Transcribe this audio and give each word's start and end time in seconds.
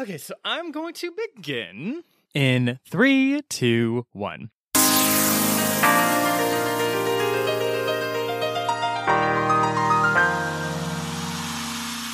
Okay, 0.00 0.16
so 0.16 0.32
I'm 0.46 0.72
going 0.72 0.94
to 0.94 1.12
begin 1.12 2.04
in 2.32 2.78
three, 2.88 3.42
two, 3.50 4.06
one. 4.12 4.48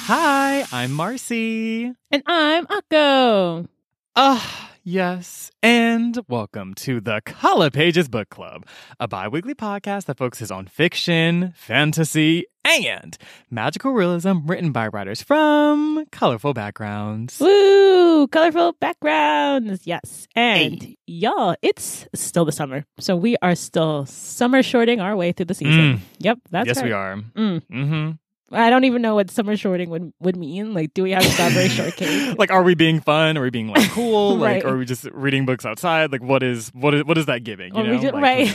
Hi, 0.09 0.67
I'm 0.73 0.91
Marcy. 0.95 1.93
And 2.11 2.25
I'm 2.27 2.67
Akko. 2.67 3.69
Ah, 4.17 4.73
yes. 4.87 5.51
And 5.65 6.17
welcome 6.29 6.73
to 6.77 7.01
the 7.01 7.21
Color 7.27 7.71
Pages 7.71 8.09
Book 8.09 8.29
Club, 8.31 8.65
a 9.01 9.09
bi 9.09 9.27
weekly 9.29 9.55
podcast 9.55 10.05
that 10.07 10.17
focuses 10.17 10.51
on 10.53 10.67
fiction, 10.69 11.53
fantasy, 11.57 12.47
and 12.65 13.19
magical 13.51 13.93
realism 13.93 14.47
written 14.47 14.71
by 14.71 14.87
writers 14.87 15.21
from 15.23 16.07
colorful 16.13 16.55
backgrounds. 16.55 17.39
Woo! 17.41 18.29
Colorful 18.29 18.75
backgrounds. 18.81 19.87
Yes. 19.87 20.27
And 20.37 20.83
Hey. 20.83 20.97
y'all, 21.07 21.57
it's 21.63 22.07
still 22.15 22.45
the 22.45 22.53
summer. 22.53 22.85
So 23.01 23.17
we 23.17 23.37
are 23.43 23.57
still 23.57 24.07
summer 24.07 24.63
shorting 24.63 25.01
our 25.01 25.17
way 25.17 25.33
through 25.33 25.47
the 25.47 25.55
season. 25.55 25.97
Mm. 25.97 26.01
Yep. 26.21 26.39
That's 26.51 26.67
yes, 26.69 26.77
right. 26.77 26.85
we 26.87 26.93
are. 26.93 27.17
Mm. 27.17 27.63
Mm-hmm. 27.73 28.11
I 28.53 28.71
don't 28.71 28.85
even 28.85 29.03
know 29.03 29.17
what 29.17 29.29
summer 29.31 29.57
shorting 29.57 29.91
would, 29.91 30.13
would 30.21 30.37
mean. 30.37 30.73
Like, 30.73 30.95
do 30.95 31.03
we 31.03 31.11
have 31.11 31.25
strawberry 31.25 31.69
shortcake? 31.71 32.39
like, 32.39 32.53
are 32.53 32.63
we 32.63 32.75
being 32.77 33.01
fun? 33.01 33.37
Are 33.37 33.43
we 33.43 33.51
being 33.51 33.69
like 33.69 33.91
cool? 33.91 34.39
Right. 34.47 34.63
Like, 34.63 34.73
are 34.73 34.77
we 34.77 34.85
just 34.85 35.05
reading 35.07 35.47
books 35.47 35.65
outside? 35.67 36.13
Like, 36.13 36.23
what 36.23 36.43
is 36.45 36.69
what 36.75 36.95
is 36.95 37.05
what 37.05 37.19
is 37.19 37.27
that 37.27 37.43
giving? 37.43 37.75
You 37.75 37.81
Or 37.81 37.85
know, 37.85 37.91
we 37.97 37.99
just, 37.99 38.15
Like, 38.15 38.23
right. 38.23 38.47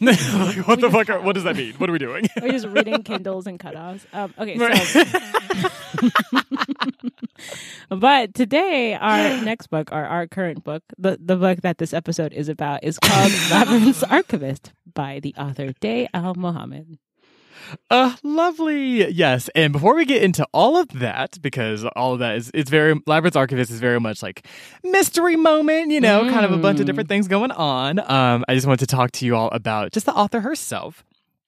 like, 0.00 0.68
what 0.68 0.78
We 0.78 0.82
the 0.82 0.90
fuck? 0.90 1.10
Are, 1.10 1.20
what 1.20 1.34
does 1.34 1.44
that 1.44 1.56
mean? 1.56 1.74
What 1.78 1.90
are 1.90 1.92
we 1.92 1.98
doing? 1.98 2.26
We're 2.40 2.52
just 2.52 2.66
reading 2.68 3.02
Kindles 3.02 3.46
and 3.48 3.58
cutoffs. 3.58 4.06
Um, 4.12 4.32
okay, 4.38 4.56
Right. 4.56 4.76
so. 4.78 5.02
but 7.90 8.34
today, 8.34 8.94
our 8.94 9.18
next 9.44 9.68
book, 9.68 9.90
or 9.92 10.04
our 10.04 10.26
current 10.26 10.64
book, 10.64 10.82
the, 10.98 11.18
the 11.22 11.36
book 11.36 11.60
that 11.62 11.78
this 11.78 11.92
episode 11.92 12.32
is 12.32 12.48
about, 12.48 12.84
is 12.84 12.98
called 12.98 13.32
Labyrinth's 13.50 14.02
Archivist 14.04 14.72
by 14.94 15.20
the 15.20 15.34
author 15.36 15.72
Day 15.80 16.08
Al 16.14 16.34
Mohammed. 16.34 16.98
Uh, 17.90 18.16
lovely. 18.22 19.10
Yes. 19.10 19.48
And 19.54 19.72
before 19.72 19.94
we 19.94 20.04
get 20.04 20.22
into 20.22 20.46
all 20.52 20.76
of 20.76 20.88
that, 21.00 21.38
because 21.42 21.84
all 21.96 22.14
of 22.14 22.18
that 22.20 22.36
is, 22.36 22.50
it's 22.54 22.70
very, 22.70 23.00
Labyrinth's 23.06 23.36
Archivist 23.36 23.70
is 23.70 23.80
very 23.80 24.00
much 24.00 24.22
like 24.22 24.46
mystery 24.82 25.36
moment, 25.36 25.90
you 25.90 26.00
know, 26.00 26.28
kind 26.30 26.44
of 26.44 26.52
a 26.52 26.56
bunch 26.56 26.78
of 26.80 26.84
Mm. 26.84 26.86
different 26.86 27.08
things 27.08 27.28
going 27.28 27.50
on. 27.52 27.98
Um, 28.10 28.44
I 28.48 28.54
just 28.54 28.66
wanted 28.66 28.80
to 28.88 28.94
talk 28.96 29.12
to 29.12 29.26
you 29.26 29.36
all 29.36 29.48
about 29.52 29.92
just 29.92 30.06
the 30.06 30.14
author 30.14 30.40
herself. 30.40 31.04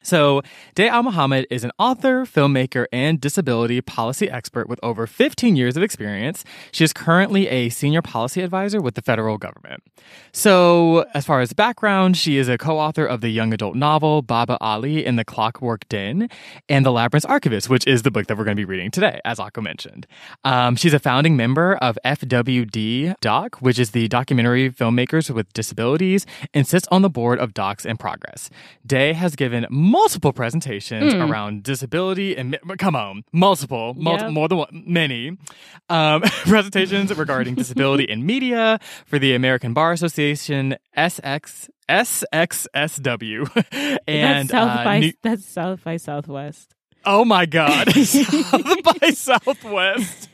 So, 0.07 0.43
Day 0.77 0.87
Al 0.87 1.03
Mohammed 1.03 1.49
is 1.51 1.65
an 1.65 1.73
author, 1.81 2.25
filmmaker, 2.25 2.87
and 2.93 3.21
disability 3.21 3.81
policy 3.81 4.31
expert 4.31 4.69
with 4.69 4.79
over 4.81 5.05
15 5.05 5.57
years 5.57 5.77
of 5.77 5.83
experience. 5.83 6.45
She 6.71 6.85
is 6.85 6.93
currently 6.93 7.49
a 7.49 7.71
senior 7.71 8.03
policy 8.03 8.41
advisor 8.43 8.81
with 8.81 8.95
the 8.95 9.03
federal 9.03 9.37
government. 9.37 9.83
So, 10.31 11.07
as 11.13 11.27
far 11.27 11.41
as 11.41 11.53
background, 11.53 12.17
she 12.17 12.37
is 12.39 12.49
a 12.49 12.57
co 12.57 12.79
author 12.79 13.05
of 13.05 13.21
the 13.21 13.31
young 13.31 13.53
adult 13.53 13.75
novel 13.75 14.23
Baba 14.23 14.57
Ali 14.61 15.05
and 15.05 15.19
the 15.19 15.25
Clockwork 15.25 15.89
Djinn 15.89 16.29
and 16.69 16.87
The 16.87 16.93
Labyrinth's 16.93 17.27
Archivist, 17.27 17.69
which 17.69 17.85
is 17.85 18.03
the 18.03 18.13
book 18.13 18.29
that 18.29 18.39
we're 18.39 18.45
going 18.45 18.57
to 18.57 18.61
be 18.61 18.65
reading 18.65 18.93
today, 18.93 19.21
as 19.25 19.41
Akko 19.41 19.61
mentioned. 19.61 20.07
Um, 20.45 20.77
she's 20.77 20.95
a 20.95 21.01
founding 21.01 21.37
member 21.37 21.75
of 21.79 21.99
FWD 22.05 23.19
Doc, 23.21 23.57
which 23.57 23.81
is 23.81 23.91
the 23.91 24.07
Documentary 24.07 24.71
Filmmakers 24.71 25.31
with 25.31 25.53
Disabilities, 25.53 26.27
and 26.55 26.65
sits 26.65 26.87
on 26.93 27.03
the 27.03 27.11
board 27.11 27.41
of 27.41 27.55
Docs 27.55 27.85
in 27.85 27.97
Progress. 27.97 28.51
Day 28.87 29.13
has 29.13 29.35
given 29.35 29.67
multiple 29.97 30.33
presentations 30.33 31.13
Hmm. 31.15 31.23
around 31.23 31.63
disability 31.63 32.37
and 32.37 32.59
come 32.79 32.95
on, 32.97 33.25
multiple, 33.33 33.95
multi- 33.97 34.25
Yep. 34.25 34.33
more 34.33 34.49
than 34.49 34.59
one, 34.59 34.83
many 34.87 35.23
um, 35.89 36.21
presentations 36.53 37.09
regarding 37.17 37.55
disability 37.63 38.05
in 38.05 38.19
media 38.27 38.79
for 39.07 39.19
the 39.19 39.35
American 39.35 39.73
Bar 39.73 39.93
Association, 39.93 40.77
SX. 40.97 41.69
SXSW 41.89 43.47
and 44.09 44.49
that's 44.49 44.51
South 44.51 44.79
uh, 44.81 44.85
by 44.85 44.99
New- 44.99 45.13
that's 45.23 45.47
South 45.47 45.85
by 45.85 45.97
Southwest. 45.97 46.75
Oh 47.07 47.25
my 47.25 47.47
God. 47.47 47.93
South 48.05 48.83
by 49.01 49.11
Southwest 49.11 50.29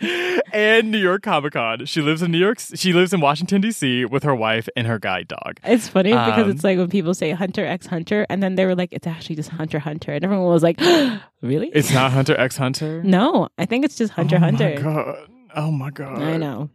and 0.52 0.90
New 0.90 0.98
York 0.98 1.22
Comic 1.22 1.52
Con. 1.52 1.84
She 1.84 2.00
lives 2.00 2.22
in 2.22 2.32
New 2.32 2.38
York. 2.38 2.58
She 2.60 2.92
lives 2.92 3.12
in 3.12 3.20
Washington, 3.20 3.60
D.C. 3.60 4.06
with 4.06 4.22
her 4.22 4.34
wife 4.34 4.68
and 4.74 4.86
her 4.86 4.98
guide 4.98 5.28
dog. 5.28 5.58
It's 5.64 5.88
funny 5.88 6.10
because 6.12 6.44
Um, 6.44 6.50
it's 6.50 6.64
like 6.64 6.78
when 6.78 6.88
people 6.88 7.12
say 7.14 7.30
Hunter 7.32 7.64
X 7.66 7.86
Hunter, 7.86 8.26
and 8.30 8.42
then 8.42 8.54
they 8.54 8.64
were 8.64 8.74
like, 8.74 8.88
it's 8.92 9.06
actually 9.06 9.36
just 9.36 9.50
Hunter 9.50 9.78
Hunter, 9.78 10.12
and 10.12 10.24
everyone 10.24 10.46
was 10.46 10.62
like, 10.62 10.80
really? 11.42 11.68
It's 11.68 11.92
not 11.92 12.10
Hunter 12.12 12.38
X 12.38 12.56
Hunter. 12.56 13.02
no, 13.02 13.48
I 13.58 13.66
think 13.66 13.84
it's 13.84 13.96
just 13.96 14.12
Hunter 14.14 14.36
oh 14.36 14.40
Hunter. 14.40 14.74
My 14.76 14.82
God. 14.82 15.28
Oh 15.54 15.70
my 15.70 15.90
God. 15.90 16.22
I 16.22 16.38
know. 16.38 16.70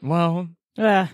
Well, 0.00 0.48
Ugh. 0.78 1.08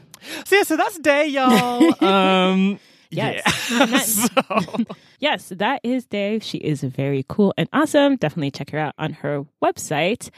so 0.44 0.56
yeah, 0.56 0.62
so 0.62 0.76
that's 0.76 0.98
day, 1.00 1.26
y'all. 1.26 2.04
um, 2.04 2.78
Yes. 3.10 3.42
Yeah. 3.70 3.98
So, 3.98 4.84
Yes, 5.20 5.50
that 5.54 5.80
is 5.84 6.06
Day. 6.06 6.38
She 6.40 6.58
is 6.58 6.82
very 6.82 7.24
cool 7.28 7.54
and 7.56 7.68
awesome. 7.72 8.16
Definitely 8.16 8.50
check 8.50 8.70
her 8.70 8.78
out 8.78 8.94
on 8.98 9.12
her 9.14 9.44
website. 9.62 10.30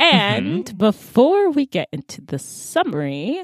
And 0.00 0.64
Mm-hmm. 0.64 0.76
before 0.78 1.50
we 1.50 1.66
get 1.66 1.88
into 1.92 2.20
the 2.22 2.38
summary, 2.38 3.42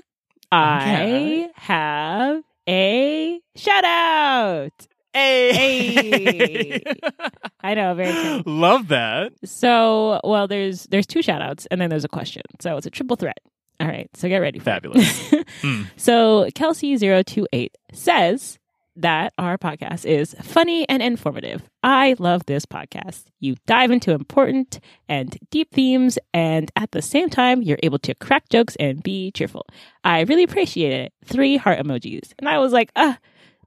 I 0.53 1.51
have 1.57 2.43
a 2.69 3.41
shout 3.57 3.85
out. 3.85 4.87
hey. 5.13 6.81
I 7.61 7.75
know, 7.75 7.95
very 7.95 8.11
exciting. 8.11 8.43
Love 8.47 8.89
that. 8.89 9.33
So, 9.45 10.21
well, 10.23 10.47
there's 10.47 10.85
there's 10.85 11.07
two 11.07 11.23
shout 11.23 11.43
outs 11.43 11.67
and 11.71 11.81
then 11.81 11.91
there's 11.91 12.05
a 12.05 12.09
question. 12.09 12.43
So 12.61 12.77
it's 12.77 12.87
a 12.87 12.91
triple 12.91 13.17
threat. 13.17 13.39
All 13.81 13.89
right, 13.89 14.09
so 14.15 14.29
get 14.29 14.39
ready. 14.39 14.59
Fabulous. 14.59 15.33
Mm. 15.63 15.87
So 15.97 16.47
Kelsey028 16.55 17.69
says 17.93 18.59
that 18.97 19.33
our 19.39 19.59
podcast 19.59 20.05
is 20.05 20.35
funny 20.43 20.89
and 20.89 21.03
informative. 21.03 21.63
I 21.83 22.15
love 22.19 22.47
this 22.47 22.65
podcast. 22.65 23.25
You 23.41 23.57
dive 23.67 23.91
into 23.91 24.13
important 24.13 24.81
and 25.09 25.37
deep 25.51 25.73
themes, 25.73 26.19
and 26.33 26.71
at 26.77 26.93
the 26.93 27.03
same 27.03 27.29
time, 27.29 27.61
you're 27.63 27.79
able 27.83 27.99
to 28.01 28.15
crack 28.15 28.49
jokes 28.51 28.77
and 28.77 29.03
be 29.03 29.33
cheerful. 29.33 29.67
I 30.05 30.21
really 30.23 30.45
appreciate 30.45 30.93
it. 30.93 31.13
Three 31.25 31.57
heart 31.57 31.79
emojis. 31.81 32.33
And 32.39 32.49
I 32.49 32.59
was 32.59 32.73
like, 32.73 32.91
ah, 32.95 33.19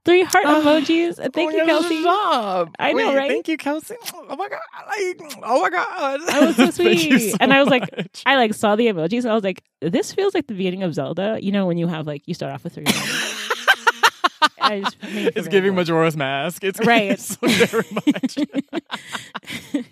three 0.04 0.22
heart 0.22 0.44
Ah, 0.46 0.62
emojis. 0.62 1.16
Thank 1.34 1.52
Oh, 1.52 1.56
you, 1.56 1.64
Kelsey. 1.66 2.02
job. 2.02 2.74
I 2.78 2.92
know, 2.92 3.08
Wait, 3.08 3.16
right? 3.16 3.30
Thank 3.30 3.48
you, 3.48 3.58
Kelsey. 3.58 3.96
Oh 4.14 4.34
my 4.36 4.48
god. 4.48 4.60
Like, 4.86 5.40
oh 5.42 5.60
my 5.60 5.70
god. 5.70 6.20
That 6.26 6.46
was 6.46 6.56
so 6.56 6.70
sweet. 6.82 7.32
so 7.32 7.36
and 7.40 7.52
I 7.52 7.60
was 7.60 7.68
like, 7.68 7.94
much. 7.96 8.22
I 8.24 8.36
like 8.36 8.54
saw 8.54 8.76
the 8.76 8.86
emojis 8.86 9.24
and 9.24 9.32
I 9.32 9.34
was 9.34 9.44
like, 9.44 9.62
this 9.82 10.12
feels 10.14 10.34
like 10.34 10.46
the 10.46 10.54
beginning 10.54 10.84
of 10.84 10.94
Zelda. 10.94 11.38
You 11.42 11.52
know, 11.52 11.66
when 11.66 11.76
you 11.76 11.86
have 11.86 12.06
like, 12.06 12.22
you 12.26 12.32
start 12.34 12.52
off 12.54 12.64
with 12.64 12.74
three 12.74 12.84
just 14.60 15.02
made 15.02 15.14
me 15.14 15.22
feel 15.24 15.32
it's 15.36 15.48
giving. 15.48 15.74
Majora's 15.74 16.16
Mask. 16.16 16.64
It's 16.64 16.80
Right. 16.84 17.18
so 17.20 17.36
very 17.46 17.84
much. 17.94 18.36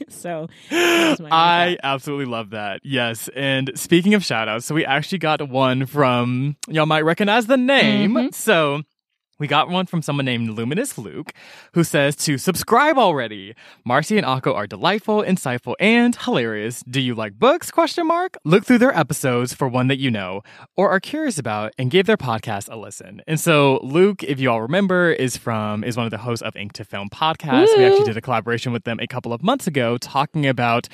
so 0.08 0.48
that 0.70 1.10
was 1.10 1.20
my 1.20 1.28
I 1.30 1.76
absolutely 1.82 2.26
love 2.26 2.50
that. 2.50 2.80
Yes. 2.84 3.28
And 3.34 3.72
speaking 3.74 4.14
of 4.14 4.24
shout 4.24 4.48
outs, 4.48 4.66
so 4.66 4.74
we 4.74 4.84
actually 4.84 5.18
got 5.18 5.46
one 5.48 5.86
from, 5.86 6.56
y'all 6.68 6.86
might 6.86 7.04
recognize 7.04 7.46
the 7.46 7.56
name. 7.56 8.14
Mhm. 8.14 8.34
So 8.34 8.82
we 9.38 9.46
got 9.46 9.68
one 9.68 9.86
from 9.86 10.02
someone 10.02 10.24
named 10.24 10.50
Luminous 10.50 10.96
Luke 10.96 11.32
who 11.74 11.84
says 11.84 12.16
to 12.16 12.38
subscribe 12.38 12.96
already. 12.98 13.54
Marcy 13.84 14.16
and 14.16 14.26
Akko 14.26 14.54
are 14.54 14.66
delightful, 14.66 15.22
insightful, 15.22 15.74
and 15.78 16.16
hilarious. 16.16 16.82
Do 16.88 17.00
you 17.00 17.14
like 17.14 17.34
books? 17.38 17.70
Question 17.70 18.06
mark. 18.06 18.36
Look 18.44 18.64
through 18.64 18.78
their 18.78 18.96
episodes 18.96 19.52
for 19.52 19.68
one 19.68 19.88
that 19.88 19.98
you 19.98 20.10
know 20.10 20.42
or 20.76 20.90
are 20.90 21.00
curious 21.00 21.38
about 21.38 21.72
and 21.78 21.90
give 21.90 22.06
their 22.06 22.16
podcast 22.16 22.70
a 22.72 22.76
listen. 22.76 23.20
And 23.26 23.38
so 23.38 23.80
Luke, 23.82 24.22
if 24.22 24.40
you 24.40 24.50
all 24.50 24.62
remember, 24.62 25.10
is 25.12 25.36
from 25.36 25.84
is 25.84 25.96
one 25.96 26.06
of 26.06 26.10
the 26.10 26.18
hosts 26.18 26.42
of 26.42 26.56
Ink 26.56 26.72
to 26.74 26.84
Film 26.84 27.08
podcast. 27.10 27.68
We 27.76 27.84
actually 27.84 28.04
did 28.06 28.16
a 28.16 28.20
collaboration 28.22 28.72
with 28.72 28.84
them 28.84 28.98
a 29.00 29.06
couple 29.06 29.32
of 29.32 29.42
months 29.42 29.66
ago 29.66 29.98
talking 29.98 30.46
about 30.46 30.88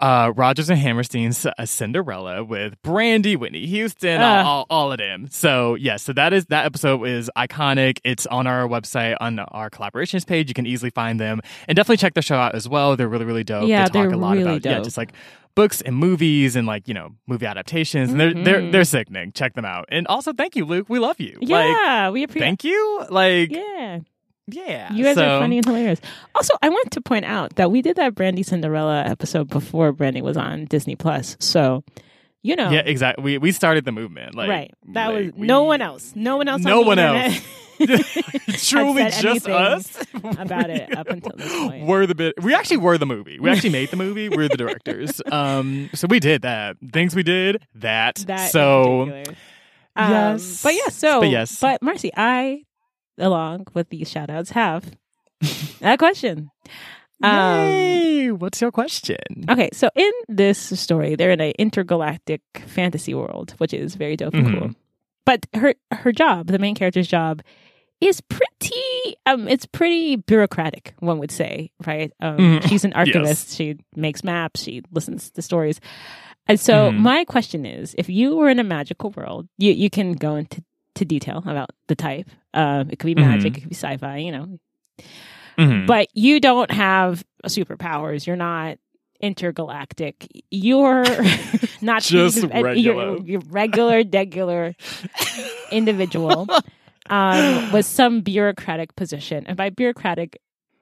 uh, 0.00 0.32
Rodgers 0.36 0.68
and 0.68 0.78
Hammerstein's 0.78 1.46
uh, 1.46 1.52
Cinderella 1.64 2.44
with 2.44 2.80
Brandy, 2.82 3.36
Whitney 3.36 3.66
Houston, 3.66 4.20
all, 4.20 4.26
Ah. 4.36 4.44
all, 4.46 4.66
all 4.70 4.92
of 4.92 4.98
them. 4.98 5.28
So 5.30 5.76
yes, 5.76 6.02
so 6.02 6.12
that 6.12 6.32
is 6.32 6.46
that 6.46 6.66
episode 6.66 7.02
is 7.06 7.30
iconic. 7.36 7.85
It's 8.04 8.26
on 8.26 8.46
our 8.46 8.66
website 8.68 9.16
on 9.20 9.38
our 9.38 9.70
collaborations 9.70 10.26
page. 10.26 10.48
You 10.48 10.54
can 10.54 10.66
easily 10.66 10.90
find 10.90 11.18
them 11.20 11.40
and 11.68 11.76
definitely 11.76 11.96
check 11.98 12.14
the 12.14 12.22
show 12.22 12.36
out 12.36 12.54
as 12.54 12.68
well. 12.68 12.96
They're 12.96 13.08
really 13.08 13.24
really 13.24 13.44
dope. 13.44 13.68
Yeah, 13.68 13.88
they 13.88 14.02
talk 14.02 14.12
a 14.12 14.16
lot 14.16 14.32
really 14.32 14.42
about 14.42 14.64
yeah, 14.64 14.74
dope. 14.76 14.84
just 14.84 14.96
like 14.96 15.12
books 15.54 15.80
and 15.80 15.96
movies 15.96 16.54
and 16.56 16.66
like 16.66 16.86
you 16.88 16.94
know 16.94 17.10
movie 17.26 17.46
adaptations. 17.46 18.10
And 18.10 18.20
they're 18.20 18.34
they're 18.34 18.60
Mhm. 18.60 18.72
they're 18.72 18.84
sickening. 18.84 19.32
Check 19.32 19.54
them 19.54 19.64
out. 19.64 19.86
And 19.90 20.06
also 20.06 20.32
thank 20.32 20.56
you, 20.56 20.64
Luke. 20.64 20.86
We 20.88 20.98
love 20.98 21.18
you. 21.20 21.38
Like, 21.40 21.48
Yeah, 21.48 22.10
we 22.10 22.22
appreciate 22.24 22.46
thank 22.46 22.64
you. 22.64 23.06
Like 23.10 23.50
Yeah. 23.52 24.00
yeah, 24.48 24.92
You 24.92 25.02
guys 25.04 25.16
so, 25.16 25.24
are 25.26 25.40
funny 25.40 25.56
and 25.58 25.66
hilarious. 25.66 26.00
Also, 26.34 26.54
I 26.62 26.68
want 26.68 26.90
to 26.92 27.00
point 27.00 27.24
out 27.24 27.56
that 27.56 27.70
we 27.70 27.82
did 27.82 27.96
that 27.96 28.14
Brandy 28.14 28.42
Cinderella 28.42 29.02
episode 29.04 29.48
before 29.48 29.92
Brandy 29.92 30.22
was 30.22 30.36
on 30.36 30.66
Disney 30.66 30.94
Plus. 30.94 31.36
So, 31.40 31.82
you 32.42 32.54
know, 32.54 32.70
Yeah, 32.70 32.82
exactly. 32.84 33.24
We 33.24 33.38
we 33.38 33.50
started 33.50 33.84
the 33.84 33.92
movement. 33.92 34.34
Like 34.36 34.48
right. 34.48 34.74
That 34.92 35.06
like, 35.08 35.24
was 35.24 35.32
we- 35.34 35.46
no 35.48 35.64
one 35.64 35.80
else. 35.82 36.12
No 36.14 36.36
one 36.36 36.46
else. 36.48 36.62
No 36.62 36.80
on 36.82 36.86
one 36.86 36.98
internet. 36.98 37.32
else. 37.32 37.40
Truly 38.58 39.10
just 39.10 39.48
us 39.48 39.98
about 40.38 40.70
it 40.70 40.96
up 40.96 41.08
until 41.08 41.32
this 41.36 41.52
point. 41.58 41.86
We're 41.86 42.06
the 42.06 42.14
bit. 42.14 42.34
We 42.42 42.54
actually 42.54 42.78
were 42.78 42.98
the 42.98 43.06
movie. 43.06 43.38
We 43.38 43.50
actually 43.50 43.70
made 43.70 43.90
the 43.90 43.96
movie. 43.96 44.28
We're 44.28 44.48
the 44.48 44.56
directors. 44.56 45.20
Um, 45.30 45.90
so 45.94 46.06
we 46.08 46.20
did 46.20 46.42
that. 46.42 46.76
Things 46.92 47.14
we 47.14 47.22
did 47.22 47.62
that. 47.76 48.16
That 48.26 48.50
so. 48.50 49.02
Um, 49.98 50.10
Yes. 50.10 50.62
but 50.62 50.74
yeah, 50.74 50.88
so 50.88 51.20
But 51.20 51.30
yes. 51.30 51.58
but 51.60 51.80
Marcy, 51.82 52.10
I 52.16 52.64
along 53.18 53.66
with 53.72 53.88
these 53.88 54.10
shout 54.10 54.28
outs 54.28 54.50
have 54.50 54.92
a 55.80 55.96
question. 55.96 56.50
Um, 57.22 57.60
Yay! 57.62 58.30
What's 58.30 58.60
your 58.60 58.70
question? 58.70 59.16
Okay, 59.48 59.70
so 59.72 59.88
in 59.96 60.10
this 60.28 60.58
story, 60.78 61.16
they're 61.16 61.30
in 61.30 61.40
an 61.40 61.54
intergalactic 61.58 62.42
fantasy 62.66 63.14
world, 63.14 63.54
which 63.56 63.72
is 63.72 63.94
very 63.94 64.16
dope 64.16 64.34
and 64.34 64.46
cool. 64.46 64.68
Mhm. 64.68 64.74
But 65.24 65.46
her 65.54 65.74
her 65.92 66.12
job, 66.12 66.48
the 66.48 66.58
main 66.58 66.74
character's 66.74 67.08
job, 67.08 67.40
is 68.00 68.20
pretty 68.20 69.16
um 69.26 69.48
it's 69.48 69.66
pretty 69.66 70.16
bureaucratic, 70.16 70.94
one 71.00 71.18
would 71.18 71.30
say, 71.30 71.70
right? 71.86 72.12
Um 72.20 72.36
Mhm. 72.38 72.68
she's 72.68 72.84
an 72.84 72.92
archivist, 73.02 73.56
she 73.56 73.76
makes 73.94 74.22
maps, 74.24 74.62
she 74.62 74.82
listens 74.92 75.30
to 75.30 75.42
stories. 75.42 75.80
And 76.48 76.60
so 76.60 76.90
Mhm. 76.92 76.98
my 76.98 77.24
question 77.24 77.64
is, 77.66 77.94
if 77.98 78.08
you 78.08 78.36
were 78.36 78.48
in 78.50 78.58
a 78.58 78.64
magical 78.64 79.10
world, 79.10 79.48
you 79.58 79.72
you 79.72 79.90
can 79.90 80.12
go 80.12 80.36
into 80.36 80.62
to 80.96 81.04
detail 81.04 81.42
about 81.46 81.70
the 81.88 81.94
type. 81.96 82.28
Um 82.54 82.90
it 82.90 82.98
could 82.98 83.06
be 83.06 83.14
magic, 83.14 83.52
Mhm. 83.52 83.56
it 83.56 83.60
could 83.62 83.68
be 83.70 83.74
sci-fi, 83.74 84.16
you 84.18 84.32
know, 84.32 84.58
Mhm. 85.58 85.86
but 85.86 86.08
you 86.12 86.38
don't 86.40 86.70
have 86.70 87.24
superpowers. 87.46 88.26
You're 88.26 88.36
not 88.36 88.78
intergalactic. 89.20 90.26
You're 90.50 91.04
not 91.80 92.02
Just 92.02 92.36
You're, 92.52 92.62
regular. 92.62 93.18
you're 93.24 93.40
regular, 93.48 94.02
regular 94.12 94.74
individual 95.70 96.46
um, 97.10 97.70
with 97.72 97.86
some 97.86 98.20
bureaucratic 98.20 98.94
position, 98.96 99.46
and 99.46 99.56
by 99.56 99.70
bureaucratic. 99.70 100.38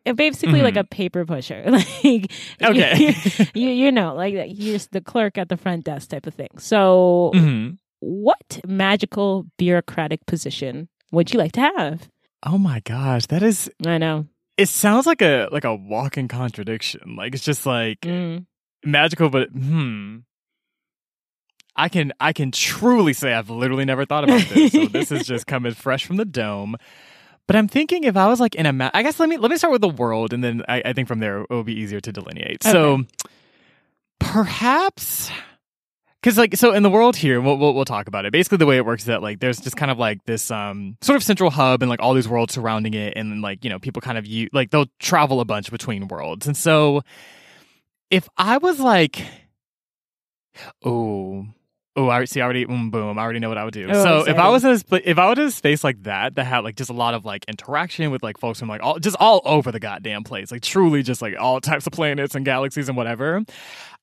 uh, 0.06 0.12
Basically, 0.12 0.61
like 0.62 0.75
Mhm. 0.75 0.81
a 0.81 0.85
paper 0.85 1.25
pusher, 1.25 1.65
like 1.67 2.31
Okay. 2.62 3.15
you, 3.55 3.69
you 3.71 3.91
know, 3.93 4.15
like 4.15 4.35
you're 4.49 4.79
the 4.93 5.00
clerk 5.00 5.38
at 5.38 5.49
the 5.49 5.56
front 5.56 5.85
desk 5.85 6.11
type 6.11 6.26
of 6.26 6.35
thing. 6.35 6.50
So, 6.59 7.31
Mhm. 7.35 7.79
what 8.00 8.61
magical 8.67 9.47
bureaucratic 9.56 10.26
position 10.26 10.88
would 11.11 11.32
you 11.32 11.38
like 11.38 11.53
to 11.53 11.61
have? 11.62 12.09
Oh 12.43 12.59
my 12.59 12.81
gosh, 12.81 13.25
that 13.32 13.43
is. 13.43 13.71
I 13.87 13.97
know. 13.97 14.26
It 14.59 14.69
sounds 14.69 15.06
like 15.06 15.23
a 15.23 15.49
like 15.50 15.65
a 15.65 15.75
walking 15.75 16.29
contradiction. 16.29 17.17
Like 17.17 17.35
it's 17.35 17.43
just 17.44 17.65
like 17.67 18.00
Mm. 18.03 18.44
magical, 18.85 19.31
but 19.31 19.49
hmm. 19.50 20.19
I 21.76 21.88
can 21.88 22.12
I 22.21 22.32
can 22.32 22.50
truly 22.50 23.12
say 23.12 23.32
I've 23.32 23.50
literally 23.50 23.85
never 23.85 24.05
thought 24.05 24.25
about 24.25 24.43
this. 24.49 24.73
so 24.73 24.87
this 24.87 25.12
is 25.12 25.26
just 25.26 25.47
coming 25.47 25.75
fresh 25.75 26.05
from 26.05 26.17
the 26.17 26.25
dome. 26.25 26.76
But 27.47 27.56
I'm 27.56 27.69
thinking 27.69 28.05
if 28.05 28.17
I 28.17 28.26
was 28.29 28.41
like 28.41 28.55
in 28.55 28.65
a 28.67 28.73
ma- 28.73 28.91
I 28.94 29.03
guess 29.03 29.21
let 29.21 29.29
me 29.29 29.37
let 29.37 29.50
me 29.50 29.56
start 29.56 29.73
with 29.73 29.82
the 29.82 29.88
world, 29.88 30.32
and 30.32 30.43
then 30.43 30.62
I, 30.69 30.82
I 30.85 30.93
think 30.93 31.09
from 31.09 31.19
there 31.21 31.43
it 31.43 31.50
will 31.50 31.65
be 31.65 31.75
easier 31.75 32.00
to 32.00 32.12
delineate. 32.12 32.62
So 32.62 33.05
perhaps 34.19 35.31
because 36.23 36.38
like 36.38 36.56
so 36.56 36.73
in 36.73 36.82
the 36.82 36.88
world 36.88 37.15
here 37.15 37.41
we'll, 37.41 37.59
we'll 37.59 37.75
we'll 37.75 37.85
talk 37.85 38.09
about 38.09 38.25
it 38.25 38.32
basically 38.32 38.56
the 38.56 38.65
way 38.65 38.79
it 38.79 38.87
works 38.87 39.03
is 39.03 39.06
that 39.06 39.23
like 39.23 39.41
there's 39.41 39.61
just 39.61 39.76
kind 39.76 39.91
of 39.91 39.99
like 39.99 40.25
this 40.25 40.50
um 40.50 40.97
sort 41.03 41.17
of 41.17 41.23
central 41.23 41.50
hub 41.50 41.82
and 41.82 41.91
like 41.91 42.00
all 42.00 42.15
these 42.15 42.29
worlds 42.29 42.55
surrounding 42.55 42.94
it 42.94 43.12
and 43.17 43.43
like 43.43 43.62
you 43.62 43.69
know 43.69 43.79
people 43.79 44.00
kind 44.00 44.17
of 44.17 44.26
you 44.26 44.49
like 44.53 44.71
they'll 44.71 44.88
travel 44.99 45.41
a 45.41 45.44
bunch 45.44 45.71
between 45.71 46.09
worlds 46.09 46.47
and 46.47 46.56
so 46.56 47.03
if 48.11 48.29
i 48.38 48.56
was 48.56 48.81
like 48.81 49.23
oh 50.85 51.47
oh 51.96 52.08
i 52.08 52.25
see 52.25 52.41
I 52.41 52.44
already 52.44 52.67
mm, 52.67 52.91
boom 52.91 53.19
i 53.19 53.23
already 53.23 53.38
know 53.38 53.49
what 53.49 53.58
i 53.58 53.64
would 53.64 53.75
do 53.75 53.88
Oh, 53.91 54.02
so 54.02 54.29
if 54.29 54.37
i 54.37 54.49
was 54.49 54.64
in 54.64 54.70
a 54.73 54.79
sp- 54.82 55.05
if 55.05 55.19
i 55.19 55.29
was 55.29 55.38
in 55.38 55.44
a 55.46 55.50
space 55.50 55.85
like 55.85 56.02
that 56.05 56.35
that 56.35 56.44
had 56.44 56.61
like 56.64 56.76
just 56.76 56.91
a 56.91 56.94
lot 56.94 57.14
of 57.14 57.25
like 57.25 57.44
interaction 57.46 58.11
with 58.11 58.23
like 58.23 58.38
folks 58.38 58.58
from 58.58 58.69
like 58.69 58.82
all 58.82 58.99
just 58.99 59.17
all 59.20 59.41
over 59.44 59.70
the 59.73 59.81
goddamn 59.81 60.25
place 60.25 60.50
like 60.50 60.62
truly 60.62 61.02
just 61.02 61.23
like 61.23 61.35
all 61.38 61.61
types 61.61 61.87
of 61.87 61.93
planets 61.93 62.35
and 62.35 62.44
galaxies 62.44 62.88
and 62.88 62.96
whatever 62.96 63.43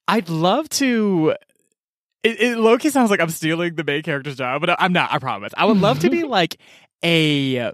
i'd 0.08 0.30
love 0.30 0.70
to 0.70 1.36
it, 2.24 2.40
it 2.40 2.58
low-key 2.58 2.92
sounds 2.92 3.10
like 3.10 3.20
I'm 3.20 3.32
stealing 3.32 3.74
the 3.74 3.84
main 3.84 4.04
character's 4.04 4.36
job, 4.36 4.62
but 4.62 4.80
I'm 4.80 4.94
not, 4.94 5.12
I 5.12 5.18
promise. 5.18 5.54
I 5.58 5.66
would 5.66 5.78
love 5.78 6.02
to 6.02 6.10
be 6.12 6.22
like 6.38 6.58
a 7.04 7.72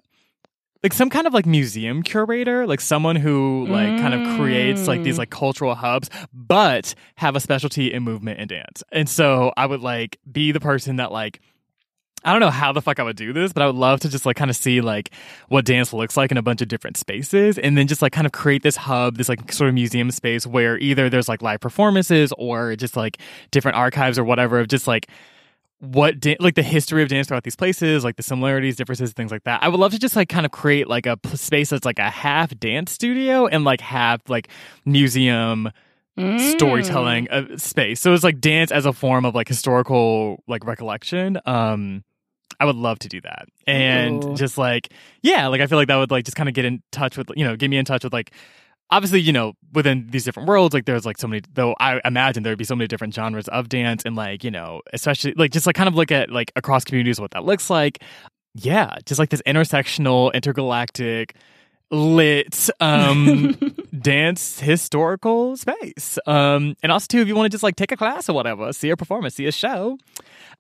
like 0.87 0.93
some 0.93 1.09
kind 1.09 1.27
of 1.27 1.33
like 1.33 1.45
museum 1.45 2.01
curator, 2.01 2.65
like 2.65 2.79
someone 2.79 3.17
who 3.17 3.67
like 3.67 3.99
kind 3.99 4.13
of 4.13 4.37
creates 4.37 4.87
like 4.87 5.03
these 5.03 5.15
Mm. 5.15 5.19
like 5.19 5.29
cultural 5.31 5.75
hubs, 5.75 6.09
but 6.33 6.95
have 7.15 7.35
a 7.35 7.41
specialty 7.41 7.91
in 7.91 8.03
movement 8.03 8.39
and 8.39 8.47
dance. 8.47 8.83
And 8.93 9.09
so 9.09 9.51
I 9.57 9.65
would 9.65 9.81
like 9.81 10.17
be 10.31 10.53
the 10.53 10.61
person 10.61 10.95
that 10.95 11.11
like 11.11 11.41
I 12.23 12.31
don't 12.31 12.39
know 12.39 12.49
how 12.49 12.71
the 12.71 12.81
fuck 12.81 12.99
I 12.99 13.03
would 13.03 13.17
do 13.17 13.33
this, 13.33 13.51
but 13.51 13.63
I 13.63 13.65
would 13.67 13.75
love 13.75 13.99
to 13.99 14.09
just 14.09 14.25
like 14.25 14.37
kind 14.37 14.49
of 14.49 14.55
see 14.55 14.79
like 14.79 15.11
what 15.49 15.65
dance 15.65 15.91
looks 15.91 16.15
like 16.15 16.31
in 16.31 16.37
a 16.37 16.41
bunch 16.41 16.61
of 16.61 16.69
different 16.69 16.95
spaces 16.95 17.57
and 17.57 17.77
then 17.77 17.85
just 17.87 18.01
like 18.01 18.13
kind 18.13 18.25
of 18.25 18.31
create 18.31 18.63
this 18.63 18.77
hub, 18.77 19.17
this 19.17 19.27
like 19.27 19.51
sort 19.51 19.67
of 19.67 19.73
museum 19.73 20.09
space 20.11 20.47
where 20.47 20.77
either 20.79 21.09
there's 21.09 21.27
like 21.27 21.41
live 21.41 21.59
performances 21.59 22.31
or 22.37 22.77
just 22.77 22.95
like 22.95 23.17
different 23.51 23.75
archives 23.77 24.17
or 24.17 24.23
whatever 24.23 24.59
of 24.59 24.69
just 24.69 24.87
like 24.87 25.09
what 25.79 26.19
da- 26.19 26.38
like 26.39 26.56
the 26.56 26.63
history 26.63 27.03
of 27.03 27.09
dance 27.09 27.27
throughout 27.27 27.44
these 27.44 27.56
places, 27.56 28.03
like 28.03 28.15
the 28.15 28.24
similarities, 28.24 28.75
differences, 28.75 29.13
things 29.13 29.31
like 29.31 29.44
that. 29.44 29.62
I 29.63 29.68
would 29.69 29.79
love 29.79 29.91
to 29.91 30.00
just 30.00 30.15
like 30.15 30.27
kind 30.29 30.45
of 30.45 30.51
create 30.51 30.88
like 30.88 31.06
a 31.06 31.18
p- 31.18 31.38
space 31.38 31.69
that's 31.69 31.85
like 31.85 32.00
a 32.00 32.09
half 32.09 32.57
dance 32.59 32.91
studio 32.91 33.45
and 33.47 33.63
like 33.63 33.81
half 33.81 34.21
like 34.29 34.50
museum 34.85 35.71
Mm. 36.18 36.39
storytelling 36.56 37.29
uh, 37.29 37.57
space. 37.57 38.00
So 38.01 38.12
it's 38.12 38.24
like 38.24 38.39
dance 38.41 38.71
as 38.71 38.88
a 38.88 38.91
form 38.91 39.24
of 39.24 39.35
like 39.35 39.47
historical 39.47 40.44
like 40.47 40.65
recollection. 40.65 41.39
Um 41.45 42.03
I 42.59 42.65
would 42.65 42.75
love 42.75 42.97
to 43.00 43.07
do 43.07 43.21
that. 43.21 43.45
And 43.68 44.23
Ooh. 44.23 44.33
just 44.33 44.57
like 44.57 44.91
yeah, 45.21 45.45
like 45.45 45.62
I 45.62 45.68
feel 45.68 45.77
like 45.77 45.89
that 45.89 45.95
would 45.97 46.09
like 46.09 46.25
just 46.25 46.35
kind 46.35 46.50
of 46.50 46.56
get 46.56 46.65
in 46.65 46.81
touch 46.91 47.18
with 47.18 47.27
you 47.35 47.45
know, 47.45 47.56
get 47.56 47.69
me 47.69 47.77
in 47.77 47.85
touch 47.85 48.03
with 48.03 48.13
like 48.13 48.31
obviously, 48.89 49.19
you 49.19 49.33
know, 49.33 49.53
within 49.73 50.07
these 50.09 50.23
different 50.23 50.47
worlds, 50.47 50.73
like 50.73 50.85
there's 50.85 51.05
like 51.05 51.17
so 51.17 51.27
many 51.27 51.41
though 51.53 51.75
I 51.79 52.01
imagine 52.05 52.43
there'd 52.43 52.57
be 52.57 52.63
so 52.63 52.75
many 52.75 52.87
different 52.87 53.13
genres 53.13 53.47
of 53.49 53.69
dance 53.69 54.03
and 54.05 54.15
like, 54.15 54.43
you 54.43 54.51
know, 54.51 54.81
especially 54.93 55.33
like 55.35 55.51
just 55.51 55.65
like 55.65 55.75
kind 55.75 55.87
of 55.87 55.95
look 55.95 56.11
at 56.11 56.29
like 56.29 56.51
across 56.55 56.83
communities 56.83 57.19
what 57.19 57.31
that 57.31 57.43
looks 57.43 57.69
like. 57.69 58.03
Yeah, 58.55 58.95
just 59.05 59.19
like 59.19 59.29
this 59.29 59.41
intersectional, 59.45 60.33
intergalactic, 60.33 61.35
lit 61.89 62.69
um 62.79 63.57
dance 63.99 64.59
historical 64.59 65.55
space. 65.57 66.17
Um, 66.25 66.75
and 66.83 66.91
also 66.91 67.07
too, 67.07 67.21
if 67.21 67.27
you 67.27 67.35
want 67.35 67.45
to 67.45 67.49
just 67.49 67.63
like 67.63 67.75
take 67.75 67.91
a 67.91 67.97
class 67.97 68.29
or 68.29 68.33
whatever, 68.33 68.73
see 68.73 68.89
a 68.89 68.97
performance, 68.97 69.35
see 69.35 69.45
a 69.45 69.51
show, 69.51 69.97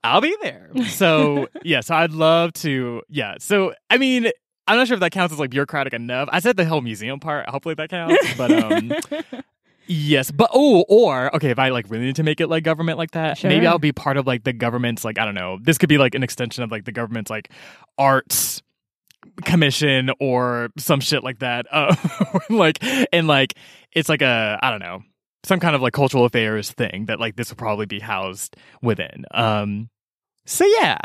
I'll 0.03 0.21
be 0.21 0.35
there. 0.41 0.69
So 0.87 1.47
yeah, 1.63 1.81
so 1.81 1.95
I'd 1.95 2.11
love 2.11 2.53
to. 2.53 3.01
Yeah, 3.09 3.35
so 3.39 3.73
I 3.89 3.97
mean, 3.97 4.31
I'm 4.67 4.77
not 4.77 4.87
sure 4.87 4.95
if 4.95 4.99
that 5.01 5.11
counts 5.11 5.33
as 5.33 5.39
like 5.39 5.49
bureaucratic 5.49 5.93
enough. 5.93 6.29
I 6.31 6.39
said 6.39 6.57
the 6.57 6.65
whole 6.65 6.81
museum 6.81 7.19
part. 7.19 7.49
Hopefully 7.49 7.75
that 7.75 7.89
counts. 7.89 8.33
But 8.35 8.51
um, 8.51 8.93
yes, 9.87 10.31
but 10.31 10.49
oh, 10.53 10.85
or 10.87 11.33
okay, 11.35 11.49
if 11.49 11.59
I 11.59 11.69
like 11.69 11.89
really 11.89 12.05
need 12.05 12.17
to 12.17 12.23
make 12.23 12.41
it 12.41 12.47
like 12.47 12.63
government 12.63 12.97
like 12.97 13.11
that, 13.11 13.43
maybe 13.43 13.67
I'll 13.67 13.79
be 13.79 13.91
part 13.91 14.17
of 14.17 14.27
like 14.27 14.43
the 14.43 14.53
government's 14.53 15.05
like 15.05 15.17
I 15.17 15.25
don't 15.25 15.35
know. 15.35 15.59
This 15.61 15.77
could 15.77 15.89
be 15.89 15.97
like 15.97 16.15
an 16.15 16.23
extension 16.23 16.63
of 16.63 16.71
like 16.71 16.85
the 16.85 16.91
government's 16.91 17.29
like 17.29 17.51
arts 17.97 18.61
commission 19.43 20.11
or 20.19 20.69
some 20.77 20.99
shit 20.99 21.23
like 21.23 21.39
that. 21.39 21.65
Uh, 21.71 21.95
like 22.49 22.77
and 23.13 23.27
like 23.27 23.53
it's 23.91 24.09
like 24.09 24.21
a 24.21 24.59
I 24.61 24.69
don't 24.69 24.79
know 24.79 25.01
some 25.47 25.59
kind 25.59 25.75
of 25.75 25.81
like 25.81 25.93
cultural 25.93 26.25
affairs 26.25 26.71
thing 26.71 27.05
that 27.05 27.19
like 27.19 27.35
this 27.35 27.49
will 27.49 27.57
probably 27.57 27.85
be 27.85 27.99
housed 27.99 28.55
within. 28.81 29.25
Um, 29.31 29.89
so 30.45 30.65
yeah, 30.65 30.97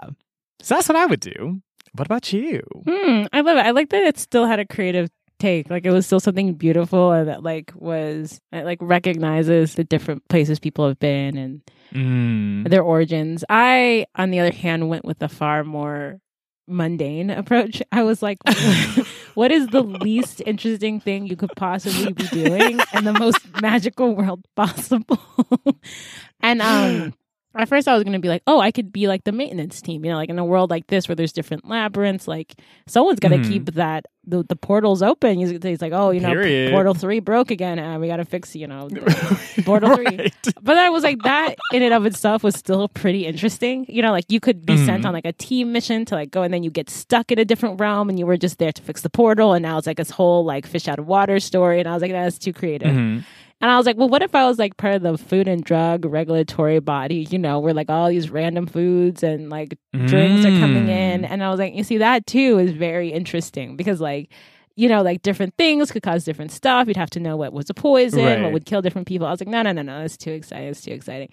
so 0.60 0.74
that's 0.74 0.88
what 0.88 0.96
I 0.96 1.06
would 1.06 1.20
do. 1.20 1.62
What 1.94 2.06
about 2.06 2.32
you? 2.32 2.62
Hmm, 2.88 3.24
I 3.32 3.40
love 3.42 3.56
it. 3.58 3.66
I 3.66 3.70
like 3.72 3.90
that 3.90 4.02
it 4.04 4.18
still 4.18 4.46
had 4.46 4.58
a 4.60 4.66
creative 4.66 5.10
take. 5.38 5.68
Like 5.70 5.84
it 5.84 5.90
was 5.90 6.06
still 6.06 6.20
something 6.20 6.54
beautiful 6.54 7.12
and 7.12 7.28
that 7.28 7.42
like 7.42 7.72
was 7.74 8.40
it 8.52 8.64
like 8.64 8.78
recognizes 8.80 9.74
the 9.74 9.84
different 9.84 10.26
places 10.28 10.58
people 10.58 10.86
have 10.88 10.98
been 10.98 11.36
and 11.36 11.60
Mm. 11.92 12.70
their 12.70 12.82
origins. 12.82 13.44
I, 13.50 14.06
on 14.16 14.30
the 14.30 14.40
other 14.40 14.50
hand, 14.54 14.88
went 14.88 15.04
with 15.04 15.22
a 15.22 15.28
far 15.28 15.62
more 15.62 16.20
mundane 16.66 17.28
approach. 17.28 17.82
I 17.92 18.02
was 18.02 18.22
like, 18.22 18.38
what 19.34 19.50
is 19.52 19.68
the 19.68 19.82
least 19.82 20.40
interesting 20.46 21.00
thing 21.00 21.26
you 21.26 21.36
could 21.36 21.54
possibly 21.54 22.14
be 22.14 22.28
doing 22.28 22.80
in 22.94 23.04
the 23.04 23.12
most 23.12 23.46
magical 23.56 24.14
world 24.16 24.46
possible? 24.56 25.18
and 26.40 26.62
um 26.62 27.12
at 27.54 27.68
first 27.68 27.86
I 27.88 27.94
was 27.94 28.04
gonna 28.04 28.18
be 28.18 28.28
like, 28.28 28.42
oh, 28.46 28.60
I 28.60 28.70
could 28.70 28.92
be 28.92 29.08
like 29.08 29.24
the 29.24 29.32
maintenance 29.32 29.80
team, 29.82 30.04
you 30.04 30.10
know, 30.10 30.16
like 30.16 30.30
in 30.30 30.38
a 30.38 30.44
world 30.44 30.70
like 30.70 30.86
this 30.86 31.08
where 31.08 31.14
there's 31.16 31.32
different 31.32 31.66
labyrinths, 31.68 32.26
like 32.28 32.54
someone's 32.86 33.20
gotta 33.20 33.36
Mhm. 33.38 33.48
keep 33.48 33.64
that 33.74 34.06
the, 34.24 34.44
the 34.44 34.54
portals 34.54 35.02
open. 35.02 35.36
He's, 35.38 35.50
he's 35.62 35.82
like, 35.82 35.92
oh, 35.92 36.10
you 36.10 36.20
know, 36.20 36.32
portal 36.70 36.94
three 36.94 37.18
broke 37.18 37.50
again, 37.50 37.78
and 37.80 38.00
we 38.00 38.06
gotta 38.06 38.24
fix, 38.24 38.54
you 38.54 38.68
know, 38.68 38.88
Portal 39.64 39.96
three. 39.96 40.04
Right. 40.06 40.34
but 40.62 40.78
I 40.78 40.90
was 40.90 41.02
like, 41.02 41.20
that 41.24 41.56
in 41.72 41.82
and 41.82 41.92
of 41.92 42.06
itself 42.06 42.42
was 42.44 42.54
still 42.54 42.88
pretty 42.88 43.26
interesting. 43.26 43.84
You 43.88 44.00
know, 44.02 44.12
like 44.12 44.26
you 44.28 44.38
could 44.40 44.64
be 44.64 44.76
sent 44.76 45.02
Mhm. 45.02 45.06
on 45.08 45.12
like 45.12 45.24
a 45.26 45.32
team 45.32 45.72
mission 45.72 46.04
to 46.06 46.14
like 46.14 46.30
go 46.30 46.42
and 46.42 46.54
then 46.54 46.62
you 46.62 46.70
get 46.70 46.88
stuck 46.88 47.32
in 47.32 47.38
a 47.38 47.44
different 47.44 47.80
realm 47.80 48.08
and 48.08 48.18
you 48.18 48.24
were 48.26 48.36
just 48.36 48.58
there 48.58 48.72
to 48.72 48.82
fix 48.82 49.02
the 49.02 49.10
portal. 49.10 49.52
And 49.54 49.62
now 49.62 49.76
it's 49.78 49.86
like 49.86 49.96
this 49.96 50.10
whole 50.10 50.44
like 50.44 50.66
fish 50.66 50.86
out 50.88 50.98
of 51.00 51.06
water 51.06 51.40
story. 51.40 51.80
And 51.80 51.88
I 51.88 51.92
was 51.92 52.02
like, 52.02 52.12
that's 52.12 52.38
too 52.38 52.52
creative. 52.52 52.88
Mhm. 52.94 53.24
And 53.62 53.70
I 53.70 53.76
was 53.76 53.86
like, 53.86 53.96
well, 53.96 54.08
what 54.08 54.22
if 54.22 54.34
I 54.34 54.44
was 54.46 54.58
like 54.58 54.76
part 54.76 54.94
of 54.96 55.02
the 55.02 55.16
food 55.16 55.46
and 55.46 55.62
drug 55.62 56.04
regulatory 56.04 56.80
body, 56.80 57.26
you 57.30 57.38
know, 57.38 57.60
where 57.60 57.72
like 57.72 57.88
all 57.88 58.08
these 58.08 58.28
random 58.28 58.66
foods 58.66 59.22
and 59.22 59.50
like 59.50 59.78
drinks 59.92 60.44
are 60.44 60.58
coming 60.58 60.88
in. 60.88 61.22
Mm. 61.22 61.30
And 61.30 61.44
I 61.44 61.48
was 61.50 61.60
like, 61.60 61.72
you 61.74 61.84
see, 61.84 61.98
that 61.98 62.26
too 62.26 62.58
is 62.58 62.72
very 62.72 63.10
interesting 63.10 63.76
because 63.76 64.00
like, 64.00 64.30
you 64.74 64.88
know, 64.88 65.02
like 65.02 65.22
different 65.22 65.54
things 65.58 65.92
could 65.92 66.02
cause 66.02 66.24
different 66.24 66.50
stuff. 66.50 66.88
You'd 66.88 66.96
have 66.96 67.10
to 67.10 67.20
know 67.20 67.36
what 67.36 67.52
was 67.52 67.70
a 67.70 67.74
poison, 67.74 68.24
Right. 68.24 68.42
what 68.42 68.52
would 68.52 68.66
kill 68.66 68.82
different 68.82 69.06
people. 69.06 69.26
I 69.26 69.30
was 69.30 69.40
like, 69.40 69.48
no, 69.48 69.62
no, 69.62 69.70
no, 69.70 69.82
no, 69.82 70.00
that's 70.00 70.16
too 70.16 70.32
exciting. 70.32 70.68
It's 70.68 70.80
too 70.82 70.92
exciting. 70.92 71.28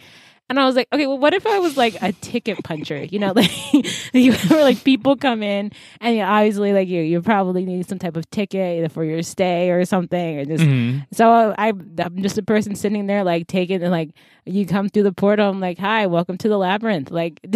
And 0.49 0.59
I 0.59 0.65
was 0.65 0.75
like, 0.75 0.87
okay, 0.91 1.05
well, 1.05 1.19
what 1.19 1.33
if 1.35 1.45
I 1.45 1.59
was 1.59 1.77
like 1.77 2.01
a 2.01 2.11
ticket 2.11 2.63
puncher? 2.63 3.03
You 3.03 3.19
know, 3.19 3.33
like 3.35 3.51
you 4.13 4.33
were 4.49 4.61
like 4.61 4.83
people 4.83 5.15
come 5.15 5.43
in 5.43 5.71
and 6.01 6.15
you 6.17 6.23
obviously 6.23 6.73
like 6.73 6.87
you, 6.87 7.01
you 7.03 7.21
probably 7.21 7.65
need 7.65 7.87
some 7.87 7.99
type 7.99 8.17
of 8.17 8.29
ticket 8.31 8.79
either 8.79 8.89
for 8.89 9.03
your 9.03 9.21
stay 9.21 9.69
or 9.69 9.85
something, 9.85 10.39
or 10.39 10.45
just 10.45 10.63
Mhm. 10.63 11.05
so 11.13 11.53
I, 11.57 11.67
I'm 11.69 12.21
just 12.23 12.37
a 12.39 12.43
person 12.43 12.75
sitting 12.75 13.05
there, 13.05 13.23
like 13.23 13.47
taking 13.47 13.81
and 13.83 13.91
like 13.91 14.09
you 14.45 14.65
come 14.65 14.89
through 14.89 15.03
the 15.03 15.11
portal. 15.13 15.49
I'm 15.49 15.59
like, 15.59 15.77
hi, 15.77 16.07
welcome 16.07 16.37
to 16.39 16.49
the 16.49 16.57
labyrinth. 16.57 17.11
Like, 17.11 17.39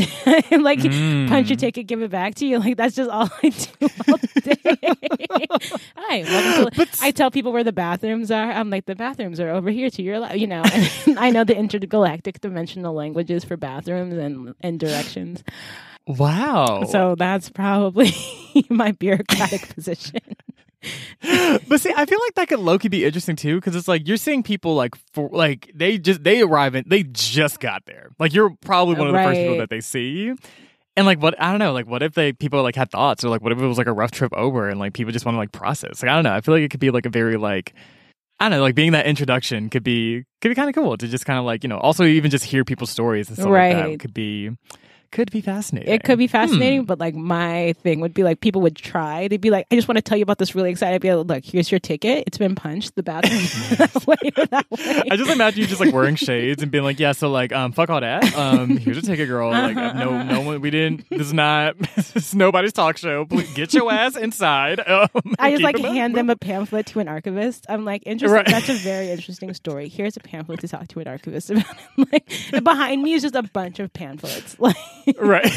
like 0.52 0.80
Mm. 0.84 1.28
punch 1.30 1.50
your 1.50 1.58
ticket, 1.58 1.88
give 1.88 2.02
it 2.04 2.12
back 2.12 2.36
to 2.36 2.46
you. 2.46 2.60
Like 2.60 2.78
that's 2.78 2.96
just 2.96 3.10
all 3.10 3.30
I 3.42 3.50
do 3.50 3.88
all 4.08 4.18
day. 4.44 4.58
hi, 5.96 6.22
welcome 6.24 6.70
to. 6.70 6.78
But- 6.78 7.00
I 7.02 7.10
tell 7.12 7.32
people 7.32 7.52
where 7.52 7.64
the 7.64 7.72
bathrooms 7.74 8.30
are. 8.32 8.52
I'm 8.52 8.70
like, 8.70 8.86
the 8.86 8.96
bathrooms 8.96 9.40
are 9.40 9.50
over 9.50 9.70
here 9.72 9.90
to 9.90 10.02
your 10.04 10.20
left. 10.20 10.36
You 10.36 10.48
know, 10.48 10.62
and 11.08 11.18
I 11.20 11.30
know 11.32 11.44
the 11.44 11.56
intergalactic 11.58 12.40
dimensional 12.84 12.94
languages 12.94 13.44
for 13.44 13.58
bathrooms 13.58 14.16
and 14.16 14.56
and 14.62 14.80
directions. 14.80 15.44
Wow. 16.06 16.84
So 16.90 17.16
that's 17.16 17.50
probably 17.50 18.12
my 18.70 18.92
bureaucratic 18.92 19.74
position. 19.74 20.20
but 21.22 21.80
see, 21.80 21.94
I 21.96 22.06
feel 22.06 22.20
like 22.20 22.36
that 22.36 22.50
could 22.50 22.60
low-key 22.60 22.90
be 22.90 23.06
interesting 23.06 23.38
too, 23.38 23.56
because 23.56 23.74
it's 23.74 23.88
like 23.88 24.06
you're 24.06 24.18
seeing 24.18 24.44
people 24.44 24.76
like 24.76 24.96
for 25.14 25.30
like 25.32 25.72
they 25.74 25.98
just 25.98 26.24
they 26.24 26.42
arrive 26.42 26.76
and 26.76 26.86
they 26.90 27.04
just 27.04 27.60
got 27.62 27.86
there. 27.86 28.10
Like 28.20 28.34
you're 28.34 28.56
probably 28.62 28.96
one 28.96 29.08
of 29.08 29.14
the 29.14 29.24
first 29.24 29.40
people 29.40 29.58
that 29.60 29.70
they 29.70 29.82
see. 29.82 30.34
And 30.96 31.08
like 31.08 31.22
what 31.22 31.42
I 31.42 31.50
don't 31.52 31.60
know, 31.60 31.72
like 31.72 31.88
what 31.88 32.04
if 32.04 32.14
they 32.14 32.34
people 32.34 32.62
like 32.62 32.76
had 32.76 32.92
thoughts 32.92 33.24
or 33.24 33.30
like 33.30 33.42
what 33.42 33.52
if 33.54 33.60
it 33.60 33.66
was 33.66 33.78
like 33.78 33.88
a 33.88 33.94
rough 33.94 34.12
trip 34.12 34.34
over 34.34 34.70
and 34.70 34.80
like 34.80 34.94
people 34.94 35.14
just 35.14 35.26
want 35.26 35.36
to 35.36 35.40
like 35.40 35.54
process. 35.54 36.04
Like 36.04 36.12
I 36.12 36.16
don't 36.16 36.24
know. 36.26 36.34
I 36.34 36.42
feel 36.42 36.54
like 36.54 36.64
it 36.64 36.70
could 36.70 36.82
be 36.82 36.92
like 36.92 37.06
a 37.06 37.10
very 37.10 37.38
like 37.38 37.74
I 38.44 38.50
don't 38.50 38.58
know, 38.60 38.64
like 38.64 38.76
being 38.76 38.92
that 38.92 39.06
introduction 39.06 39.70
could 39.70 39.84
be 39.84 40.26
could 40.42 40.50
be 40.50 40.56
kind 40.56 40.68
of 40.68 40.76
cool 40.76 40.98
to 40.98 41.08
just 41.08 41.26
kind 41.26 41.40
of 41.40 41.46
like, 41.46 41.64
you 41.64 41.70
know, 41.70 41.78
also 41.78 42.04
even 42.04 42.30
just 42.30 42.44
hear 42.44 42.66
people's 42.66 42.90
stories 42.90 43.30
and 43.30 43.38
stuff 43.38 43.46
like 43.46 43.54
Right. 43.54 43.92
that 43.94 44.00
could 44.00 44.14
be 44.14 44.52
could 45.14 45.32
be 45.32 45.40
fascinating. 45.40 45.94
It 45.94 46.04
could 46.04 46.18
be 46.18 46.28
fascinating, 46.28 46.82
Hmm. 46.82 46.86
but 46.86 47.00
like 47.00 47.16
my 47.16 47.74
thing 47.84 48.02
would 48.02 48.14
be 48.14 48.24
like 48.24 48.42
people 48.42 48.62
would 48.64 48.76
try. 48.76 49.30
They'd 49.30 49.40
be 49.40 49.50
like, 49.52 49.66
"I 49.72 49.76
just 49.76 49.88
want 49.88 49.96
to 49.98 50.02
tell 50.02 50.18
you 50.18 50.24
about 50.24 50.40
this 50.40 50.54
really 50.56 50.72
exciting." 50.72 50.96
I'd 50.96 51.02
be 51.02 51.14
like, 51.14 51.28
"Look, 51.28 51.46
here's 51.46 51.72
your 51.72 51.80
ticket. 51.80 52.26
It's 52.28 52.38
been 52.38 52.56
punched. 52.56 52.96
The 52.96 53.04
bathroom 53.04 53.78
that 53.78 53.96
way 54.08 54.32
or 54.38 54.46
that 54.48 54.70
way." 54.70 55.04
I 55.10 55.16
just 55.16 55.32
imagine 55.32 55.62
you 55.62 55.68
just 55.68 55.80
like 55.80 55.94
wearing 55.94 56.16
shades 56.16 56.62
and 56.62 56.70
being 56.72 56.84
like, 56.84 57.00
yeah, 57.00 57.14
so 57.14 57.30
like, 57.30 57.54
um, 57.54 57.72
fuck 57.72 57.90
all 57.90 58.02
that. 58.02 58.36
Um, 58.36 58.76
here's 58.78 58.98
a 58.98 59.02
ticket, 59.02 59.30
girl. 59.30 59.52
Like, 59.52 59.78
uh, 59.78 59.94
no, 59.94 60.24
no 60.24 60.42
one, 60.42 60.60
we 60.60 60.70
didn't. 60.72 61.10
This 61.10 61.22
is 61.22 61.34
not. 61.34 61.76
This 61.96 62.16
is 62.16 62.36
nobody's 62.36 62.74
talk 62.74 62.98
show. 62.98 63.24
Please 63.26 63.54
get 63.54 63.74
your 63.74 63.92
ass 63.92 64.16
inside. 64.18 64.80
Um, 64.86 65.08
I 65.40 65.52
just 65.52 65.64
like 65.64 65.78
hand 65.78 66.16
them 66.18 66.30
a 66.30 66.36
pamphlet 66.36 66.88
to 66.88 67.00
an 67.00 67.08
archivist. 67.08 67.66
I'm 67.70 67.86
like, 67.86 68.04
interesting. 68.06 68.36
Right. 68.36 68.46
That's 68.48 68.68
a 68.70 68.74
very 68.74 69.10
interesting 69.12 69.54
story. 69.54 69.90
Here's 69.90 70.18
a 70.18 70.20
pamphlet 70.20 70.60
to 70.62 70.68
talk 70.68 70.88
to 70.90 71.00
an 71.00 71.08
archivist 71.08 71.52
about. 71.52 71.66
like 72.12 72.30
behind 72.64 73.04
me 73.04 73.14
is 73.14 73.22
just 73.22 73.36
a 73.36 73.44
bunch 73.44 73.80
of 73.80 73.94
pamphlets. 73.94 74.58
Like, 74.60 74.76
right. 75.18 75.52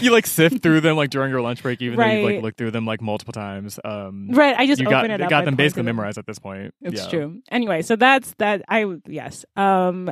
you 0.00 0.10
like 0.10 0.26
sift 0.26 0.62
through 0.62 0.80
them 0.80 0.96
like 0.96 1.10
during 1.10 1.30
your 1.30 1.40
lunch 1.40 1.62
break, 1.62 1.80
even 1.82 1.98
though 1.98 2.04
you've 2.06 2.24
like 2.24 2.32
Right. 2.34 2.42
looked 2.42 2.58
through 2.58 2.70
them 2.72 2.84
like 2.86 3.00
multiple 3.00 3.32
times. 3.32 3.78
Um, 3.84 4.30
right? 4.30 4.56
I 4.56 4.66
just 4.66 4.80
you 4.80 4.86
open 4.86 5.08
got 5.08 5.10
it 5.10 5.20
up. 5.20 5.30
got 5.30 5.44
them 5.44 5.54
basically 5.56 5.82
memorized 5.84 6.18
at 6.18 6.26
this 6.26 6.38
point. 6.38 6.74
It's 6.82 7.02
Yeah. 7.04 7.08
true. 7.08 7.42
Anyway, 7.50 7.82
so 7.82 7.96
that's 7.96 8.34
that. 8.38 8.62
I 8.68 8.84
yes. 9.06 9.44
Um, 9.56 10.10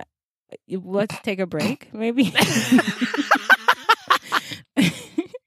let's 0.70 1.18
take 1.20 1.40
a 1.40 1.46
break, 1.46 1.88
maybe. 1.94 2.32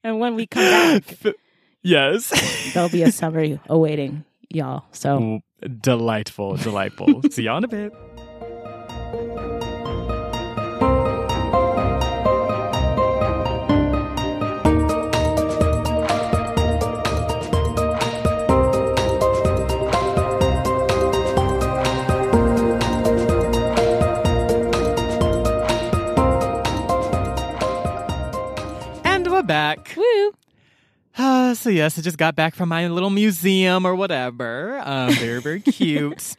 and 0.04 0.18
when 0.20 0.34
we 0.34 0.46
come 0.46 0.62
back, 0.64 1.16
Yes. 1.82 2.72
there'll 2.74 2.88
be 2.88 3.02
a 3.02 3.12
summary 3.20 3.60
awaiting 3.68 4.24
y'all. 4.50 4.84
So 4.92 5.40
delightful, 5.80 6.56
delightful. 6.56 7.22
See 7.30 7.44
y'all 7.44 7.58
in 7.58 7.64
a 7.64 7.68
bit. 7.68 7.92
Back. 29.48 29.94
woo. 29.96 30.32
Uh, 31.16 31.54
so 31.54 31.68
yes, 31.70 31.98
I 31.98 32.02
just 32.02 32.16
got 32.18 32.36
back 32.36 32.54
from 32.54 32.68
my 32.68 32.86
little 32.86 33.10
museum 33.10 33.84
or 33.84 33.96
whatever. 33.96 34.80
Um, 34.84 35.12
very 35.14 35.40
very 35.40 35.60
cute. 35.78 36.36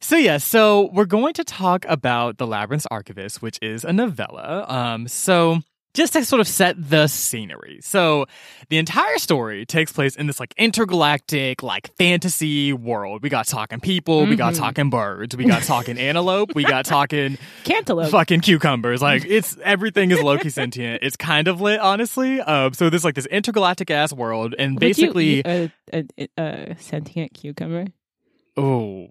So 0.00 0.16
yes, 0.16 0.44
so 0.44 0.90
we're 0.92 1.06
going 1.06 1.34
to 1.34 1.44
talk 1.44 1.84
about 1.88 2.36
the 2.38 2.46
Labyrinth's 2.46 2.86
Archivist, 2.90 3.40
which 3.40 3.58
is 3.62 3.84
a 3.84 3.92
novella. 3.92 4.66
Um, 4.68 5.08
so 5.08 5.60
just 5.98 6.14
to 6.14 6.24
sort 6.24 6.40
of 6.40 6.48
set 6.48 6.76
the 6.78 7.06
scenery. 7.08 7.80
So 7.82 8.24
the 8.70 8.78
entire 8.78 9.18
story 9.18 9.66
takes 9.66 9.92
place 9.92 10.16
in 10.16 10.26
this 10.26 10.40
like 10.40 10.54
intergalactic 10.56 11.62
like 11.62 11.94
fantasy 11.96 12.72
world. 12.72 13.22
We 13.22 13.28
got 13.28 13.46
talking 13.46 13.80
people, 13.80 14.24
we 14.26 14.36
got 14.36 14.54
Mhm. 14.54 14.58
talking 14.58 14.90
birds, 14.90 15.36
we 15.36 15.44
got 15.44 15.64
talking 15.64 15.98
antelope, 16.08 16.54
we 16.54 16.64
got 16.64 16.84
talking 16.86 17.36
Cantaloupe. 17.64 18.10
fucking 18.10 18.40
cucumbers. 18.40 19.02
Like 19.02 19.24
it's 19.26 19.56
everything 19.62 20.10
is 20.10 20.22
low-key 20.22 20.50
sentient. 20.50 21.02
It's 21.02 21.16
kind 21.16 21.48
of 21.48 21.60
lit, 21.60 21.80
honestly. 21.80 22.40
Um, 22.40 22.72
so 22.72 22.88
there's 22.88 23.04
like 23.04 23.14
this 23.16 23.26
intergalactic 23.26 23.90
ass 23.90 24.12
world, 24.12 24.54
and 24.58 24.74
Would 24.74 24.80
basically, 24.80 25.42
a 25.44 26.76
sentient 26.78 27.34
cucumber. 27.34 27.86
oh, 28.56 29.08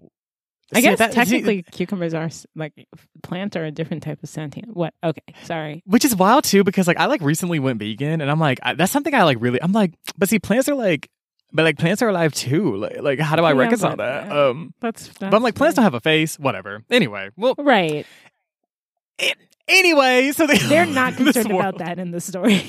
I 0.74 0.76
See, 0.76 0.82
guess 0.82 0.98
that- 0.98 1.12
see, 1.12 1.14
technically 1.14 1.62
cucumbers 1.62 2.12
are 2.12 2.28
like 2.54 2.72
plants 3.22 3.56
are 3.56 3.64
a 3.64 3.70
different 3.70 4.02
type 4.02 4.22
of 4.22 4.28
sentient. 4.28 4.76
What? 4.76 4.92
Okay, 5.02 5.22
sorry. 5.44 5.82
which 5.86 6.04
is 6.04 6.14
wild 6.14 6.44
too, 6.44 6.62
because 6.64 6.86
like 6.86 6.98
I 6.98 7.06
like 7.06 7.22
recently 7.22 7.58
went 7.58 7.78
vegan, 7.78 8.20
and 8.20 8.30
I'm 8.30 8.38
like 8.40 8.58
I, 8.62 8.74
that's 8.74 8.92
something 8.92 9.14
I 9.14 9.22
like 9.24 9.38
really. 9.40 9.62
I'm 9.62 9.72
like, 9.72 9.94
but 10.18 10.28
see, 10.28 10.38
plants 10.38 10.68
are 10.68 10.74
like, 10.74 11.08
but 11.52 11.62
like 11.64 11.78
plants 11.78 12.02
are 12.02 12.08
alive 12.10 12.34
too. 12.34 12.76
Like, 12.76 13.00
like 13.00 13.18
how 13.18 13.36
do 13.36 13.44
I 13.44 13.52
Yeah, 13.54 13.58
reconcile 13.60 13.96
but, 13.96 14.04
that? 14.26 14.30
uh, 14.30 14.50
Um, 14.50 14.74
That's, 14.80 15.08
but 15.18 15.32
I'm 15.32 15.42
like, 15.42 15.54
plants 15.54 15.76
don't 15.76 15.84
have 15.84 15.94
a 15.94 16.00
face. 16.00 16.38
Whatever. 16.38 16.82
Anyway, 16.90 17.30
well, 17.38 17.54
right. 17.56 18.04
anyway, 19.66 20.32
so 20.32 20.46
they, 20.46 20.58
They're 20.58 20.86
not 20.86 21.14
concerned 21.16 21.50
about 21.50 21.78
that 21.78 21.98
in 21.98 22.10
the 22.10 22.20
story. 22.20 22.62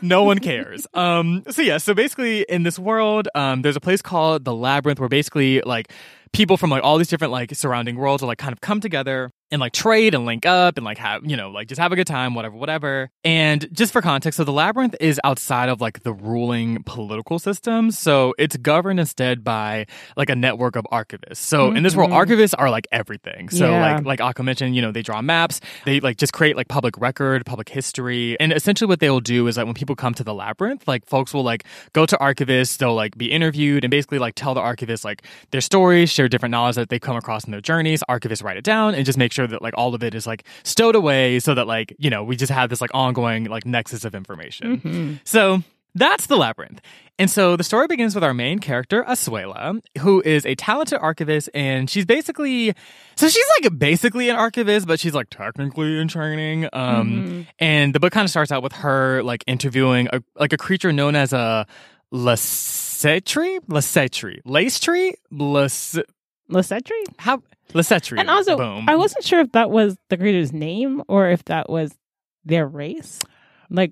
No 0.00 0.24
one 0.24 0.38
cares. 0.38 0.86
Um, 0.94 1.44
so 1.50 1.62
yeah, 1.62 1.78
so 1.78 1.94
basically 1.94 2.44
in 2.48 2.64
this 2.64 2.78
world, 2.78 3.28
um, 3.34 3.62
there's 3.62 3.76
a 3.76 3.80
place 3.80 4.02
called 4.02 4.44
the 4.44 4.54
Labyrinth 4.54 4.98
where 4.98 5.08
basically 5.08 5.60
like 5.60 5.92
people 6.32 6.56
from 6.56 6.70
like 6.70 6.82
all 6.82 6.98
these 6.98 7.08
different 7.08 7.30
like 7.30 7.54
surrounding 7.54 7.96
worlds 7.96 8.22
will 8.22 8.28
like 8.28 8.38
kind 8.38 8.52
of 8.52 8.60
come 8.60 8.80
together 8.80 9.30
and 9.50 9.60
like 9.60 9.72
trade 9.72 10.14
and 10.14 10.26
link 10.26 10.44
up 10.46 10.76
and 10.76 10.84
like 10.84 10.98
have 10.98 11.24
you 11.24 11.36
know 11.36 11.50
like 11.50 11.68
just 11.68 11.80
have 11.80 11.90
a 11.92 11.96
good 11.96 12.06
time 12.06 12.34
whatever 12.34 12.54
whatever. 12.56 13.10
And 13.24 13.68
just 13.72 13.92
for 13.92 14.02
context 14.02 14.36
so 14.36 14.44
the 14.44 14.52
labyrinth 14.52 14.94
is 15.00 15.20
outside 15.24 15.68
of 15.68 15.80
like 15.80 16.02
the 16.02 16.12
ruling 16.12 16.82
political 16.84 17.38
system. 17.38 17.90
So 17.90 18.34
it's 18.38 18.56
governed 18.58 19.00
instead 19.00 19.42
by 19.44 19.86
like 20.16 20.28
a 20.30 20.36
network 20.36 20.76
of 20.76 20.84
archivists. 20.92 21.36
So 21.38 21.72
in 21.72 21.82
this 21.82 21.96
world 21.96 22.10
Mhm. 22.10 22.26
archivists 22.26 22.54
are 22.58 22.70
like 22.70 22.86
everything. 22.92 23.48
So 23.48 23.70
Yeah. 23.70 23.96
like 23.96 24.20
like 24.20 24.36
Akko 24.36 24.44
mentioned 24.44 24.76
you 24.76 24.82
know 24.82 24.92
they 24.92 25.02
draw 25.02 25.22
maps. 25.22 25.60
They 25.84 26.00
like 26.00 26.16
just 26.18 26.32
create 26.32 26.56
like 26.56 26.68
public 26.68 26.98
record 26.98 27.46
public 27.46 27.68
history. 27.68 28.36
And 28.40 28.52
essentially 28.52 28.86
what 28.88 29.00
they 29.00 29.10
will 29.10 29.20
do 29.20 29.46
is 29.46 29.56
that 29.56 29.64
when 29.66 29.74
people 29.74 29.96
come 29.96 30.14
to 30.14 30.24
the 30.24 30.34
labyrinth 30.34 30.86
like 30.86 31.06
folks 31.06 31.32
will 31.32 31.42
like 31.44 31.64
go 31.92 32.04
to 32.06 32.16
archivists. 32.18 32.76
They'll 32.78 32.94
like 32.94 33.16
be 33.16 33.32
interviewed 33.32 33.84
and 33.84 33.90
basically 33.90 34.18
like 34.18 34.34
tell 34.34 34.54
the 34.54 34.60
archivists 34.60 35.04
like 35.04 35.22
their 35.52 35.60
stories 35.60 36.10
share 36.10 36.28
different 36.28 36.50
knowledge 36.52 36.76
that 36.76 36.90
they've 36.90 37.00
come 37.00 37.16
across 37.16 37.44
in 37.44 37.50
their 37.50 37.60
journeys. 37.60 38.02
Archivists 38.10 38.42
write 38.44 38.56
it 38.56 38.64
down 38.64 38.94
and 38.94 39.06
just 39.06 39.18
make 39.18 39.32
sure 39.32 39.37
that 39.46 39.62
like 39.62 39.74
all 39.76 39.94
of 39.94 40.02
it 40.02 40.14
is 40.14 40.26
like 40.26 40.44
stowed 40.64 40.94
away 40.96 41.38
so 41.38 41.54
that 41.54 41.66
like 41.66 41.94
you 41.98 42.10
know 42.10 42.24
we 42.24 42.36
just 42.36 42.50
have 42.52 42.68
this 42.70 42.80
like 42.80 42.90
ongoing 42.94 43.44
like 43.44 43.64
nexus 43.66 44.04
of 44.04 44.14
information 44.14 44.80
Mhm. 44.80 45.20
so 45.24 45.62
that's 45.94 46.26
the 46.26 46.36
labyrinth. 46.36 46.80
And 47.18 47.28
so 47.28 47.56
the 47.56 47.64
story 47.64 47.88
begins 47.88 48.14
with 48.14 48.22
our 48.22 48.34
main 48.34 48.60
character, 48.60 49.02
Asuela, 49.08 49.80
who 50.00 50.20
is 50.24 50.46
a 50.46 50.54
talented 50.54 50.98
archivist, 51.00 51.48
and 51.54 51.90
she's 51.90 52.04
basically 52.06 52.72
so 53.16 53.28
she's 53.28 53.46
like 53.60 53.76
basically 53.78 54.28
an 54.28 54.36
archivist, 54.36 54.86
but 54.86 55.00
she's 55.00 55.14
like 55.14 55.28
technically 55.30 55.98
in 55.98 56.06
training. 56.06 56.68
Um 56.72 57.10
Mhm. 57.10 57.46
and 57.58 57.94
the 57.94 57.98
book 58.00 58.12
kind 58.12 58.24
of 58.24 58.30
starts 58.30 58.52
out 58.52 58.62
with 58.62 58.74
her 58.74 59.22
like 59.24 59.42
interviewing 59.48 60.08
a 60.12 60.22
like 60.36 60.52
a 60.52 60.56
creature 60.58 60.92
known 60.92 61.16
as 61.16 61.32
a 61.32 61.66
Lacetree? 62.12 63.60
Lacetree. 63.68 64.40
Lace 64.44 64.78
tree? 64.78 65.14
Lace 65.30 65.98
Lacetri? 66.50 67.02
how 67.18 67.42
Lacetree. 67.74 68.18
And 68.18 68.30
also, 68.30 68.56
Boom. 68.56 68.88
I 68.88 68.96
wasn't 68.96 69.24
sure 69.24 69.40
if 69.40 69.52
that 69.52 69.70
was 69.70 69.96
the 70.08 70.16
creator's 70.16 70.52
name 70.52 71.02
or 71.08 71.28
if 71.28 71.44
that 71.44 71.68
was 71.68 71.94
their 72.44 72.66
race. 72.66 73.20
Like, 73.70 73.90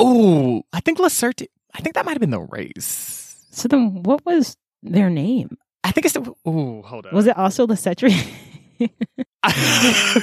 Oh, 0.00 0.62
I 0.72 0.80
think 0.80 0.98
Lacerte 0.98 1.46
I 1.74 1.80
think 1.80 1.94
that 1.94 2.04
might 2.04 2.12
have 2.12 2.20
been 2.20 2.30
the 2.30 2.40
race. 2.40 3.44
so 3.50 3.68
then 3.68 4.02
what 4.02 4.24
was 4.24 4.56
their 4.82 5.10
name? 5.10 5.56
I 5.84 5.92
think 5.92 6.06
it's 6.06 6.14
the. 6.14 6.34
Ooh, 6.48 6.82
hold 6.82 7.06
on. 7.06 7.14
Was 7.14 7.26
it 7.26 7.36
also 7.36 7.66
the 7.66 7.74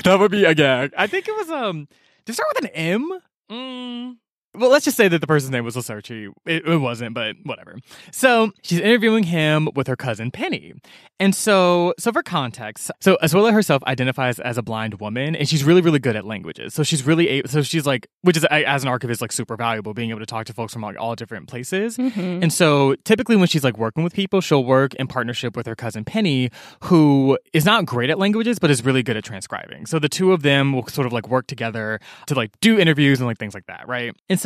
that 0.03 0.17
would 0.19 0.31
be 0.31 0.45
a 0.45 0.53
gag. 0.55 0.93
I 0.97 1.07
think 1.07 1.27
it 1.27 1.35
was 1.35 1.49
um. 1.49 1.87
Did 2.25 2.33
it 2.33 2.35
start 2.35 2.49
with 2.55 2.65
an 2.65 2.75
M? 2.75 3.19
Mm. 3.51 4.15
Well, 4.57 4.69
let's 4.69 4.85
just 4.85 4.97
say 4.97 5.07
that 5.07 5.19
the 5.19 5.27
person's 5.27 5.51
name 5.51 5.63
was 5.65 5.75
Lacerchi. 5.75 6.31
It, 6.45 6.65
it 6.67 6.77
wasn't, 6.77 7.13
but 7.13 7.35
whatever. 7.43 7.77
So 8.11 8.51
she's 8.63 8.79
interviewing 8.79 9.23
him 9.23 9.69
with 9.75 9.87
her 9.87 9.95
cousin 9.95 10.31
Penny, 10.31 10.73
and 11.19 11.33
so 11.35 11.93
so 11.99 12.11
for 12.11 12.23
context, 12.23 12.91
so 12.99 13.17
Asuela 13.21 13.53
herself 13.53 13.83
identifies 13.83 14.39
as 14.39 14.57
a 14.57 14.61
blind 14.63 14.99
woman, 14.99 15.35
and 15.35 15.47
she's 15.47 15.63
really 15.63 15.81
really 15.81 15.99
good 15.99 16.15
at 16.15 16.25
languages. 16.25 16.73
So 16.73 16.83
she's 16.83 17.05
really 17.05 17.27
able, 17.29 17.49
so 17.49 17.61
she's 17.61 17.85
like, 17.85 18.07
which 18.21 18.37
is 18.37 18.45
as 18.45 18.83
an 18.83 18.89
archivist 18.89 19.21
like 19.21 19.31
super 19.31 19.55
valuable, 19.55 19.93
being 19.93 20.09
able 20.09 20.19
to 20.19 20.25
talk 20.25 20.45
to 20.47 20.53
folks 20.53 20.73
from 20.73 20.81
like 20.81 20.99
all 20.99 21.15
different 21.15 21.47
places. 21.47 21.97
Mhm. 21.97 22.41
And 22.43 22.51
so 22.53 22.95
typically 23.05 23.35
when 23.35 23.47
she's 23.47 23.63
like 23.63 23.77
working 23.77 24.03
with 24.03 24.13
people, 24.13 24.41
she'll 24.41 24.65
work 24.65 24.93
in 24.95 25.07
partnership 25.07 25.55
with 25.55 25.65
her 25.67 25.75
cousin 25.75 26.03
Penny, 26.05 26.49
who 26.83 27.37
is 27.53 27.65
not 27.65 27.85
great 27.85 28.09
at 28.09 28.19
languages, 28.19 28.59
but 28.59 28.69
is 28.69 28.83
really 28.85 29.03
good 29.03 29.17
at 29.17 29.23
transcribing. 29.23 29.85
So 29.85 29.99
the 29.99 30.09
two 30.09 30.31
of 30.33 30.41
them 30.41 30.73
will 30.73 30.87
sort 30.87 31.07
of 31.07 31.13
like 31.13 31.27
work 31.29 31.47
together 31.47 31.99
to 32.27 32.33
like 32.35 32.51
do 32.61 32.77
interviews 32.77 33.19
and 33.19 33.27
like 33.27 33.37
things 33.37 33.53
like 33.53 33.65
that, 33.67 33.87
right? 33.87 34.13
And 34.29 34.39
so 34.39 34.44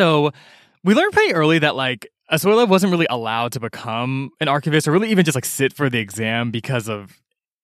we 0.83 0.93
learned 0.93 1.13
pretty 1.13 1.33
early 1.33 1.59
that 1.59 1.75
like 1.75 2.07
Asuela 2.31 2.67
wasn't 2.67 2.91
really 2.91 3.07
allowed 3.09 3.51
to 3.53 3.59
become 3.59 4.31
an 4.39 4.47
archivist 4.47 4.87
or 4.87 4.91
really 4.91 5.09
even 5.09 5.25
just 5.25 5.35
like 5.35 5.45
sit 5.45 5.73
for 5.73 5.89
the 5.89 5.99
exam 5.99 6.51
because 6.51 6.87
of 6.87 7.19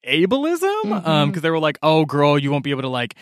ableism. 0.08 0.86
Um, 0.86 1.04
Mhm. 1.04 1.28
because 1.32 1.42
they 1.42 1.50
were 1.50 1.60
like, 1.60 1.78
oh 1.84 2.06
girl, 2.06 2.38
you 2.38 2.52
won't 2.52 2.64
be 2.64 2.72
able 2.72 2.82
to 2.84 2.88
like 2.90 3.16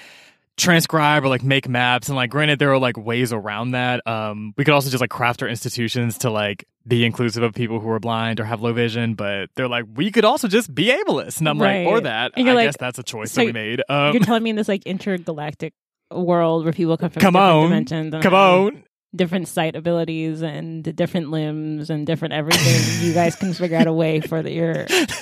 transcribe 0.55 1.23
or 1.23 1.29
like 1.29 1.41
make 1.43 1.67
maps 1.67 2.09
and 2.09 2.15
like 2.15 2.29
granted 2.29 2.59
there 2.59 2.71
are 2.71 2.77
like 2.77 2.95
ways 2.95 3.33
around 3.33 3.71
that 3.71 4.05
um 4.07 4.53
we 4.55 4.63
could 4.63 4.71
also 4.75 4.87
just 4.87 5.01
like 5.01 5.09
craft 5.09 5.41
our 5.41 5.47
institutions 5.49 6.19
to 6.19 6.29
like 6.29 6.63
be 6.87 7.03
inclusive 7.03 7.41
of 7.41 7.55
people 7.55 7.79
who 7.79 7.89
are 7.89 7.99
blind 7.99 8.39
or 8.39 8.43
have 8.43 8.61
low 8.61 8.71
vision 8.71 9.15
but 9.15 9.49
they're 9.55 9.67
like 9.67 9.83
we 9.95 10.11
could 10.11 10.23
also 10.23 10.47
just 10.47 10.73
be 10.75 10.91
ableist 10.95 11.39
and 11.39 11.49
i'm 11.49 11.57
like 11.57 11.87
or 11.87 11.99
that 12.01 12.33
And 12.37 12.47
i 12.47 12.53
like, 12.53 12.67
guess 12.67 12.77
that's 12.79 12.99
a 12.99 13.03
choice 13.03 13.31
so 13.31 13.41
that 13.41 13.47
we 13.47 13.51
made 13.51 13.81
um 13.89 14.13
You're 14.13 14.21
telling 14.23 14.43
me 14.43 14.51
in 14.51 14.55
this 14.55 14.67
like 14.67 14.85
intergalactic 14.85 15.73
world 16.11 16.65
where 16.65 16.73
people 16.73 16.97
come 16.97 17.09
from 17.09 17.19
Come 17.21 17.33
different 17.33 17.49
on. 17.51 17.63
dimensions 17.63 18.15
come 18.23 18.33
on 18.35 18.83
different 19.15 19.47
sight 19.47 19.75
abilities 19.75 20.41
and 20.41 20.83
different 20.95 21.29
limbs 21.31 21.89
and 21.89 22.05
different 22.07 22.33
everything. 22.33 23.05
you 23.07 23.13
guys 23.13 23.35
can 23.35 23.53
figure 23.53 23.77
out 23.77 23.87
a 23.87 23.93
way 23.93 24.19
for 24.21 24.41
the, 24.41 24.51
your 24.51 24.73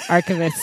archivists. 0.08 0.60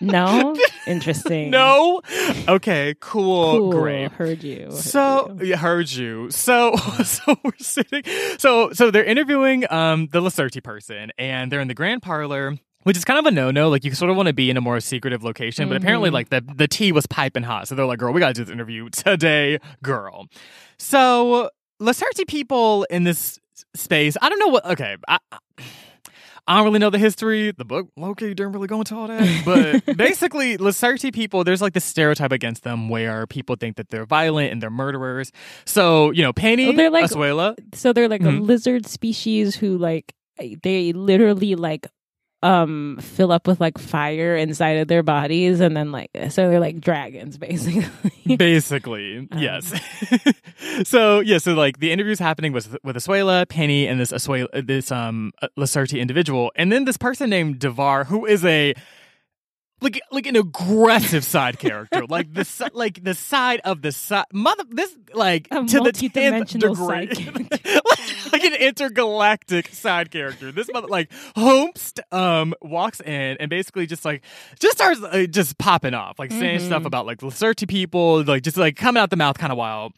No, 0.00 0.56
interesting. 0.88 1.50
no 1.50 2.00
okay 2.48 2.94
cool, 2.98 3.56
cool. 3.58 3.70
great 3.70 4.10
Heard 4.10 4.42
you. 4.42 4.64
heard 4.64 4.72
So 4.72 5.38
you. 5.40 5.56
heard 5.56 5.88
you. 5.92 6.28
So 6.32 6.74
so 7.04 7.36
we're 7.44 7.52
sitting. 7.60 8.02
So 8.38 8.72
so 8.72 8.90
they're 8.90 9.04
interviewing 9.04 9.64
um 9.70 10.08
the 10.10 10.20
Lacerti 10.20 10.60
person, 10.62 11.12
and 11.18 11.52
they're 11.52 11.60
in 11.60 11.68
the 11.68 11.74
grand 11.74 12.02
parlor. 12.02 12.56
Which 12.82 12.96
is 12.96 13.04
kind 13.04 13.20
of 13.20 13.26
a 13.26 13.30
no-no. 13.30 13.68
Like 13.68 13.84
you 13.84 13.94
sort 13.94 14.10
of 14.10 14.16
want 14.16 14.26
to 14.26 14.32
be 14.32 14.50
in 14.50 14.56
a 14.56 14.60
more 14.60 14.80
secretive 14.80 15.22
location, 15.22 15.68
but 15.68 15.76
apparently, 15.76 16.10
Mhm. 16.10 16.14
like 16.14 16.30
the 16.30 16.40
the 16.52 16.66
tea 16.66 16.90
was 16.90 17.06
piping 17.06 17.44
hot. 17.44 17.68
So 17.68 17.76
they're 17.76 17.86
like, 17.86 18.00
"Girl, 18.00 18.12
we 18.12 18.18
gotta 18.18 18.34
do 18.34 18.42
this 18.42 18.52
interview 18.52 18.88
today, 18.90 19.60
girl." 19.84 20.26
So 20.78 21.48
Lacerti 21.82 22.26
people 22.26 22.84
in 22.90 23.04
this 23.04 23.38
space, 23.74 24.16
I 24.22 24.28
don't 24.28 24.38
know 24.38 24.48
what. 24.48 24.64
Okay, 24.66 24.96
I, 25.08 25.18
I 26.46 26.56
don't 26.56 26.64
really 26.64 26.78
know 26.80 26.90
the 26.90 26.98
history. 26.98 27.52
The 27.52 27.64
book, 27.64 27.88
low-key, 27.96 28.34
didn't 28.34 28.52
really 28.52 28.66
go 28.66 28.78
into 28.78 28.94
all 28.96 29.06
that. 29.08 29.22
But 29.86 29.96
basically, 29.96 30.58
Lacerti 30.58 31.12
people, 31.12 31.44
there's 31.44 31.62
like 31.62 31.72
this 31.72 31.84
stereotype 31.84 32.32
against 32.32 32.64
them 32.64 32.88
where 32.88 33.26
people 33.26 33.56
think 33.56 33.76
that 33.76 33.90
they're 33.90 34.06
violent 34.06 34.52
and 34.52 34.60
they're 34.62 34.70
murderers. 34.70 35.30
So, 35.64 36.10
you 36.10 36.22
know, 36.22 36.32
Penny, 36.32 36.74
they're 36.74 36.90
like- 36.90 37.10
Asuela, 37.10 37.54
so 37.74 37.92
they're 37.92 38.08
like 38.08 38.22
Mhm. 38.22 38.38
a 38.38 38.42
lizard 38.42 38.86
species 38.86 39.54
who 39.56 39.78
like 39.78 40.14
they 40.62 40.92
literally 40.92 41.54
like 41.54 41.86
um 42.42 42.98
fill 43.00 43.30
up 43.30 43.46
with 43.46 43.60
like 43.60 43.78
fire 43.78 44.36
inside 44.36 44.78
of 44.78 44.88
their 44.88 45.02
bodies 45.02 45.60
and 45.60 45.76
then 45.76 45.92
like 45.92 46.10
so 46.30 46.48
they're 46.48 46.60
like 46.60 46.80
dragons 46.80 47.38
basically. 47.38 48.36
basically, 48.36 49.18
Um. 49.18 49.28
yes. 49.38 49.72
so, 50.84 51.20
yeah, 51.20 51.38
so 51.38 51.54
like 51.54 51.78
the 51.78 51.92
interview's 51.92 52.18
happening 52.18 52.52
with 52.52 52.76
with 52.82 52.96
Asuela, 52.96 53.48
Penny, 53.48 53.86
and 53.86 54.00
this 54.00 54.12
Asuela, 54.12 54.48
this 54.66 54.90
um 54.90 55.32
Lacerti 55.58 56.00
individual, 56.00 56.50
and 56.56 56.72
then 56.72 56.84
this 56.84 56.96
person 56.96 57.30
named 57.30 57.58
Devar, 57.58 58.04
who 58.04 58.26
is 58.26 58.44
a 58.44 58.74
like 59.80 60.00
like 60.12 60.26
an 60.26 60.36
aggressive 60.36 61.24
side 61.24 61.58
character, 61.58 62.06
like 62.08 62.32
the 62.32 62.70
like 62.72 63.02
the 63.02 63.14
side 63.14 63.60
of 63.64 63.82
the 63.82 63.90
side 63.92 64.26
mother 64.32 64.64
this 64.70 64.96
like 65.12 65.48
A 65.50 65.64
to 65.64 65.80
the 65.80 65.92
tenth 65.92 66.50
degree. 66.50 67.08
Like 68.32 68.44
an 68.44 68.54
intergalactic 68.54 69.68
side 69.68 70.10
character. 70.10 70.52
This 70.52 70.68
mother 70.72 70.88
like 70.88 71.10
Holmes 71.36 71.92
um 72.10 72.54
walks 72.62 73.00
in 73.00 73.36
and 73.38 73.48
basically 73.50 73.86
just 73.86 74.04
like 74.04 74.22
just 74.58 74.76
starts 74.76 75.02
uh, 75.02 75.26
just 75.28 75.58
popping 75.58 75.94
off, 75.94 76.18
like 76.18 76.30
saying 76.30 76.60
Mhm. 76.60 76.66
stuff 76.66 76.84
about 76.84 77.06
like 77.06 77.18
Lacerti 77.20 77.68
people, 77.68 78.22
like 78.24 78.42
just 78.42 78.56
like 78.56 78.76
coming 78.76 79.00
out 79.00 79.10
the 79.10 79.16
mouth 79.16 79.38
kind 79.38 79.52
of 79.52 79.58
wild. 79.58 79.92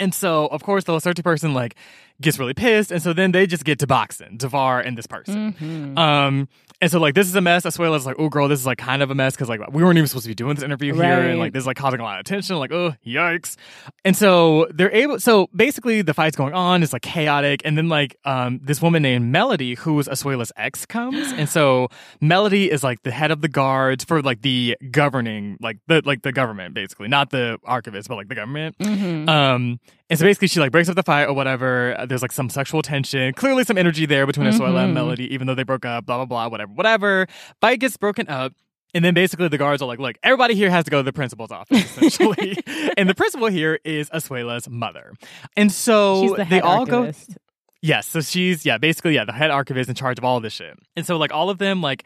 And 0.00 0.14
so, 0.14 0.46
of 0.46 0.62
course, 0.62 0.84
the 0.84 0.92
Lacerti 0.92 1.24
person 1.24 1.54
like 1.54 1.74
gets 2.20 2.38
really 2.38 2.54
pissed, 2.54 2.92
and 2.92 3.02
so 3.02 3.12
then 3.12 3.32
they 3.32 3.46
just 3.48 3.64
get 3.64 3.78
to 3.80 3.86
boxing, 3.86 4.36
Devar 4.36 4.80
and 4.80 4.96
this 4.96 5.06
person. 5.08 5.54
Mhm. 5.54 5.98
Um, 5.98 6.48
and 6.80 6.90
so 6.90 6.98
like 7.00 7.14
this 7.14 7.26
is 7.26 7.34
a 7.34 7.40
mess. 7.40 7.64
Asuela's 7.64 8.06
like, 8.06 8.16
oh 8.18 8.28
girl, 8.28 8.48
this 8.48 8.60
is 8.60 8.66
like 8.66 8.78
kind 8.78 9.02
of 9.02 9.10
a 9.10 9.14
mess 9.14 9.34
because 9.34 9.48
like 9.48 9.60
we 9.72 9.82
weren't 9.82 9.98
even 9.98 10.06
supposed 10.08 10.24
to 10.24 10.28
be 10.30 10.34
doing 10.34 10.54
this 10.54 10.64
interview 10.64 10.94
here, 10.94 11.02
and 11.20 11.38
like 11.38 11.52
this 11.52 11.62
is 11.62 11.66
like 11.66 11.76
causing 11.76 12.00
a 12.00 12.02
lot 12.02 12.16
of 12.18 12.20
attention. 12.20 12.56
Like, 12.56 12.72
oh 12.72 12.94
yikes! 13.06 13.56
And 14.04 14.16
so 14.16 14.66
they're 14.72 14.92
able. 14.94 15.18
So 15.20 15.48
basically, 15.54 16.02
the 16.02 16.14
fight's 16.14 16.36
going 16.36 16.54
on. 16.54 16.82
It's 16.82 16.92
like 16.92 17.02
chaotic, 17.02 17.62
and 17.64 17.76
then 17.76 17.88
like 17.88 18.16
um 18.24 18.60
this 18.62 18.80
woman 18.80 19.02
named 19.02 19.26
Melody, 19.32 19.74
who 19.74 19.94
was 19.94 20.08
Asuela's 20.08 20.52
ex, 20.56 20.86
comes, 20.86 21.32
and 21.32 21.48
so 21.48 21.88
Melody 22.20 22.70
is 22.70 22.82
like 22.84 23.02
the 23.02 23.10
head 23.10 23.30
of 23.30 23.40
the 23.40 23.48
guards 23.48 24.04
for 24.04 24.22
like 24.22 24.42
the 24.42 24.76
governing, 24.90 25.56
like 25.60 25.78
the 25.88 26.02
like 26.04 26.22
the 26.22 26.32
government, 26.32 26.74
basically, 26.74 27.08
not 27.08 27.30
the 27.30 27.58
archivist, 27.64 28.08
but 28.08 28.16
like 28.16 28.28
the 28.28 28.34
government. 28.34 28.76
Mhm. 28.78 29.28
Um, 29.28 29.80
and 30.10 30.18
so 30.18 30.24
basically, 30.24 30.48
she 30.48 30.58
like 30.58 30.72
breaks 30.72 30.88
up 30.88 30.96
the 30.96 31.02
fight 31.02 31.24
or 31.26 31.34
whatever. 31.34 31.94
There's 32.08 32.22
like 32.22 32.32
some 32.32 32.48
sexual 32.48 32.80
tension, 32.80 33.34
clearly 33.34 33.64
some 33.64 33.76
energy 33.76 34.06
there 34.06 34.26
between 34.26 34.46
Asuela 34.46 34.84
and 34.84 34.92
Mhm. 34.92 34.94
Melody, 34.94 35.32
even 35.34 35.46
though 35.46 35.54
they 35.54 35.64
broke 35.64 35.84
up. 35.84 36.06
Blah 36.06 36.16
blah 36.16 36.24
blah, 36.24 36.48
whatever, 36.48 36.67
whatever. 36.74 37.26
Fight 37.60 37.80
gets 37.80 37.96
broken 37.96 38.28
up. 38.28 38.52
And 38.94 39.04
then 39.04 39.12
basically 39.12 39.48
the 39.48 39.58
guards 39.58 39.82
are 39.82 39.86
like, 39.86 39.98
look, 39.98 40.16
everybody 40.22 40.54
here 40.54 40.70
has 40.70 40.84
to 40.86 40.90
go 40.90 40.98
to 40.98 41.02
the 41.02 41.12
principal's 41.12 41.50
office, 41.50 41.84
essentially. 41.98 42.56
and 42.96 43.08
the 43.08 43.14
principal 43.14 43.48
here 43.48 43.78
is 43.84 44.08
Asuela's 44.10 44.68
mother. 44.68 45.12
And 45.56 45.70
so 45.70 46.34
the 46.36 46.44
they 46.44 46.60
all 46.60 46.86
go 46.86 47.00
archivist. 47.00 47.36
Yes, 47.80 48.06
so 48.06 48.20
she's 48.20 48.64
yeah, 48.66 48.78
basically 48.78 49.14
yeah, 49.14 49.24
the 49.24 49.32
head 49.32 49.50
archivist 49.50 49.88
in 49.88 49.94
charge 49.94 50.18
of 50.18 50.24
all 50.24 50.40
this 50.40 50.54
shit. 50.54 50.76
And 50.96 51.06
so 51.06 51.16
like 51.16 51.32
all 51.32 51.50
of 51.50 51.58
them 51.58 51.80
like 51.80 52.04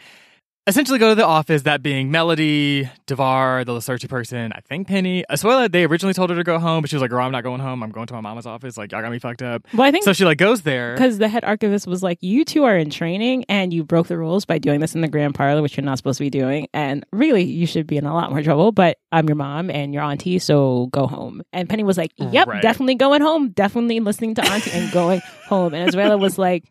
essentially 0.67 0.99
go 0.99 1.09
to 1.09 1.15
the 1.15 1.27
office, 1.27 1.63
that 1.63 1.83
being 1.83 2.11
Melody, 2.11 2.89
Devar, 3.07 3.65
the 3.65 3.73
Lacerti 3.73 4.09
person, 4.09 4.53
I 4.53 4.61
think 4.61 4.87
Penny. 4.87 5.25
Asuela, 5.31 5.71
they 5.71 5.85
originally 5.85 6.15
told 6.15 6.31
her 6.31 6.37
to 6.37 6.45
go 6.45 6.59
home, 6.59 6.83
but 6.83 6.91
she 6.91 6.97
was 6.97 7.01
like, 7.01 7.11
girl, 7.11 7.25
I'm 7.25 7.33
not 7.33 7.43
going 7.43 7.61
home. 7.61 7.83
I'm 7.83 7.91
going 7.91 8.07
to 8.07 8.15
my 8.15 8.21
mama's 8.21 8.47
office. 8.47 8.77
Like, 8.77 8.93
y'all 8.93 9.03
got 9.03 9.11
me 9.11 9.19
fucked 9.19 9.43
up. 9.43 9.67
Well, 9.75 9.83
I 9.87 9.91
think 9.91 10.05
So 10.05 10.13
she 10.13 10.25
like 10.25 10.39
goes 10.39 10.63
there. 10.63 10.95
because 10.95 11.19
the 11.19 11.29
head 11.29 11.45
archivist 11.45 11.87
was 11.87 12.03
like, 12.03 12.19
"You 12.23 12.45
two 12.45 12.65
are 12.65 12.77
in 12.77 12.91
training, 12.91 13.45
and 13.49 13.73
you 13.75 13.83
broke 13.85 14.07
the 14.07 14.17
rules 14.19 14.45
by 14.45 14.59
doing 14.59 14.81
this 14.81 14.95
in 14.95 15.01
the 15.01 15.09
grand 15.09 15.35
parlor, 15.35 15.63
which 15.63 15.77
you're 15.77 15.85
not 15.85 15.99
supposed 15.99 16.19
to 16.19 16.25
be 16.25 16.31
doing. 16.31 16.69
And 16.73 17.05
really, 17.13 17.43
you 17.43 17.67
should 17.67 17.87
be 17.87 17.97
in 17.97 18.07
a 18.07 18.15
lot 18.15 18.31
more 18.31 18.43
trouble. 18.43 18.71
But 18.73 18.99
I'm 19.11 19.29
your 19.29 19.37
mom 19.37 19.69
and 19.71 19.93
your 19.93 20.03
auntie, 20.05 20.39
so 20.39 20.87
go 20.93 21.07
home." 21.07 21.43
And 21.53 21.69
Penny 21.69 21.83
was 21.83 21.99
like, 21.99 22.13
"Yep, 22.19 22.47
Right. 22.47 22.63
definitely 22.63 22.95
going 22.95 23.21
home. 23.21 23.51
Definitely 23.51 23.99
listening 24.01 24.35
to 24.37 24.45
auntie 24.51 24.71
and 24.71 24.93
going 24.93 25.23
home." 25.49 25.75
And 25.75 25.89
Israela 25.89 26.17
was 26.17 26.39
like. 26.39 26.65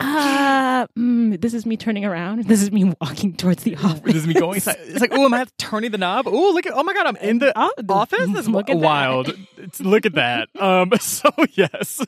Ah, 0.00 0.86
mm, 0.98 1.40
this 1.40 1.54
is 1.54 1.66
me 1.66 1.76
turning 1.76 2.04
around. 2.04 2.44
This 2.50 2.62
is 2.62 2.72
me 2.72 2.92
walking 3.00 3.34
towards 3.36 3.62
the 3.64 3.76
office. 3.76 4.00
This 4.04 4.16
is 4.16 4.26
me 4.26 4.34
going 4.34 4.56
inside. 4.56 4.76
It's 4.80 5.00
like, 5.00 5.12
oh, 5.12 5.24
am 5.24 5.34
I 5.34 5.44
turning 5.58 5.90
the 5.90 5.98
knob? 5.98 6.26
Oh, 6.26 6.52
look 6.52 6.66
at, 6.66 6.72
oh 6.74 6.82
my 6.82 6.94
God, 6.94 7.06
I'm 7.06 7.16
in 7.16 7.38
the 7.38 7.52
Oh, 7.54 7.72
office. 7.88 8.28
That's 8.32 8.48
look 8.48 8.66
wild. 8.68 9.32
Look 9.80 10.06
at 10.06 10.14
that. 10.14 10.48
Um, 10.58 10.90
so 11.00 11.30
yes. 11.52 12.00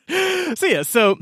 So 0.57 0.67
yeah, 0.67 0.83
so 0.83 1.19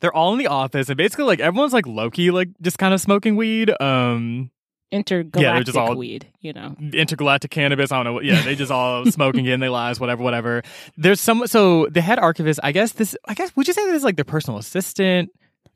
they're 0.00 0.12
all 0.14 0.32
in 0.32 0.38
the 0.38 0.48
office 0.48 0.88
and 0.88 0.96
basically 0.96 1.24
like 1.24 1.40
everyone's 1.40 1.72
like 1.72 1.86
low-key, 1.86 2.30
like 2.30 2.48
just 2.60 2.78
kind 2.78 2.92
of 2.94 3.00
smoking 3.00 3.36
weed. 3.36 3.70
Um, 3.80 4.50
Intergalactic 4.92 5.66
just 5.66 5.78
all- 5.78 5.94
weed, 5.94 6.26
you 6.40 6.52
know. 6.52 6.74
intergalactic 6.92 7.52
cannabis. 7.52 7.92
I 7.92 7.96
don't 7.96 8.04
know. 8.06 8.12
what 8.14 8.24
Yeah, 8.24 8.42
they 8.42 8.56
just 8.56 8.72
all 8.72 9.06
smoking 9.12 9.46
in 9.46 9.60
their 9.60 9.70
lives, 9.70 10.00
whatever, 10.00 10.20
whatever. 10.22 10.62
There's 10.96 11.20
some. 11.20 11.46
So 11.46 11.86
the 11.86 12.00
head 12.00 12.18
archivist, 12.18 12.58
I 12.64 12.72
guess 12.72 12.90
this. 12.92 13.16
I 13.28 13.34
guess 13.34 13.54
would 13.54 13.68
you 13.68 13.72
say 13.74 13.86
this 13.86 13.98
is 13.98 14.04
like 14.04 14.16
their 14.16 14.24
personal 14.24 14.58
assistant? 14.58 15.30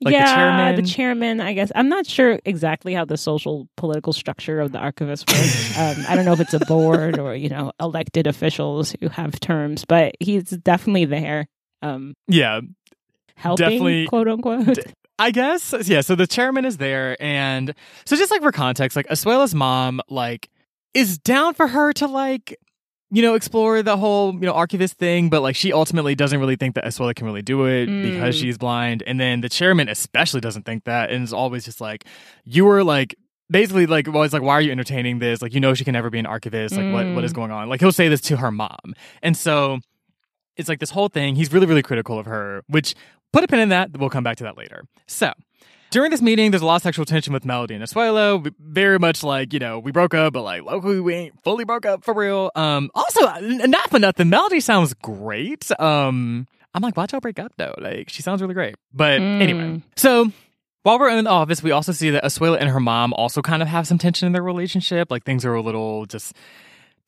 Like 0.05 0.13
the 0.13 0.19
yeah, 0.19 0.35
chairman? 0.35 0.85
chairman, 0.85 1.41
I 1.41 1.53
guess. 1.55 1.73
I'm 1.75 1.89
not 1.89 2.07
sure 2.07 2.39
exactly 2.45 2.95
how 2.95 3.05
the 3.05 3.17
social 3.17 3.69
political 3.77 4.13
structure 4.13 4.61
of 4.61 4.73
the 4.73 4.79
archivist 4.79 5.31
works. 5.31 5.79
um, 5.79 5.97
I 6.09 6.15
don't 6.17 6.25
know 6.25 6.33
if 6.33 6.41
it's 6.41 6.55
a 6.55 6.61
board 6.61 7.19
or 7.19 7.35
you 7.35 7.49
know 7.49 7.73
elected 7.81 8.27
officials 8.27 8.95
who 9.01 9.09
have 9.09 9.41
terms, 9.41 9.85
but 9.85 10.15
he's 10.21 10.45
definitely 10.45 11.07
there, 11.07 11.47
um, 11.83 12.15
Yeah, 12.29 12.61
helping, 13.37 13.65
Definitely- 13.65 14.07
quote 14.07 14.29
unquote. 14.29 14.79
I 15.19 15.31
guess. 15.31 15.73
Yeah. 15.87 16.01
So 16.01 16.17
the 16.17 16.27
chairman 16.27 16.65
is 16.65 16.77
there, 16.77 17.17
and 17.23 17.73
so 18.05 18.17
just 18.17 18.31
like 18.33 18.43
for 18.43 18.51
context, 18.53 18.97
like 18.97 19.07
Asuela's 19.07 19.55
mom, 19.55 20.01
like 20.09 20.49
is 20.93 21.19
down 21.19 21.55
for 21.55 21.67
her 21.69 21.93
to 21.95 22.07
like. 22.09 22.59
You 23.15 23.23
know, 23.23 23.35
explore 23.35 23.83
the 23.83 23.97
whole, 23.97 24.33
you 24.35 24.41
know, 24.41 24.53
archivist 24.53 24.95
thing, 24.99 25.29
but 25.31 25.41
like 25.41 25.55
she 25.57 25.73
ultimately 25.73 26.15
doesn't 26.15 26.41
really 26.41 26.57
think 26.57 26.75
that 26.75 26.85
Asuela 26.85 27.15
can 27.15 27.27
really 27.27 27.43
do 27.43 27.65
it 27.67 27.87
because 27.87 28.35
Mm. 28.37 28.41
she's 28.41 28.59
blind. 28.59 29.03
And 29.07 29.21
then 29.21 29.41
the 29.41 29.49
chairman 29.49 29.89
especially 29.89 30.41
doesn't 30.41 30.65
think 30.67 30.85
that 30.85 31.11
and 31.11 31.23
is 31.23 31.33
always 31.33 31.65
just 31.65 31.81
like, 31.81 32.05
you 32.45 32.65
were 32.65 32.83
like 32.83 33.15
basically 33.51 33.87
like 33.87 34.07
was 34.09 34.33
like, 34.33 34.43
why 34.43 34.55
are 34.55 34.61
you 34.61 34.73
entertaining 34.73 35.21
this? 35.21 35.43
Like, 35.43 35.55
you 35.55 35.61
know, 35.61 35.75
she 35.75 35.85
can 35.85 35.93
never 35.93 36.11
be 36.11 36.19
an 36.19 36.27
archivist. 36.27 36.75
Like, 36.77 36.93
what 36.93 37.07
what 37.15 37.25
is 37.25 37.33
Mm. 37.33 37.37
going 37.37 37.51
on? 37.53 37.69
Like, 37.69 37.81
he'll 37.81 37.93
say 37.93 38.09
this 38.09 38.21
to 38.23 38.37
her 38.39 38.51
mom, 38.51 38.95
and 39.23 39.37
so 39.37 39.79
it's 40.57 40.69
like 40.69 40.81
this 40.81 40.91
whole 40.91 41.09
thing. 41.09 41.37
He's 41.37 41.53
really 41.53 41.67
really 41.67 41.83
critical 41.83 42.19
of 42.19 42.27
her. 42.27 42.63
Which 42.67 42.95
put 43.33 43.45
a 43.45 43.47
pin 43.47 43.61
in 43.61 43.69
that. 43.69 43.97
We'll 43.97 44.11
come 44.11 44.25
back 44.25 44.39
to 44.39 44.45
that 44.45 44.57
later. 44.59 44.85
So. 45.07 45.33
During 45.95 46.11
this 46.11 46.21
meeting, 46.21 46.51
there's 46.51 46.61
a 46.61 46.67
lot 46.67 46.75
of 46.75 46.83
sexual 46.83 47.05
tension 47.05 47.33
with 47.33 47.45
Melody 47.45 47.73
and 47.77 47.85
Asuela. 47.85 48.53
Very 48.59 48.99
much 48.99 49.23
like, 49.23 49.53
you 49.53 49.61
know, 49.61 49.79
we 49.79 49.93
broke 49.93 50.13
up, 50.13 50.33
but 50.33 50.43
like, 50.43 50.65
locally, 50.65 50.99
we 50.99 51.15
ain't 51.15 51.45
fully 51.45 51.65
broke 51.65 51.87
up 51.87 52.03
for 52.03 52.13
real. 52.13 52.51
Um, 52.57 52.91
also, 52.97 53.21
not 53.41 53.91
for 53.91 54.01
nothing, 54.01 54.29
Melody 54.29 54.59
sounds 54.59 54.93
great. 54.95 55.71
Um, 55.81 56.49
I'm 56.75 56.83
like, 56.83 56.97
watch 56.97 57.13
y'all 57.13 57.21
break 57.21 57.39
up 57.39 57.53
though. 57.59 57.77
Like, 57.79 58.09
she 58.09 58.23
sounds 58.23 58.43
really 58.43 58.55
great. 58.55 58.75
But 58.93 59.21
Mm. 59.21 59.41
anyway, 59.41 59.83
so 59.95 60.33
while 60.83 60.99
we're 60.99 61.11
in 61.11 61.23
the 61.23 61.31
office, 61.31 61.63
we 61.63 61.71
also 61.71 61.93
see 61.93 62.11
that 62.11 62.25
Asuela 62.25 62.59
and 62.59 62.69
her 62.71 62.81
mom 62.81 63.13
also 63.13 63.41
kind 63.41 63.63
of 63.63 63.69
have 63.69 63.87
some 63.87 63.97
tension 63.97 64.27
in 64.27 64.33
their 64.33 64.43
relationship. 64.43 65.13
Like 65.13 65.23
things 65.23 65.45
are 65.45 65.55
a 65.55 65.63
little 65.63 66.07
just 66.07 66.35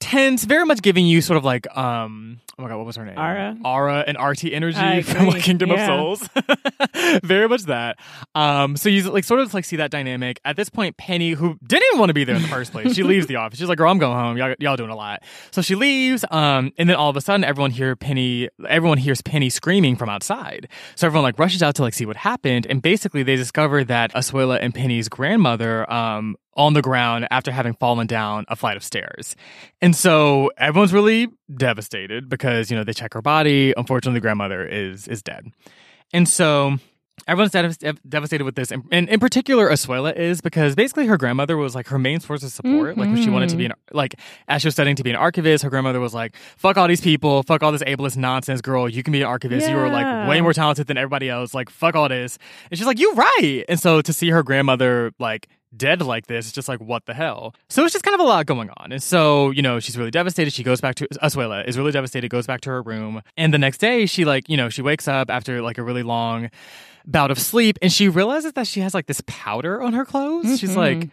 tense, 0.01 0.45
very 0.45 0.65
much 0.65 0.83
giving 0.83 1.07
you 1.07 1.21
sort 1.21 1.37
of 1.37 1.45
like 1.45 1.67
um 1.77 2.41
oh 2.59 2.63
my 2.63 2.69
god, 2.69 2.77
what 2.79 2.87
was 2.87 2.97
her 2.97 3.05
name? 3.05 3.17
Arrah? 3.17 3.61
Arrah 3.63 4.05
and 4.07 4.17
Arti 4.17 4.55
energy 4.55 5.03
from. 5.03 5.33
Kingdom 5.41 5.71
Yeah. 5.71 5.93
of 5.93 6.19
Souls. 6.19 6.29
very 7.23 7.49
much 7.49 7.63
that. 7.65 7.99
Um 8.35 8.77
so 8.77 8.89
you 8.89 9.11
like 9.11 9.25
sort 9.25 9.41
of 9.41 9.53
like 9.55 9.65
see 9.65 9.77
that 9.77 9.91
dynamic. 9.91 10.41
At 10.45 10.57
this 10.57 10.69
point, 10.69 10.97
Penny, 10.97 11.33
who 11.33 11.59
didn't 11.67 11.85
even 11.91 11.99
want 12.01 12.11
to 12.11 12.15
be 12.15 12.25
there 12.25 12.37
in 12.37 12.43
the 12.43 12.49
first 12.49 12.73
place, 12.73 12.95
she 12.95 13.03
leaves 13.13 13.27
the 13.27 13.37
office. 13.37 13.59
She's 13.59 13.69
like, 13.69 13.79
girl, 13.79 13.91
I'm 13.91 13.99
going 13.99 14.17
home. 14.17 14.37
Y'all, 14.37 14.55
y'all 14.59 14.77
doing 14.77 14.91
a 14.91 14.97
lot. 14.97 15.23
So 15.51 15.63
she 15.63 15.75
leaves, 15.75 16.25
um, 16.31 16.73
and 16.79 16.89
then 16.89 16.97
all 16.97 17.11
of 17.11 17.17
a 17.17 17.21
sudden 17.21 17.45
everyone 17.45 17.71
hear 17.71 17.97
Penny 17.97 18.49
everyone 18.69 18.99
hears 18.99 19.21
Penny 19.23 19.51
screaming 19.51 19.97
from 19.97 20.09
outside. 20.09 20.69
So 20.95 21.07
everyone 21.07 21.25
like 21.25 21.39
rushes 21.39 21.63
out 21.63 21.75
to 21.77 21.83
like 21.83 21.95
see 21.95 22.07
what 22.07 22.17
happened, 22.17 22.67
and 22.67 22.81
basically 22.83 23.23
they 23.23 23.37
discover 23.37 23.85
that 23.85 24.13
Asuela 24.15 24.59
and 24.61 24.75
Penny's 24.75 25.09
grandmother 25.09 25.91
um 25.93 26.37
on 26.57 26.73
the 26.73 26.83
ground 26.83 27.29
after 27.31 27.51
having 27.51 27.75
fallen 27.75 28.07
down 28.07 28.45
a 28.49 28.57
flight 28.57 28.77
of 28.77 28.83
stairs. 28.83 29.37
And 29.81 29.95
so 29.95 30.51
everyone's 30.57 30.93
really 30.93 31.29
devastated 31.55 32.29
because, 32.29 32.71
you 32.71 32.77
know, 32.77 32.85
they 32.85 32.93
check 32.93 33.15
her 33.15 33.23
body. 33.23 33.75
Unfortunately, 33.77 34.17
the 34.17 34.23
grandmother 34.23 34.67
is 34.67 35.07
is 35.07 35.23
dead. 35.23 35.53
And 36.13 36.29
so 36.29 36.79
everyone's 37.27 37.53
dev- 37.53 37.79
dev- 37.79 38.01
devastated 38.09 38.45
with 38.45 38.55
this. 38.55 38.71
And, 38.71 38.85
and 38.93 39.09
in 39.09 39.19
particular, 39.19 39.69
Asuela 39.69 40.15
is 40.15 40.41
because 40.41 40.75
basically 40.75 41.07
her 41.07 41.17
grandmother 41.17 41.57
was 41.57 41.75
like 41.75 41.89
her 41.89 41.99
main 41.99 42.21
source 42.21 42.43
of 42.43 42.51
support. 42.51 42.97
Like 42.97 43.09
when 43.09 43.23
she 43.23 43.31
wanted 43.31 43.49
to 43.49 43.57
be 43.57 43.65
mm-hmm. 43.65 43.73
an, 43.73 43.97
like, 43.97 44.15
as 44.49 44.63
she 44.63 44.69
was 44.69 44.75
studying 44.75 44.97
to 44.97 45.03
be 45.03 45.11
an 45.11 45.17
archivist, 45.17 45.65
her 45.65 45.71
grandmother 45.71 45.99
was 45.99 46.15
like, 46.15 46.37
fuck 46.57 46.77
all 46.77 46.87
these 46.87 47.01
people, 47.01 47.43
fuck 47.43 47.63
all 47.63 47.73
this 47.73 47.83
ableist 47.83 48.17
nonsense, 48.17 48.61
girl. 48.61 48.89
You 48.89 49.03
can 49.03 49.13
be 49.13 49.23
an 49.23 49.29
archivist. 49.29 49.69
You 49.69 49.77
are 49.79 49.89
like 49.89 50.29
way 50.29 50.41
more 50.41 50.53
talented 50.53 50.87
than 50.87 50.99
everybody 50.99 51.29
else. 51.29 51.55
Like, 51.55 51.71
fuck 51.71 51.97
all 51.97 52.09
this. 52.09 52.39
And 52.71 52.79
she's 52.79 52.87
like, 52.87 53.01
you're 53.01 53.15
right. 53.15 53.65
And 53.69 53.81
so 53.81 54.03
to 54.03 54.13
see 54.13 54.31
her 54.31 54.43
grandmother 54.43 55.13
like 55.19 55.49
dead 55.75 56.03
like 56.03 56.27
this, 56.27 56.47
it's 56.47 56.55
just 56.55 56.69
like, 56.69 56.81
what 56.81 57.07
the 57.07 57.15
hell? 57.15 57.55
So 57.69 57.85
it's 57.85 57.93
just 57.93 58.05
kind 58.05 58.15
of 58.15 58.21
a 58.21 58.25
lot 58.25 58.47
going 58.47 58.71
on. 58.77 58.93
And 58.93 59.03
so, 59.03 59.51
you 59.51 59.63
know, 59.63 59.81
she's 59.81 59.97
really 59.97 60.11
devastated. 60.11 60.53
She 60.53 60.63
goes 60.63 60.81
back 60.81 60.97
to 60.97 61.07
uh, 61.21 61.29
Asuela 61.29 61.67
is 61.67 61.79
really 61.79 61.93
devastated, 61.93 62.29
goes 62.31 62.47
back 62.47 62.61
to 62.63 62.71
her 62.71 62.83
room. 62.83 63.23
And 63.37 63.53
the 63.53 63.59
next 63.59 63.79
day, 63.79 64.07
she 64.07 64.25
like, 64.25 64.49
you 64.49 64.57
know, 64.57 64.69
she 64.69 64.83
wakes 64.83 65.09
up 65.09 65.31
after 65.31 65.63
like 65.63 65.79
a 65.79 65.83
really 65.83 66.03
long 66.03 66.51
bout 67.07 67.31
of 67.31 67.39
sleep 67.39 67.79
and 67.83 67.93
she 67.93 68.09
realizes 68.09 68.53
that 68.55 68.67
she 68.67 68.81
has 68.81 68.93
like 68.93 69.07
this 69.07 69.23
powder 69.27 69.81
on 69.81 69.93
her 69.93 70.05
clothes. 70.05 70.59
She's 70.59 70.71
mm-hmm. 70.71 70.79
like, 70.79 71.09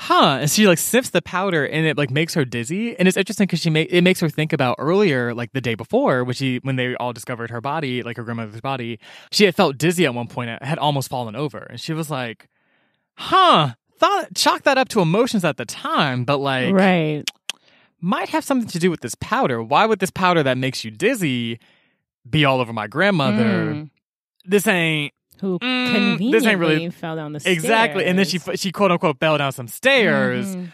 huh 0.00 0.38
and 0.40 0.48
she 0.48 0.68
like 0.68 0.78
sniffs 0.78 1.10
the 1.10 1.20
powder 1.20 1.66
and 1.66 1.84
it 1.84 1.98
like 1.98 2.08
makes 2.08 2.32
her 2.32 2.44
dizzy 2.44 2.96
and 2.96 3.08
it's 3.08 3.16
interesting 3.16 3.46
because 3.46 3.58
she 3.58 3.68
make 3.68 3.88
it 3.90 4.02
makes 4.02 4.20
her 4.20 4.28
think 4.28 4.52
about 4.52 4.76
earlier 4.78 5.34
like 5.34 5.52
the 5.54 5.60
day 5.60 5.74
before 5.74 6.22
when 6.22 6.34
she 6.34 6.60
when 6.62 6.76
they 6.76 6.94
all 6.96 7.12
discovered 7.12 7.50
her 7.50 7.60
body 7.60 8.04
like 8.04 8.16
her 8.16 8.22
grandmother's 8.22 8.60
body 8.60 9.00
she 9.32 9.42
had 9.42 9.56
felt 9.56 9.76
dizzy 9.76 10.06
at 10.06 10.14
one 10.14 10.28
point 10.28 10.50
and 10.50 10.62
had 10.62 10.78
almost 10.78 11.08
fallen 11.08 11.34
over 11.34 11.58
and 11.58 11.80
she 11.80 11.92
was 11.92 12.12
like 12.12 12.48
huh 13.16 13.72
thought 13.98 14.34
chalk 14.34 14.62
that 14.62 14.78
up 14.78 14.88
to 14.88 15.00
emotions 15.00 15.44
at 15.44 15.56
the 15.56 15.64
time 15.64 16.24
but 16.24 16.38
like 16.38 16.72
right. 16.72 17.24
might 18.00 18.28
have 18.28 18.44
something 18.44 18.68
to 18.68 18.78
do 18.78 18.90
with 18.90 19.00
this 19.00 19.14
powder 19.16 19.62
why 19.62 19.84
would 19.86 19.98
this 19.98 20.10
powder 20.10 20.42
that 20.42 20.56
makes 20.58 20.84
you 20.84 20.90
dizzy 20.90 21.58
be 22.28 22.44
all 22.44 22.60
over 22.60 22.72
my 22.72 22.86
grandmother 22.86 23.44
Mm. 23.74 23.90
this 24.44 24.66
ain't 24.66 25.12
Who 25.40 25.58
Mm, 25.58 25.92
conveniently 25.92 26.30
this 26.32 26.44
ain't 26.46 26.58
really- 26.58 26.90
fell 26.90 27.16
down 27.16 27.32
the 27.32 27.40
stairs. 27.40 27.56
exactly 27.56 28.04
and 28.06 28.18
then 28.18 28.26
she 28.26 28.38
she 28.56 28.72
quote 28.72 28.90
unquote 28.92 29.18
fell 29.20 29.36
down 29.38 29.52
some 29.52 29.68
stairs 29.68 30.56
Mhm. 30.56 30.72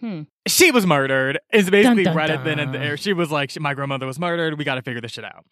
Hmm. 0.00 0.22
she 0.48 0.70
was 0.70 0.86
murdered. 0.86 1.38
Is 1.52 1.68
basically 1.68 2.04
Dun, 2.04 2.14
dun, 2.14 2.16
right 2.16 2.30
at 2.30 2.42
then 2.42 2.58
and 2.58 2.72
dun. 2.72 2.80
there. 2.80 2.96
She 2.96 3.12
was 3.12 3.30
like, 3.30 3.52
my 3.60 3.74
grandmother 3.74 4.06
was 4.06 4.18
murdered. 4.18 4.56
We 4.56 4.64
got 4.64 4.76
to 4.76 4.82
figure 4.82 5.02
this 5.02 5.12
shit 5.12 5.26
out. 5.26 5.44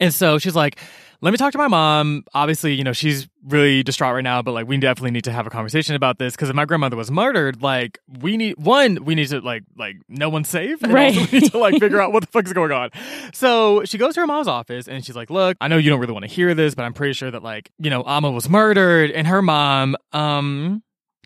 And 0.00 0.12
so 0.14 0.38
she's 0.38 0.54
like, 0.56 0.78
let 1.20 1.32
me 1.32 1.36
talk 1.36 1.50
to 1.50 1.58
my 1.58 1.66
mom. 1.66 2.22
Obviously, 2.32 2.74
you 2.74 2.84
know, 2.84 2.92
she's 2.92 3.26
really 3.44 3.82
distraught 3.82 4.14
right 4.14 4.22
now, 4.22 4.40
but 4.40 4.52
like, 4.52 4.68
we 4.68 4.76
definitely 4.76 5.10
need 5.10 5.24
to 5.24 5.32
have 5.32 5.48
a 5.48 5.50
conversation 5.50 5.96
about 5.96 6.18
this 6.18 6.34
because 6.36 6.48
if 6.48 6.54
my 6.54 6.64
grandmother 6.64 6.94
was 6.96 7.10
murdered, 7.10 7.60
like, 7.60 7.98
we 8.20 8.36
need 8.36 8.56
one, 8.56 9.04
we 9.04 9.16
need 9.16 9.26
to 9.30 9.40
like, 9.40 9.64
like, 9.76 9.96
no 10.08 10.28
one's 10.28 10.48
safe, 10.48 10.80
and 10.80 10.92
Right. 10.92 11.16
also 11.18 11.32
we 11.32 11.40
need 11.40 11.50
to 11.50 11.58
like 11.58 11.80
figure 11.80 12.00
out 12.00 12.12
what 12.12 12.20
the 12.20 12.26
fuck 12.30 12.46
is 12.46 12.52
going 12.52 12.70
on. 12.70 12.90
So 13.32 13.84
she 13.84 13.98
goes 13.98 14.14
to 14.14 14.20
her 14.20 14.26
mom's 14.28 14.46
office 14.46 14.86
and 14.86 15.04
she's 15.04 15.16
like, 15.16 15.28
look, 15.30 15.56
I 15.60 15.66
know 15.66 15.76
you 15.78 15.90
don't 15.90 15.98
really 15.98 16.12
want 16.12 16.24
to 16.24 16.30
hear 16.30 16.54
this, 16.54 16.76
but 16.76 16.84
I'm 16.84 16.94
pretty 16.94 17.14
sure 17.14 17.32
that 17.32 17.42
like, 17.42 17.72
you 17.80 17.90
know, 17.90 18.04
Amma 18.06 18.30
was 18.30 18.48
murdered, 18.48 19.10
and 19.10 19.26
her 19.26 19.42
mom, 19.42 19.96
um. 20.12 20.84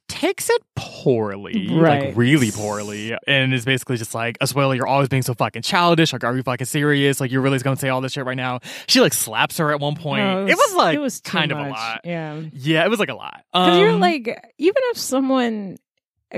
Takes 0.08 0.50
it 0.50 0.62
poorly, 0.76 1.68
Right. 1.70 2.06
like 2.08 2.16
really 2.16 2.50
poorly, 2.50 3.16
and 3.26 3.52
is 3.54 3.64
basically 3.64 3.96
just 3.96 4.14
like, 4.14 4.38
Asuela, 4.38 4.76
you're 4.76 4.86
always 4.86 5.08
being 5.08 5.22
so 5.22 5.34
fucking 5.34 5.62
childish. 5.62 6.12
Like, 6.12 6.22
are 6.22 6.36
you 6.36 6.42
fucking 6.42 6.66
serious? 6.66 7.18
Like, 7.20 7.32
you're 7.32 7.40
really 7.40 7.58
gonna 7.58 7.76
say 7.76 7.88
all 7.88 8.00
this 8.00 8.12
shit 8.12 8.24
right 8.24 8.36
now? 8.36 8.60
She 8.86 9.00
like 9.00 9.14
slaps 9.14 9.58
her 9.58 9.72
at 9.72 9.80
one 9.80 9.96
point. 9.96 10.20
No, 10.22 10.46
it, 10.46 10.54
was, 10.56 10.74
like 10.74 10.94
it 10.96 11.00
was 11.00 11.20
kind 11.22 11.50
of 11.50 11.58
a 11.58 11.68
lot. 11.70 12.02
Yeah. 12.04 12.40
Yeah, 12.52 12.84
it 12.84 12.88
was 12.90 13.00
like 13.00 13.08
a 13.08 13.14
lot. 13.14 13.42
Because 13.52 13.78
you're 13.78 13.90
Um, 13.90 14.00
like, 14.00 14.26
even 14.58 14.82
if 14.90 14.98
someone 14.98 15.76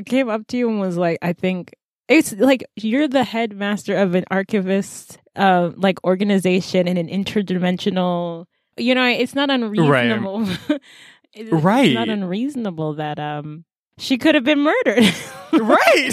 came 0.07 0.29
up 0.31 0.47
to 0.49 0.57
you 0.57 0.69
and 0.71 0.81
was 0.81 0.97
like, 0.97 1.19
I 1.21 1.33
think 1.33 1.75
it's 2.09 2.33
like 2.33 2.65
you're 2.77 3.09
the 3.09 3.25
headmaster 3.25 3.97
of 3.97 4.15
an 4.15 4.25
archivist, 4.31 5.19
uh, 5.37 5.71
like 5.77 6.03
organization 6.05 6.87
in 6.89 6.97
an 6.97 7.09
interdimensional. 7.09 8.47
You 8.77 8.95
know, 8.95 9.07
it's 9.07 9.35
not 9.35 9.51
unreasonable. 9.51 10.47
It's 11.35 11.51
Right. 11.53 11.93
not 11.95 12.09
unreasonable 12.09 12.95
that 12.95 13.19
um 13.19 13.65
she 13.99 14.19
could 14.19 14.35
have 14.35 14.45
been 14.45 14.61
murdered. 14.61 15.05
right. 15.53 16.11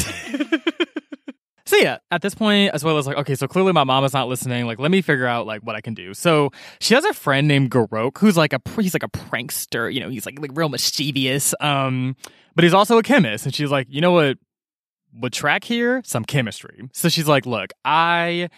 so 1.65 1.77
yeah, 1.77 1.97
at 2.11 2.21
this 2.21 2.35
point, 2.35 2.73
as 2.73 2.83
well 2.83 2.97
as 2.97 3.07
like, 3.07 3.17
okay, 3.17 3.33
so 3.35 3.47
clearly 3.47 3.71
my 3.73 3.83
mom 3.83 4.03
is 4.03 4.13
not 4.13 4.27
listening. 4.27 4.65
Like, 4.65 4.77
let 4.79 4.91
me 4.91 5.01
figure 5.01 5.25
out 5.25 5.47
like 5.47 5.61
what 5.61 5.75
I 5.75 5.81
can 5.81 5.93
do. 5.93 6.13
So 6.13 6.51
she 6.79 6.93
has 6.95 7.05
a 7.05 7.13
friend 7.13 7.47
named 7.47 7.71
Garok, 7.71 8.17
who's 8.17 8.37
like 8.37 8.53
a 8.53 8.61
he's 8.79 8.93
like 8.93 9.03
a 9.03 9.09
prankster. 9.09 9.91
You 9.93 9.99
know, 10.01 10.09
he's 10.09 10.25
like 10.25 10.39
like 10.39 10.51
real 10.53 10.69
mischievous. 10.69 11.53
Um, 11.59 12.15
but 12.55 12.63
he's 12.63 12.73
also 12.73 12.97
a 12.97 13.03
chemist, 13.03 13.45
and 13.45 13.55
she's 13.55 13.71
like, 13.71 13.87
you 13.89 14.01
know 14.01 14.11
what? 14.11 14.37
Would 15.13 15.33
track 15.33 15.63
here 15.63 16.01
some 16.05 16.23
chemistry. 16.23 16.89
So 16.93 17.09
she's 17.09 17.27
like, 17.27 17.45
look, 17.45 17.71
I 17.83 18.49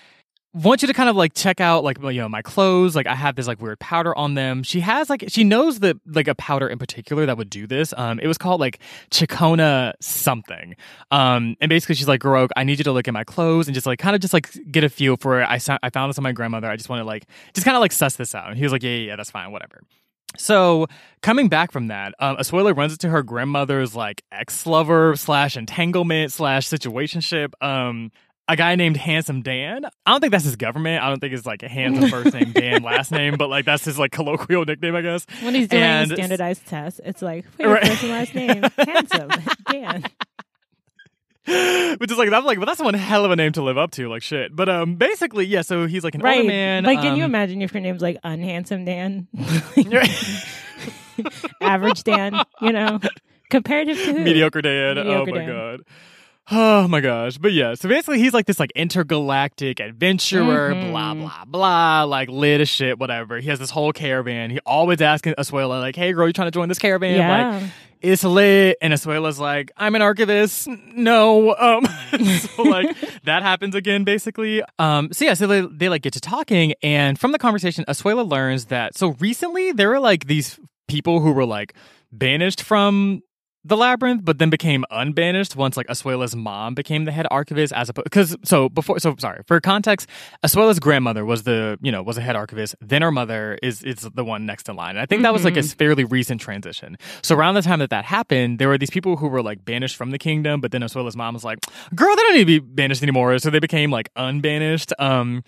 want 0.54 0.84
you 0.84 0.88
to 0.88 0.94
kind 0.94 1.10
of 1.10 1.16
like 1.16 1.34
check 1.34 1.60
out 1.60 1.84
like 1.84 1.98
you 2.00 2.22
know 2.22 2.30
my 2.30 2.44
clothes 2.44 2.96
like 2.96 3.08
i 3.08 3.16
have 3.16 3.36
this 3.36 3.48
like 3.48 3.60
weird 3.60 3.80
powder 3.80 4.16
on 4.16 4.36
them. 4.36 4.62
She 4.62 4.82
has 4.82 5.10
like 5.10 5.26
she 5.28 5.44
knows 5.44 5.80
that 5.80 5.98
like 6.06 6.28
a 6.28 6.36
powder 6.36 6.68
in 6.68 6.78
particular 6.78 7.26
that 7.26 7.38
would 7.38 7.50
do 7.50 7.66
this. 7.66 7.94
Um 7.98 8.20
it 8.20 8.28
was 8.28 8.38
called 8.38 8.62
like 8.62 8.80
chicona 9.10 9.94
something. 10.00 10.76
Um 11.10 11.56
and 11.60 11.70
basically 11.70 11.96
she's 11.96 12.08
like 12.08 12.22
Garok, 12.22 12.50
i 12.56 12.64
need 12.64 12.78
you 12.78 12.84
to 12.84 12.92
look 12.92 13.08
at 13.08 13.14
my 13.14 13.24
clothes 13.24 13.68
and 13.68 13.74
just 13.74 13.88
like 13.88 13.98
kind 14.00 14.16
of 14.16 14.22
just 14.22 14.34
like 14.34 14.52
get 14.72 14.84
a 14.84 14.90
feel 14.90 15.18
for 15.18 15.42
it. 15.42 15.48
I, 15.50 15.58
sa- 15.58 15.80
I 15.82 15.90
found 15.90 16.10
this 16.10 16.18
on 16.20 16.24
my 16.24 16.32
grandmother. 16.32 16.70
I 16.70 16.76
just 16.76 16.90
want 16.90 17.00
to 17.00 17.06
like 17.06 17.26
just 17.54 17.66
kind 17.66 17.76
of 17.76 17.82
like 17.82 17.92
suss 17.92 18.16
this 18.16 18.36
out. 18.36 18.50
And 18.50 18.58
he 18.58 18.64
was 18.64 18.72
like 18.72 18.84
yeah 18.84 18.92
yeah, 18.92 19.08
yeah 19.08 19.16
that's 19.16 19.32
fine 19.32 19.52
whatever. 19.52 19.82
So 20.38 20.88
coming 21.22 21.48
back 21.48 21.72
from 21.72 21.88
that, 21.88 22.16
um, 22.20 22.38
Asuela 22.38 22.76
runs 22.76 22.94
into 22.94 23.10
her 23.10 23.22
grandmother's 23.22 23.96
like 23.96 24.24
ex-lover 24.32 25.16
slash 25.16 25.56
entanglement 25.56 26.32
slash 26.32 26.68
situationship. 26.68 27.54
Um, 27.62 28.12
a 28.48 28.56
guy 28.58 28.76
named 28.76 28.98
Handsome 28.98 29.42
Dan. 29.42 29.86
I 30.06 30.12
don't 30.12 30.20
think 30.22 30.32
that's 30.32 30.44
his 30.44 30.56
government. 30.58 31.02
I 31.04 31.10
don't 31.10 31.20
think 31.20 31.34
it's 31.34 31.46
like 31.46 31.64
a 31.64 31.70
handsome 31.70 32.10
first 32.10 32.34
name, 32.34 32.52
Dan 32.52 32.84
last 32.84 33.12
name, 33.12 33.36
but 33.38 33.50
like 33.50 33.66
that's 33.66 33.86
his 33.86 33.98
like 33.98 34.12
colloquial 34.12 34.66
nickname, 34.66 34.96
I 34.96 35.02
guess. 35.02 35.26
when 35.42 35.56
he's 35.56 35.68
doing 35.70 35.82
And- 35.84 36.12
a 36.12 36.16
standardized 36.16 36.66
test, 36.68 37.00
it's 37.06 37.22
like, 37.22 37.46
wait, 37.58 37.66
Right. 37.68 37.88
first 37.88 38.04
and 38.04 38.12
last 38.12 38.36
name, 38.36 38.64
handsome, 38.78 39.30
Dan. 39.72 40.04
Which 41.98 42.10
is 42.10 42.18
like 42.18 42.30
that's 42.30 42.46
like, 42.46 42.58
but 42.60 42.66
that's 42.66 42.80
one 42.82 42.94
hell 42.94 43.26
of 43.26 43.32
a 43.32 43.36
name 43.36 43.52
to 43.54 43.62
live 43.62 43.78
up 43.78 43.92
to, 43.92 44.08
like 44.08 44.24
shit. 44.24 44.56
But 44.56 44.70
um, 44.70 44.96
basically, 44.96 45.46
yeah. 45.46 45.62
So 45.62 45.88
he's 45.88 46.04
like 46.04 46.16
an 46.16 46.22
older 46.22 46.30
Right. 46.38 46.46
man. 46.48 46.84
like, 46.86 47.02
can 47.02 47.18
you 47.18 47.26
um, 47.26 47.32
imagine 47.32 47.62
if 47.62 47.74
your 47.74 47.82
name's 47.82 48.02
like 48.02 48.18
unhandsome 48.24 48.86
Dan? 48.86 49.28
Average 51.62 52.04
Dan, 52.04 52.42
you 52.62 52.72
know? 52.72 53.00
Comparative 53.50 53.98
to 53.98 54.14
who? 54.14 54.20
Mediocre 54.20 54.62
Dan. 54.62 54.96
Mediocre 54.96 55.32
oh 55.32 55.34
my 55.34 55.38
Dan. 55.38 55.48
god. 55.48 55.82
Oh 56.52 56.88
my 56.90 57.00
gosh. 57.00 57.38
But 57.38 57.54
yeah, 57.54 57.74
so 57.76 57.88
basically 57.88 58.20
he's 58.20 58.34
like 58.34 58.46
this 58.46 58.60
like 58.60 58.72
intergalactic 58.76 59.80
adventurer, 59.80 60.74
Mhm. 60.74 60.92
blah 60.92 61.14
blah 61.14 61.46
blah, 61.46 62.04
like 62.04 62.30
lit 62.30 62.60
as 62.62 62.70
shit, 62.70 63.00
whatever. 63.00 63.40
He 63.40 63.50
has 63.50 63.60
this 63.60 63.70
whole 63.70 63.94
caravan. 63.94 64.50
He 64.50 64.60
always 64.66 65.02
asking 65.02 65.36
Asuela, 65.38 65.80
like, 65.80 65.96
hey 65.96 66.12
girl, 66.12 66.28
you 66.28 66.34
trying 66.34 66.48
to 66.48 66.52
join 66.52 66.68
this 66.70 66.80
caravan? 66.80 67.18
Like, 67.62 67.72
it's 68.02 68.26
lit. 68.26 68.78
And 68.82 68.92
Asuela's 68.94 69.40
like, 69.40 69.72
I'm 69.78 69.96
an 69.96 70.02
archivist. 70.02 70.68
No. 70.68 71.56
Um 71.60 71.86
so 72.40 72.64
like 72.64 72.94
that 73.24 73.42
happens 73.44 73.74
again, 73.74 74.04
basically. 74.04 74.62
Um 74.80 75.14
so 75.14 75.24
yeah, 75.24 75.36
so 75.36 75.48
they, 75.48 75.62
they 75.62 75.88
like 75.88 76.02
get 76.02 76.14
to 76.14 76.20
talking, 76.20 76.74
and 76.84 77.18
from 77.18 77.32
the 77.32 77.40
conversation, 77.40 77.86
Asuela 77.88 78.30
learns 78.30 78.66
that 78.66 78.98
so 78.98 79.16
recently 79.20 79.72
there 79.72 79.90
were 79.90 80.00
like 80.02 80.28
these 80.28 80.60
people 80.90 81.22
who 81.22 81.32
were 81.32 81.46
like 81.46 81.74
banished 82.12 82.62
from 82.62 83.22
the 83.66 83.78
labyrinth, 83.78 84.26
but 84.26 84.40
then 84.40 84.50
became 84.50 84.84
unbanished 84.92 85.56
once 85.56 85.78
like 85.78 85.88
Asuela's 85.88 86.36
mom 86.36 86.74
became 86.76 87.06
the 87.06 87.12
head 87.12 87.26
archivist 87.32 87.72
as 87.74 87.90
opposed 87.90 88.04
because 88.04 88.36
so 88.44 88.68
before 88.70 89.00
so 89.00 89.16
sorry 89.20 89.42
for 89.48 89.60
context, 89.62 90.10
Asuela's 90.44 90.80
grandmother 90.80 91.24
was 91.26 91.44
the 91.44 91.78
you 91.82 91.92
know 91.92 92.04
was 92.04 92.18
a 92.18 92.22
head 92.22 92.36
archivist. 92.36 92.76
Then 92.82 93.02
her 93.02 93.12
mother 93.12 93.58
is 93.64 93.82
is 93.84 94.02
the 94.14 94.24
one 94.26 94.46
next 94.46 94.68
in 94.70 94.76
line. 94.76 94.92
And 94.92 95.00
I 95.00 95.06
think 95.06 95.22
that 95.24 95.34
was 95.34 95.44
like 95.46 95.56
a 95.56 95.60
Mm-hmm. 95.60 95.78
fairly 95.78 96.04
recent 96.04 96.42
transition. 96.42 96.98
So 97.22 97.36
around 97.36 97.56
the 97.56 97.62
time 97.62 97.80
that 97.80 97.90
that 97.92 98.04
happened, 98.06 98.60
there 98.60 98.68
were 98.68 98.78
these 98.78 98.90
people 98.90 99.16
who 99.18 99.28
were 99.28 99.42
like 99.42 99.64
banished 99.64 99.96
from 99.96 100.12
the 100.12 100.18
kingdom, 100.20 100.60
but 100.62 100.72
then 100.72 100.82
Asuela's 100.82 101.16
mom 101.16 101.34
was 101.34 101.44
like, 101.46 101.60
"Girl, 101.96 102.14
they 102.16 102.22
don't 102.24 102.34
need 102.34 102.40
to 102.42 102.46
be 102.46 102.60
banished 102.60 103.02
anymore." 103.02 103.38
So 103.40 103.50
they 103.50 103.60
became 103.60 103.92
like 103.92 104.10
unbanished. 104.18 104.92
Um. 105.00 105.44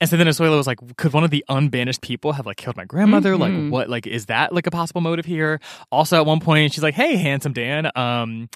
And 0.00 0.08
so 0.08 0.16
then 0.16 0.26
Asuela 0.28 0.56
was 0.56 0.66
like, 0.66 0.78
could 0.96 1.12
one 1.12 1.24
of 1.24 1.30
the 1.30 1.44
unbanished 1.48 2.02
people 2.02 2.32
have 2.32 2.46
like 2.46 2.56
killed 2.56 2.76
my 2.76 2.84
grandmother? 2.84 3.34
Mhm. 3.34 3.38
Like, 3.40 3.72
what, 3.72 3.88
like, 3.90 4.06
is 4.06 4.26
that 4.26 4.52
like 4.54 4.66
a 4.66 4.70
possible 4.70 5.00
motive 5.00 5.24
here? 5.24 5.60
Also, 5.90 6.16
at 6.16 6.24
one 6.26 6.38
point, 6.40 6.72
she's 6.72 6.82
like, 6.84 6.94
hey, 6.94 7.16
handsome 7.16 7.52
Dan, 7.52 7.90
um, 7.96 8.48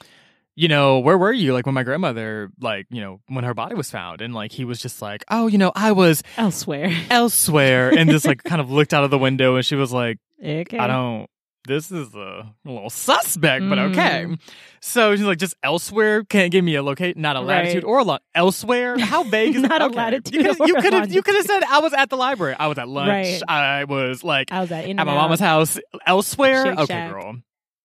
you 0.54 0.68
know, 0.68 0.98
where 1.00 1.16
were 1.18 1.32
you? 1.32 1.52
Like, 1.54 1.64
when 1.66 1.74
my 1.74 1.82
grandmother, 1.82 2.50
like, 2.60 2.86
you 2.90 3.00
know, 3.00 3.20
when 3.26 3.42
her 3.42 3.54
body 3.54 3.74
was 3.74 3.90
found. 3.90 4.20
And 4.20 4.34
like, 4.34 4.52
he 4.52 4.64
was 4.64 4.80
just 4.80 5.00
like, 5.02 5.24
oh, 5.30 5.46
you 5.48 5.58
know, 5.58 5.72
I 5.74 5.92
was 5.92 6.22
Elsewhere. 6.36 6.92
elsewhere. 7.10 7.88
and 7.90 8.10
just 8.10 8.26
like 8.26 8.44
kind 8.44 8.60
of 8.60 8.70
looked 8.70 8.92
out 8.94 9.02
of 9.02 9.10
the 9.10 9.18
window 9.18 9.56
and 9.56 9.64
she 9.66 9.74
was 9.76 9.92
like, 9.92 10.18
Okay. 10.44 10.78
I 10.78 10.86
don't. 10.86 11.26
This 11.68 11.92
is 11.92 12.12
a 12.14 12.52
little 12.64 12.90
suspect, 12.90 13.68
but 13.68 13.78
Mm. 13.78 13.90
okay. 13.92 14.36
So 14.80 15.14
she's 15.14 15.24
like, 15.24 15.38
just 15.38 15.54
elsewhere. 15.62 16.24
Can't 16.24 16.50
give 16.50 16.64
me 16.64 16.74
a 16.74 16.82
locate, 16.82 17.16
not 17.16 17.36
a 17.36 17.38
Right. 17.38 17.46
latitude 17.62 17.84
or 17.84 18.00
a 18.00 18.02
lo- 18.04 18.18
elsewhere. 18.34 18.98
How 18.98 19.22
vague 19.22 19.54
is 19.54 19.62
Not 19.68 19.80
a 19.80 19.84
okay. 19.84 19.94
latitude 19.94 20.34
You 20.34 20.42
could've- 20.42 20.60
or 20.60 20.66
You 20.66 20.74
a 20.76 20.82
could 20.82 20.92
have. 20.92 21.12
You 21.12 21.22
could 21.22 21.36
have 21.36 21.44
said 21.46 21.62
I 21.62 21.78
was 21.78 21.92
at 21.92 22.10
the 22.10 22.16
library. 22.16 22.56
I 22.58 22.66
was 22.66 22.78
at 22.78 22.88
lunch. 22.88 23.08
Right. 23.08 23.40
I 23.48 23.84
was 23.84 24.24
like 24.24 24.50
I 24.50 24.60
was 24.60 24.72
at 24.72 24.86
at 24.86 24.96
my 24.96 25.04
mama's 25.04 25.38
house. 25.38 25.78
Elsewhere. 26.04 26.64
Shake 26.66 26.78
okay, 26.80 26.94
Shack. 26.94 27.10
girl. 27.12 27.36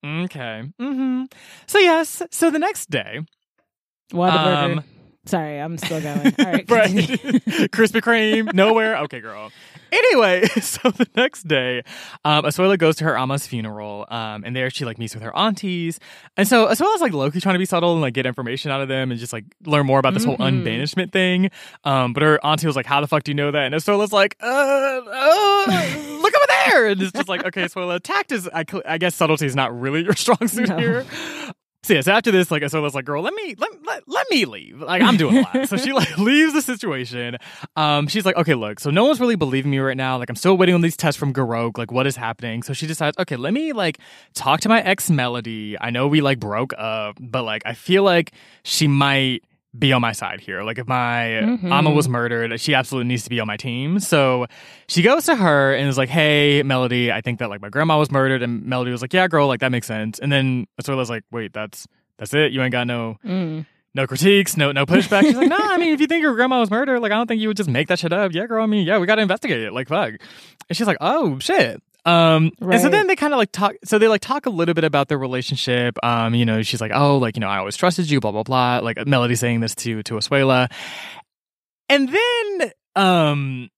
Okay. 0.03 0.63
Mm-hmm. 0.81 1.23
So 1.67 1.77
yes. 1.77 2.23
So 2.31 2.49
the 2.49 2.59
next 2.59 2.89
day, 2.89 3.19
Whataburger. 4.11 4.77
um, 4.77 4.83
Sorry, 5.27 5.59
I'm 5.59 5.77
still 5.77 6.01
going. 6.01 6.33
All 6.39 6.45
right. 6.45 6.65
right? 6.71 6.91
Krispy 7.71 8.01
Kreme, 8.01 8.53
nowhere. 8.53 8.97
Okay, 9.03 9.19
girl. 9.19 9.51
Anyway, 9.91 10.45
so 10.61 10.91
the 10.91 11.07
next 11.15 11.47
day, 11.47 11.81
um, 12.25 12.43
Asuela 12.43 12.77
goes 12.77 12.97
to 12.97 13.05
her 13.05 13.17
Amma's 13.17 13.47
funeral, 13.47 14.05
um, 14.09 14.43
and 14.45 14.53
there 14.55 14.69
she 14.69 14.83
like 14.83 14.97
meets 14.97 15.13
with 15.13 15.23
her 15.23 15.33
aunties, 15.35 15.97
and 16.35 16.45
so 16.45 16.67
Asuela's 16.67 16.99
like 16.99 17.13
low-key 17.13 17.39
trying 17.39 17.55
to 17.55 17.59
be 17.59 17.65
subtle 17.65 17.93
and 17.93 18.01
like 18.01 18.13
get 18.13 18.25
information 18.25 18.69
out 18.69 18.81
of 18.81 18.89
them 18.89 19.11
and 19.11 19.19
just 19.19 19.31
like 19.31 19.45
learn 19.65 19.85
more 19.85 19.99
about 19.99 20.13
this 20.13 20.25
whole 20.25 20.35
Mhm. 20.37 20.63
unbanishment 20.63 21.13
thing. 21.13 21.51
Um, 21.85 22.11
but 22.11 22.21
her 22.23 22.43
auntie 22.45 22.67
was 22.67 22.75
like, 22.75 22.85
"How 22.85 22.99
the 22.99 23.07
fuck 23.07 23.23
do 23.23 23.31
you 23.31 23.35
know 23.35 23.49
that?" 23.51 23.63
And 23.65 23.75
Asuela's 23.75 24.11
like, 24.11 24.35
"Uh, 24.41 24.45
uh 24.45 26.19
look 26.21 26.33
over 26.35 26.45
there," 26.65 26.87
and 26.87 27.01
it's 27.01 27.13
just 27.13 27.29
like, 27.29 27.45
"Okay, 27.45 27.63
Asuela, 27.63 28.01
tact 28.01 28.33
is, 28.33 28.49
I, 28.53 28.65
I 28.85 28.97
guess, 28.97 29.15
subtlety 29.15 29.45
is 29.45 29.55
not 29.55 29.77
really 29.79 30.03
your 30.03 30.15
strong 30.15 30.47
suit 30.49 30.67
No. 30.67 30.77
here." 30.77 31.05
So 31.87 31.93
yes, 31.93 32.09
after 32.09 32.31
this, 32.31 32.51
like 32.51 32.63
Asuela's 32.63 32.93
like, 32.93 33.05
girl, 33.05 33.21
let 33.21 33.33
me 33.33 33.55
let, 33.57 33.71
let, 33.85 34.03
let 34.09 34.29
me 34.29 34.43
leave. 34.43 34.81
Like 34.81 35.01
I'm 35.01 35.15
doing 35.15 35.37
a 35.37 35.41
lot. 35.43 35.69
so 35.69 35.77
she 35.77 35.93
like 35.93 36.17
leaves 36.17 36.51
the 36.51 36.61
situation. 36.61 37.37
Um, 37.77 38.09
she's 38.09 38.25
like, 38.25 38.35
okay, 38.35 38.55
look, 38.55 38.81
so 38.81 38.89
no 38.89 39.05
one's 39.05 39.21
really 39.21 39.37
believing 39.37 39.71
me 39.71 39.79
right 39.79 39.95
now. 39.95 40.17
Like 40.17 40.29
I'm 40.29 40.35
still 40.35 40.57
waiting 40.57 40.75
on 40.75 40.81
these 40.81 40.97
tests 40.97 41.17
from 41.17 41.33
Garok. 41.33 41.77
Like 41.77 41.89
what 41.89 42.05
is 42.05 42.17
happening? 42.17 42.61
So 42.61 42.73
she 42.73 42.87
decides, 42.87 43.17
okay, 43.19 43.37
let 43.37 43.53
me 43.53 43.71
like 43.71 43.99
talk 44.33 44.59
to 44.61 44.69
my 44.69 44.81
ex 44.81 45.09
Melody. 45.09 45.77
I 45.79 45.89
know 45.89 46.09
we 46.09 46.19
like 46.19 46.41
broke 46.41 46.73
up, 46.77 47.15
but 47.21 47.43
like 47.43 47.61
I 47.65 47.73
feel 47.73 48.03
like 48.03 48.33
she 48.63 48.89
might 48.89 49.45
be 49.77 49.93
on 49.93 50.01
my 50.01 50.11
side 50.11 50.39
here. 50.39 50.63
Like 50.63 50.77
if 50.79 50.87
my 50.87 51.41
Mhm. 51.43 51.71
Amma 51.71 51.91
was 51.91 52.07
murdered, 52.09 52.59
she 52.59 52.73
absolutely 52.73 53.07
needs 53.07 53.23
to 53.23 53.29
be 53.29 53.39
on 53.39 53.47
my 53.47 53.57
team. 53.57 53.99
So 53.99 54.47
she 54.87 55.01
goes 55.01 55.25
to 55.25 55.35
her 55.35 55.73
and 55.73 55.87
is 55.87 55.97
like, 55.97 56.09
"Hey, 56.09 56.63
Melody, 56.63 57.11
I 57.11 57.21
think 57.21 57.39
that 57.39 57.49
like 57.49 57.61
my 57.61 57.69
grandma 57.69 57.97
was 57.99 58.09
murdered." 58.11 58.41
And 58.41 58.65
Melody 58.65 58.91
was 58.91 59.01
like, 59.01 59.13
"Yeah, 59.13 59.27
girl, 59.27 59.47
like 59.47 59.59
that 59.59 59.71
makes 59.71 59.85
sense." 59.87 60.19
And 60.19 60.31
then 60.31 60.67
Asuela's 60.81 61.09
like, 61.09 61.23
"Wait, 61.31 61.53
that's 61.53 61.87
that's 62.17 62.33
it? 62.33 62.51
You 62.51 62.61
ain't 62.63 62.71
got 62.71 62.87
no 62.87 63.17
Mm. 63.25 63.65
no 63.93 64.07
critiques, 64.07 64.57
no 64.57 64.71
no 64.71 64.85
pushback." 64.85 65.21
She's 65.23 65.35
like, 65.35 65.49
"No, 65.57 65.57
I 65.59 65.77
mean, 65.77 65.93
if 65.93 65.99
you 66.01 66.07
think 66.07 66.21
your 66.23 66.33
grandma 66.33 66.59
was 66.59 66.71
murdered, 66.71 66.99
like 67.01 67.11
I 67.11 67.15
don't 67.15 67.27
think 67.27 67.41
you 67.41 67.47
would 67.49 67.57
just 67.57 67.69
make 67.69 67.87
that 67.89 67.99
shit 67.99 68.13
up." 68.13 68.33
Yeah, 68.33 68.47
girl. 68.47 68.63
I 68.63 68.67
mean, 68.67 68.87
yeah, 68.87 68.97
we 68.97 69.05
got 69.05 69.15
to 69.15 69.21
investigate 69.21 69.61
it. 69.61 69.73
Like 69.73 69.89
fuck. 69.89 70.13
And 70.69 70.75
she's 70.77 70.87
like, 70.87 70.97
"Oh 71.01 71.37
shit." 71.39 71.83
Um, 72.05 72.51
and 72.61 72.81
so 72.81 72.89
then 72.89 73.07
they 73.07 73.15
kind 73.15 73.33
of 73.33 73.37
like 73.37 73.51
talk. 73.51 73.75
So 73.83 73.99
they 73.99 74.07
like 74.07 74.21
talk 74.21 74.45
a 74.45 74.49
little 74.49 74.73
bit 74.73 74.85
about 74.85 75.09
their 75.09 75.17
relationship. 75.17 75.97
Um, 76.03 76.33
you 76.35 76.45
know, 76.45 76.61
she's 76.61 76.79
like, 76.79 76.91
"Oh, 76.93 77.17
like 77.17 77.35
you 77.35 77.41
know, 77.41 77.49
I 77.49 77.57
always 77.57 77.75
trusted 77.75 78.09
you." 78.09 78.19
Blah 78.19 78.31
blah 78.31 78.43
blah. 78.43 78.79
Like 78.79 79.05
Melody 79.05 79.35
saying 79.35 79.59
this 79.59 79.75
to 79.75 80.03
to 80.03 80.13
Asuela, 80.13 80.71
and 81.89 82.09
then 82.09 82.71
um, 82.95 83.69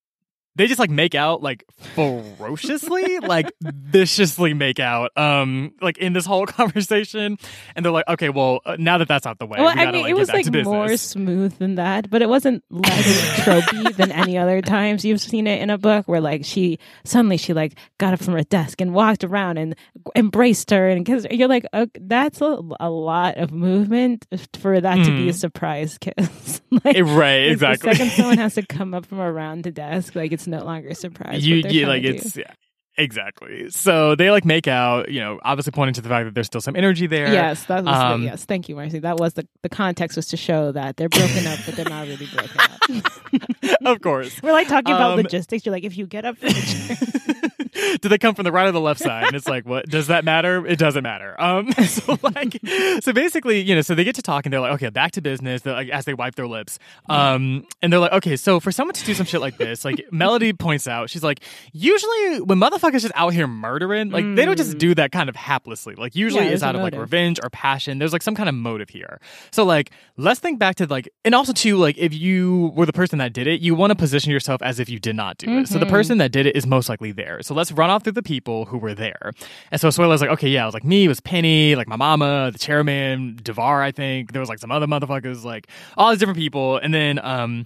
they 0.59 0.67
just 0.67 0.77
like 0.79 0.89
make 0.89 1.15
out 1.15 1.41
like 1.41 1.63
ferociously, 1.95 3.19
like 3.19 3.49
viciously 3.61 4.53
make 4.53 4.79
out. 4.79 5.11
Um, 5.17 5.71
like 5.81 5.97
in 5.97 6.13
this 6.13 6.25
whole 6.25 6.45
conversation, 6.59 7.37
and 7.75 7.85
they're 7.85 7.91
like, 7.91 8.07
"Okay, 8.07 8.29
well, 8.29 8.59
uh, 8.65 8.75
now 8.77 8.97
that 8.97 9.07
that's 9.07 9.25
out 9.25 9.39
the 9.39 9.45
way, 9.45 9.57
Well, 9.59 9.73
we 9.73 9.81
I 9.81 9.85
gotta 9.85 9.91
mean, 9.93 10.01
like 10.03 10.11
it 10.11 10.15
was 10.17 10.27
like 10.29 10.51
more 10.65 10.97
smooth 10.97 11.57
than 11.57 11.75
that, 11.75 12.09
but 12.09 12.21
it 12.21 12.29
wasn't 12.29 12.63
less 12.69 13.39
tropey 13.39 13.95
than 13.95 14.11
any 14.11 14.37
other 14.37 14.61
times 14.61 15.05
you've 15.05 15.21
seen 15.21 15.47
it 15.47 15.61
in 15.61 15.69
a 15.69 15.77
book 15.77 16.07
where 16.07 16.21
like 16.21 16.43
she 16.45 16.77
suddenly 17.05 17.37
she 17.37 17.53
like 17.53 17.77
got 17.97 18.13
up 18.13 18.19
from 18.19 18.33
her 18.33 18.43
desk 18.43 18.81
and 18.81 18.93
walked 18.93 19.23
around 19.23 19.57
and 19.57 19.75
embraced 20.15 20.71
her, 20.71 20.89
and 20.89 21.05
because 21.05 21.25
you're 21.31 21.47
like, 21.47 21.65
okay, 21.73 21.99
that's 22.01 22.41
a, 22.41 22.59
a 22.81 22.89
lot 22.89 23.37
of 23.37 23.51
movement 23.51 24.25
for 24.59 24.79
that 24.81 24.95
to 24.95 25.11
be 25.15 25.29
a 25.29 25.31
Mhm. 25.31 25.35
surprise 25.35 25.97
kiss. 25.99 26.61
like, 26.83 26.97
Eh, 26.97 27.01
right, 27.01 27.49
exactly. 27.51 27.91
The 27.91 27.95
second 27.97 28.11
someone 28.11 28.37
has 28.37 28.55
to 28.55 28.65
come 28.65 28.93
up 28.93 29.05
from 29.05 29.19
around 29.21 29.63
the 29.63 29.71
desk, 29.71 30.15
like 30.15 30.31
it's 30.31 30.47
no 30.49 30.63
longer 30.63 30.93
surprised. 30.93 31.43
you, 31.43 31.61
like 31.87 32.03
it's 32.03 32.35
yeah, 32.37 32.51
exactly. 32.97 33.69
So 33.69 34.15
they 34.15 34.29
like 34.31 34.45
make 34.45 34.67
out, 34.67 35.09
you 35.11 35.19
know, 35.19 35.39
obviously 35.43 35.71
pointing 35.71 35.93
to 35.95 36.01
the 36.01 36.09
fact 36.09 36.25
that 36.25 36.35
there's 36.35 36.47
still 36.47 36.61
some 36.61 36.75
energy 36.75 37.07
there. 37.07 37.31
Yes, 37.31 37.65
that 37.65 37.83
was 37.83 37.95
Um, 37.95 38.21
the, 38.21 38.27
yes. 38.27 38.45
Thank 38.45 38.67
you, 38.69 38.75
Marcy. 38.75 38.99
That 38.99 39.17
was 39.17 39.33
the 39.33 39.47
the 39.63 39.69
context 39.69 40.15
was 40.17 40.27
to 40.27 40.37
show 40.37 40.71
that 40.73 40.97
they're 40.97 41.09
broken 41.09 41.47
up, 41.47 41.59
but 41.65 41.75
they're 41.75 41.85
not 41.89 42.07
really 42.07 42.27
broken 42.27 42.59
up. 42.59 43.81
of 43.85 44.01
course. 44.01 44.39
We're 44.43 44.51
like 44.53 44.67
talking 44.67 44.93
about 44.93 45.11
Um, 45.11 45.17
logistics. 45.17 45.65
You're 45.65 45.73
like, 45.73 45.83
if 45.85 45.97
you 45.97 46.05
get 46.07 46.25
up 46.25 46.37
from 46.37 46.49
the 46.49 46.53
chair. 47.57 47.68
do 48.01 48.09
they 48.09 48.17
come 48.17 48.35
from 48.35 48.43
the 48.43 48.51
right 48.51 48.67
or 48.67 48.71
the 48.71 48.79
left 48.81 48.99
side? 49.01 49.27
And 49.27 49.35
it's 49.35 49.47
like, 49.47 49.65
what 49.65 49.87
does 49.87 50.07
that 50.07 50.23
matter? 50.25 50.65
It 50.65 50.79
doesn't 50.79 51.03
matter. 51.03 51.39
Um, 51.41 51.71
so 51.87 52.17
like, 52.23 52.59
so 53.01 53.13
basically, 53.13 53.61
you 53.61 53.75
know, 53.75 53.81
so 53.81 53.95
they 53.95 54.03
get 54.03 54.15
to 54.15 54.21
talk 54.21 54.45
and 54.45 54.53
they're 54.53 54.59
like, 54.59 54.73
okay, 54.73 54.89
back 54.89 55.11
to 55.13 55.21
business. 55.21 55.61
They're 55.61 55.73
like, 55.73 55.89
as 55.89 56.05
they 56.05 56.13
wipe 56.13 56.35
their 56.35 56.47
lips, 56.47 56.79
um, 57.07 57.65
and 57.81 57.91
they're 57.91 57.99
like, 57.99 58.11
okay, 58.13 58.35
so 58.35 58.59
for 58.59 58.71
someone 58.71 58.93
to 58.93 59.03
do 59.03 59.13
some 59.13 59.25
shit 59.25 59.41
like 59.41 59.57
this, 59.57 59.83
like 59.85 60.05
Melody 60.11 60.53
points 60.53 60.87
out, 60.87 61.09
she's 61.09 61.23
like, 61.23 61.41
usually 61.73 62.41
when 62.41 62.59
motherfuckers 62.59 63.01
just 63.01 63.13
out 63.15 63.33
here 63.33 63.47
murdering, 63.47 64.09
like 64.09 64.25
they 64.35 64.45
don't 64.45 64.57
just 64.57 64.69
Mm. 64.69 64.77
do 64.79 64.95
that 64.95 65.11
kind 65.11 65.29
of 65.29 65.35
haplessly. 65.35 65.97
Like 65.97 66.15
usually 66.15 66.45
Yeah, 66.45 66.51
it's 66.51 66.61
out 66.63 66.75
of 66.75 66.81
like 66.81 66.95
revenge 66.95 67.39
or 67.41 67.49
passion. 67.49 67.97
There's 67.97 68.13
like 68.13 68.21
some 68.21 68.35
kind 68.35 68.47
of 68.49 68.53
motive 68.55 68.89
here. 68.89 69.19
So 69.51 69.63
like, 69.63 69.89
let's 70.17 70.39
think 70.39 70.59
back 70.59 70.75
to 70.75 70.85
like, 70.85 71.09
and 71.25 71.33
also 71.33 71.53
too, 71.53 71.77
like 71.77 71.97
if 71.97 72.13
you 72.13 72.71
were 72.75 72.85
the 72.85 72.93
person 72.93 73.17
that 73.19 73.33
did 73.33 73.47
it, 73.47 73.61
you 73.61 73.73
want 73.73 73.91
to 73.91 73.95
position 73.95 74.31
yourself 74.31 74.61
as 74.61 74.79
if 74.79 74.89
you 74.89 74.99
did 74.99 75.15
not 75.15 75.37
do 75.37 75.57
it. 75.57 75.67
So 75.67 75.79
the 75.79 75.85
Mhm. 75.85 75.89
person 75.89 76.17
that 76.19 76.31
did 76.31 76.45
it 76.45 76.55
is 76.55 76.67
most 76.67 76.87
likely 76.89 77.11
there. 77.11 77.41
So 77.41 77.53
let's 77.55 77.68
run 77.71 77.89
off 77.89 78.03
through 78.03 78.13
the 78.13 78.23
people 78.23 78.65
who 78.65 78.77
were 78.77 78.93
there. 78.93 79.31
And 79.71 79.79
so 79.79 79.89
Suela's 79.89 80.21
like, 80.21 80.29
okay, 80.31 80.49
yeah, 80.49 80.63
it 80.63 80.65
was 80.65 80.73
like 80.73 80.83
me, 80.83 81.05
it 81.05 81.07
was 81.07 81.19
Penny, 81.19 81.75
like 81.75 81.87
my 81.87 81.95
mama, 81.95 82.49
the 82.51 82.59
chairman, 82.59 83.39
Devar, 83.41 83.81
I 83.81 83.91
think. 83.91 84.31
There 84.33 84.39
was 84.39 84.49
like 84.49 84.59
some 84.59 84.71
other 84.71 84.87
motherfuckers, 84.87 85.43
like 85.43 85.67
all 85.97 86.09
these 86.09 86.19
different 86.19 86.39
people. 86.39 86.77
And 86.77 86.93
then 86.93 87.19
um 87.23 87.65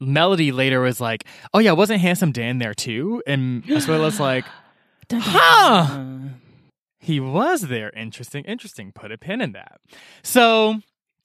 Melody 0.00 0.52
later 0.52 0.80
was 0.80 1.00
like, 1.00 1.24
oh 1.52 1.58
yeah, 1.58 1.72
wasn't 1.72 2.00
Handsome 2.00 2.30
Dan 2.32 2.58
there 2.58 2.74
too? 2.74 3.22
And 3.26 3.64
Suela's 3.82 4.20
like, 4.20 4.44
Huh. 5.10 6.04
he 7.00 7.20
was 7.20 7.62
there. 7.62 7.90
Interesting, 7.96 8.44
interesting. 8.44 8.92
Put 8.92 9.10
a 9.12 9.18
pin 9.18 9.40
in 9.40 9.52
that. 9.52 9.80
So 10.22 10.80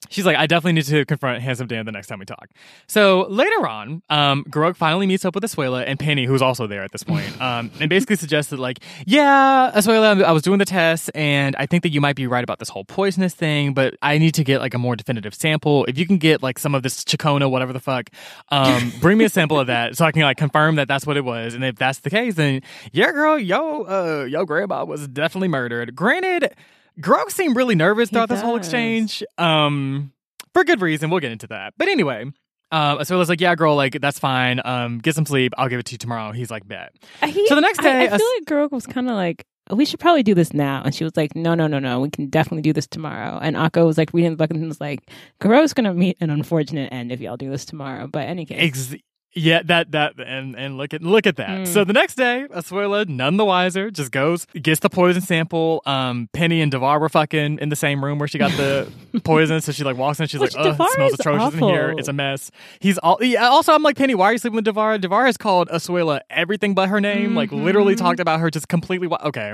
she's 0.10 0.26
like, 0.26 0.38
I 0.38 0.48
definitely 0.48 0.74
need 0.74 0.86
to 0.86 1.06
confront 1.06 1.42
Handsome 1.42 1.68
Dan 1.68 1.86
the 1.86 1.92
next 1.92 2.08
time 2.08 2.20
we 2.20 2.26
talk. 2.26 2.50
So 2.88 3.28
later 3.30 3.68
on, 3.68 4.02
um, 4.10 4.44
Garok 4.46 4.76
finally 4.76 5.08
meets 5.08 5.26
up 5.26 5.36
with 5.36 5.44
Asuela 5.44 5.84
and 5.86 6.00
Penny, 6.00 6.26
who's 6.26 6.42
also 6.42 6.68
there 6.68 6.84
at 6.84 6.92
this 6.92 7.04
point, 7.04 7.26
um, 7.42 7.72
and 7.80 7.90
basically 7.90 8.16
suggested 8.16 8.60
like, 8.60 8.80
yeah, 9.06 9.72
Asuela, 9.76 10.24
I 10.24 10.32
was 10.32 10.42
doing 10.42 10.60
the 10.60 10.66
test, 10.66 11.10
and 11.16 11.56
I 11.58 11.66
think 11.66 11.84
that 11.84 11.90
you 11.90 12.02
might 12.02 12.16
be 12.16 12.28
right 12.28 12.44
about 12.44 12.60
this 12.60 12.70
whole 12.70 12.86
poisonous 12.86 13.34
thing, 13.34 13.74
but 13.74 13.96
I 14.02 14.18
need 14.18 14.34
to 14.36 14.44
get 14.44 14.60
like 14.60 14.74
a 14.74 14.78
more 14.78 14.96
definitive 14.96 15.34
sample. 15.34 15.86
If 15.86 15.98
you 15.98 16.06
can 16.06 16.18
get 16.18 16.44
like 16.44 16.60
some 16.60 16.76
of 16.76 16.84
this 16.84 17.04
Chicona, 17.04 17.50
whatever 17.50 17.74
the 17.74 17.80
fuck, 17.80 18.10
um, 18.50 18.92
bring 19.02 19.18
me 19.18 19.26
a 19.26 19.30
sample 19.30 19.60
of 19.60 19.68
that 19.68 19.98
so 19.98 20.06
I 20.06 20.12
can 20.12 20.22
like 20.24 20.38
confirm 20.38 20.76
that 20.76 20.88
that's 20.88 21.06
what 21.06 21.18
it 21.18 21.26
was. 21.26 21.54
And 21.54 21.64
if 21.64 21.76
that's 21.76 22.00
the 22.00 22.10
case, 22.10 22.36
then 22.36 22.62
yeah, 22.92 23.12
girl, 23.12 23.38
yo, 23.38 23.84
uh, 23.84 24.26
yo, 24.26 24.46
grandma 24.46 24.86
was 24.86 25.08
definitely 25.08 25.48
murdered. 25.48 25.96
Granted, 25.96 26.54
Garok 27.00 27.32
seemed 27.32 27.56
really 27.56 27.76
nervous 27.76 28.10
He 28.10 28.14
throughout 28.16 28.30
this 28.30 28.42
whole 28.42 28.56
exchange. 28.56 29.24
Um, 29.38 30.12
for 30.54 30.64
good 30.64 30.82
reason. 30.82 31.10
We'll 31.10 31.20
get 31.20 31.32
into 31.32 31.48
that. 31.48 31.74
But 31.78 31.88
anyway, 31.88 32.24
um, 32.72 32.98
Asuela's 33.00 33.30
like, 33.30 33.42
yeah, 33.42 33.56
girl, 33.56 33.76
like 33.76 34.00
that's 34.02 34.20
fine. 34.20 34.62
Um, 34.64 35.00
get 35.00 35.16
some 35.16 35.26
sleep. 35.26 35.54
I'll 35.58 35.70
give 35.70 35.80
it 35.80 35.86
to 35.88 35.92
you 35.94 35.98
tomorrow. 35.98 36.32
He's 36.32 36.52
like, 36.52 36.68
bet. 36.68 36.94
Uh, 37.22 37.28
he- 37.28 37.48
So 37.48 37.56
the 37.56 37.62
next 37.62 37.82
day, 37.82 37.90
I, 37.92 38.06
As- 38.06 38.22
feel 38.22 38.30
like 38.40 38.46
Garok 38.46 38.72
was 38.72 38.86
kind 38.86 39.10
of 39.10 39.16
like, 39.16 39.46
we 39.72 39.86
should 39.86 40.00
probably 40.00 40.24
do 40.24 40.34
this 40.36 40.54
now. 40.54 40.82
And 40.84 40.94
she 40.94 41.04
was 41.06 41.16
like, 41.16 41.36
no, 41.36 41.56
no, 41.56 41.68
no, 41.68 41.80
no. 41.80 42.02
We 42.02 42.10
can 42.10 42.28
definitely 42.30 42.64
do 42.64 42.74
this 42.74 42.86
tomorrow. 42.86 43.40
And 43.42 43.56
Akko 43.56 43.86
was 43.86 43.98
like 43.98 44.14
reading 44.14 44.32
the 44.32 44.38
book 44.38 44.52
and 44.52 44.68
was 44.68 44.82
like, 44.82 45.00
Garok's 45.40 45.74
going 45.74 45.86
to 45.86 45.94
meet 45.94 46.18
an 46.20 46.30
unfortunate 46.30 46.92
end 46.92 47.12
if 47.14 47.22
y'all 47.22 47.38
do 47.38 47.50
this 47.50 47.64
tomorrow. 47.64 48.08
But 48.08 48.28
any 48.28 48.46
case. 48.46 48.58
Ex- 48.60 48.96
Yeah, 49.36 49.64
that 49.64 49.92
that 49.92 50.14
and 50.20 50.56
and 50.56 50.78
look 50.78 50.94
at 50.94 51.02
look 51.02 51.26
at 51.26 51.38
that. 51.38 51.50
Mm. 51.62 51.68
So 51.68 51.84
the 51.84 51.94
next 51.94 52.16
day, 52.16 52.46
Asuela, 52.52 53.08
none 53.08 53.38
the 53.38 53.46
wiser, 53.46 53.90
just 53.90 54.12
goes 54.12 54.46
gets 54.62 54.80
the 54.82 54.90
poison 54.90 55.22
sample. 55.24 55.82
Um, 55.88 56.30
Penny 56.34 56.62
and 56.62 56.72
Devar 56.72 57.00
were 57.00 57.10
fucking 57.10 57.58
in 57.60 57.70
the 57.70 57.76
same 57.76 58.06
room 58.06 58.20
where 58.20 58.28
she 58.28 58.38
got 58.38 58.52
the 58.52 58.88
poison. 59.24 59.60
So 59.62 59.72
she 59.72 59.84
like 59.84 59.98
walks 59.98 60.20
in, 60.20 60.28
she's 60.28 60.40
Which 60.40 60.56
like, 60.56 60.78
"Oh, 60.80 60.88
smells 60.94 61.14
atrocious 61.16 61.54
in 61.56 61.60
here. 61.64 61.96
It's 61.98 62.08
a 62.08 62.14
mess." 62.14 62.52
He's 62.80 63.00
all. 63.00 63.18
Yeah, 63.22 63.48
also, 63.48 63.74
I'm 63.74 63.82
like, 63.82 63.98
Penny, 63.98 64.14
why 64.14 64.26
are 64.30 64.34
you 64.34 64.38
sleeping 64.38 64.58
with 64.58 64.66
Devar? 64.66 65.00
Devar 65.00 65.26
has 65.26 65.36
called 65.38 65.68
Asuela 65.70 66.22
everything 66.30 66.76
but 66.76 66.90
her 66.90 67.02
name. 67.02 67.34
Like 67.34 67.52
literally 67.52 67.96
Mhm. 67.96 68.00
talked 68.00 68.20
about 68.20 68.40
her 68.40 68.52
just 68.52 68.68
completely. 68.68 69.08
Wa- 69.08 69.22
okay, 69.26 69.54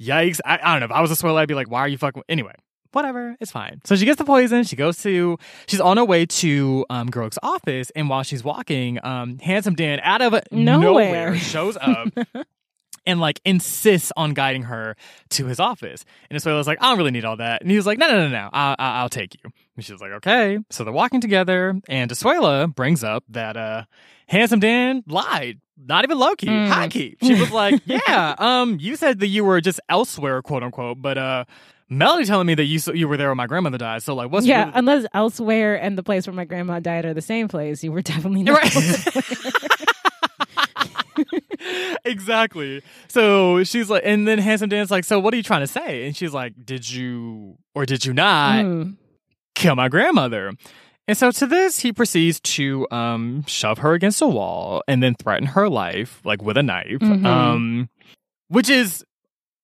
yikes. 0.00 0.40
I, 0.46 0.58
I 0.62 0.72
don't 0.72 0.80
know. 0.80 0.86
If 0.86 0.92
I 0.92 1.02
was 1.02 1.10
Asuela, 1.10 1.36
I'd 1.40 1.48
be 1.48 1.54
like, 1.54 1.70
"Why 1.70 1.80
are 1.80 1.88
you 1.88 1.98
fucking?" 1.98 2.22
Anyway. 2.30 2.54
Whatever, 2.92 3.36
it's 3.40 3.50
fine. 3.50 3.80
So 3.84 3.96
she 3.96 4.04
gets 4.04 4.18
the 4.18 4.24
poison. 4.24 4.64
She 4.64 4.74
goes 4.76 5.02
to, 5.02 5.36
she's 5.66 5.80
on 5.80 5.96
her 5.98 6.04
way 6.04 6.24
to 6.26 6.86
um, 6.88 7.08
Garok's 7.10 7.38
office, 7.42 7.90
and 7.94 8.08
while 8.08 8.22
she's 8.22 8.42
walking, 8.42 8.98
um, 9.04 9.38
handsome 9.40 9.74
Dan 9.74 10.00
out 10.02 10.22
of 10.22 10.32
Nowhere. 10.50 10.80
nowhere 10.80 11.36
shows 11.36 11.76
up 11.80 12.08
and 13.06 13.20
like 13.20 13.40
insists 13.44 14.12
on 14.16 14.32
guiding 14.34 14.62
her 14.64 14.96
to 15.30 15.46
his 15.46 15.60
office. 15.60 16.04
And 16.30 16.38
Asuela's 16.40 16.66
like, 16.66 16.78
I 16.80 16.88
don't 16.90 16.98
really 16.98 17.10
need 17.10 17.24
all 17.24 17.36
that. 17.36 17.60
And 17.62 17.70
he 17.70 17.76
was 17.76 17.86
like, 17.86 17.98
No, 17.98 18.08
no, 18.08 18.20
no, 18.20 18.28
no, 18.28 18.48
I'll, 18.52 18.76
I'll 18.78 18.92
I'll 19.02 19.08
take 19.08 19.34
you. 19.34 19.50
And 19.76 19.84
she's 19.84 20.00
like, 20.00 20.12
Okay. 20.12 20.58
So 20.70 20.84
they're 20.84 20.92
walking 20.92 21.20
together, 21.20 21.78
and 21.88 22.10
Asuela 22.10 22.74
brings 22.74 23.04
up 23.04 23.24
that 23.28 23.56
uh, 23.56 23.84
handsome 24.28 24.60
Dan 24.60 25.02
lied. 25.06 25.60
Not 25.80 26.04
even 26.04 26.18
low 26.18 26.34
key, 26.34 26.48
Mm. 26.48 26.68
high 26.68 26.88
key. 26.88 27.16
She 27.22 27.34
was 27.38 27.52
like, 27.52 27.80
"Yeah, 27.86 28.34
um, 28.38 28.78
you 28.80 28.96
said 28.96 29.20
that 29.20 29.28
you 29.28 29.44
were 29.44 29.60
just 29.60 29.78
elsewhere, 29.88 30.42
quote 30.42 30.64
unquote, 30.64 31.00
but 31.00 31.16
uh, 31.16 31.44
Melody 31.90 32.24
telling 32.26 32.46
me 32.46 32.54
that 32.54 32.64
you 32.64 32.78
you 32.94 33.08
were 33.08 33.16
there 33.16 33.28
when 33.28 33.36
my 33.38 33.46
grandmother 33.46 33.78
died. 33.78 34.02
So 34.02 34.14
like, 34.14 34.30
what's 34.30 34.46
yeah, 34.46 34.60
really- 34.66 34.72
unless 34.74 35.06
elsewhere 35.14 35.74
and 35.80 35.96
the 35.96 36.02
place 36.02 36.26
where 36.26 36.34
my 36.34 36.44
grandma 36.44 36.80
died 36.80 37.04
are 37.06 37.14
the 37.14 37.22
same 37.22 37.48
place, 37.48 37.82
you 37.82 37.92
were 37.92 38.02
definitely 38.02 38.42
not. 38.42 38.62
Right. 38.62 39.24
exactly. 42.04 42.82
So 43.08 43.64
she's 43.64 43.90
like, 43.90 44.02
and 44.04 44.26
then 44.28 44.38
handsome 44.38 44.68
Dan's 44.68 44.90
like, 44.90 45.04
so 45.04 45.18
what 45.18 45.32
are 45.34 45.36
you 45.36 45.42
trying 45.42 45.60
to 45.62 45.66
say? 45.66 46.06
And 46.06 46.16
she's 46.16 46.32
like, 46.32 46.54
did 46.64 46.88
you 46.90 47.56
or 47.74 47.86
did 47.86 48.04
you 48.04 48.12
not 48.12 48.64
Mm. 48.64 48.96
kill 49.54 49.74
my 49.76 49.88
grandmother? 49.88 50.52
And 51.06 51.16
so 51.16 51.30
to 51.30 51.46
this, 51.46 51.80
he 51.80 51.92
proceeds 51.92 52.38
to 52.40 52.86
um, 52.90 53.44
shove 53.46 53.78
her 53.78 53.94
against 53.94 54.20
a 54.20 54.26
wall 54.26 54.82
and 54.86 55.02
then 55.02 55.14
threaten 55.14 55.46
her 55.48 55.68
life, 55.68 56.20
like 56.24 56.42
with 56.42 56.58
a 56.58 56.62
knife, 56.62 56.98
Mhm. 57.00 57.24
um, 57.24 57.88
which 58.48 58.68
is 58.68 59.04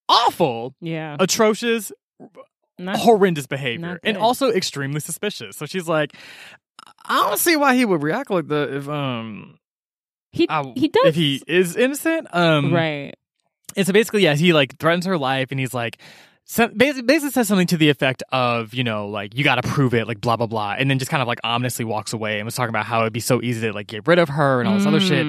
awful, 0.09 0.75
Yeah. 0.81 1.17
atrocious, 1.21 1.93
Not- 2.79 2.97
horrendous 2.99 3.47
behavior, 3.47 4.01
and 4.03 4.17
also 4.17 4.51
extremely 4.51 5.01
suspicious. 5.01 5.57
So 5.57 5.67
she's 5.67 5.87
like, 5.89 6.15
I 7.07 7.21
don't 7.21 7.39
see 7.39 7.57
why 7.57 7.77
he 7.77 7.85
would 7.85 8.03
react 8.03 8.31
like 8.31 8.49
that 8.49 8.75
if 8.75 8.89
um 8.89 9.59
he 10.33 10.47
I- 10.49 10.73
he 10.75 10.89
does 10.89 11.07
if 11.07 11.15
he 11.15 11.43
is 11.47 11.77
innocent. 11.77 12.27
Um, 12.33 12.73
right. 12.73 13.15
And 13.77 13.87
so 13.87 13.93
basically, 13.93 14.23
yeah, 14.23 14.35
he 14.35 14.53
like 14.53 14.79
threatens 14.79 15.07
her 15.07 15.17
life, 15.19 15.49
and 15.51 15.59
he's 15.61 15.73
like, 15.75 15.99
so 16.45 16.69
basically, 16.69 17.03
basically 17.03 17.31
says 17.31 17.49
something 17.49 17.67
to 17.69 17.77
the 17.77 17.89
effect 17.89 18.23
of, 18.31 18.75
you 18.75 18.85
know, 18.85 19.09
like 19.09 19.37
you 19.37 19.43
got 19.45 19.55
to 19.57 19.63
prove 19.69 19.95
it, 19.95 20.07
like 20.07 20.21
blah 20.21 20.37
blah 20.37 20.47
blah, 20.47 20.75
and 20.79 20.91
then 20.91 20.99
just 20.99 21.11
kind 21.11 21.23
of 21.23 21.29
like 21.29 21.39
ominously 21.45 21.85
walks 21.85 22.13
away 22.13 22.39
and 22.39 22.45
was 22.45 22.55
talking 22.55 22.69
about 22.71 22.85
how 22.87 23.01
it'd 23.03 23.13
be 23.13 23.21
so 23.21 23.41
easy 23.43 23.61
to 23.69 23.73
like 23.73 23.87
get 23.87 24.07
rid 24.07 24.19
of 24.19 24.29
her 24.29 24.61
and 24.61 24.69
all 24.69 24.77
this 24.77 24.87
other 24.87 25.01
shit. 25.01 25.27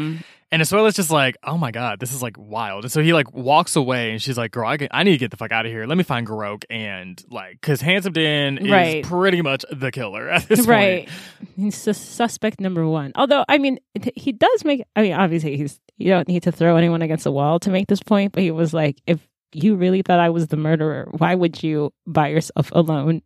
And 0.51 0.62
Asuela's 0.62 0.93
just 0.93 1.10
like, 1.10 1.36
oh 1.43 1.58
my 1.58 1.71
god, 1.71 1.99
this 1.99 2.13
is 2.13 2.21
like 2.21 2.38
wild. 2.38 2.84
And 2.86 2.91
so 2.91 3.01
he 3.01 3.13
like 3.13 3.34
walks 3.34 3.75
away, 3.75 4.12
and 4.12 4.21
she's 4.21 4.38
like, 4.38 4.51
girl, 4.51 4.67
I, 4.67 4.77
can, 4.77 4.88
I 4.91 5.03
need 5.03 5.13
to 5.13 5.17
get 5.17 5.31
the 5.31 5.38
fuck 5.38 5.51
out 5.51 5.65
of 5.65 5.71
here. 5.71 5.86
Let 5.86 5.97
me 5.97 6.03
find 6.03 6.25
Garok 6.25 6.63
and 6.69 7.21
like, 7.29 7.60
because 7.60 7.81
Handsome 7.81 8.13
Dan 8.13 8.60
is 8.60 8.69
Right. 8.71 9.03
pretty 9.03 9.41
much 9.41 9.65
the 9.71 9.91
killer 9.91 10.29
at 10.29 10.47
this 10.47 10.65
right. 10.67 11.08
point. 11.08 11.49
He's 11.55 11.75
suspect 11.75 12.62
number 12.62 12.88
one. 12.88 13.12
Although, 13.15 13.43
I 13.49 13.58
mean, 13.58 13.79
he 14.15 14.31
does 14.31 14.63
make. 14.63 14.84
I 14.95 15.01
mean, 15.01 15.13
obviously, 15.13 15.58
he's 15.58 15.79
you 15.97 16.10
don't 16.10 16.27
need 16.27 16.43
to 16.43 16.51
throw 16.51 16.75
anyone 16.77 17.01
against 17.01 17.23
the 17.23 17.31
wall 17.31 17.60
to 17.62 17.69
make 17.71 17.88
this 17.88 18.03
point. 18.03 18.31
But 18.31 18.43
he 18.43 18.51
was 18.51 18.73
like, 18.73 19.01
if 19.08 19.19
you 19.51 19.75
really 19.75 20.03
thought 20.03 20.19
I 20.19 20.29
was 20.29 20.47
the 20.47 20.58
murderer, 20.58 21.08
why 21.17 21.34
would 21.36 21.63
you 21.63 21.91
by 22.05 22.27
yourself 22.29 22.69
alone 22.71 23.23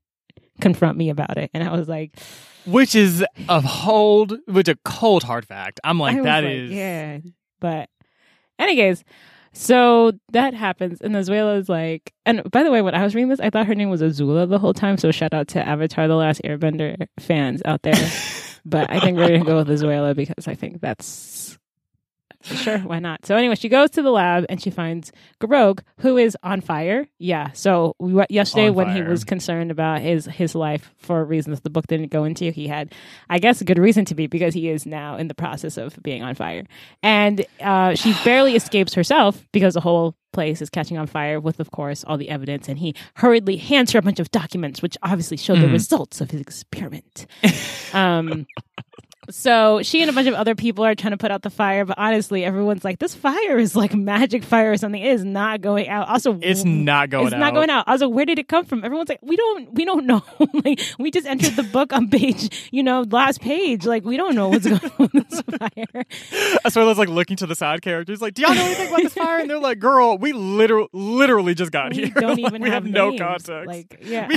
confront 0.62 0.98
me 0.98 1.10
about 1.10 1.38
it? 1.38 1.52
And 1.54 1.64
I 1.68 1.72
was 1.76 1.88
like, 1.88 2.16
Which 2.66 2.96
is 2.96 3.26
a 3.48 3.62
hold, 3.62 4.38
which 4.46 4.68
a 4.68 4.76
cold 4.84 5.24
hard 5.24 5.46
fact. 5.46 5.80
I'm 5.84 6.00
like, 6.00 6.18
I 6.18 6.22
that 6.22 6.44
like, 6.44 6.54
is 6.54 6.72
yeah. 6.72 7.20
But, 7.60 7.90
anyways, 8.58 9.04
so 9.54 10.14
that 10.32 10.54
happens, 10.54 11.02
and 11.02 11.16
Asuela 11.16 11.58
is 11.58 11.70
like, 11.70 12.14
and 12.26 12.50
by 12.52 12.64
the 12.64 12.72
way, 12.72 12.82
when 12.82 12.96
I 12.96 13.04
was 13.04 13.16
reading 13.16 13.30
this, 13.30 13.40
I 13.40 13.50
thought 13.50 13.66
her 13.66 13.76
name 13.76 13.90
was 13.90 14.02
Azula 14.02 14.48
the 14.48 14.60
whole 14.60 14.74
time. 14.74 14.98
So 14.98 15.12
shout 15.12 15.34
out 15.34 15.48
to 15.50 15.68
Avatar: 15.68 16.08
The 16.08 16.16
Last 16.16 16.42
Airbender 16.44 17.08
fans 17.20 17.62
out 17.66 17.82
there. 17.82 17.96
but 18.66 18.92
I 18.92 19.00
think 19.00 19.18
we're 19.18 19.30
gonna 19.30 19.46
go 19.46 19.58
with 19.58 19.68
Asuela 19.68 20.16
because 20.16 20.48
I 20.48 20.56
think 20.56 20.82
that's 20.82 21.49
sure 22.56 22.80
why 22.80 23.00
not. 23.00 23.26
So 23.26 23.36
anyway, 23.36 23.56
she 23.56 23.68
goes 23.70 23.90
to 23.92 24.02
the 24.02 24.12
lab 24.12 24.46
and 24.50 24.62
she 24.62 24.70
finds 24.70 25.12
Garok, 25.42 25.82
who 26.00 26.18
is 26.18 26.38
on 26.42 26.62
fire. 26.62 27.08
Yeah. 27.18 27.52
So 27.52 27.96
we 28.00 28.14
went 28.14 28.32
yesterday 28.32 28.70
when 28.70 28.96
he 28.96 29.02
was 29.02 29.24
concerned 29.24 29.72
about 29.72 30.02
his 30.02 30.26
his 30.26 30.56
life 30.56 30.94
for 30.98 31.24
reasons 31.26 31.60
the 31.62 31.70
book 31.70 31.88
didn't 31.88 32.12
go 32.12 32.24
into. 32.24 32.50
He 32.52 32.68
had, 32.68 32.94
I 33.30 33.40
guess, 33.40 33.60
a 33.62 33.66
good 33.66 33.78
reason 33.78 34.06
to 34.06 34.16
be 34.16 34.28
because 34.28 34.54
he 34.54 34.70
is 34.70 34.86
now 34.86 35.18
in 35.18 35.28
the 35.28 35.36
process 35.36 35.78
of 35.78 36.02
being 36.02 36.24
on 36.24 36.34
fire, 36.36 36.64
and 37.04 37.46
uh, 37.62 37.96
she 37.96 38.14
barely 38.24 38.56
escapes 38.56 38.94
herself 38.94 39.46
because 39.52 39.74
the 39.74 39.82
whole 39.82 40.16
place 40.32 40.62
is 40.62 40.70
catching 40.70 40.98
on 40.98 41.08
fire 41.08 41.40
with, 41.40 41.60
of 41.60 41.72
course, 41.72 42.04
all 42.06 42.16
the 42.18 42.30
evidence. 42.30 42.70
And 42.70 42.78
he 42.78 42.94
hurriedly 43.16 43.58
hands 43.58 43.92
her 43.94 44.00
a 44.00 44.02
bunch 44.04 44.20
of 44.20 44.30
documents, 44.32 44.82
which 44.82 44.96
obviously 45.02 45.38
show 45.38 45.56
the 45.56 45.66
Mhm. 45.66 45.72
results 45.74 46.22
of 46.22 46.32
his 46.32 46.40
experiment. 46.42 47.26
um. 47.94 48.46
So 49.30 49.82
she 49.82 50.02
and 50.02 50.10
a 50.10 50.14
bunch 50.14 50.28
of 50.28 50.34
other 50.34 50.56
people 50.56 50.86
are 50.86 50.96
trying 50.96 51.12
to 51.12 51.18
put 51.18 51.32
out 51.32 51.42
the 51.42 51.50
fire, 51.50 51.86
but 51.86 51.98
honestly, 51.98 52.44
everyone's 52.44 52.84
like, 52.84 53.00
"This 53.00 53.16
fire 53.16 53.58
is 53.58 53.76
like 53.76 53.94
magic 53.94 54.44
fire 54.44 54.72
or 54.72 54.78
something. 54.78 55.02
It 55.02 55.12
is 55.12 55.24
not 55.24 55.62
going 55.62 55.88
out." 55.90 56.08
Also, 56.10 56.40
it's 56.42 56.64
not 56.64 57.10
going 57.10 57.28
it's 57.28 57.34
out. 57.36 57.40
not 57.40 57.54
going 57.54 57.70
out. 57.70 57.88
Also, 57.88 58.08
where 58.08 58.26
did 58.26 58.40
it 58.40 58.48
come 58.48 58.66
from? 58.66 58.84
Everyone's 58.84 59.10
like, 59.10 59.20
"We 59.22 59.36
don't, 59.36 59.74
we 59.74 59.86
don't 59.86 60.06
know. 60.06 60.24
like, 60.66 60.82
we 60.98 61.12
just 61.12 61.28
entered 61.28 61.56
the 61.56 61.64
book 61.64 61.94
on 61.94 62.10
page, 62.10 62.70
you 62.72 62.84
know, 62.84 63.06
last 63.10 63.42
page. 63.42 63.86
Like, 63.86 64.04
we 64.06 64.18
don't 64.18 64.36
know 64.36 64.50
what's 64.50 64.68
going 64.68 64.80
on 65.00 65.10
with 65.14 65.30
this 65.30 65.42
fire." 65.42 66.06
Asuela's 66.66 66.98
like 66.98 67.10
looking 67.10 67.38
to 67.38 67.46
the 67.46 67.56
side 67.56 67.82
characters, 67.82 68.22
like, 68.22 68.34
"Do 68.34 68.42
y'all 68.44 68.56
know 68.56 68.66
anything 68.66 68.88
about 68.88 69.02
this 69.04 69.14
fire?" 69.14 69.40
And 69.40 69.50
they're 69.50 69.60
like, 69.60 69.80
"Girl, 69.80 70.18
we 70.18 70.34
literally, 70.34 70.90
literally 70.94 71.54
just 71.54 71.72
got 71.72 71.92
We 71.92 72.06
here. 72.06 72.14
don't 72.16 72.30
Like, 72.40 72.48
even 72.48 72.62
we 72.62 72.70
have 72.70 72.84
have 72.84 72.92
no 72.92 73.18
context. 73.18 73.68
Like, 73.68 74.00
yeah. 74.02 74.30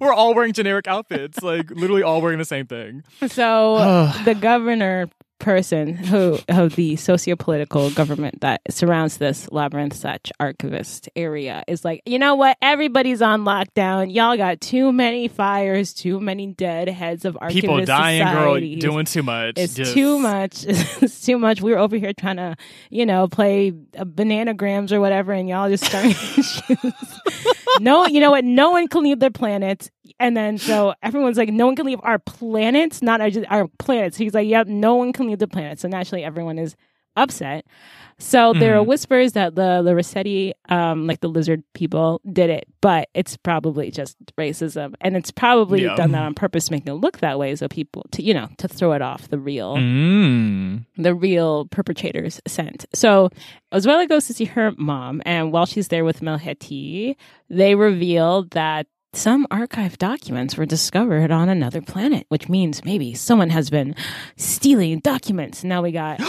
We're 0.00 0.12
all 0.12 0.34
wearing 0.34 0.52
generic 0.52 0.86
outfits, 0.86 1.42
like 1.42 1.70
literally 1.70 2.02
all 2.02 2.20
wearing 2.20 2.38
the 2.38 2.44
same 2.44 2.66
thing." 2.66 3.02
So 3.26 3.39
the 4.24 4.34
governor 4.34 5.08
person 5.38 5.94
who 5.96 6.38
of 6.50 6.76
the 6.76 6.96
socio-political 6.96 7.90
government 7.92 8.42
that 8.42 8.60
surrounds 8.68 9.16
this 9.16 9.50
labyrinth 9.50 9.94
such 9.94 10.30
archivist 10.38 11.08
area 11.16 11.64
is 11.66 11.82
like 11.82 12.02
you 12.04 12.18
know 12.18 12.34
what? 12.34 12.58
Everybody's 12.60 13.22
on 13.22 13.40
lockdown. 13.44 14.14
Y'all 14.14 14.36
got 14.36 14.60
too 14.60 14.92
many 14.92 15.28
fires 15.28 15.94
too 15.94 16.20
many 16.20 16.48
dead 16.48 16.88
heads 16.90 17.24
of 17.24 17.38
archivist 17.40 17.62
People 17.62 17.82
dying, 17.86 18.20
societies. 18.22 18.82
girl, 18.84 18.92
doing 18.92 19.06
too 19.06 19.22
much. 19.22 19.54
it's 19.56 19.72
Just- 19.72 19.94
too 19.94 20.18
much. 20.18 20.66
It's 21.00 21.24
too 21.24 21.38
much. 21.38 21.62
We're 21.62 21.78
over 21.78 21.96
here 21.96 22.12
trying 22.12 22.36
to 22.36 22.54
you 22.90 23.06
know 23.06 23.26
play 23.26 23.72
uh, 23.98 24.04
bananagrams 24.04 24.92
or 24.92 25.00
whatever 25.00 25.32
and 25.32 25.48
y'all 25.48 25.70
just 25.70 25.86
starting 25.86 26.10
issues 26.10 26.60
no 27.80 28.06
you 28.06 28.20
know 28.20 28.30
what? 28.30 28.44
No 28.44 28.72
one 28.72 28.88
can 28.88 29.04
leave 29.04 29.20
their 29.20 29.30
planets 29.30 29.90
and 30.18 30.36
then 30.36 30.58
so 30.58 30.94
everyone's 31.02 31.36
like 31.38 31.50
no 31.50 31.66
one 31.66 31.76
can 31.76 31.86
leave 31.86 32.00
our 32.02 32.18
planets 32.18 33.02
not 33.02 33.20
our, 33.20 33.30
our 33.48 33.68
planets 33.78 34.16
he's 34.16 34.34
like 34.34 34.48
yep 34.48 34.66
no 34.66 34.94
one 34.96 35.12
can 35.12 35.26
leave 35.28 35.38
the 35.38 35.48
planet 35.48 35.78
so 35.78 35.88
naturally 35.88 36.24
everyone 36.24 36.58
is 36.58 36.74
upset 37.16 37.64
so 38.22 38.52
there 38.52 38.76
are 38.78 38.84
Mhm. 38.84 38.86
whispers 38.88 39.32
that 39.32 39.54
the 39.54 39.80
the 39.82 39.94
Rossetti, 39.96 40.52
um, 40.68 41.06
like 41.06 41.20
the 41.20 41.28
lizard 41.28 41.62
people, 41.72 42.20
did 42.30 42.50
it, 42.50 42.64
but 42.82 43.08
it's 43.14 43.38
probably 43.38 43.90
just 43.90 44.14
racism, 44.38 44.92
and 45.00 45.16
it's 45.16 45.30
probably 45.30 45.84
Yeah. 45.84 45.94
done 45.96 46.12
that 46.12 46.24
on 46.24 46.34
purpose, 46.34 46.70
making 46.70 46.92
it 46.92 46.96
look 47.00 47.20
that 47.20 47.38
way, 47.38 47.56
so 47.56 47.66
people 47.66 48.04
to 48.12 48.22
you 48.22 48.34
know 48.34 48.48
to 48.58 48.68
throw 48.68 48.92
it 48.92 49.00
off 49.00 49.28
the 49.28 49.38
real 49.38 49.76
Mm. 49.78 50.84
the 50.98 51.14
real 51.14 51.64
perpetrators 51.66 52.42
scent. 52.46 52.84
So 52.92 53.30
Asuela 53.72 54.06
goes 54.06 54.26
to 54.26 54.34
see 54.34 54.44
her 54.44 54.72
mom, 54.76 55.22
and 55.24 55.50
while 55.50 55.64
she's 55.64 55.88
there 55.88 56.04
with 56.04 56.20
Melheti, 56.20 57.16
they 57.48 57.74
reveal 57.74 58.44
that 58.50 58.86
some 59.12 59.46
archived 59.48 59.98
documents 59.98 60.56
were 60.56 60.66
discovered 60.66 61.30
on 61.30 61.48
another 61.48 61.82
planet, 61.82 62.26
which 62.28 62.48
means 62.48 62.84
maybe 62.84 63.14
someone 63.14 63.50
has 63.50 63.68
been 63.68 63.94
stealing 64.36 65.00
documents. 65.00 65.64
Now 65.64 65.82
we 65.82 65.92
got. 65.92 66.20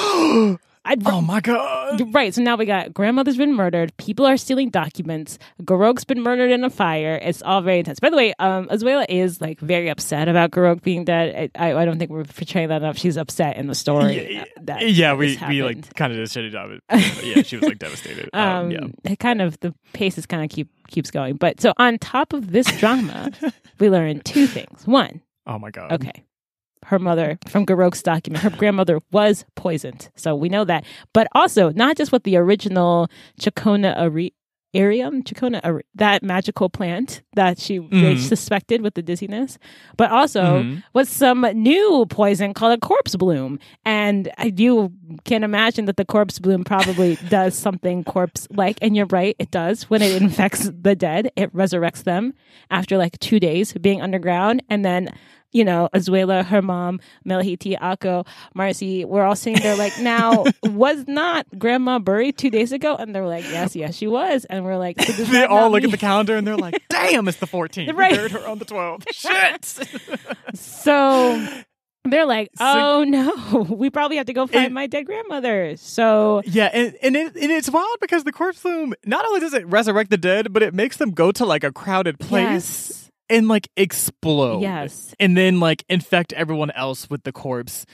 I'd, 0.83 1.05
Oh 1.07 1.21
my 1.21 1.41
god! 1.41 2.01
Right. 2.13 2.33
So 2.33 2.41
now 2.41 2.55
we 2.55 2.65
got 2.65 2.91
grandmother's 2.93 3.37
been 3.37 3.53
murdered. 3.53 3.95
People 3.97 4.25
are 4.25 4.35
stealing 4.35 4.69
documents. 4.69 5.37
Garok's 5.61 6.03
been 6.03 6.21
murdered 6.21 6.49
in 6.49 6.63
a 6.63 6.71
fire. 6.71 7.19
It's 7.21 7.43
all 7.43 7.61
very 7.61 7.79
intense. 7.79 7.99
By 7.99 8.09
the 8.09 8.17
way, 8.17 8.33
um, 8.39 8.67
Asuela 8.67 9.05
is 9.07 9.39
like 9.41 9.59
very 9.59 9.89
upset 9.89 10.27
about 10.27 10.49
Garok 10.49 10.81
being 10.81 11.05
dead. 11.05 11.51
I, 11.55 11.69
I, 11.71 11.81
I 11.81 11.85
don't 11.85 11.99
think 11.99 12.09
we're 12.09 12.23
portraying 12.23 12.69
that 12.69 12.81
enough. 12.81 12.97
She's 12.97 13.15
upset 13.15 13.57
in 13.57 13.67
the 13.67 13.75
story. 13.75 14.33
Yeah, 14.33 14.45
that 14.63 14.89
Yeah, 14.89 15.13
we 15.13 15.37
we 15.47 15.61
like 15.61 15.93
kind 15.95 16.11
of 16.11 16.17
did 16.17 16.25
a 16.25 16.29
shitty 16.29 16.51
job. 16.51 16.71
Yeah, 17.23 17.43
she 17.43 17.57
was 17.57 17.63
like 17.65 17.77
devastated. 17.77 18.29
Um, 18.33 18.41
Um, 18.65 18.71
yeah. 18.71 18.87
it 19.11 19.19
kind 19.19 19.41
of 19.41 19.59
the 19.59 19.75
pace 19.93 20.17
is 20.17 20.25
kind 20.25 20.43
of 20.43 20.49
keep 20.49 20.67
keeps 20.87 21.11
going. 21.11 21.35
But 21.35 21.61
so 21.61 21.73
on 21.77 21.99
top 21.99 22.33
of 22.33 22.51
this 22.51 22.65
drama, 22.79 23.31
we 23.79 23.89
learn 23.91 24.21
two 24.21 24.47
things. 24.47 24.87
One, 24.87 25.21
Oh 25.45 25.59
my 25.59 25.69
god. 25.69 25.91
okay, 25.93 26.23
her 26.85 26.99
mother 26.99 27.37
from 27.47 27.65
Garok's 27.65 28.01
document. 28.03 28.43
Her 28.43 28.49
grandmother 28.49 28.99
was 29.11 29.45
poisoned. 29.55 30.09
So 30.15 30.35
we 30.35 30.49
know 30.49 30.65
that. 30.65 30.83
But 31.13 31.27
also, 31.33 31.69
not 31.71 31.97
just 31.97 32.11
with 32.11 32.23
the 32.23 32.37
original 32.37 33.07
Chacona 33.39 33.97
Ari- 33.97 34.33
Arium, 34.73 35.21
Chacona, 35.23 35.59
Ari- 35.65 35.83
that 35.95 36.23
magical 36.23 36.69
plant 36.69 37.23
that 37.35 37.59
she 37.59 37.79
Mhm. 37.79 38.17
suspected 38.17 38.81
with 38.81 38.93
the 38.93 39.01
dizziness, 39.01 39.57
but 39.97 40.09
also 40.11 40.63
Mhm. 40.63 40.83
with 40.93 41.09
some 41.09 41.41
new 41.55 42.05
poison 42.09 42.53
called 42.53 42.71
a 42.71 42.77
corpse 42.79 43.17
bloom. 43.17 43.59
And 43.83 44.29
you 44.55 44.93
can 45.25 45.43
imagine 45.43 45.85
that 45.85 45.97
the 45.97 46.05
corpse 46.05 46.39
bloom 46.39 46.63
probably 46.63 47.15
does 47.29 47.53
something 47.53 48.05
corpse 48.05 48.47
like. 48.55 48.77
And 48.81 48.95
you're 48.95 49.07
right, 49.07 49.35
it 49.39 49.51
does. 49.51 49.89
When 49.89 50.01
it 50.01 50.21
infects 50.21 50.71
the 50.81 50.95
dead, 50.95 51.31
it 51.35 51.53
resurrects 51.53 52.05
them 52.05 52.33
after 52.69 52.97
like 52.97 53.19
two 53.19 53.41
days 53.41 53.73
being 53.73 54.01
underground. 54.01 54.63
And 54.69 54.85
then, 54.85 55.09
you 55.51 55.63
know, 55.65 55.89
Asuela, 55.93 56.45
her 56.45 56.61
mom, 56.61 56.99
Melhiti, 57.27 57.77
Akko, 57.79 58.25
Marcy, 58.53 59.05
we're 59.05 59.23
all 59.23 59.35
sitting 59.35 59.61
there 59.61 59.75
like, 59.75 59.97
now, 59.99 60.45
was 60.63 61.07
not 61.07 61.45
grandma 61.57 61.99
buried 61.99 62.37
two 62.37 62.49
days 62.49 62.71
ago? 62.71 62.95
And 62.95 63.13
they're 63.13 63.27
like, 63.27 63.43
yes, 63.45 63.75
yes, 63.75 63.95
she 63.95 64.07
was. 64.07 64.45
And 64.45 64.65
we're 64.65 64.77
like, 64.77 65.01
so 65.01 65.23
They 65.23 65.45
all 65.45 65.69
look 65.69 65.83
at 65.83 65.91
the 65.91 65.97
calendar 65.97 66.35
and 66.35 66.45
they're 66.47 66.57
like, 66.57 66.81
"Damn, 66.89 67.27
it's 67.27 67.37
the 67.37 67.47
14th. 67.47 67.93
Right. 67.95 68.11
We 68.11 68.17
buried 68.17 68.31
her 68.31 68.47
on 68.47 68.59
the 68.59 68.65
12th. 68.65 69.05
Shit." 69.11 69.89
So 70.55 71.47
they're 72.03 72.25
like, 72.25 72.49
So- 72.57 72.65
oh 72.65 73.03
no, 73.03 73.61
we 73.69 73.89
probably 73.89 74.17
have 74.17 74.25
to 74.25 74.33
go 74.33 74.47
find 74.47 74.73
my 74.73 74.87
dead 74.87 75.05
grandmother. 75.05 75.75
So 75.77 76.41
Yeah, 76.45 76.69
and 76.73 76.95
and, 77.01 77.15
it, 77.15 77.35
and 77.35 77.51
it's 77.51 77.69
wild 77.69 77.97
because 78.01 78.23
the 78.23 78.31
corpse 78.31 78.61
bloom 78.61 78.93
not 79.05 79.25
only 79.25 79.39
does 79.39 79.53
it 79.53 79.65
resurrect 79.67 80.09
the 80.09 80.17
dead, 80.17 80.51
but 80.51 80.63
it 80.63 80.73
makes 80.73 80.97
them 80.97 81.11
go 81.11 81.31
to 81.31 81.45
like 81.45 81.63
a 81.63 81.71
crowded 81.71 82.19
place 82.19 82.41
yes, 82.89 83.00
and 83.31 83.47
like 83.47 83.69
explode. 83.77 84.61
yes, 84.61 85.15
and 85.19 85.35
then 85.35 85.59
like 85.59 85.83
infect 85.89 86.33
everyone 86.33 86.69
else 86.71 87.09
with 87.09 87.23
the 87.23 87.31
corpse 87.31 87.85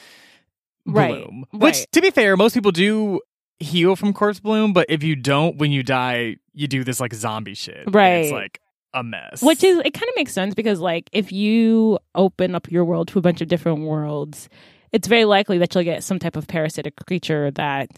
Right, 0.86 1.24
bloom. 1.26 1.46
Which, 1.52 1.76
right. 1.80 1.88
to 1.94 2.02
be 2.02 2.12
fair, 2.12 2.38
most 2.38 2.54
people 2.54 2.72
do 2.72 3.20
heal 3.60 3.96
from 3.96 4.14
corpse 4.14 4.40
bloom, 4.40 4.72
but 4.74 4.86
if 4.90 5.04
you 5.04 5.16
don't, 5.16 5.58
when 5.58 5.72
you 5.72 5.84
die, 5.84 6.38
you 6.54 6.68
do 6.68 6.84
this 6.84 7.00
like 7.00 7.14
zombie 7.14 7.56
shit. 7.56 7.84
Right. 7.94 8.24
it's 8.26 8.32
like 8.32 8.60
a 8.94 9.04
mess. 9.04 9.42
which 9.42 9.64
is 9.64 9.78
it 9.80 9.94
kind 9.94 10.08
of 10.10 10.16
makes 10.16 10.32
sense 10.32 10.56
because 10.56 10.80
like 10.80 11.10
if 11.12 11.32
you 11.32 12.00
open 12.16 12.56
up 12.56 12.72
your 12.72 12.86
world 12.86 13.10
to 13.10 13.20
a 13.20 13.22
bunch 13.22 13.42
of 13.42 13.48
different 13.50 13.82
worlds, 13.82 14.48
it's 14.94 15.08
very 15.10 15.26
likely 15.26 15.58
that 15.58 15.76
you'll 15.76 15.84
get 15.84 16.04
some 16.04 16.20
type 16.20 16.38
of 16.38 16.48
parasitic 16.48 16.94
creature 17.06 17.52
that 17.52 17.90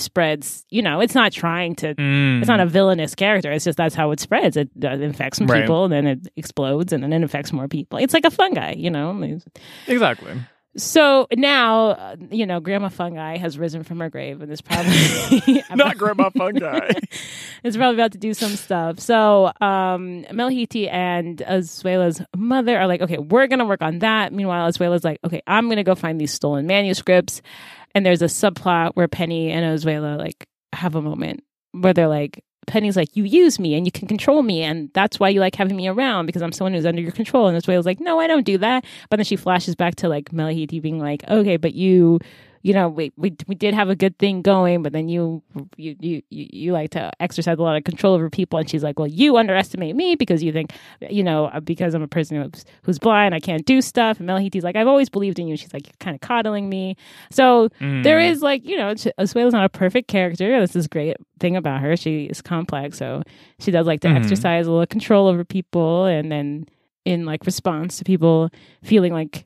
spreads. 0.00 0.64
You 0.70 0.82
know, 0.82 1.00
it's 1.00 1.14
not 1.14 1.32
trying 1.32 1.74
to. 1.76 1.94
Mm. 1.94 2.40
It's 2.40 2.48
not 2.48 2.60
a 2.60 2.66
villainous 2.66 3.14
character. 3.14 3.50
It's 3.52 3.64
just 3.64 3.76
that's 3.78 3.94
how 3.94 4.10
it 4.10 4.20
spreads. 4.20 4.56
It 4.56 4.70
uh, 4.84 4.88
infects 4.88 5.38
some 5.38 5.46
Right. 5.46 5.62
people, 5.62 5.84
and 5.84 5.92
then 5.92 6.06
it 6.06 6.28
explodes, 6.36 6.92
and 6.92 7.02
then 7.02 7.12
it 7.12 7.16
infects 7.22 7.52
more 7.52 7.68
people. 7.68 7.98
It's 7.98 8.14
like 8.14 8.24
a 8.24 8.30
fungi, 8.30 8.72
you 8.76 8.90
know. 8.90 9.38
exactly. 9.86 10.32
So 10.76 11.28
now, 11.32 11.90
uh, 11.90 12.16
you 12.30 12.46
know, 12.46 12.58
Grandma 12.58 12.88
Fungi 12.88 13.36
has 13.36 13.58
risen 13.58 13.84
from 13.84 14.00
her 14.00 14.10
grave 14.10 14.40
and 14.40 14.50
is 14.50 14.60
probably 14.60 15.62
Not 15.74 15.96
grandma 15.96 16.30
fungi. 16.30 16.90
is 17.62 17.76
probably 17.76 17.94
about 17.94 18.12
to 18.12 18.18
do 18.18 18.34
some 18.34 18.56
stuff. 18.56 18.98
So 18.98 19.46
um, 19.60 20.24
Melhiti 20.32 20.92
and 20.92 21.38
Asuela's 21.38 22.22
mother 22.36 22.76
are 22.76 22.88
like, 22.88 23.02
okay, 23.02 23.18
we're 23.18 23.46
gonna 23.46 23.66
work 23.66 23.82
on 23.82 24.00
that. 24.00 24.32
Meanwhile, 24.32 24.70
Asuela's 24.70 25.04
like, 25.04 25.20
okay, 25.24 25.42
I'm 25.46 25.68
gonna 25.68 25.84
go 25.84 25.94
find 25.94 26.20
these 26.20 26.32
stolen 26.32 26.66
manuscripts. 26.66 27.40
And 27.94 28.04
there's 28.04 28.22
a 28.22 28.26
subplot 28.26 28.92
where 28.94 29.06
Penny 29.06 29.52
and 29.52 29.78
Asuela 29.78 30.18
like 30.18 30.48
have 30.72 30.96
a 30.96 31.02
moment 31.02 31.44
where 31.70 31.92
they're 31.92 32.08
like, 32.08 32.42
Penny's 32.66 32.96
like, 32.96 33.14
you 33.16 33.24
use 33.24 33.58
me 33.58 33.74
and 33.74 33.86
you 33.86 33.92
can 33.92 34.08
control 34.08 34.42
me, 34.42 34.62
and 34.62 34.90
that's 34.94 35.20
why 35.20 35.28
you 35.28 35.40
like 35.40 35.54
having 35.54 35.76
me 35.76 35.88
around 35.88 36.26
because 36.26 36.42
I'm 36.42 36.52
someone 36.52 36.74
who's 36.74 36.86
under 36.86 37.02
your 37.02 37.12
control. 37.12 37.46
And 37.46 37.56
Asuela's 37.56 37.86
like, 37.86 38.00
no, 38.00 38.20
I 38.20 38.26
don't 38.26 38.44
do 38.44 38.58
that. 38.58 38.84
But 39.10 39.16
then 39.16 39.24
she 39.24 39.36
flashes 39.36 39.74
back 39.74 39.96
to 39.96 40.08
like 40.08 40.30
Melhiti 40.30 40.80
being 40.80 40.98
like, 40.98 41.24
okay, 41.28 41.56
but 41.56 41.74
you 41.74 42.20
you 42.64 42.72
know, 42.72 42.88
we, 42.88 43.12
we 43.16 43.36
we 43.46 43.54
did 43.54 43.74
have 43.74 43.90
a 43.90 43.94
good 43.94 44.18
thing 44.18 44.40
going, 44.40 44.82
but 44.82 44.92
then 44.94 45.06
you 45.08 45.42
you 45.76 45.94
you 46.00 46.22
you, 46.30 46.72
like 46.72 46.90
to 46.92 47.12
exercise 47.20 47.58
a 47.58 47.62
lot 47.62 47.76
of 47.76 47.84
control 47.84 48.14
over 48.14 48.30
people. 48.30 48.58
And 48.58 48.68
she's 48.68 48.82
like, 48.82 48.98
well, 48.98 49.06
you 49.06 49.36
underestimate 49.36 49.94
me 49.94 50.14
because 50.16 50.42
you 50.42 50.50
think, 50.50 50.72
you 51.10 51.22
know, 51.22 51.44
uh, 51.46 51.60
because 51.60 51.92
I'm 51.92 52.02
a 52.02 52.08
person 52.08 52.42
who's, 52.42 52.64
who's 52.82 52.98
blind, 52.98 53.34
I 53.34 53.40
can't 53.40 53.66
do 53.66 53.82
stuff. 53.82 54.18
And 54.18 54.26
Melhiti's 54.26 54.64
like, 54.64 54.76
I've 54.76 54.86
always 54.88 55.10
believed 55.10 55.38
in 55.38 55.46
you. 55.46 55.58
She's 55.58 55.74
like, 55.74 55.96
kind 55.98 56.14
of 56.14 56.22
coddling 56.22 56.68
me. 56.70 56.96
So 57.30 57.68
there 58.02 58.18
Mm. 58.18 58.30
is 58.30 58.40
like, 58.40 58.64
you 58.66 58.78
know, 58.78 58.94
Asuela's 59.18 59.52
not 59.52 59.66
a 59.66 59.68
perfect 59.68 60.08
character. 60.08 60.58
This 60.60 60.74
is 60.74 60.88
great 60.88 61.18
thing 61.40 61.56
about 61.56 61.82
her. 61.82 61.96
She 61.98 62.24
is 62.24 62.40
complex, 62.40 62.96
so 62.96 63.22
she 63.60 63.70
does 63.72 63.86
like 63.86 64.00
to 64.00 64.08
Mhm. 64.08 64.16
exercise 64.16 64.66
a 64.66 64.70
little 64.72 64.86
control 64.86 65.28
over 65.28 65.44
people, 65.44 66.06
and 66.06 66.32
then 66.32 66.64
in 67.04 67.26
like 67.26 67.44
response 67.44 67.98
to 67.98 68.04
people 68.04 68.48
feeling 68.82 69.12
like 69.12 69.44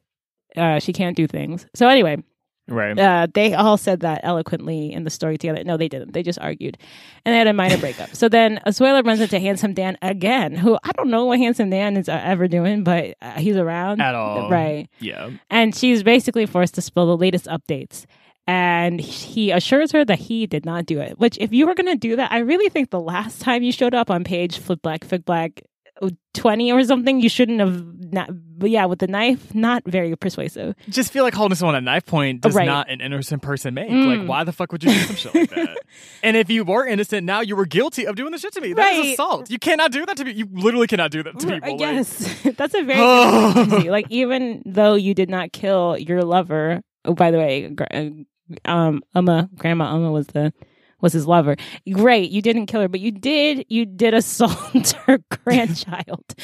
uh, 0.57 0.79
she 0.79 0.93
can't 0.93 1.17
do 1.17 1.27
things. 1.27 1.67
So 1.75 1.89
anyway, 1.89 2.23
right. 2.69 2.99
uh, 2.99 3.27
they 3.33 3.55
all 3.55 3.77
said 3.77 4.01
that 4.01 4.21
eloquently 4.23 4.93
in 4.93 5.05
the 5.05 5.11
story 5.11 5.39
together. 5.39 5.65
No, 5.65 5.77
they 5.77 5.89
didn't. 5.89 6.13
They 6.13 6.23
just 6.23 6.39
argued, 6.39 6.79
and 7.25 7.35
they 7.35 7.39
had 7.39 7.47
a 7.47 7.53
minor 7.53 7.79
breakup. 7.81 8.15
So 8.15 8.29
then 8.29 8.61
Asuela 8.67 9.05
runs 9.05 9.21
into 9.21 9.39
Handsome 9.41 9.75
Dan 9.75 9.99
again, 10.03 10.55
who 10.55 10.79
I 10.85 10.93
don't 10.93 11.11
know 11.11 11.25
what 11.25 11.39
Handsome 11.39 11.71
Dan 11.71 11.97
is 11.97 12.09
uh, 12.09 12.21
ever 12.23 12.49
doing, 12.49 12.85
but 12.85 13.17
uh, 13.21 13.33
he's 13.33 13.57
around 13.57 14.01
At 14.01 14.15
all. 14.15 14.51
right? 14.51 14.89
Yeah. 15.01 15.31
And 15.51 15.75
she's 15.75 16.03
basically 16.03 16.47
forced 16.47 16.75
to 16.77 16.83
spill 16.83 17.07
the 17.07 17.17
latest 17.17 17.47
updates. 17.47 18.05
And 18.47 18.99
he 18.99 19.51
assures 19.51 19.93
her 19.93 20.07
that 20.07 20.19
he 20.19 20.47
did 20.47 20.65
not 20.65 20.87
do 20.87 21.01
it. 21.01 21.19
Which, 21.19 21.37
if 21.39 21.53
you 21.53 21.67
were 21.67 21.75
going 21.75 21.87
to 21.89 21.97
do 21.97 22.17
that, 22.17 22.33
I 22.33 22.39
really 22.39 22.71
think 22.71 22.89
the 22.89 23.01
last 23.01 23.43
time 23.43 23.63
you 23.63 23.73
showed 23.73 23.93
up 23.93 24.11
on 24.11 24.25
page 24.25 24.59
Flip 24.59 24.81
Black, 24.81 25.05
Fig 25.05 25.27
Black 25.27 25.61
uh, 26.01 26.09
20 26.33 26.73
or 26.73 26.83
something, 26.85 27.21
you 27.21 27.29
shouldn't 27.29 27.61
have. 27.61 27.85
Not, 28.11 28.31
but 28.59 28.71
yeah, 28.71 28.85
with 28.87 28.99
the 28.99 29.07
knife, 29.07 29.55
not 29.55 29.83
very 29.87 30.15
persuasive. 30.17 30.75
Just 30.89 31.13
feel 31.13 31.25
like 31.25 31.35
holding 31.35 31.57
someone 31.57 31.77
at 31.77 31.83
knife 31.83 32.05
point 32.05 32.41
does 32.43 32.55
Right. 32.55 32.67
not 32.67 32.91
an 32.91 33.01
innocent 33.01 33.41
person 33.43 33.75
make. 33.75 33.89
Mm. 33.89 34.19
Like, 34.19 34.29
why 34.29 34.45
the 34.45 34.53
fuck 34.53 34.73
would 34.73 34.83
you 34.85 34.91
do 34.91 34.99
some 35.01 35.17
shit 35.17 35.35
like 35.35 35.51
that? 35.51 35.79
And 36.23 36.37
if 36.37 36.51
you 36.51 36.65
were 36.65 36.85
innocent, 36.87 37.25
now 37.25 37.41
you 37.41 37.57
were 37.57 37.65
guilty 37.65 38.07
of 38.07 38.15
doing 38.17 38.31
the 38.33 38.39
shit 38.39 38.53
to 38.55 38.61
me. 38.61 38.73
That 38.75 38.93
is 38.95 38.99
Right. 38.99 39.13
assault. 39.15 39.51
You 39.51 39.59
cannot 39.59 39.91
do 39.93 40.05
that 40.05 40.17
to 40.19 40.25
me. 40.25 40.33
You 40.33 40.47
literally 40.53 40.87
cannot 40.87 41.11
do 41.11 41.23
that 41.23 41.39
to 41.39 41.47
people. 41.47 41.71
Like, 41.71 41.81
yes, 41.81 42.43
that's 42.57 42.75
a 42.75 42.83
very 42.83 42.99
good 42.99 43.55
point 43.55 43.71
to 43.71 43.81
see. 43.83 43.91
Like, 43.91 44.07
even 44.11 44.63
though 44.67 44.95
you 44.95 45.15
did 45.15 45.31
not 45.31 45.53
kill 45.53 45.97
your 45.99 46.23
lover, 46.23 46.83
oh, 47.05 47.15
by 47.15 47.31
the 47.31 47.39
way, 47.39 47.75
uh, 47.91 48.71
um, 48.71 49.03
Amma, 49.15 49.49
Grandma 49.57 49.95
Amma 49.95 50.11
was 50.13 50.27
the 50.29 50.53
was 51.01 51.13
his 51.13 51.27
lover. 51.27 51.57
Great, 51.93 52.31
you 52.31 52.43
didn't 52.43 52.67
kill 52.67 52.81
her, 52.81 52.89
but 52.89 53.01
you 53.01 53.11
did 53.11 53.67
you 53.69 53.87
did 53.87 54.15
assault 54.15 54.89
her 55.07 55.19
grandchild. 55.45 56.25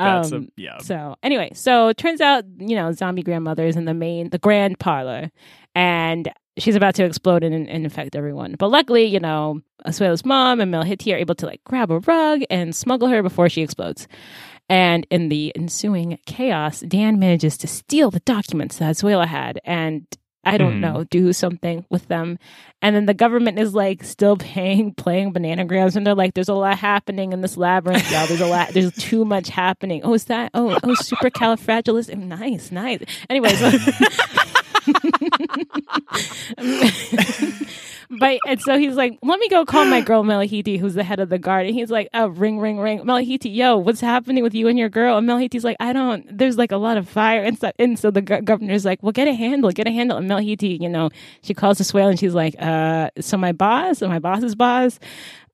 Um, 0.00 0.32
a, 0.32 0.40
yeah. 0.56 0.78
so 0.78 1.16
anyway, 1.22 1.50
so 1.54 1.88
it 1.88 1.96
turns 1.96 2.20
out 2.20 2.44
you 2.58 2.76
know 2.76 2.92
zombie 2.92 3.22
grandmother 3.22 3.66
is 3.66 3.76
in 3.76 3.84
the 3.84 3.94
main 3.94 4.30
the 4.30 4.38
grand 4.38 4.78
parlor, 4.78 5.30
and 5.74 6.30
she's 6.58 6.76
about 6.76 6.94
to 6.96 7.04
explode 7.04 7.42
and, 7.42 7.68
and 7.68 7.84
infect 7.84 8.14
everyone. 8.14 8.56
But 8.58 8.70
luckily, 8.70 9.04
you 9.04 9.20
know, 9.20 9.60
Asuela's 9.86 10.24
mom 10.24 10.60
and 10.60 10.70
Mel 10.70 10.84
Melhiti 10.84 11.12
are 11.14 11.18
able 11.18 11.34
to 11.36 11.46
like 11.46 11.62
grab 11.64 11.90
a 11.90 12.00
rug 12.00 12.42
and 12.50 12.74
smuggle 12.74 13.08
her 13.08 13.22
before 13.22 13.48
she 13.48 13.62
explodes. 13.62 14.06
And 14.68 15.06
in 15.10 15.28
the 15.28 15.52
ensuing 15.56 16.18
chaos, 16.26 16.80
Dan 16.80 17.18
manages 17.18 17.56
to 17.58 17.66
steal 17.66 18.10
the 18.10 18.20
documents 18.20 18.78
that 18.78 18.94
Asuela 18.94 19.26
had 19.26 19.60
and 19.64 20.06
I 20.44 20.56
don't 20.56 20.76
Mhm. 20.76 20.80
know, 20.80 21.04
do 21.10 21.32
something 21.32 21.84
with 21.90 22.06
them. 22.08 22.38
And 22.80 22.94
then 22.96 23.06
the 23.06 23.14
government 23.14 23.58
is 23.58 23.74
like 23.74 24.04
still 24.04 24.36
paying, 24.36 24.92
playing 24.94 25.32
bananagrams, 25.32 25.96
and 25.96 26.06
they're 26.06 26.14
like, 26.14 26.34
"There's 26.34 26.48
a 26.48 26.54
lot 26.54 26.78
happening 26.78 27.32
in 27.32 27.40
this 27.40 27.56
labyrinth, 27.56 28.10
y'all. 28.10 28.26
There's 28.26 28.40
a 28.40 28.46
lot. 28.46 28.70
There's 28.72 28.92
too 28.98 29.24
much 29.24 29.48
happening. 29.48 30.00
Oh, 30.04 30.14
is 30.14 30.24
that? 30.26 30.50
Oh, 30.54 30.78
oh, 30.82 30.94
super 30.94 31.30
supercalifragilistic. 31.30 32.16
Nice, 32.16 32.70
nice. 32.72 33.00
Anyways, 33.28 33.60
but 38.10 38.38
and 38.46 38.60
so 38.60 38.78
he's 38.78 38.94
like, 38.94 39.18
"Let 39.22 39.38
me 39.38 39.48
go 39.48 39.64
call 39.64 39.84
my 39.84 40.00
girl 40.00 40.22
Melahiti, 40.24 40.78
who's 40.78 40.94
the 40.94 41.04
head 41.04 41.20
of 41.20 41.28
the 41.28 41.38
guard." 41.38 41.66
And 41.66 41.74
he's 41.74 41.90
like, 41.90 42.08
"Oh, 42.14 42.28
ring, 42.28 42.58
ring, 42.58 42.78
ring, 42.78 43.00
Melahiti, 43.00 43.54
yo, 43.54 43.76
what's 43.76 44.00
happening 44.00 44.42
with 44.42 44.54
you 44.54 44.68
and 44.68 44.78
your 44.78 44.88
girl?" 44.88 45.18
And 45.18 45.28
Melahiti's 45.28 45.64
like, 45.64 45.76
"I 45.80 45.92
don't. 45.92 46.26
There's 46.36 46.56
like 46.58 46.72
a 46.72 46.76
lot 46.76 46.96
of 46.96 47.08
fire 47.08 47.42
and 47.42 47.56
stuff." 47.56 47.72
And 47.78 47.98
so 47.98 48.10
the 48.10 48.22
go- 48.22 48.40
governor's 48.40 48.84
like, 48.84 49.02
"Well, 49.02 49.12
get 49.12 49.28
a 49.28 49.34
handle, 49.34 49.70
get 49.70 49.86
a 49.86 49.90
handle." 49.90 50.16
And 50.16 50.28
Melahiti, 50.30 50.80
you 50.80 50.88
know, 50.88 51.10
she 51.42 51.54
calls 51.54 51.78
the 51.78 51.84
swale 51.84 52.08
and 52.08 52.18
she's 52.18 52.34
like, 52.34 52.54
"Uh, 52.58 53.10
so 53.20 53.36
my 53.36 53.52
boss, 53.52 54.02
and 54.02 54.10
my 54.10 54.18
boss's 54.18 54.54
boss." 54.54 54.98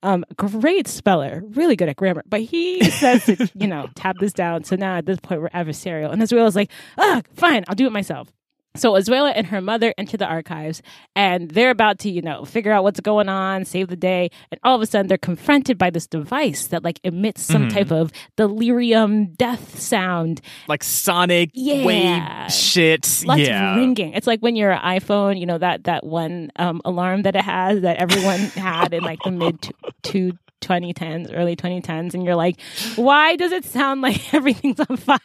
Um, 0.02 0.22
great 0.36 0.86
speller, 0.86 1.42
really 1.54 1.76
good 1.76 1.88
at 1.88 1.96
grammar. 1.96 2.22
But 2.26 2.42
he 2.42 2.84
says, 2.90 3.24
to, 3.24 3.50
you 3.54 3.66
know, 3.66 3.88
tap 3.94 4.16
this 4.20 4.34
down. 4.34 4.62
So 4.64 4.76
now 4.76 4.96
at 4.98 5.06
this 5.06 5.18
point, 5.18 5.40
we're 5.40 5.48
adversarial. 5.48 6.12
And 6.12 6.20
Asuela's 6.20 6.54
like, 6.54 6.70
ah, 6.98 7.22
fine, 7.32 7.64
I'll 7.68 7.74
do 7.74 7.86
it 7.86 7.92
myself. 7.92 8.30
So 8.76 8.94
Asuela 8.94 9.32
and 9.36 9.46
her 9.46 9.60
mother 9.60 9.94
enter 9.96 10.16
the 10.16 10.26
archives 10.26 10.82
and 11.14 11.48
they're 11.48 11.70
about 11.70 12.00
to, 12.00 12.10
you 12.10 12.20
know, 12.22 12.44
figure 12.44 12.72
out 12.72 12.82
what's 12.82 12.98
going 12.98 13.28
on, 13.28 13.64
save 13.64 13.86
the 13.86 13.94
day. 13.94 14.30
And 14.50 14.58
all 14.64 14.74
of 14.74 14.82
a 14.82 14.86
sudden 14.86 15.06
they're 15.06 15.16
confronted 15.16 15.78
by 15.78 15.90
this 15.90 16.08
device 16.08 16.66
that 16.68 16.82
like 16.82 16.98
emits 17.04 17.42
some 17.42 17.68
Mhm. 17.68 17.72
type 17.72 17.92
of 17.92 18.10
delirium 18.36 19.26
death 19.34 19.78
sound. 19.80 20.40
like 20.66 20.82
sonic 20.82 21.50
Yeah. 21.54 21.84
wave 21.84 22.52
shit. 22.52 23.22
Lots 23.24 23.40
yeah. 23.42 23.72
of 23.72 23.76
ringing. 23.76 24.12
It's 24.12 24.26
like 24.26 24.40
when 24.40 24.56
your 24.56 24.74
iPhone, 24.74 25.38
you 25.38 25.46
know, 25.46 25.58
that 25.58 25.84
that 25.84 26.04
one 26.04 26.50
um, 26.56 26.80
alarm 26.84 27.22
that 27.22 27.36
it 27.36 27.42
has 27.44 27.82
that 27.82 27.98
everyone 27.98 28.40
had 28.40 28.92
in 28.92 29.02
like 29.04 29.20
the 29.24 29.30
mid 29.30 29.70
two 30.02 30.32
2010s, 30.64 31.30
early 31.34 31.54
2010s, 31.56 32.14
and 32.14 32.24
you're 32.24 32.34
like, 32.34 32.56
why 32.96 33.36
does 33.36 33.52
it 33.52 33.64
sound 33.64 34.00
like 34.00 34.32
everything's 34.38 34.80
on 34.80 34.96
fire? 34.96 35.18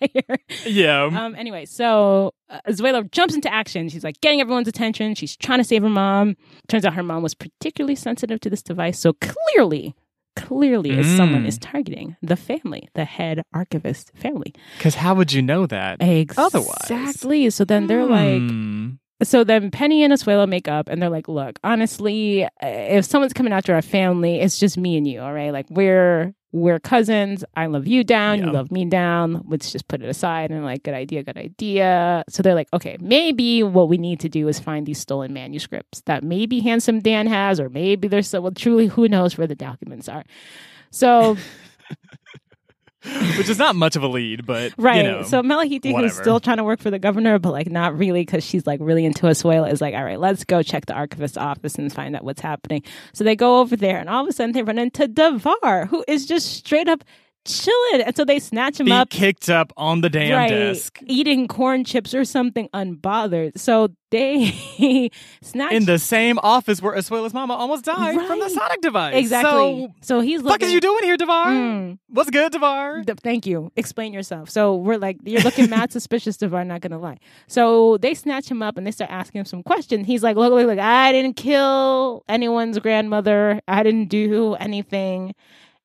Yeah. 0.65 1.03
Um, 1.05 1.35
anyway, 1.35 1.65
so 1.65 2.33
uh, 2.49 2.59
Asuela 2.67 3.09
jumps 3.11 3.35
into 3.35 3.51
action. 3.53 3.89
She's 3.89 4.03
like 4.03 4.19
getting 4.21 4.41
everyone's 4.41 4.67
attention. 4.67 5.15
She's 5.15 5.35
trying 5.37 5.59
to 5.59 5.63
save 5.63 5.83
her 5.83 5.89
mom. 5.89 6.35
Turns 6.67 6.85
out 6.85 6.93
her 6.95 7.03
mom 7.03 7.23
was 7.23 7.33
particularly 7.35 7.95
sensitive 7.95 8.39
to 8.41 8.49
this 8.49 8.61
device. 8.61 8.99
So 8.99 9.13
clearly, 9.13 9.95
clearly, 10.35 10.91
is 10.97 11.07
someone 11.17 11.43
Mm. 11.43 11.47
is 11.47 11.57
targeting 11.57 12.15
the 12.21 12.35
family, 12.35 12.87
the 12.95 13.05
head 13.05 13.41
archivist 13.53 14.11
family. 14.15 14.53
Because 14.77 14.95
how 14.95 15.13
would 15.15 15.33
you 15.33 15.41
know 15.41 15.65
that? 15.67 15.97
Otherwise. 16.37 16.77
Exactly. 16.89 17.49
So 17.49 17.65
then 17.65 17.87
they're 17.87 18.05
like, 18.05 18.39
Hmm. 18.41 18.89
So 19.24 19.43
then 19.43 19.72
Penny 19.72 20.03
and 20.03 20.13
Asuela 20.13 20.47
make 20.47 20.67
up 20.67 20.88
and 20.88 21.01
they're 21.01 21.09
like, 21.09 21.28
look, 21.28 21.59
honestly, 21.63 22.45
uh, 22.45 22.49
if 22.61 23.05
someone's 23.05 23.34
coming 23.34 23.53
after 23.53 23.74
our 23.74 23.82
family, 23.82 24.39
it's 24.39 24.59
just 24.59 24.78
me 24.78 24.97
and 24.97 25.07
you, 25.07 25.22
all 25.22 25.34
right? 25.34 25.51
Like 25.51 25.67
we're 25.70 26.34
we're 26.51 26.80
cousins. 26.80 27.43
I 27.55 27.67
love 27.67 27.86
you 27.86 28.03
down, 28.03 28.39
you 28.39 28.51
love 28.51 28.72
me 28.72 28.86
down. 28.86 29.43
Let's 29.47 29.72
just 29.72 29.88
put 29.88 30.01
it 30.01 30.09
aside 30.09 30.49
and 30.49 30.65
like 30.65 30.82
good 30.84 30.95
idea, 30.95 31.22
good 31.22 31.38
idea. 31.38 32.24
So 32.28 32.41
they're 32.41 32.55
like, 32.55 32.70
okay, 32.74 32.97
maybe 32.99 33.61
what 33.61 33.88
we 33.88 33.97
need 33.97 34.20
to 34.22 34.30
do 34.30 34.47
is 34.47 34.59
find 34.59 34.86
these 34.86 34.99
stolen 34.99 35.32
manuscripts 35.32 36.01
that 36.07 36.24
maybe 36.24 36.59
Handsome 36.59 37.01
Dan 37.01 37.28
has, 37.28 37.59
or 37.59 37.70
maybe 37.70 38.07
there's 38.07 38.28
so 38.28 38.41
well 38.41 38.51
truly 38.51 38.88
who 38.88 39.07
knows 39.07 39.38
where 39.38 39.47
the 39.47 39.55
documents 39.55 40.09
are. 40.09 40.24
So 40.89 41.38
Which 43.38 43.49
is 43.49 43.57
not 43.57 43.76
much 43.76 43.95
of 43.95 44.03
a 44.03 44.07
lead, 44.07 44.45
but 44.45 44.74
Right. 44.78 44.97
You 44.97 45.03
know, 45.03 45.24
so 45.24 45.41
Malahiti, 45.41 45.95
who's 45.95 46.16
still 46.16 46.39
trying 46.39 46.57
to 46.57 46.64
work 46.64 46.80
for 46.80 46.91
the 46.91 46.99
governor, 46.99 47.39
but 47.39 47.51
like 47.51 47.70
not 47.70 47.97
really 47.97 48.22
because 48.22 48.43
she's 48.43 48.68
like 48.68 48.80
really 48.82 49.05
into 49.05 49.26
Asuela, 49.26 49.72
is 49.72 49.82
like, 49.82 49.95
all 49.95 50.03
right, 50.03 50.20
let's 50.20 50.43
go 50.43 50.62
check 50.64 50.86
the 50.86 50.93
archivist's 50.93 51.38
office 51.38 51.76
and 51.76 51.91
find 51.91 52.16
out 52.16 52.24
what's 52.24 52.41
happening. 52.41 52.84
So 53.14 53.24
they 53.24 53.36
go 53.36 53.60
over 53.60 53.76
there, 53.76 53.97
and 53.97 54.10
all 54.10 54.24
of 54.24 54.30
a 54.30 54.34
sudden 54.34 54.51
they 54.53 54.64
run 54.64 54.78
into 54.78 55.07
Davar, 55.07 55.88
who 55.88 56.03
is 56.07 56.26
just 56.26 56.53
straight 56.53 56.88
up 56.88 57.03
chilling. 57.58 58.02
And 58.06 58.16
so 58.16 58.26
they 58.26 58.39
snatch 58.39 58.80
him 58.80 58.86
be 58.88 58.91
up. 58.91 59.10
kicked 59.10 59.50
up 59.50 59.74
on 59.78 60.02
the 60.02 60.10
damn 60.10 60.38
right, 60.38 60.50
desk 60.50 61.00
eating 61.06 61.47
corn 61.47 61.84
chips 61.84 62.14
or 62.14 62.24
something 62.26 62.70
unbothered. 62.74 63.58
So 63.58 63.89
they 64.12 64.52
snatch 65.41 65.72
in 65.72 65.86
the 65.86 66.00
same 66.00 66.39
office 66.41 66.82
where 66.82 66.93
Asuela's 66.95 67.34
mama 67.34 67.54
almost 67.54 67.86
died 67.86 68.16
from 68.26 68.39
the 68.39 68.50
sonic 68.50 68.82
device. 68.82 69.16
exactly. 69.16 69.52
So, 69.52 69.93
So, 70.02 70.20
he's 70.22 70.41
fuck 70.41 70.52
looking. 70.54 70.68
is 70.70 70.74
you 70.74 70.82
doing 70.82 71.04
here, 71.04 71.16
Devar? 71.16 71.47
Mm. 71.47 72.00
What's 72.08 72.32
good, 72.32 72.52
Devar? 72.52 73.04
Th- 73.04 73.20
Thank 73.22 73.45
you. 73.45 73.72
Explain 73.76 74.12
yourself. 74.14 74.50
So 74.50 74.76
we're 74.78 74.97
like, 74.97 75.18
you're 75.26 75.41
looking 75.41 75.70
mad 75.70 75.91
suspicious, 75.91 76.38
Devar, 76.38 76.66
not 76.66 76.82
gonna 76.82 76.97
lie. 76.97 77.18
So 77.47 77.97
they 77.97 78.16
snatch 78.16 78.50
him 78.50 78.64
up 78.64 78.78
and 78.78 78.88
they 78.88 78.91
start 78.91 79.12
asking 79.12 79.39
him 79.39 79.45
some 79.45 79.62
questions. 79.62 80.08
He's 80.08 80.24
like, 80.24 80.36
look, 80.38 80.52
look, 80.52 80.66
look, 80.66 80.80
I 80.80 81.12
didn't 81.12 81.36
kill 81.36 82.24
anyone's 82.28 82.80
grandmother. 82.80 83.62
I 83.68 83.84
didn't 83.84 84.08
do 84.08 84.56
anything. 84.56 85.36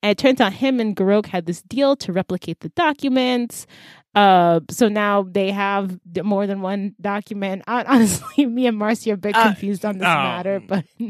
And 0.05 0.11
it 0.11 0.19
turns 0.19 0.39
out 0.39 0.53
him 0.53 0.81
and 0.81 0.95
Garok 0.95 1.25
had 1.27 1.47
this 1.47 1.63
deal 1.63 1.97
to 1.97 2.13
replicate 2.13 2.61
the 2.61 2.69
documents. 2.69 3.67
Uh, 4.15 4.61
so 4.71 4.87
now 4.89 5.23
they 5.23 5.51
have 5.51 5.99
more 6.23 6.47
than 6.47 6.61
one 6.61 6.95
document. 7.01 7.63
Hon- 7.67 7.87
Honestly, 7.89 8.45
me 8.45 8.67
and 8.67 8.77
Marcy 8.77 9.11
are 9.11 9.15
a 9.15 9.17
bit 9.17 9.35
Uh, 9.35 9.45
confused 9.45 9.83
on 9.87 9.95
this 9.97 10.07
oh. 10.07 10.15
matter, 10.15 10.61
but 10.61 10.85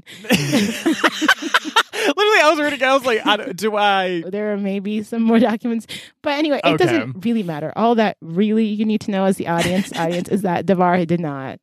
Literally, 2.06 2.40
I 2.40 2.50
was 2.50 2.60
reading. 2.60 2.82
I 2.82 2.94
was 2.94 3.04
like, 3.04 3.26
I, 3.26 3.52
do 3.52 3.76
I? 3.76 4.22
there 4.28 4.52
are 4.52 4.56
maybe 4.56 5.02
some 5.02 5.22
more 5.22 5.38
documents. 5.38 5.86
But 6.22 6.34
anyway, 6.38 6.60
it 6.62 6.74
Okay. 6.74 6.84
doesn't 6.84 7.24
really 7.24 7.42
matter. 7.42 7.72
All 7.76 7.94
that 7.96 8.16
really 8.20 8.66
you 8.66 8.84
need 8.84 9.00
to 9.02 9.10
know 9.10 9.24
as 9.24 9.36
the 9.38 9.48
audience 9.48 9.92
audience 9.96 10.28
is 10.28 10.42
that 10.42 10.66
Davar 10.66 11.04
did 11.06 11.20
not 11.20 11.58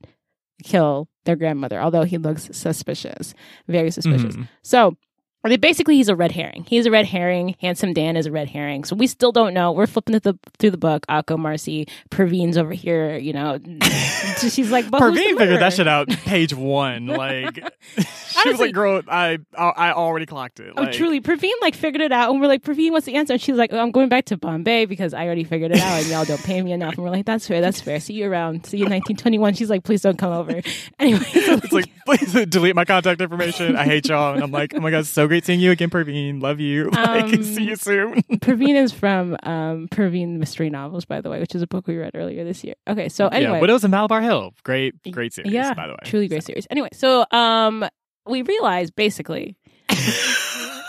kill 0.64 1.08
their 1.26 1.36
grandmother, 1.36 1.80
although 1.80 2.04
he 2.04 2.18
looks 2.18 2.50
suspicious, 2.52 3.34
very 3.68 3.90
suspicious. 3.92 4.36
Mhm. 4.36 4.48
So 4.64 4.98
I 5.44 5.50
mean, 5.50 5.60
basically, 5.60 5.96
he's 5.96 6.08
a 6.10 6.16
red 6.16 6.32
herring. 6.32 6.66
He's 6.68 6.86
a 6.86 6.92
red 6.92 7.06
herring. 7.08 7.56
Handsome 7.62 7.94
Dan 7.94 8.16
is 8.16 8.28
a 8.28 8.32
red 8.32 8.48
herring. 8.48 8.84
So 8.84 8.96
we 8.96 9.08
still 9.08 9.32
don't 9.32 9.54
know. 9.54 9.72
We're 9.72 9.88
flipping 9.88 10.20
through 10.20 10.34
the 10.34 10.40
through 10.60 10.72
the 10.72 10.78
book. 10.78 11.06
Akko, 11.08 11.38
Marcy, 11.40 11.88
Perveen's 12.12 12.58
over 12.58 12.74
here. 12.74 13.18
You 13.18 13.34
know, 13.34 13.58
she's 14.38 14.72
like, 14.72 14.90
but 14.90 15.02
Perveen 15.02 15.38
figured 15.38 15.60
that 15.62 15.74
shit 15.74 15.88
out 15.88 16.10
page 16.10 16.54
one. 16.54 17.08
Like, 17.22 17.56
she 17.98 18.50
was 18.50 18.60
like, 18.60 18.74
"Girl, 18.74 19.02
I 19.08 19.40
I 19.58 19.70
I 19.70 19.92
already 19.94 20.26
clocked 20.26 20.60
it." 20.60 20.74
Oh, 20.76 20.84
Like, 20.84 20.94
truly. 20.94 21.22
Perveen 21.22 21.52
like 21.62 21.76
figured 21.76 22.02
it 22.02 22.12
out, 22.12 22.32
and 22.32 22.42
we're 22.42 22.48
like, 22.48 22.64
Perveen, 22.64 22.92
what's 22.92 23.06
the 23.06 23.16
answer? 23.16 23.34
And 23.34 23.42
she's 23.42 23.56
like, 23.56 23.72
oh, 23.74 23.80
I'm 23.80 23.92
going 23.92 24.10
back 24.10 24.26
to 24.26 24.38
Bombay 24.38 24.86
because 24.86 25.14
I 25.14 25.26
already 25.26 25.44
figured 25.44 25.72
it 25.72 25.80
out, 25.80 26.00
and 26.00 26.08
y'all 26.08 26.26
don't 26.26 26.42
pay 26.44 26.62
me 26.62 26.72
enough. 26.72 26.96
And 26.96 27.04
we're 27.04 27.10
like, 27.12 27.26
that's 27.26 27.48
fair, 27.48 27.62
that's 27.62 27.82
fair. 27.82 28.00
See 28.00 28.14
you 28.14 28.30
around. 28.32 28.66
See 28.66 28.78
you 28.78 28.86
in 28.86 28.92
1921. 28.92 29.54
She's 29.56 29.70
like, 29.70 29.84
please 29.84 30.02
don't 30.02 30.18
come 30.18 30.32
over. 30.34 30.62
Anyway, 31.00 31.20
so, 31.20 31.54
It's 31.54 31.72
like, 31.72 31.92
please 32.06 32.34
delete 32.48 32.76
my 32.76 32.86
contact 32.86 33.22
information. 33.22 33.76
I 33.76 33.84
hate 33.86 34.08
y'all. 34.08 34.34
And 34.34 34.44
I'm 34.44 34.52
like, 34.52 34.74
oh 34.76 34.80
my 34.80 34.92
god, 34.92 35.06
so 35.06 35.28
great 35.32 35.46
seeing 35.46 35.62
you 35.62 35.72
again, 35.72 35.90
Perveen. 35.90 36.42
Love 36.42 36.60
you. 36.60 36.90
Like, 37.02 37.24
Um, 37.24 37.44
see 37.44 37.64
you 37.64 37.78
soon. 37.78 38.16
Perveen 38.42 38.76
is 38.76 38.92
from 38.92 39.38
um, 39.44 39.88
Perveen 39.88 40.38
Mistry 40.38 40.70
Novels, 40.70 41.06
by 41.06 41.22
the 41.22 41.30
way, 41.30 41.40
which 41.40 41.56
is 41.56 41.62
a 41.62 41.68
book 41.68 41.88
we 41.88 41.96
read 41.96 42.12
earlier 42.16 42.44
this 42.44 42.66
year. 42.66 42.76
Okay, 42.86 43.08
so 43.08 43.30
anyway, 43.30 43.54
yeah, 43.54 43.60
Widows 43.62 43.86
of 43.86 43.92
Malabar 43.92 44.22
Hill. 44.22 44.54
Great, 44.64 44.94
great 45.10 45.34
series, 45.34 45.54
yeah, 45.54 45.74
by 45.74 45.88
the 45.88 45.94
way. 45.94 46.00
truly 46.04 46.28
great 46.28 46.44
series. 46.44 46.68
Anyway, 46.70 46.90
so 46.92 47.26
um, 47.32 47.88
we 48.28 48.42
realized 48.42 48.94
basically. 48.96 49.56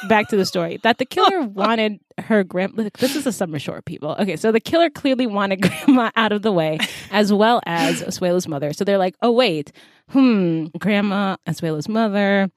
Back 0.08 0.28
to 0.30 0.36
the 0.36 0.44
story 0.44 0.80
that 0.82 0.98
the 0.98 1.06
killer 1.06 1.42
wanted 1.42 2.00
her 2.18 2.42
grandma. 2.42 2.88
This 2.98 3.14
is 3.14 3.24
a 3.24 3.30
summer 3.30 3.60
short, 3.60 3.84
people. 3.84 4.16
Okay, 4.18 4.34
so 4.34 4.50
the 4.50 4.58
killer 4.58 4.90
clearly 4.90 5.28
wanted 5.28 5.62
grandma 5.62 6.10
out 6.16 6.32
of 6.32 6.42
the 6.42 6.50
way, 6.50 6.80
as 7.12 7.32
well 7.32 7.60
as 7.66 8.02
Asuela's 8.02 8.48
mother. 8.48 8.72
So 8.72 8.82
they're 8.84 8.98
like, 8.98 9.14
oh 9.22 9.30
wait, 9.30 9.70
hmm, 10.08 10.66
grandma, 10.78 11.36
Asuela's 11.46 11.88
mother. 11.88 12.50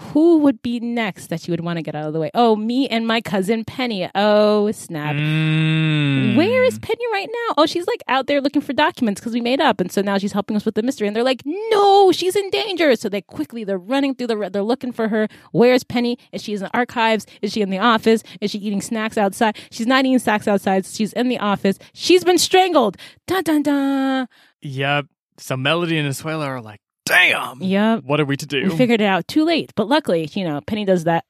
Who 0.00 0.38
would 0.38 0.62
be 0.62 0.80
next 0.80 1.28
that 1.28 1.46
you 1.46 1.52
would 1.52 1.60
want 1.60 1.76
to 1.76 1.82
get 1.82 1.94
out 1.94 2.06
of 2.06 2.12
the 2.12 2.20
way? 2.20 2.30
Oh, 2.34 2.56
me 2.56 2.88
and 2.88 3.06
my 3.06 3.20
cousin 3.20 3.64
Penny. 3.64 4.08
Oh, 4.14 4.70
snap. 4.72 5.14
Mm. 5.14 6.36
Where 6.36 6.64
is 6.64 6.78
Penny 6.78 7.04
right 7.12 7.28
now? 7.28 7.54
Oh, 7.58 7.66
she's 7.66 7.86
like 7.86 8.02
out 8.08 8.26
there 8.26 8.40
looking 8.40 8.62
for 8.62 8.72
documents 8.72 9.20
because 9.20 9.34
we 9.34 9.40
made 9.40 9.60
up, 9.60 9.80
and 9.80 9.92
so 9.92 10.00
now 10.00 10.18
she's 10.18 10.32
helping 10.32 10.56
us 10.56 10.64
with 10.64 10.74
the 10.74 10.82
mystery. 10.82 11.06
And 11.06 11.14
they're 11.14 11.22
like, 11.22 11.42
"No, 11.44 12.12
she's 12.12 12.34
in 12.34 12.48
danger!" 12.50 12.96
So 12.96 13.08
they 13.08 13.20
quickly 13.20 13.62
they're 13.62 13.78
running 13.78 14.14
through 14.14 14.28
the 14.28 14.50
they're 14.50 14.62
looking 14.62 14.92
for 14.92 15.08
her. 15.08 15.28
Where's 15.52 15.84
Penny? 15.84 16.18
Is 16.32 16.42
she 16.42 16.54
in 16.54 16.60
the 16.60 16.76
archives? 16.76 17.26
Is 17.42 17.52
she 17.52 17.60
in 17.60 17.70
the 17.70 17.78
office? 17.78 18.22
Is 18.40 18.50
she 18.50 18.58
eating 18.58 18.80
snacks 18.80 19.18
outside? 19.18 19.58
She's 19.70 19.86
not 19.86 20.04
eating 20.04 20.18
snacks 20.18 20.48
outside. 20.48 20.86
She's 20.86 21.12
in 21.12 21.28
the 21.28 21.38
office. 21.38 21.78
She's 21.92 22.24
been 22.24 22.38
strangled. 22.38 22.96
Dun 23.26 23.42
dun 23.44 23.62
dun. 23.62 24.28
Yep. 24.62 25.06
So 25.38 25.56
Melody 25.56 25.98
and 25.98 26.08
Asuela 26.08 26.46
are 26.46 26.60
like, 26.60 26.80
damn. 27.10 27.60
Yep. 27.60 28.04
What 28.04 28.20
are 28.20 28.24
we 28.24 28.36
to 28.36 28.46
do? 28.46 28.68
We 28.70 28.76
figured 28.76 29.00
it 29.00 29.06
out 29.06 29.26
too 29.28 29.44
late, 29.44 29.72
but 29.74 29.88
luckily, 29.88 30.30
you 30.32 30.44
know, 30.44 30.60
Penny 30.62 30.84
does 30.84 31.04
that 31.04 31.24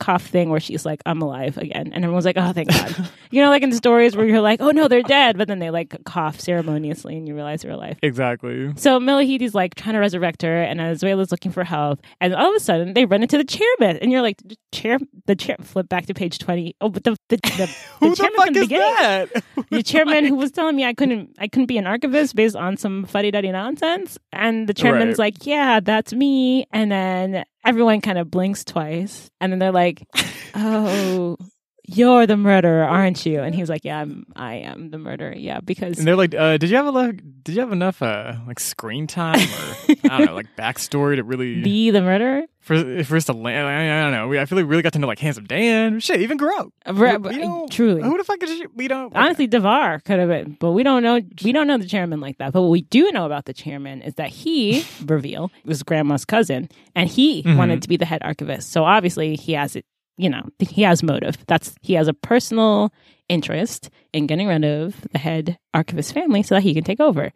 cough 0.00 0.26
thing 0.26 0.50
where 0.50 0.60
she's 0.60 0.84
like, 0.84 1.00
"I'm 1.06 1.20
alive 1.22 1.56
again," 1.58 1.92
and 1.92 2.04
everyone's 2.04 2.24
like, 2.24 2.36
"Oh, 2.36 2.52
thank 2.52 2.68
God." 2.70 3.08
you 3.30 3.42
know, 3.42 3.48
like 3.50 3.62
in 3.62 3.70
the 3.70 3.76
stories 3.76 4.16
where 4.16 4.26
you're 4.26 4.40
like, 4.40 4.60
"Oh 4.60 4.70
no, 4.70 4.88
they're 4.88 5.02
dead," 5.02 5.38
but 5.38 5.48
then 5.48 5.58
they 5.58 5.70
like 5.70 5.96
cough 6.04 6.38
ceremoniously, 6.40 7.16
and 7.16 7.26
you 7.26 7.34
realize 7.34 7.62
they're 7.62 7.72
alive. 7.72 7.98
exactly. 8.02 8.72
So 8.76 9.00
Melahiti's 9.00 9.54
like 9.54 9.74
trying 9.74 9.94
to 9.94 10.00
resurrect 10.00 10.42
her, 10.42 10.62
and 10.62 10.80
Asuela's 10.80 11.30
looking 11.30 11.52
for 11.52 11.64
help, 11.64 12.00
and 12.20 12.34
all 12.34 12.50
of 12.50 12.56
a 12.56 12.60
sudden 12.60 12.94
they 12.94 13.04
run 13.04 13.22
into 13.22 13.38
the 13.38 13.44
chairman, 13.44 13.96
and 13.98 14.12
you're 14.12 14.22
like, 14.22 14.36
"The 14.44 14.56
"Chair, 14.72 14.98
the 15.26 15.34
chair." 15.36 15.56
Flip 15.62 15.88
back 15.88 16.06
to 16.06 16.14
page 16.14 16.38
twenty. 16.38 16.74
Oh, 16.80 16.88
but 16.88 17.04
the 17.04 17.16
the, 17.28 17.36
the, 17.36 17.56
the 17.56 17.66
Who 18.00 18.10
the 18.10 18.16
chairman 18.16 18.36
fuck 18.36 18.44
from 18.46 18.54
the 18.54 18.60
is 18.60 18.68
beginning 18.68 18.94
that? 18.96 19.44
the 19.70 19.82
chairman 19.82 20.24
who 20.26 20.34
was 20.36 20.50
telling 20.50 20.76
me 20.76 20.84
I 20.84 20.92
couldn't 20.94 21.34
I 21.38 21.48
couldn't 21.48 21.66
be 21.66 21.78
an 21.78 21.86
archivist 21.86 22.34
based 22.36 22.56
on 22.56 22.76
some 22.76 23.04
fuddy 23.04 23.30
duddy 23.30 23.50
nonsense. 23.52 24.18
And 24.32 24.68
the 24.68 24.74
chairman's 24.74 25.18
Right. 25.18 25.34
like, 25.34 25.46
Yeah, 25.46 25.80
that's 25.80 26.12
me. 26.12 26.66
And 26.72 26.90
then 26.90 27.44
everyone 27.64 28.00
kind 28.00 28.18
of 28.18 28.30
blinks 28.30 28.64
twice. 28.64 29.30
And 29.40 29.52
then 29.52 29.58
they're 29.58 29.72
like, 29.72 30.02
Oh, 30.54 31.36
you're 31.88 32.26
the 32.26 32.36
murderer, 32.36 32.84
aren't 32.84 33.26
you? 33.26 33.40
And 33.42 33.54
he 33.54 33.60
was 33.60 33.68
like, 33.68 33.84
Yeah, 33.84 34.00
I'm 34.00 34.24
I 34.36 34.54
am 34.56 34.90
the 34.90 34.98
murderer. 34.98 35.34
Yeah, 35.34 35.60
because 35.60 35.98
And 35.98 36.06
they're 36.06 36.16
like, 36.16 36.34
uh, 36.34 36.56
did 36.56 36.70
you 36.70 36.76
have 36.76 36.86
a 36.86 36.90
look? 36.90 37.16
Did 37.42 37.54
you 37.56 37.60
have 37.60 37.72
enough 37.72 38.00
uh, 38.02 38.34
like 38.46 38.60
screen 38.60 39.06
time 39.06 39.40
or 39.40 39.96
I 40.10 40.18
don't 40.18 40.26
know, 40.26 40.34
like 40.34 40.46
backstory 40.56 41.16
to 41.16 41.24
really 41.24 41.60
be 41.62 41.90
the 41.90 42.00
murderer? 42.02 42.42
for 42.60 43.02
for 43.02 43.16
us 43.16 43.24
to 43.24 43.32
land? 43.32 43.66
I, 43.66 43.98
I 43.98 44.02
don't 44.04 44.12
know. 44.12 44.28
We, 44.28 44.38
I 44.38 44.44
feel 44.44 44.56
like 44.56 44.64
we 44.66 44.70
really 44.70 44.82
got 44.84 44.92
to 44.92 45.00
know 45.00 45.08
like 45.08 45.18
handsome 45.18 45.44
Dan. 45.46 45.98
Shit, 45.98 46.20
even 46.20 46.36
Grow. 46.36 46.72
Re- 46.86 47.16
we 47.16 47.38
don't- 47.38 47.70
truly. 47.72 48.02
Who 48.02 48.16
the 48.16 48.22
fuck 48.24 48.40
is 48.44 48.50
she? 48.50 48.66
We 48.76 48.86
don't. 48.86 49.14
Honestly, 49.16 49.48
Devar 49.48 49.98
could 50.00 50.20
have 50.20 50.28
been, 50.28 50.56
but 50.60 50.70
we 50.70 50.84
don't 50.84 51.02
know. 51.02 51.20
We 51.42 51.50
don't 51.50 51.66
know 51.66 51.78
the 51.78 51.86
chairman 51.88 52.20
like 52.20 52.38
that. 52.38 52.52
But 52.52 52.62
what 52.62 52.70
we 52.70 52.82
do 52.82 53.10
know 53.10 53.26
about 53.26 53.46
the 53.46 53.52
chairman 53.52 54.02
is 54.02 54.14
that 54.14 54.28
he, 54.28 54.84
reveal, 55.06 55.50
was 55.64 55.82
grandma's 55.82 56.24
cousin, 56.24 56.68
and 56.94 57.10
he 57.10 57.42
Mhm. 57.42 57.56
wanted 57.56 57.82
to 57.82 57.88
be 57.88 57.96
the 57.96 58.04
head 58.04 58.22
archivist. 58.22 58.70
So 58.70 58.84
obviously, 58.84 59.34
he 59.34 59.54
has 59.54 59.74
it. 59.74 59.84
You 60.22 60.30
know, 60.30 60.42
he 60.58 60.82
has 60.82 61.02
motive. 61.02 61.36
That's 61.46 61.74
he 61.82 61.94
has 61.94 62.08
a 62.08 62.14
personal 62.14 62.92
interest 63.28 63.88
in 64.12 64.26
getting 64.26 64.46
rid 64.46 64.62
of 64.62 64.94
the 65.12 65.18
head 65.18 65.56
archivist 65.72 66.12
family 66.12 66.42
so 66.42 66.54
that 66.54 66.60
he 66.62 66.74
can 66.74 66.84
take 66.84 67.00
over. 67.00 67.32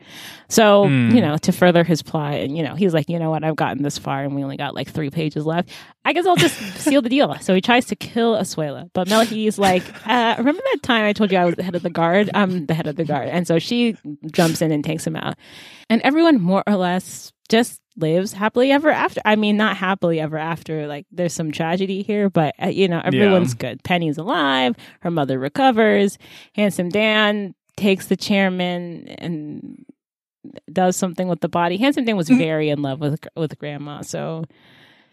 So 0.48 0.88
Hmm. 0.88 1.10
you 1.14 1.20
know, 1.22 1.38
to 1.38 1.52
further 1.52 1.84
his 1.84 2.02
plot, 2.02 2.34
and 2.34 2.56
you 2.56 2.62
know, 2.62 2.74
he's 2.74 2.92
like, 2.92 3.08
you 3.08 3.18
know 3.18 3.30
what, 3.30 3.42
I've 3.44 3.56
gotten 3.56 3.82
this 3.82 3.96
far, 3.98 4.22
and 4.22 4.34
we 4.34 4.42
only 4.44 4.56
got 4.58 4.74
like 4.74 4.90
three 4.90 5.08
pages 5.10 5.46
left. 5.46 5.70
I 6.04 6.12
guess 6.12 6.26
I'll 6.26 6.36
just 6.36 6.56
seal 6.78 7.00
the 7.02 7.08
deal. 7.08 7.34
So 7.40 7.54
he 7.54 7.60
tries 7.60 7.86
to 7.86 7.96
kill 7.96 8.34
Asuela, 8.36 8.90
but 8.92 9.08
Melhy's 9.08 9.58
like, 9.58 9.82
uh, 10.06 10.34
remember 10.38 10.60
that 10.72 10.82
time 10.82 11.04
I 11.04 11.12
told 11.14 11.32
you 11.32 11.38
I 11.38 11.44
was 11.46 11.54
the 11.54 11.62
head 11.62 11.74
of 11.74 11.82
the 11.82 11.90
guard? 11.90 12.30
I'm 12.34 12.66
the 12.66 12.74
head 12.74 12.86
of 12.86 12.96
the 12.96 13.04
guard, 13.04 13.28
and 13.28 13.46
so 13.46 13.58
she 13.58 13.96
jumps 14.32 14.60
in 14.60 14.70
and 14.72 14.84
takes 14.84 15.06
him 15.06 15.16
out, 15.16 15.36
and 15.88 16.02
everyone 16.02 16.40
more 16.40 16.62
or 16.66 16.76
less 16.76 17.32
just 17.48 17.80
lives 17.96 18.32
happily 18.32 18.72
ever 18.72 18.90
after. 18.90 19.20
I 19.24 19.36
mean, 19.36 19.56
not 19.56 19.76
happily 19.76 20.20
ever 20.20 20.36
after. 20.38 20.86
Like, 20.86 21.06
there's 21.10 21.32
some 21.32 21.50
tragedy 21.52 22.02
here, 22.02 22.28
but 22.30 22.54
uh, 22.62 22.66
you 22.68 22.88
know, 22.88 23.00
everyone's 23.04 23.54
good. 23.54 23.82
Penny's 23.84 24.18
alive. 24.18 24.76
Her 25.00 25.10
mother 25.10 25.38
recovers. 25.38 26.18
Handsome 26.54 26.88
Dan 26.90 27.54
takes 27.76 28.06
the 28.06 28.16
chairman 28.16 29.08
and 29.08 29.84
does 30.72 30.96
something 30.96 31.28
with 31.28 31.40
the 31.40 31.48
body. 31.48 31.76
Handsome 31.76 32.04
Dan 32.04 32.16
was 32.16 32.28
very 32.28 32.68
in 32.68 32.82
love 32.82 33.00
with 33.00 33.18
with 33.34 33.58
Grandma, 33.58 34.02
so 34.02 34.44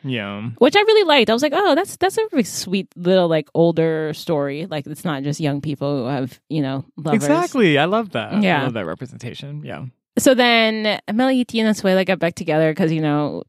Yeah. 0.04 0.50
which 0.60 0.76
I 0.76 0.82
really 0.82 1.08
liked. 1.08 1.30
I 1.30 1.34
was 1.34 1.42
like, 1.42 1.54
oh, 1.56 1.76
that's 1.76 1.96
that's 1.98 2.18
a 2.18 2.28
really 2.32 2.44
sweet 2.44 2.88
little 2.96 3.28
like 3.28 3.50
older 3.54 4.14
story. 4.14 4.66
Like, 4.66 4.86
it's 4.88 5.06
not 5.06 5.24
just 5.24 5.40
young 5.40 5.62
people 5.62 6.00
who 6.04 6.06
have 6.08 6.40
you 6.50 6.62
know 6.62 6.86
lovers. 6.98 7.16
Exactly. 7.24 7.78
I 7.78 7.86
love 7.86 8.12
that. 8.12 8.42
Yeah. 8.44 8.62
I 8.62 8.64
love 8.66 8.74
that 8.74 8.86
representation. 8.86 9.64
Yeah. 9.64 9.86
So 10.18 10.34
then 10.36 11.00
Melihiti 11.10 11.60
and 11.64 11.76
Asuela 11.76 12.06
get 12.06 12.20
back 12.20 12.36
together 12.36 12.72
because, 12.72 12.92
you 12.92 13.02
know, 13.02 13.44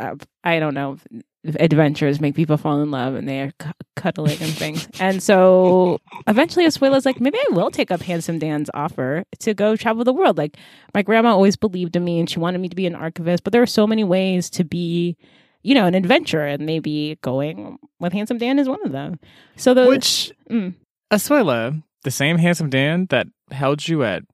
uh, 0.00 0.16
I 0.44 0.58
don't 0.58 0.74
know, 0.74 0.98
adventures 1.44 2.20
make 2.20 2.34
people 2.34 2.56
fall 2.56 2.82
in 2.82 2.90
love 2.90 3.14
and 3.14 3.28
they're 3.28 3.52
cu- 3.58 3.70
cuddling 3.96 4.38
and 4.40 4.52
things. 4.52 4.88
And 5.00 5.22
so 5.22 6.00
eventually 6.26 6.66
Asuela's 6.66 7.06
like, 7.06 7.20
maybe 7.20 7.38
I 7.38 7.54
will 7.54 7.70
take 7.70 7.90
up 7.90 8.00
Handsome 8.02 8.38
Dan's 8.38 8.70
offer 8.74 9.24
to 9.40 9.54
go 9.54 9.76
travel 9.76 10.04
the 10.04 10.12
world. 10.12 10.38
Like, 10.38 10.56
my 10.94 11.02
grandma 11.02 11.30
always 11.30 11.56
believed 11.56 11.96
in 11.96 12.04
me 12.04 12.18
and 12.20 12.28
she 12.28 12.38
wanted 12.38 12.60
me 12.60 12.68
to 12.68 12.76
be 12.76 12.86
an 12.86 12.94
archivist, 12.94 13.44
but 13.44 13.52
there 13.52 13.62
are 13.62 13.66
so 13.66 13.86
many 13.86 14.04
ways 14.04 14.50
to 14.50 14.64
be. 14.64 15.16
You 15.64 15.76
know, 15.76 15.86
an 15.86 15.94
adventure, 15.94 16.44
and 16.44 16.66
maybe 16.66 17.18
going 17.22 17.78
with 18.00 18.12
Handsome 18.12 18.36
Dan 18.36 18.58
is 18.58 18.68
one 18.68 18.84
of 18.84 18.90
them. 18.90 19.20
So 19.54 19.74
the 19.74 19.86
Which, 19.86 20.32
Mm. 20.50 20.74
Asuela, 21.12 21.80
the 22.02 22.10
same 22.10 22.36
handsome 22.38 22.68
Dan 22.68 23.06
that 23.10 23.28
held 23.52 23.86
you 23.86 24.02
at 24.02 24.24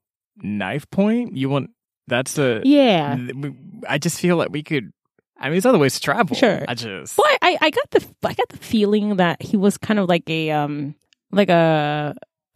knife 0.43 0.89
point, 0.91 1.37
you 1.37 1.49
want, 1.49 1.71
that's 2.07 2.39
a, 2.39 2.63
yeah, 2.65 3.17
I 3.89 3.99
just 3.99 4.21
feel 4.21 4.37
like 4.37 4.51
we 4.51 4.63
could, 4.63 4.93
I 5.39 5.45
mean, 5.45 5.53
there's 5.53 5.67
other 5.67 5.79
ways 5.79 5.95
to 5.95 6.01
travel. 6.01 6.37
Sure. 6.37 6.65
I 6.67 6.75
just, 6.75 7.17
Well, 7.19 7.27
I, 7.27 7.39
I- 7.53 7.59
I 7.67 7.71
got 7.71 7.91
the 7.91 8.07
I 8.25 8.35
got 8.35 8.49
the 8.49 8.57
feeling 8.59 9.17
that 9.17 9.41
he 9.43 9.57
was 9.57 9.79
kind 9.79 10.01
of 10.01 10.09
like 10.09 10.29
a 10.29 10.51
um 10.51 10.95
like 11.31 11.49
a 11.49 12.15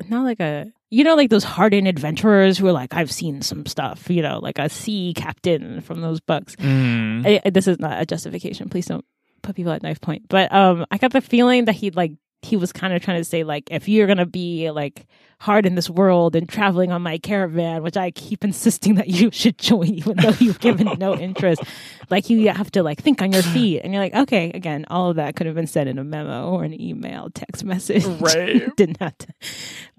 not 0.09 0.25
like 0.25 0.41
a 0.41 0.73
you 0.91 1.05
know 1.05 1.15
like 1.15 1.31
those 1.31 1.45
hardened 1.45 1.87
adventurers 1.87 2.59
who 2.59 2.67
are 2.67 2.73
like 2.73 2.93
I've 2.93 3.13
seen 3.13 3.41
some 3.43 3.67
stuff 3.67 4.11
you 4.11 4.21
know 4.23 4.41
like 4.41 4.59
a 4.59 4.69
sea 4.69 5.13
captain 5.15 5.81
from 5.81 6.01
those 6.01 6.21
books. 6.21 6.57
Mm. 6.57 7.41
I- 7.45 7.51
this 7.51 7.69
is 7.69 7.79
not 7.79 8.01
a 8.03 8.07
justification. 8.07 8.69
Please 8.69 8.87
don't 8.87 9.05
put 9.43 9.55
people 9.55 9.73
at 9.73 9.83
knife 9.83 10.01
point. 10.01 10.25
But 10.29 10.53
um, 10.53 10.85
I 10.91 10.99
got 10.99 11.13
the 11.13 11.21
feeling 11.21 11.67
that 11.67 11.75
he'd 11.75 11.95
like 11.95 12.13
he 12.43 12.57
was 12.57 12.73
kind 12.73 12.93
of 12.93 13.03
trying 13.03 13.21
to 13.21 13.25
say 13.25 13.45
like 13.45 13.69
if 13.71 13.89
you're 13.89 14.07
gonna 14.07 14.27
be 14.27 14.71
like 14.71 15.07
hard 15.39 15.67
in 15.67 15.75
this 15.75 15.91
world 15.91 16.37
and 16.37 16.49
traveling 16.49 16.93
on 16.93 17.03
my 17.03 17.19
caravan, 17.19 17.83
which 17.83 17.97
I 17.97 18.13
keep 18.13 18.45
insisting 18.45 18.95
that 18.97 19.09
you 19.09 19.31
should 19.33 19.59
join, 19.59 19.95
even 19.95 20.17
though 20.17 20.35
you've 20.39 20.61
given 20.61 20.99
no 20.99 21.17
interest, 21.19 21.63
like 22.11 22.31
you 22.31 22.49
have 22.49 22.71
to 22.73 22.83
like 22.83 23.01
think 23.01 23.23
on 23.23 23.33
your 23.33 23.43
feet, 23.55 23.81
and 23.81 23.93
you're 23.93 24.03
like, 24.03 24.15
okay, 24.15 24.51
again, 24.55 24.85
all 24.91 25.11
of 25.11 25.17
that 25.17 25.37
could 25.37 25.47
have 25.47 25.55
been 25.55 25.67
said 25.67 25.87
in 25.89 25.99
a 25.99 26.05
memo 26.05 26.51
or 26.51 26.65
an 26.65 26.79
email, 26.81 27.29
text 27.35 27.65
message, 27.65 28.05
Right. 28.05 28.75
Didn't 28.77 29.01
have 29.01 29.17
to 29.19 29.29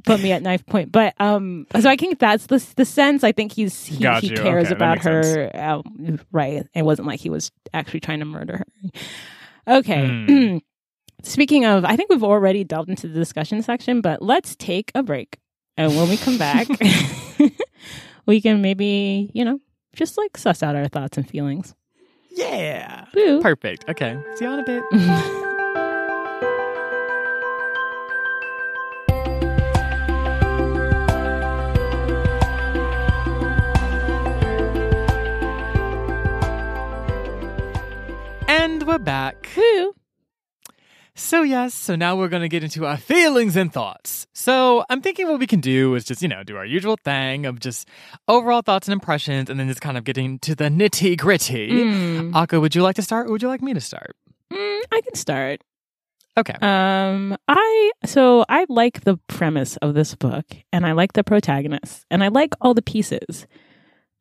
put 0.06 0.20
me 0.20 0.32
at 0.34 0.42
knife 0.42 0.66
point, 0.66 0.92
but 0.92 1.14
um, 1.20 1.66
so 1.80 1.90
I 1.90 1.96
think 1.96 2.20
that's 2.20 2.48
the 2.48 2.66
the 2.76 2.86
sense. 2.86 3.24
I 3.24 3.32
think 3.32 3.54
he's 3.54 3.86
he, 3.86 4.06
he 4.20 4.30
cares 4.30 4.68
Okay, 4.68 4.76
about 4.76 5.04
her, 5.04 5.50
um, 5.54 6.20
right? 6.32 6.68
It 6.74 6.84
wasn't 6.84 7.08
like 7.08 7.20
he 7.20 7.30
was 7.30 7.52
actually 7.74 8.02
trying 8.02 8.20
to 8.20 8.26
murder 8.26 8.58
her. 8.58 9.80
Okay. 9.80 10.08
Hmm. 10.08 10.58
Speaking 11.24 11.64
of, 11.66 11.86
I 11.86 11.96
think 11.96 12.10
we've 12.10 12.24
already 12.24 12.66
delved 12.66 12.90
into 12.90 13.08
the 13.08 13.14
discussion 13.18 13.62
section, 13.64 14.02
but 14.02 14.22
let's 14.22 14.58
take 14.58 14.92
a 14.94 15.02
break. 15.02 15.40
And 15.78 15.96
when 15.96 16.10
we 16.10 16.18
come 16.18 16.38
back, 16.38 16.68
we 18.26 18.42
can 18.42 18.62
maybe, 18.62 19.32
you 19.34 19.46
know, 19.46 19.60
just 19.96 20.18
like 20.18 20.38
suss 20.38 20.62
out 20.62 20.76
our 20.76 20.90
thoughts 20.90 21.18
and 21.18 21.28
feelings. 21.28 21.74
Yeah. 22.30 23.06
Woo. 23.16 23.42
Perfect. 23.42 23.90
Okay. 23.90 24.20
See 24.36 24.46
you 24.46 24.52
in 24.52 24.60
a 24.60 24.64
bit. 24.64 24.84
And 38.50 38.84
we're 38.84 38.98
back. 39.00 39.48
Woo. 39.56 39.96
So, 41.16 41.44
yes, 41.44 41.76
so 41.76 41.96
now 41.96 42.16
we're 42.16 42.28
going 42.28 42.42
to 42.42 42.50
get 42.50 42.64
into 42.64 42.86
our 42.86 42.98
feelings 42.98 43.56
and 43.56 43.72
thoughts. 43.72 44.26
So, 44.34 44.84
I'm 44.90 45.02
thinking 45.02 45.28
what 45.30 45.40
we 45.40 45.46
can 45.46 45.60
do 45.60 45.94
is 45.94 46.06
just, 46.06 46.24
you 46.24 46.28
know, 46.28 46.44
do 46.44 46.58
our 46.58 46.66
usual 46.66 46.98
thing 47.04 47.46
of 47.46 47.60
just 47.60 47.88
overall 48.28 48.64
thoughts 48.64 48.88
and 48.88 48.94
impressions 48.94 49.50
and 49.50 49.60
then 49.60 49.68
just 49.68 49.82
kind 49.82 49.98
of 49.98 50.06
getting 50.06 50.40
to 50.40 50.56
the 50.56 50.66
nitty 50.66 51.18
gritty. 51.18 51.70
Mm. 51.70 52.32
Akko, 52.32 52.60
would 52.60 52.74
you 52.74 52.82
like 52.82 52.96
to 52.96 53.04
start 53.04 53.28
or 53.28 53.32
would 53.32 53.44
you 53.44 53.48
like 53.48 53.62
me 53.62 53.74
to 53.76 53.82
start? 53.82 54.16
Mm, 54.52 54.82
I 54.92 55.02
can 55.02 55.16
start. 55.16 55.62
Okay. 56.36 56.56
Um, 56.62 57.38
I 57.48 57.92
so 58.06 58.44
I 58.50 58.66
like 58.68 59.02
the 59.02 59.18
premise 59.28 59.78
of 59.78 59.94
this 59.94 60.16
book, 60.16 60.46
and 60.72 60.86
I 60.86 60.94
like 60.94 61.14
the 61.14 61.24
protagonist, 61.24 62.06
and 62.10 62.24
I 62.24 62.30
like 62.30 62.56
all 62.60 62.74
the 62.74 62.82
pieces 62.82 63.46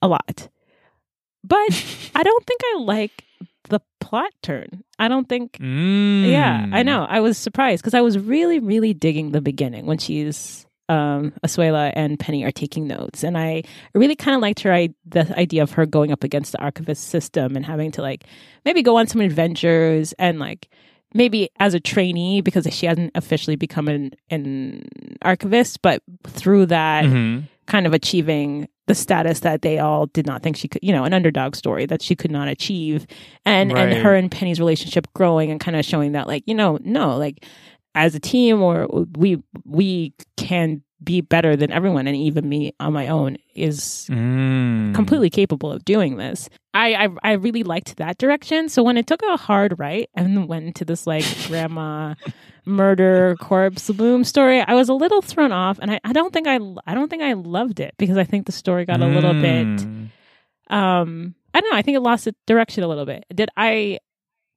a 0.02 0.08
lot. 0.08 0.48
But 1.42 1.58
I 2.14 2.22
don't 2.22 2.46
think 2.46 2.60
I 2.64 2.78
like 2.80 3.24
the 3.72 3.80
plot 4.00 4.30
turn. 4.42 4.84
I 4.98 5.08
don't 5.08 5.28
think. 5.28 5.58
Mm. 5.58 6.30
Yeah, 6.30 6.66
I 6.70 6.82
know. 6.84 7.04
I 7.08 7.20
was 7.20 7.36
surprised 7.36 7.82
because 7.82 7.94
I 7.94 8.00
was 8.02 8.18
really, 8.18 8.60
really 8.60 8.94
digging 8.94 9.32
the 9.32 9.40
beginning 9.40 9.86
when 9.86 9.98
she's 9.98 10.66
um 10.88 11.32
Asuela 11.46 11.92
and 11.96 12.18
Penny 12.18 12.44
are 12.44 12.50
taking 12.50 12.86
notes, 12.86 13.22
and 13.24 13.38
I 13.38 13.62
really 13.94 14.16
kind 14.16 14.34
of 14.34 14.42
liked 14.42 14.60
her 14.60 14.72
I, 14.72 14.90
the 15.06 15.24
idea 15.38 15.62
of 15.62 15.72
her 15.72 15.86
going 15.86 16.12
up 16.12 16.22
against 16.24 16.52
the 16.52 16.60
archivist 16.60 17.08
system 17.08 17.56
and 17.56 17.64
having 17.64 17.90
to 17.92 18.02
like 18.02 18.24
maybe 18.64 18.82
go 18.82 18.96
on 18.98 19.06
some 19.06 19.20
adventures 19.20 20.12
and 20.18 20.38
like 20.38 20.68
maybe 21.14 21.50
as 21.60 21.74
a 21.74 21.80
trainee 21.80 22.40
because 22.40 22.66
she 22.70 22.86
hasn't 22.86 23.12
officially 23.14 23.56
become 23.56 23.86
an, 23.88 24.12
an 24.30 24.84
archivist, 25.22 25.82
but 25.82 26.02
through 26.26 26.66
that 26.66 27.04
Mhm. 27.04 27.44
kind 27.66 27.86
of 27.86 27.94
achieving 27.94 28.68
the 28.88 28.94
status 28.94 29.40
that 29.40 29.62
they 29.62 29.78
all 29.78 30.06
did 30.06 30.26
not 30.26 30.42
think 30.42 30.56
she 30.56 30.68
could, 30.68 30.82
you 30.82 30.92
know, 30.92 31.04
an 31.04 31.14
underdog 31.14 31.54
story 31.54 31.86
that 31.86 32.02
she 32.02 32.16
could 32.16 32.30
not 32.30 32.48
achieve. 32.48 33.06
And 33.44 33.72
Right. 33.72 33.88
and 33.88 34.02
her 34.02 34.14
and 34.14 34.30
Penny's 34.30 34.58
relationship 34.58 35.06
growing 35.14 35.50
and 35.50 35.60
kind 35.60 35.76
of 35.76 35.84
showing 35.84 36.12
that 36.12 36.26
like, 36.26 36.42
you 36.46 36.54
know, 36.54 36.78
no, 36.82 37.16
like 37.16 37.44
as 37.94 38.14
a 38.14 38.20
team 38.20 38.60
or 38.62 38.88
we 39.16 39.42
we 39.64 40.14
can 40.36 40.82
be 41.04 41.20
better 41.20 41.56
than 41.56 41.70
everyone 41.72 42.06
and 42.06 42.16
even 42.16 42.48
me 42.48 42.72
on 42.80 42.92
my 42.92 43.08
own 43.08 43.36
is 43.54 44.06
Mm. 44.10 44.94
completely 44.94 45.30
capable 45.30 45.70
of 45.72 45.84
doing 45.84 46.16
this. 46.16 46.48
I, 46.74 46.94
I 46.94 47.08
I 47.22 47.32
really 47.32 47.62
liked 47.64 47.96
that 47.96 48.18
direction. 48.18 48.68
So 48.68 48.82
when 48.82 48.96
it 48.96 49.06
took 49.06 49.22
a 49.22 49.36
hard 49.36 49.78
right 49.78 50.08
and 50.14 50.48
went 50.48 50.64
into 50.66 50.84
this 50.84 51.06
like 51.06 51.24
grandma 51.48 52.14
murder 52.64 53.36
corpse 53.40 53.90
bloom 53.90 54.24
story, 54.24 54.60
I 54.60 54.74
was 54.74 54.88
a 54.88 54.94
little 54.94 55.20
thrown 55.22 55.52
off, 55.52 55.78
and 55.80 55.90
I, 55.90 56.00
I 56.04 56.12
don't 56.12 56.32
think 56.32 56.46
I 56.46 56.58
I 56.86 56.94
don't 56.94 57.08
think 57.08 57.22
I 57.22 57.32
loved 57.34 57.80
it 57.80 57.94
because 57.98 58.16
I 58.16 58.24
think 58.24 58.46
the 58.46 58.52
story 58.52 58.84
got 58.84 59.00
a 59.00 59.06
little 59.06 59.34
bit 59.34 59.66
Mm. 59.66 60.08
um 60.70 61.34
I 61.54 61.60
don't 61.60 61.70
know. 61.70 61.76
I 61.76 61.82
think 61.82 61.96
it 61.96 62.00
lost 62.00 62.26
its 62.26 62.38
direction 62.46 62.82
a 62.82 62.88
little 62.88 63.04
bit. 63.04 63.24
Did 63.34 63.50
I? 63.56 63.98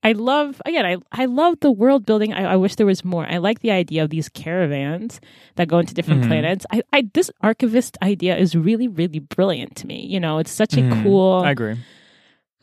I 0.05 0.11
love 0.13 0.61
again. 0.65 0.85
I 0.85 0.97
I 1.11 1.25
love 1.25 1.59
the 1.61 1.71
world 1.71 2.05
building. 2.05 2.31
I, 2.31 2.53
I 2.53 2.55
wish 2.55 2.75
there 2.75 2.85
was 2.85 3.03
more. 3.03 3.25
I 3.25 3.37
like 3.37 3.59
the 3.61 3.71
idea 3.71 4.03
of 4.03 4.11
these 4.11 4.29
caravans 4.29 5.19
that 5.55 5.67
go 5.67 5.79
into 5.79 5.93
different 5.97 6.21
Mhm. 6.23 6.27
planets. 6.27 6.65
I, 6.71 6.83
I 6.93 7.09
this 7.17 7.31
archivist 7.41 7.97
idea 8.03 8.37
is 8.37 8.55
really 8.55 8.87
really 8.87 9.17
brilliant 9.19 9.75
to 9.77 9.87
me. 9.87 10.05
You 10.05 10.19
know, 10.19 10.37
it's 10.37 10.51
such 10.51 10.77
a 10.77 10.81
Mhm. 10.81 11.03
cool 11.03 11.41
I 11.43 11.51
agree. 11.51 11.75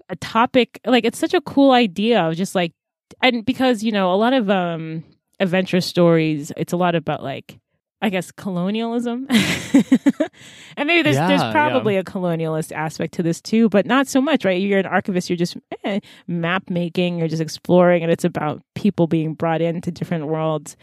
a 0.08 0.16
topic. 0.16 0.80
Like 0.86 1.04
it's 1.04 1.18
such 1.18 1.34
a 1.34 1.40
cool 1.40 1.72
idea 1.72 2.22
of 2.22 2.36
just 2.36 2.54
like 2.54 2.72
and 3.20 3.44
because 3.44 3.82
you 3.82 3.90
know 3.92 4.12
a 4.14 4.18
lot 4.24 4.32
of 4.32 4.48
um 4.48 5.02
adventure 5.40 5.80
stories. 5.80 6.52
It's 6.56 6.72
a 6.72 6.76
lot 6.78 6.94
about 6.94 7.22
like 7.24 7.58
I 8.02 8.10
guess 8.10 8.32
colonialism, 8.32 9.28
and 10.76 10.86
maybe 10.86 11.02
there's 11.02 11.20
there's 11.22 11.44
Yeah, 11.44 11.50
probably 11.52 11.96
a 11.96 12.04
colonialist 12.04 12.72
aspect 12.72 13.14
to 13.14 13.22
this 13.22 13.40
too, 13.40 13.68
but 13.68 13.86
not 13.86 14.08
so 14.08 14.20
much, 14.20 14.44
right? 14.44 14.60
You're 14.60 14.80
an 14.80 14.86
archivist, 14.86 15.30
you're 15.30 15.36
just 15.36 15.56
eh, 15.84 16.00
map 16.26 16.68
making, 16.68 17.18
you're 17.18 17.28
just 17.28 17.42
exploring, 17.42 18.02
and 18.02 18.12
it's 18.12 18.24
about 18.24 18.62
people 18.74 19.06
being 19.06 19.34
brought 19.34 19.62
into 19.62 19.90
different 19.92 20.26
worlds 20.26 20.76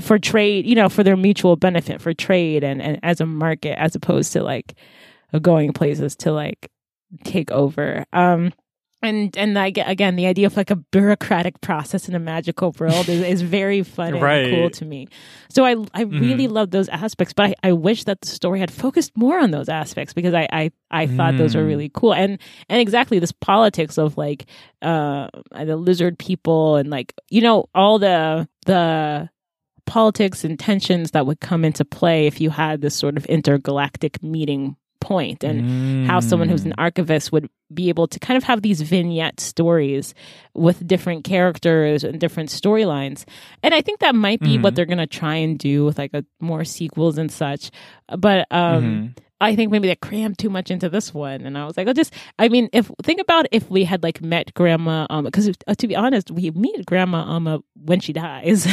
for 0.00 0.18
trade, 0.18 0.66
you 0.66 0.74
know, 0.74 0.88
for 0.88 1.02
their 1.02 1.16
mutual 1.16 1.56
benefit, 1.56 2.00
for 2.00 2.14
trade 2.14 2.64
and, 2.64 2.80
and 2.82 2.98
as 3.02 3.20
a 3.20 3.26
market, 3.26 3.78
as 3.78 3.94
opposed 3.94 4.32
to 4.32 4.42
like 4.42 4.74
going 5.42 5.72
places 5.72 6.16
to 6.16 6.32
like 6.32 6.70
take 7.24 7.50
over. 7.50 8.04
Um, 8.12 8.52
and 9.04 9.36
and 9.36 9.58
I 9.58 9.70
get 9.70 9.88
again 9.88 10.16
the 10.16 10.26
idea 10.26 10.46
of 10.46 10.56
like 10.56 10.70
a 10.70 10.76
bureaucratic 10.76 11.60
process 11.60 12.08
in 12.08 12.14
a 12.14 12.18
magical 12.18 12.74
world 12.78 13.08
is, 13.08 13.22
is 13.22 13.42
very 13.42 13.82
fun 13.82 14.14
and 14.14 14.22
cool 14.50 14.70
to 14.70 14.84
me. 14.84 15.08
So 15.50 15.64
I 15.64 15.76
I 15.92 16.02
really 16.02 16.48
love 16.48 16.70
those 16.70 16.88
aspects, 16.88 17.32
but 17.34 17.46
I, 17.50 17.54
I 17.62 17.72
wish 17.72 18.04
that 18.04 18.20
the 18.20 18.26
story 18.28 18.58
had 18.60 18.70
focused 18.72 19.16
more 19.16 19.38
on 19.38 19.50
those 19.50 19.68
aspects 19.68 20.12
because 20.14 20.34
I 20.34 20.48
I, 20.52 20.70
I 20.90 21.06
thought 21.06 21.36
those 21.36 21.54
were 21.54 21.62
Mm. 21.62 21.66
really 21.68 21.90
cool 21.94 22.14
and 22.14 22.38
and 22.68 22.80
exactly 22.80 23.18
this 23.18 23.32
politics 23.32 23.98
of 23.98 24.16
like 24.16 24.46
uh 24.82 25.28
the 25.52 25.76
lizard 25.76 26.18
people 26.18 26.76
and 26.76 26.90
like 26.90 27.12
you 27.30 27.40
know 27.42 27.66
all 27.74 27.98
the 27.98 28.48
the 28.66 29.28
politics 29.86 30.44
and 30.44 30.58
tensions 30.58 31.10
that 31.10 31.26
would 31.26 31.40
come 31.40 31.64
into 31.64 31.84
play 31.84 32.26
if 32.26 32.40
you 32.40 32.48
had 32.50 32.80
this 32.80 32.94
sort 32.94 33.16
of 33.16 33.26
intergalactic 33.26 34.22
meeting 34.22 34.76
point 35.00 35.44
and 35.44 35.62
how 36.06 36.18
someone 36.20 36.48
who's 36.48 36.64
an 36.64 36.70
Mm. 36.70 36.78
archivist 36.78 37.30
would 37.32 37.50
be 37.74 37.88
able 37.88 38.06
to 38.08 38.18
kind 38.18 38.36
of 38.36 38.44
have 38.44 38.62
these 38.62 38.80
vignette 38.80 39.40
stories 39.40 40.14
with 40.54 40.86
different 40.86 41.24
characters 41.24 42.04
and 42.04 42.20
different 42.20 42.50
storylines. 42.50 43.24
And 43.62 43.74
I 43.74 43.80
think 43.80 44.00
that 44.00 44.14
might 44.14 44.40
be 44.40 44.54
mm-hmm. 44.54 44.62
what 44.62 44.74
they're 44.74 44.84
going 44.86 44.98
to 44.98 45.06
try 45.06 45.36
and 45.36 45.58
do 45.58 45.84
with 45.84 45.98
like 45.98 46.14
a 46.14 46.24
more 46.40 46.64
sequels 46.64 47.18
and 47.18 47.30
such. 47.30 47.70
But 48.08 48.46
um 48.50 48.84
mm-hmm. 48.84 49.20
I 49.40 49.56
think 49.56 49.70
maybe 49.70 49.88
they 49.88 49.96
crammed 49.96 50.38
too 50.38 50.48
much 50.48 50.70
into 50.70 50.88
this 50.88 51.12
one, 51.12 51.42
and 51.42 51.58
I 51.58 51.66
was 51.66 51.76
like, 51.76 51.86
"I'll 51.86 51.94
just." 51.94 52.14
I 52.38 52.48
mean, 52.48 52.70
if 52.72 52.90
think 53.02 53.20
about 53.20 53.46
if 53.52 53.68
we 53.68 53.84
had 53.84 54.02
like 54.02 54.22
met 54.22 54.54
Grandma 54.54 55.06
Alma, 55.10 55.30
because 55.30 55.50
uh, 55.66 55.74
to 55.74 55.86
be 55.86 55.94
honest, 55.94 56.30
we 56.30 56.50
meet 56.52 56.86
Grandma 56.86 57.24
Alma 57.24 57.60
when 57.74 58.00
she 58.00 58.12
dies. 58.12 58.66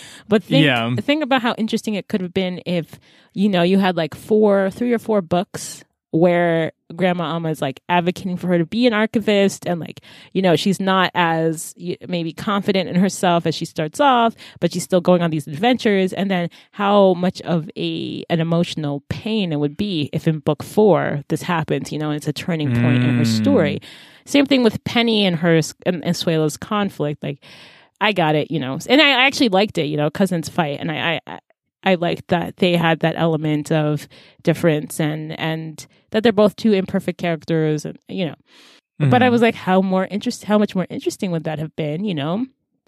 but 0.28 0.42
think 0.42 0.66
yeah. 0.66 0.94
think 0.96 1.22
about 1.22 1.40
how 1.42 1.54
interesting 1.54 1.94
it 1.94 2.08
could 2.08 2.20
have 2.20 2.34
been 2.34 2.60
if 2.66 2.98
you 3.32 3.48
know 3.48 3.62
you 3.62 3.78
had 3.78 3.96
like 3.96 4.14
four, 4.14 4.70
three 4.70 4.92
or 4.92 4.98
four 4.98 5.22
books 5.22 5.84
where 6.12 6.72
grandma 6.96 7.24
alma 7.24 7.50
is 7.50 7.62
like 7.62 7.80
advocating 7.88 8.36
for 8.36 8.48
her 8.48 8.58
to 8.58 8.66
be 8.66 8.86
an 8.86 8.92
archivist 8.92 9.64
and 9.66 9.78
like 9.78 10.00
you 10.32 10.42
know 10.42 10.56
she's 10.56 10.80
not 10.80 11.10
as 11.14 11.72
maybe 12.08 12.32
confident 12.32 12.88
in 12.88 12.96
herself 12.96 13.46
as 13.46 13.54
she 13.54 13.64
starts 13.64 14.00
off 14.00 14.34
but 14.58 14.72
she's 14.72 14.82
still 14.82 15.00
going 15.00 15.22
on 15.22 15.30
these 15.30 15.46
adventures 15.46 16.12
and 16.12 16.30
then 16.30 16.50
how 16.72 17.14
much 17.14 17.40
of 17.42 17.70
a 17.76 18.24
an 18.28 18.40
emotional 18.40 19.04
pain 19.08 19.52
it 19.52 19.56
would 19.56 19.76
be 19.76 20.10
if 20.12 20.26
in 20.26 20.40
book 20.40 20.62
four 20.62 21.22
this 21.28 21.42
happens 21.42 21.92
you 21.92 21.98
know 21.98 22.10
and 22.10 22.16
it's 22.16 22.28
a 22.28 22.32
turning 22.32 22.68
point 22.68 23.02
mm. 23.02 23.08
in 23.08 23.16
her 23.16 23.24
story 23.24 23.80
mm. 23.80 24.28
same 24.28 24.46
thing 24.46 24.64
with 24.64 24.82
penny 24.82 25.24
and 25.24 25.36
her 25.36 25.60
and, 25.86 26.04
and 26.04 26.16
Suela's 26.16 26.56
conflict 26.56 27.22
like 27.22 27.38
I 28.02 28.12
got 28.12 28.34
it, 28.34 28.50
you 28.50 28.58
know, 28.58 28.78
and 28.88 29.02
I 29.02 29.26
actually 29.26 29.50
liked 29.50 29.76
it, 29.76 29.84
you 29.84 29.98
know, 29.98 30.10
cousins 30.10 30.48
fight, 30.48 30.80
and 30.80 30.90
I, 30.90 31.20
I 31.26 31.38
I 31.82 31.94
liked 31.94 32.28
that 32.28 32.58
they 32.58 32.76
had 32.76 33.00
that 33.00 33.14
element 33.16 33.72
of 33.72 34.06
difference 34.42 35.00
and 35.00 35.38
and 35.38 35.86
that 36.10 36.22
they're 36.22 36.32
both 36.32 36.56
two 36.56 36.72
imperfect 36.72 37.18
characters 37.18 37.84
and 37.84 37.98
you 38.08 38.26
know. 38.26 38.34
Mm-hmm. 39.00 39.10
But 39.10 39.22
I 39.22 39.26
mm-hmm. 39.26 39.32
was 39.32 39.42
like, 39.42 39.54
how 39.54 39.80
more 39.80 40.06
interest 40.06 40.44
how 40.44 40.58
much 40.58 40.74
more 40.74 40.86
interesting 40.90 41.30
would 41.30 41.44
that 41.44 41.58
have 41.58 41.74
been, 41.76 42.04
you 42.04 42.14
know? 42.14 42.46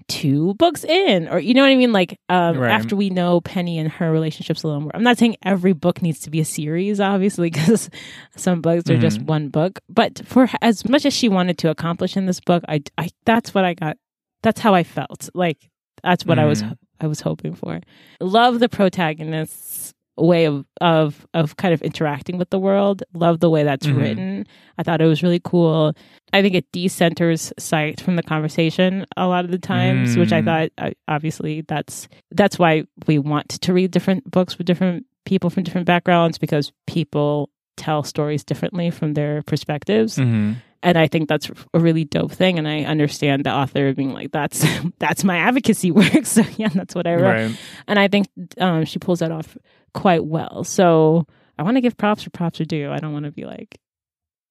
Two 0.08 0.54
books 0.54 0.82
in, 0.84 1.28
or 1.28 1.38
you 1.38 1.54
know 1.54 1.62
what 1.62 1.70
I 1.70 1.76
mean? 1.76 1.92
Like 1.92 2.18
um, 2.28 2.58
right. 2.58 2.72
after 2.72 2.96
we 2.96 3.08
know 3.08 3.40
Penny 3.40 3.78
and 3.78 3.88
her 3.88 4.10
relationships 4.10 4.64
a 4.64 4.66
little 4.66 4.82
more. 4.82 4.90
I'm 4.94 5.04
not 5.04 5.16
saying 5.16 5.36
every 5.44 5.72
book 5.72 6.02
needs 6.02 6.18
to 6.20 6.30
be 6.30 6.40
a 6.40 6.44
series, 6.44 6.98
obviously, 6.98 7.50
because 7.50 7.88
some 8.36 8.60
books 8.60 8.90
are 8.90 8.94
mm-hmm. 8.94 9.00
just 9.00 9.22
one 9.22 9.48
book. 9.48 9.78
But 9.88 10.20
for 10.26 10.48
as 10.60 10.86
much 10.88 11.06
as 11.06 11.14
she 11.14 11.28
wanted 11.28 11.56
to 11.58 11.70
accomplish 11.70 12.16
in 12.16 12.26
this 12.26 12.40
book, 12.40 12.64
I, 12.68 12.82
I 12.98 13.10
that's 13.24 13.54
what 13.54 13.64
I 13.64 13.74
got. 13.74 13.96
That's 14.42 14.60
how 14.60 14.74
I 14.74 14.82
felt. 14.82 15.30
Like 15.34 15.70
that's 16.02 16.26
what 16.26 16.36
mm-hmm. 16.36 16.46
I 16.46 16.48
was 16.48 16.62
mm-hmm. 16.62 16.72
I 17.02 17.06
was 17.06 17.20
hoping 17.20 17.54
for. 17.54 17.80
Love 18.20 18.60
the 18.60 18.68
protagonist's 18.68 19.92
way 20.16 20.44
of 20.46 20.64
of 20.80 21.26
of 21.34 21.56
kind 21.56 21.72
of 21.72 21.82
interacting 21.82 22.38
with 22.38 22.50
the 22.50 22.58
world. 22.58 23.02
Love 23.14 23.40
the 23.40 23.50
way 23.50 23.62
that's 23.62 23.86
mm-hmm. 23.86 23.98
written. 23.98 24.46
I 24.78 24.82
thought 24.82 25.00
it 25.00 25.06
was 25.06 25.22
really 25.22 25.40
cool. 25.42 25.94
I 26.32 26.42
think 26.42 26.54
it 26.54 26.70
decenters 26.72 27.52
sight 27.58 28.00
from 28.00 28.16
the 28.16 28.22
conversation 28.22 29.06
a 29.16 29.26
lot 29.26 29.44
of 29.44 29.50
the 29.50 29.58
times, 29.58 30.14
mm. 30.14 30.20
which 30.20 30.32
I 30.32 30.42
mm. 30.42 30.70
thought 30.78 30.92
obviously 31.08 31.62
that's 31.62 32.08
that's 32.30 32.58
why 32.58 32.84
we 33.06 33.18
want 33.18 33.48
to 33.48 33.72
read 33.72 33.90
different 33.90 34.30
books 34.30 34.58
with 34.58 34.66
different 34.66 35.06
people 35.24 35.50
from 35.50 35.62
different 35.62 35.86
backgrounds 35.86 36.38
because 36.38 36.72
people 36.86 37.48
tell 37.76 38.02
stories 38.02 38.44
differently 38.44 38.90
from 38.90 39.14
their 39.14 39.42
perspectives. 39.42 40.16
Mm-hmm 40.18 40.52
and 40.82 40.98
I 40.98 41.06
think 41.06 41.28
that's 41.28 41.50
a 41.74 41.78
really 41.78 42.04
dope 42.04 42.32
thing. 42.32 42.58
And 42.58 42.66
I 42.66 42.80
understand 42.84 43.44
the 43.44 43.52
author 43.52 43.92
being 43.94 44.12
like, 44.12 44.32
"That's 44.32 44.64
that's 44.98 45.24
my 45.24 45.38
advocacy 45.38 45.90
work." 45.92 46.26
So 46.26 46.42
yeah, 46.56 46.68
that's 46.68 46.94
what 46.94 47.06
I 47.06 47.14
wrote. 47.14 47.22
Right. 47.22 47.58
And 47.86 47.98
I 47.98 48.08
think 48.08 48.28
um, 48.58 48.84
she 48.84 48.98
pulls 48.98 49.20
that 49.20 49.32
off 49.32 49.56
quite 49.94 50.24
well. 50.24 50.64
So 50.64 51.26
I 51.58 51.62
want 51.62 51.76
to 51.76 51.80
give 51.80 51.96
props 51.96 52.22
for 52.22 52.30
props 52.30 52.60
are 52.60 52.64
due. 52.64 52.90
I 52.90 52.98
don't 52.98 53.12
want 53.12 53.26
to 53.26 53.30
be 53.30 53.44
like, 53.44 53.78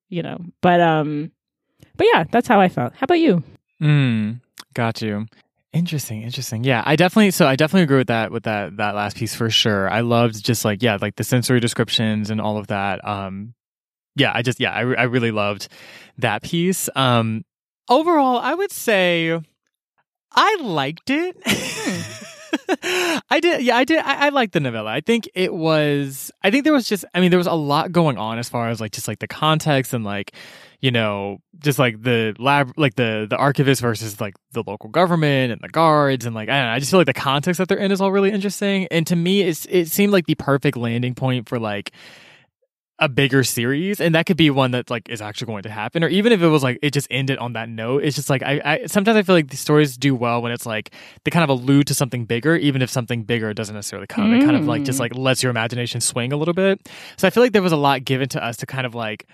you 0.09 0.23
know, 0.23 0.39
but 0.61 0.79
um, 0.79 1.31
but 1.95 2.07
yeah, 2.13 2.23
that's 2.31 2.47
how 2.47 2.59
I 2.59 2.69
felt. 2.69 2.93
How 2.95 3.05
about 3.05 3.19
you? 3.19 3.43
Mm, 3.81 4.41
got 4.73 5.01
you. 5.01 5.27
Interesting, 5.73 6.21
interesting. 6.21 6.65
Yeah, 6.65 6.83
I 6.85 6.97
definitely 6.97 7.31
so 7.31 7.47
I 7.47 7.55
definitely 7.55 7.83
agree 7.83 7.97
with 7.97 8.07
that 8.07 8.31
with 8.31 8.43
that 8.43 8.77
that 8.77 8.93
last 8.93 9.15
piece 9.15 9.33
for 9.33 9.49
sure. 9.49 9.89
I 9.89 10.01
loved 10.01 10.43
just 10.43 10.65
like 10.65 10.83
yeah, 10.83 10.97
like 10.99 11.15
the 11.15 11.23
sensory 11.23 11.59
descriptions 11.61 12.29
and 12.29 12.41
all 12.41 12.57
of 12.57 12.67
that. 12.67 13.05
Um 13.07 13.53
yeah, 14.15 14.31
I 14.33 14.41
just 14.41 14.59
yeah, 14.59 14.71
I 14.71 14.81
I 14.81 15.03
really 15.03 15.31
loved 15.31 15.67
that 16.17 16.43
piece. 16.43 16.89
Um 16.95 17.43
overall, 17.89 18.37
I 18.37 18.53
would 18.53 18.71
say 18.71 19.39
I 20.31 20.57
liked 20.61 21.09
it. 21.09 21.35
Hmm. 21.45 22.17
I 23.29 23.39
did, 23.41 23.61
yeah, 23.61 23.77
I 23.77 23.83
did. 23.83 23.99
I, 23.99 24.27
I 24.27 24.29
liked 24.29 24.53
the 24.53 24.59
novella. 24.59 24.91
I 24.91 25.01
think 25.01 25.29
it 25.33 25.53
was. 25.53 26.31
I 26.43 26.51
think 26.51 26.63
there 26.63 26.73
was 26.73 26.87
just. 26.87 27.05
I 27.13 27.21
mean, 27.21 27.29
there 27.29 27.37
was 27.37 27.47
a 27.47 27.53
lot 27.53 27.91
going 27.91 28.17
on 28.17 28.39
as 28.39 28.49
far 28.49 28.69
as 28.69 28.81
like 28.81 28.91
just 28.91 29.07
like 29.07 29.19
the 29.19 29.27
context 29.27 29.93
and 29.93 30.03
like, 30.03 30.33
you 30.79 30.91
know, 30.91 31.39
just 31.59 31.79
like 31.79 32.01
the 32.01 32.35
lab, 32.39 32.73
like 32.77 32.95
the 32.95 33.27
the 33.29 33.37
archivist 33.37 33.81
versus 33.81 34.19
like 34.19 34.35
the 34.51 34.63
local 34.65 34.89
government 34.89 35.51
and 35.51 35.61
the 35.61 35.69
guards 35.69 36.25
and 36.25 36.35
like 36.35 36.49
I 36.49 36.59
don't 36.59 36.67
know. 36.67 36.73
I 36.73 36.79
just 36.79 36.91
feel 36.91 36.99
like 36.99 37.07
the 37.07 37.13
context 37.13 37.57
that 37.59 37.67
they're 37.67 37.77
in 37.77 37.91
is 37.91 38.01
all 38.01 38.11
really 38.11 38.31
interesting. 38.31 38.87
And 38.91 39.05
to 39.07 39.15
me, 39.15 39.41
it's 39.41 39.65
it 39.69 39.87
seemed 39.87 40.11
like 40.11 40.25
the 40.25 40.35
perfect 40.35 40.77
landing 40.77 41.15
point 41.15 41.47
for 41.47 41.59
like 41.59 41.91
a 43.01 43.09
bigger 43.09 43.43
series 43.43 43.99
and 43.99 44.13
that 44.13 44.27
could 44.27 44.37
be 44.37 44.51
one 44.51 44.71
that 44.71 44.91
like 44.91 45.09
is 45.09 45.21
actually 45.21 45.47
going 45.47 45.63
to 45.63 45.71
happen 45.71 46.03
or 46.03 46.07
even 46.07 46.31
if 46.31 46.39
it 46.43 46.47
was 46.47 46.61
like 46.61 46.77
it 46.83 46.91
just 46.91 47.07
ended 47.09 47.35
on 47.39 47.53
that 47.53 47.67
note 47.67 48.03
it's 48.03 48.15
just 48.15 48.29
like 48.29 48.43
I, 48.43 48.61
I 48.63 48.85
sometimes 48.85 49.17
i 49.17 49.23
feel 49.23 49.33
like 49.33 49.49
the 49.49 49.57
stories 49.57 49.97
do 49.97 50.13
well 50.13 50.39
when 50.43 50.51
it's 50.51 50.67
like 50.67 50.91
they 51.25 51.31
kind 51.31 51.43
of 51.43 51.49
allude 51.49 51.87
to 51.87 51.95
something 51.95 52.25
bigger 52.25 52.55
even 52.55 52.83
if 52.83 52.91
something 52.91 53.23
bigger 53.23 53.55
doesn't 53.55 53.73
necessarily 53.73 54.05
come 54.05 54.31
mm. 54.31 54.39
it 54.39 54.45
kind 54.45 54.55
of 54.55 54.67
like 54.67 54.83
just 54.83 54.99
like 54.99 55.15
lets 55.15 55.41
your 55.41 55.49
imagination 55.49 55.99
swing 55.99 56.31
a 56.31 56.37
little 56.37 56.53
bit 56.53 56.87
so 57.17 57.27
i 57.27 57.31
feel 57.31 57.41
like 57.41 57.53
there 57.53 57.63
was 57.63 57.71
a 57.71 57.77
lot 57.77 58.05
given 58.05 58.29
to 58.29 58.43
us 58.43 58.57
to 58.57 58.67
kind 58.67 58.85
of 58.85 58.93
like 58.93 59.27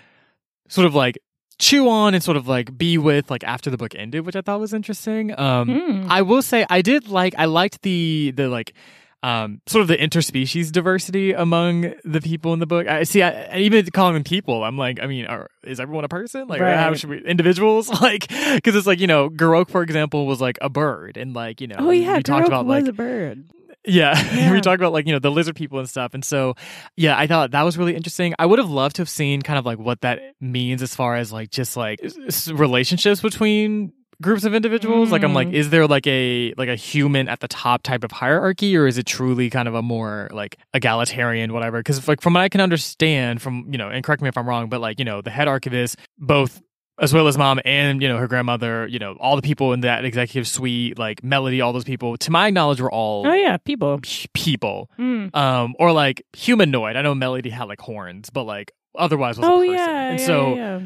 sort 0.68 0.86
of 0.86 0.94
like 0.94 1.18
chew 1.58 1.90
on 1.90 2.14
and 2.14 2.24
sort 2.24 2.38
of 2.38 2.48
like 2.48 2.76
be 2.78 2.96
with 2.96 3.30
like 3.30 3.44
after 3.44 3.68
the 3.68 3.76
book 3.76 3.94
ended 3.94 4.24
which 4.24 4.36
i 4.36 4.40
thought 4.40 4.58
was 4.58 4.72
interesting 4.72 5.38
um 5.38 5.68
mm. 5.68 6.06
i 6.08 6.22
will 6.22 6.40
say 6.40 6.64
i 6.70 6.80
did 6.80 7.08
like 7.08 7.34
i 7.36 7.44
liked 7.44 7.82
the 7.82 8.32
the 8.34 8.48
like 8.48 8.72
um, 9.22 9.60
sort 9.66 9.82
of 9.82 9.88
the 9.88 9.96
interspecies 9.96 10.70
diversity 10.70 11.32
among 11.32 11.94
the 12.04 12.20
people 12.20 12.52
in 12.52 12.60
the 12.60 12.66
book. 12.66 12.86
I 12.86 13.02
see. 13.02 13.22
I, 13.22 13.58
even 13.58 13.84
calling 13.86 14.14
them 14.14 14.24
people, 14.24 14.62
I'm 14.62 14.78
like, 14.78 15.00
I 15.02 15.06
mean, 15.06 15.26
are, 15.26 15.50
is 15.64 15.80
everyone 15.80 16.04
a 16.04 16.08
person? 16.08 16.46
Like, 16.46 16.60
right. 16.60 16.76
how 16.76 16.94
should 16.94 17.10
we 17.10 17.24
individuals? 17.24 17.90
Like, 17.98 18.28
because 18.28 18.76
it's 18.76 18.86
like 18.86 19.00
you 19.00 19.08
know, 19.08 19.28
Garok, 19.28 19.70
for 19.70 19.82
example, 19.82 20.26
was 20.26 20.40
like 20.40 20.56
a 20.62 20.68
bird, 20.68 21.16
and 21.16 21.34
like 21.34 21.60
you 21.60 21.66
know, 21.66 21.76
oh 21.78 21.90
yeah, 21.90 22.16
we 22.16 22.22
talked 22.22 22.46
about 22.46 22.64
was 22.64 22.82
like 22.82 22.88
a 22.88 22.92
bird. 22.92 23.44
Yeah. 23.84 24.20
yeah. 24.34 24.52
we 24.52 24.60
talked 24.60 24.80
about 24.80 24.92
like, 24.92 25.06
you 25.06 25.12
know, 25.12 25.18
the 25.18 25.30
lizard 25.30 25.56
people 25.56 25.78
and 25.78 25.88
stuff. 25.88 26.14
And 26.14 26.24
so, 26.24 26.54
yeah, 26.96 27.18
I 27.18 27.26
thought 27.26 27.52
that 27.52 27.62
was 27.62 27.78
really 27.78 27.96
interesting. 27.96 28.34
I 28.38 28.46
would 28.46 28.58
have 28.58 28.70
loved 28.70 28.96
to 28.96 29.02
have 29.02 29.08
seen 29.08 29.42
kind 29.42 29.58
of 29.58 29.66
like 29.66 29.78
what 29.78 30.02
that 30.02 30.20
means 30.40 30.82
as 30.82 30.94
far 30.94 31.16
as 31.16 31.32
like 31.32 31.50
just 31.50 31.76
like 31.76 32.00
relationships 32.48 33.20
between 33.20 33.92
groups 34.20 34.44
of 34.44 34.54
individuals? 34.54 35.08
Mm. 35.08 35.12
Like 35.12 35.22
I'm 35.22 35.34
like, 35.34 35.48
mm. 35.48 35.54
is 35.54 35.70
there 35.70 35.86
like 35.86 36.06
a 36.06 36.54
like 36.56 36.68
a 36.68 36.76
human 36.76 37.28
at 37.28 37.40
the 37.40 37.48
top 37.48 37.82
type 37.82 38.04
of 38.04 38.12
hierarchy, 38.12 38.76
or 38.76 38.86
is 38.86 38.98
it 38.98 39.06
truly 39.06 39.50
kind 39.50 39.68
of 39.68 39.74
a 39.74 39.82
more 39.82 40.28
like 40.32 40.58
egalitarian, 40.74 41.52
whatever? 41.52 41.78
Because 41.78 42.06
like 42.08 42.20
from 42.20 42.34
what 42.34 42.40
I 42.40 42.48
can 42.48 42.60
understand, 42.60 43.42
from 43.42 43.66
you 43.70 43.78
know, 43.78 43.88
and 43.88 44.04
correct 44.04 44.22
me 44.22 44.28
if 44.28 44.36
I'm 44.36 44.46
wrong, 44.46 44.68
but 44.68 44.80
like 44.80 44.98
you 44.98 45.04
know, 45.04 45.20
the 45.20 45.30
head 45.30 45.48
archivist, 45.48 45.96
both 46.18 46.60
as 47.00 47.14
well 47.14 47.28
as 47.28 47.38
mom 47.38 47.60
and 47.64 48.02
you 48.02 48.08
know 48.08 48.18
her 48.18 48.26
grandmother, 48.26 48.86
you 48.86 48.98
know, 48.98 49.16
all 49.20 49.36
the 49.36 49.42
people 49.42 49.72
in 49.72 49.80
that 49.80 50.04
executive 50.04 50.48
suite, 50.48 50.98
like 50.98 51.22
Melody, 51.22 51.60
all 51.60 51.72
those 51.72 51.84
people, 51.84 52.16
to 52.18 52.30
my 52.30 52.50
knowledge, 52.50 52.80
were 52.80 52.90
all 52.90 53.26
oh 53.26 53.32
yeah, 53.32 53.56
people, 53.56 54.00
people, 54.34 54.90
mm. 54.98 55.34
um, 55.34 55.74
or 55.78 55.92
like 55.92 56.24
humanoid. 56.36 56.96
I 56.96 57.02
know 57.02 57.14
Melody 57.14 57.50
had 57.50 57.64
like 57.64 57.80
horns, 57.80 58.30
but 58.30 58.44
like 58.44 58.72
otherwise 58.96 59.38
was 59.38 59.46
oh, 59.48 59.62
a 59.62 59.66
person, 59.66 59.74
yeah, 59.74 60.10
and 60.10 60.20
yeah, 60.20 60.26
so. 60.26 60.54
Yeah. 60.54 60.80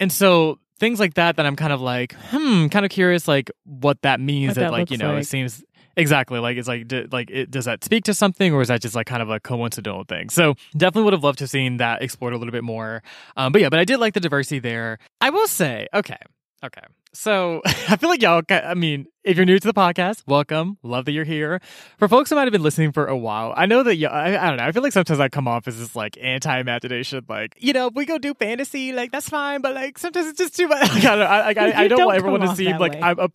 And 0.00 0.10
so 0.10 0.58
things 0.78 1.00
like 1.00 1.14
that 1.14 1.36
that 1.36 1.46
I'm 1.46 1.56
kind 1.56 1.72
of 1.72 1.80
like, 1.80 2.14
hmm, 2.30 2.68
kind 2.68 2.84
of 2.84 2.90
curious, 2.90 3.28
like 3.28 3.50
what 3.64 4.00
that 4.02 4.20
means. 4.20 4.50
What 4.50 4.54
that, 4.54 4.60
that 4.60 4.72
like 4.72 4.90
you 4.90 4.98
know, 4.98 5.14
like. 5.14 5.22
it 5.22 5.26
seems 5.26 5.62
exactly 5.96 6.38
like 6.38 6.56
it's 6.56 6.68
like 6.68 6.88
d- 6.88 7.06
like 7.12 7.30
it, 7.30 7.50
does 7.50 7.66
that 7.66 7.84
speak 7.84 8.04
to 8.04 8.14
something 8.14 8.54
or 8.54 8.62
is 8.62 8.68
that 8.68 8.80
just 8.80 8.94
like 8.94 9.06
kind 9.06 9.22
of 9.22 9.30
a 9.30 9.40
coincidental 9.40 10.04
thing? 10.04 10.30
So 10.30 10.54
definitely 10.76 11.04
would 11.04 11.12
have 11.12 11.24
loved 11.24 11.38
to 11.38 11.44
have 11.44 11.50
seen 11.50 11.76
that 11.78 12.02
explored 12.02 12.32
a 12.32 12.38
little 12.38 12.52
bit 12.52 12.64
more. 12.64 13.02
Um, 13.36 13.52
but 13.52 13.60
yeah, 13.60 13.68
but 13.68 13.78
I 13.78 13.84
did 13.84 13.98
like 13.98 14.14
the 14.14 14.20
diversity 14.20 14.58
there. 14.58 14.98
I 15.20 15.30
will 15.30 15.46
say, 15.46 15.88
okay, 15.94 16.18
okay. 16.64 16.82
So 17.14 17.60
I 17.66 17.96
feel 17.96 18.08
like 18.08 18.22
y'all, 18.22 18.42
I 18.48 18.74
mean, 18.74 19.06
if 19.24 19.36
you're 19.36 19.46
new 19.46 19.58
to 19.58 19.66
the 19.66 19.74
podcast, 19.74 20.22
welcome. 20.26 20.78
Love 20.82 21.04
that 21.04 21.12
you're 21.12 21.24
here. 21.24 21.60
For 21.98 22.08
folks 22.08 22.30
who 22.30 22.36
might 22.36 22.44
have 22.44 22.52
been 22.52 22.62
listening 22.62 22.92
for 22.92 23.06
a 23.06 23.16
while, 23.16 23.52
I 23.56 23.66
know 23.66 23.82
that 23.82 23.96
y'all, 23.96 24.12
I, 24.12 24.36
I 24.36 24.48
don't 24.48 24.56
know. 24.56 24.64
I 24.64 24.72
feel 24.72 24.82
like 24.82 24.92
sometimes 24.92 25.20
I 25.20 25.28
come 25.28 25.46
off 25.46 25.68
as 25.68 25.78
this 25.78 25.94
like 25.94 26.16
anti-imagination, 26.20 27.24
like, 27.28 27.54
you 27.58 27.72
know, 27.72 27.88
if 27.88 27.94
we 27.94 28.06
go 28.06 28.18
do 28.18 28.34
fantasy, 28.34 28.92
like 28.92 29.12
that's 29.12 29.28
fine, 29.28 29.60
but 29.60 29.74
like 29.74 29.98
sometimes 29.98 30.28
it's 30.28 30.38
just 30.38 30.56
too 30.56 30.68
much. 30.68 30.90
I 30.90 31.00
don't, 31.00 31.20
I, 31.20 31.40
I, 31.40 31.48
I 31.48 31.52
don't, 31.52 31.98
don't 31.98 32.06
want 32.06 32.18
everyone 32.18 32.40
to 32.40 32.56
seem 32.56 32.78
like 32.78 32.92
way. 32.92 33.00
I'm 33.02 33.18
a, 33.18 33.28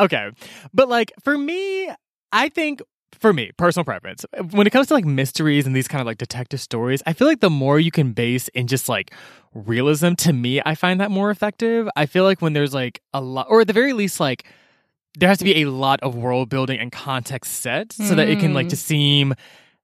okay. 0.00 0.30
But 0.72 0.88
like 0.88 1.12
for 1.22 1.36
me, 1.36 1.90
I 2.32 2.48
think 2.48 2.82
for 3.20 3.32
me, 3.32 3.50
personal 3.56 3.84
preference, 3.84 4.24
when 4.50 4.66
it 4.66 4.70
comes 4.70 4.88
to 4.88 4.94
like 4.94 5.04
mysteries 5.04 5.66
and 5.66 5.74
these 5.74 5.88
kind 5.88 6.00
of 6.00 6.06
like 6.06 6.18
detective 6.18 6.60
stories, 6.60 7.02
I 7.06 7.12
feel 7.12 7.26
like 7.26 7.40
the 7.40 7.50
more 7.50 7.78
you 7.78 7.90
can 7.90 8.12
base 8.12 8.48
in 8.48 8.66
just 8.66 8.88
like 8.88 9.12
realism, 9.54 10.14
to 10.14 10.32
me, 10.32 10.60
I 10.64 10.74
find 10.74 11.00
that 11.00 11.10
more 11.10 11.30
effective. 11.30 11.88
I 11.96 12.06
feel 12.06 12.24
like 12.24 12.40
when 12.40 12.52
there's 12.52 12.74
like 12.74 13.02
a 13.12 13.20
lot, 13.20 13.46
or 13.48 13.60
at 13.60 13.66
the 13.66 13.72
very 13.72 13.92
least, 13.92 14.20
like 14.20 14.46
there 15.18 15.28
has 15.28 15.38
to 15.38 15.44
be 15.44 15.62
a 15.62 15.70
lot 15.70 16.00
of 16.00 16.14
world 16.14 16.48
building 16.48 16.78
and 16.78 16.92
context 16.92 17.60
set 17.60 17.92
so 17.92 18.04
mm. 18.04 18.16
that 18.16 18.28
it 18.28 18.38
can 18.38 18.54
like 18.54 18.66
mm. 18.66 18.70
just 18.70 18.86
seem 18.86 19.34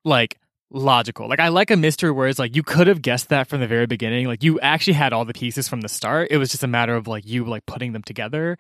like 0.05 0.39
logical. 0.71 1.29
Like 1.29 1.41
I 1.41 1.49
like 1.49 1.71
a 1.71 1.77
mystery 1.77 2.11
where 2.11 2.29
it's 2.29 2.39
like 2.39 2.55
you 2.55 2.63
could 2.63 2.87
have 2.87 3.03
guessed 3.03 3.31
that 3.31 3.49
from 3.49 3.61
the 3.61 3.67
very 3.67 3.87
beginning. 3.87 4.27
Like 4.27 4.43
you 4.43 4.61
actually 4.61 4.95
had 4.95 5.13
all 5.13 5.25
the 5.25 5.33
pieces 5.33 5.69
from 5.69 5.81
the 5.81 5.89
start. 5.89 6.29
It 6.31 6.39
was 6.39 6.51
just 6.51 6.63
a 6.63 6.69
matter 6.69 6.95
of 6.95 7.09
like 7.09 7.27
you 7.27 7.45
like 7.45 7.67
putting 7.67 7.93
them 7.93 8.03
together. 8.03 8.59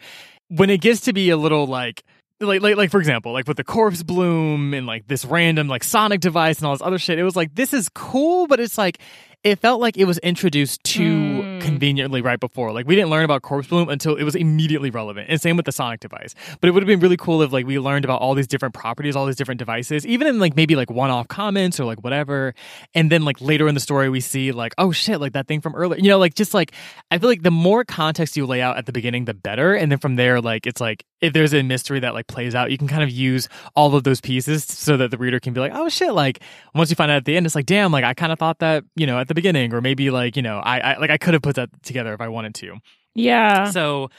When 0.49 0.70
it 0.70 0.81
gets 0.81 1.01
to 1.03 1.12
be 1.12 1.31
a 1.31 1.37
little 1.37 1.66
like 1.66 2.03
like 2.47 2.62
like 2.62 2.76
like 2.76 2.90
for 2.90 2.99
example, 2.99 3.32
like 3.32 3.49
with 3.49 3.57
the 3.57 3.64
corpse 3.64 4.03
bloom 4.03 4.74
and 4.74 4.86
like 4.86 5.07
this 5.07 5.24
random 5.24 5.68
like 5.68 5.84
sonic 5.84 6.20
device 6.20 6.59
and 6.59 6.66
all 6.66 6.72
this 6.72 6.82
other 6.82 6.99
shit, 6.99 7.18
it 7.18 7.24
was 7.24 7.36
like 7.36 7.55
this 7.55 7.72
is 7.72 7.88
cool, 7.88 8.47
but 8.47 8.61
it's 8.61 8.78
like 8.78 8.99
it 9.45 9.61
felt 9.61 9.80
like 9.80 9.97
it 9.97 10.07
was 10.07 10.18
introduced 10.18 10.82
too 10.84 11.42
Mm. 11.45 11.61
conveniently 11.61 12.22
right 12.22 12.40
before. 12.40 12.72
Like 12.72 12.86
we 12.86 12.95
didn't 12.95 13.11
learn 13.11 13.24
about 13.24 13.42
corpse 13.42 13.68
bloom 13.68 13.88
until 13.88 14.16
it 14.16 14.24
was 14.24 14.34
immediately 14.34 14.90
relevant. 14.90 15.28
And 15.28 15.40
same 15.40 15.57
with 15.57 15.66
the 15.66 15.72
sonic 15.72 16.01
device. 16.01 16.34
But 16.61 16.68
it 16.68 16.70
would 16.72 16.82
have 16.82 16.86
been 16.88 17.01
really 17.01 17.16
cool 17.16 17.42
if 17.42 17.53
like 17.53 17.66
we 17.66 17.78
learned 17.78 18.05
about 18.05 18.20
all 18.20 18.34
these 18.34 18.47
different 18.47 18.74
properties, 18.74 19.14
all 19.16 19.26
these 19.26 19.36
different 19.36 19.59
devices, 19.59 20.07
even 20.07 20.26
in 20.26 20.38
like 20.38 20.57
maybe 20.57 20.76
like 20.76 20.90
one-off 20.90 21.28
comments 21.28 21.78
or 21.78 21.84
like 21.84 22.03
whatever. 22.03 22.55
And 22.95 23.11
then 23.12 23.24
like 23.24 23.40
later 23.40 23.68
in 23.68 23.74
the 23.74 23.80
story 23.80 24.09
we 24.09 24.20
see 24.20 24.51
like, 24.53 24.74
oh 24.78 24.92
shit, 24.92 25.20
like 25.20 25.32
that 25.34 25.47
thing 25.47 25.61
from 25.61 25.74
earlier. 25.74 26.01
You 26.01 26.09
know, 26.09 26.18
like 26.18 26.34
just 26.34 26.55
like 26.55 26.72
I 27.11 27.18
feel 27.18 27.28
like 27.28 27.42
the 27.42 27.51
more 27.51 27.84
context 27.84 28.36
you 28.36 28.47
lay 28.47 28.62
out 28.62 28.76
at 28.78 28.86
the 28.86 28.92
beginning, 28.92 29.26
the 29.26 29.34
better. 29.34 29.74
And 29.74 29.90
then 29.92 29.99
from 29.99 30.16
there, 30.16 30.40
like 30.40 30.66
it's 30.66 30.80
like 30.80 31.05
if 31.20 31.32
there's 31.32 31.55
a 31.55 31.62
mystery 31.62 32.01
that 32.01 32.14
like 32.14 32.26
plays 32.26 32.55
out, 32.55 32.70
you 32.70 32.78
can 32.78 32.88
kind 32.88 33.03
of 33.03 33.11
use 33.11 33.49
all 33.74 33.95
of 33.95 34.05
those 34.05 34.20
pieces 34.20 34.64
so 34.64 34.97
that 34.97 35.11
the 35.11 35.18
reader 35.18 35.40
can 35.40 35.53
be 35.53 35.61
like, 35.61 35.72
oh 35.74 35.88
shit, 35.88 36.12
like 36.12 36.40
once 36.74 36.90
you 36.90 36.97
find 36.97 37.11
out 37.11 37.16
at 37.18 37.24
the 37.24 37.36
end, 37.36 37.47
it's 37.47 37.55
like, 37.55 37.66
damn, 37.66 37.92
like 37.92 38.05
I 38.05 38.14
kind 38.14 38.32
of 38.32 38.38
thought 38.38 38.59
that, 38.61 38.84
you 38.97 39.07
know, 39.07 39.18
at 39.18 39.28
the 39.28 39.34
beginning, 39.35 39.72
or 39.74 39.80
maybe 39.80 40.11
like, 40.11 40.37
you 40.37 40.43
know, 40.43 40.59
I, 40.59 40.78
I 40.78 40.99
like 40.99 41.11
I 41.11 41.18
could 41.18 41.35
have 41.35 41.43
put 41.43 41.57
that 41.57 41.70
together 41.82 42.14
if 42.14 42.20
I 42.20 42.28
wanted 42.28 42.55
to. 42.57 42.78
Yeah. 43.14 43.70
So, 43.70 44.11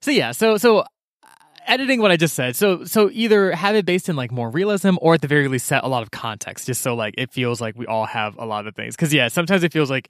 so 0.00 0.10
yeah, 0.10 0.32
so 0.32 0.56
so 0.56 0.80
uh, 0.80 0.84
editing 1.66 2.00
what 2.00 2.10
I 2.10 2.16
just 2.16 2.34
said. 2.34 2.56
So 2.56 2.84
so 2.84 3.10
either 3.12 3.52
have 3.52 3.74
it 3.74 3.86
based 3.86 4.08
in 4.08 4.16
like 4.16 4.30
more 4.30 4.50
realism, 4.50 4.96
or 5.00 5.14
at 5.14 5.22
the 5.22 5.28
very 5.28 5.48
least 5.48 5.66
set 5.66 5.84
a 5.84 5.88
lot 5.88 6.02
of 6.02 6.10
context, 6.10 6.66
just 6.66 6.82
so 6.82 6.94
like 6.94 7.14
it 7.16 7.32
feels 7.32 7.60
like 7.60 7.76
we 7.76 7.86
all 7.86 8.06
have 8.06 8.36
a 8.38 8.44
lot 8.44 8.66
of 8.66 8.74
things. 8.74 8.96
Because 8.96 9.12
yeah, 9.14 9.28
sometimes 9.28 9.62
it 9.62 9.72
feels 9.72 9.90
like 9.90 10.08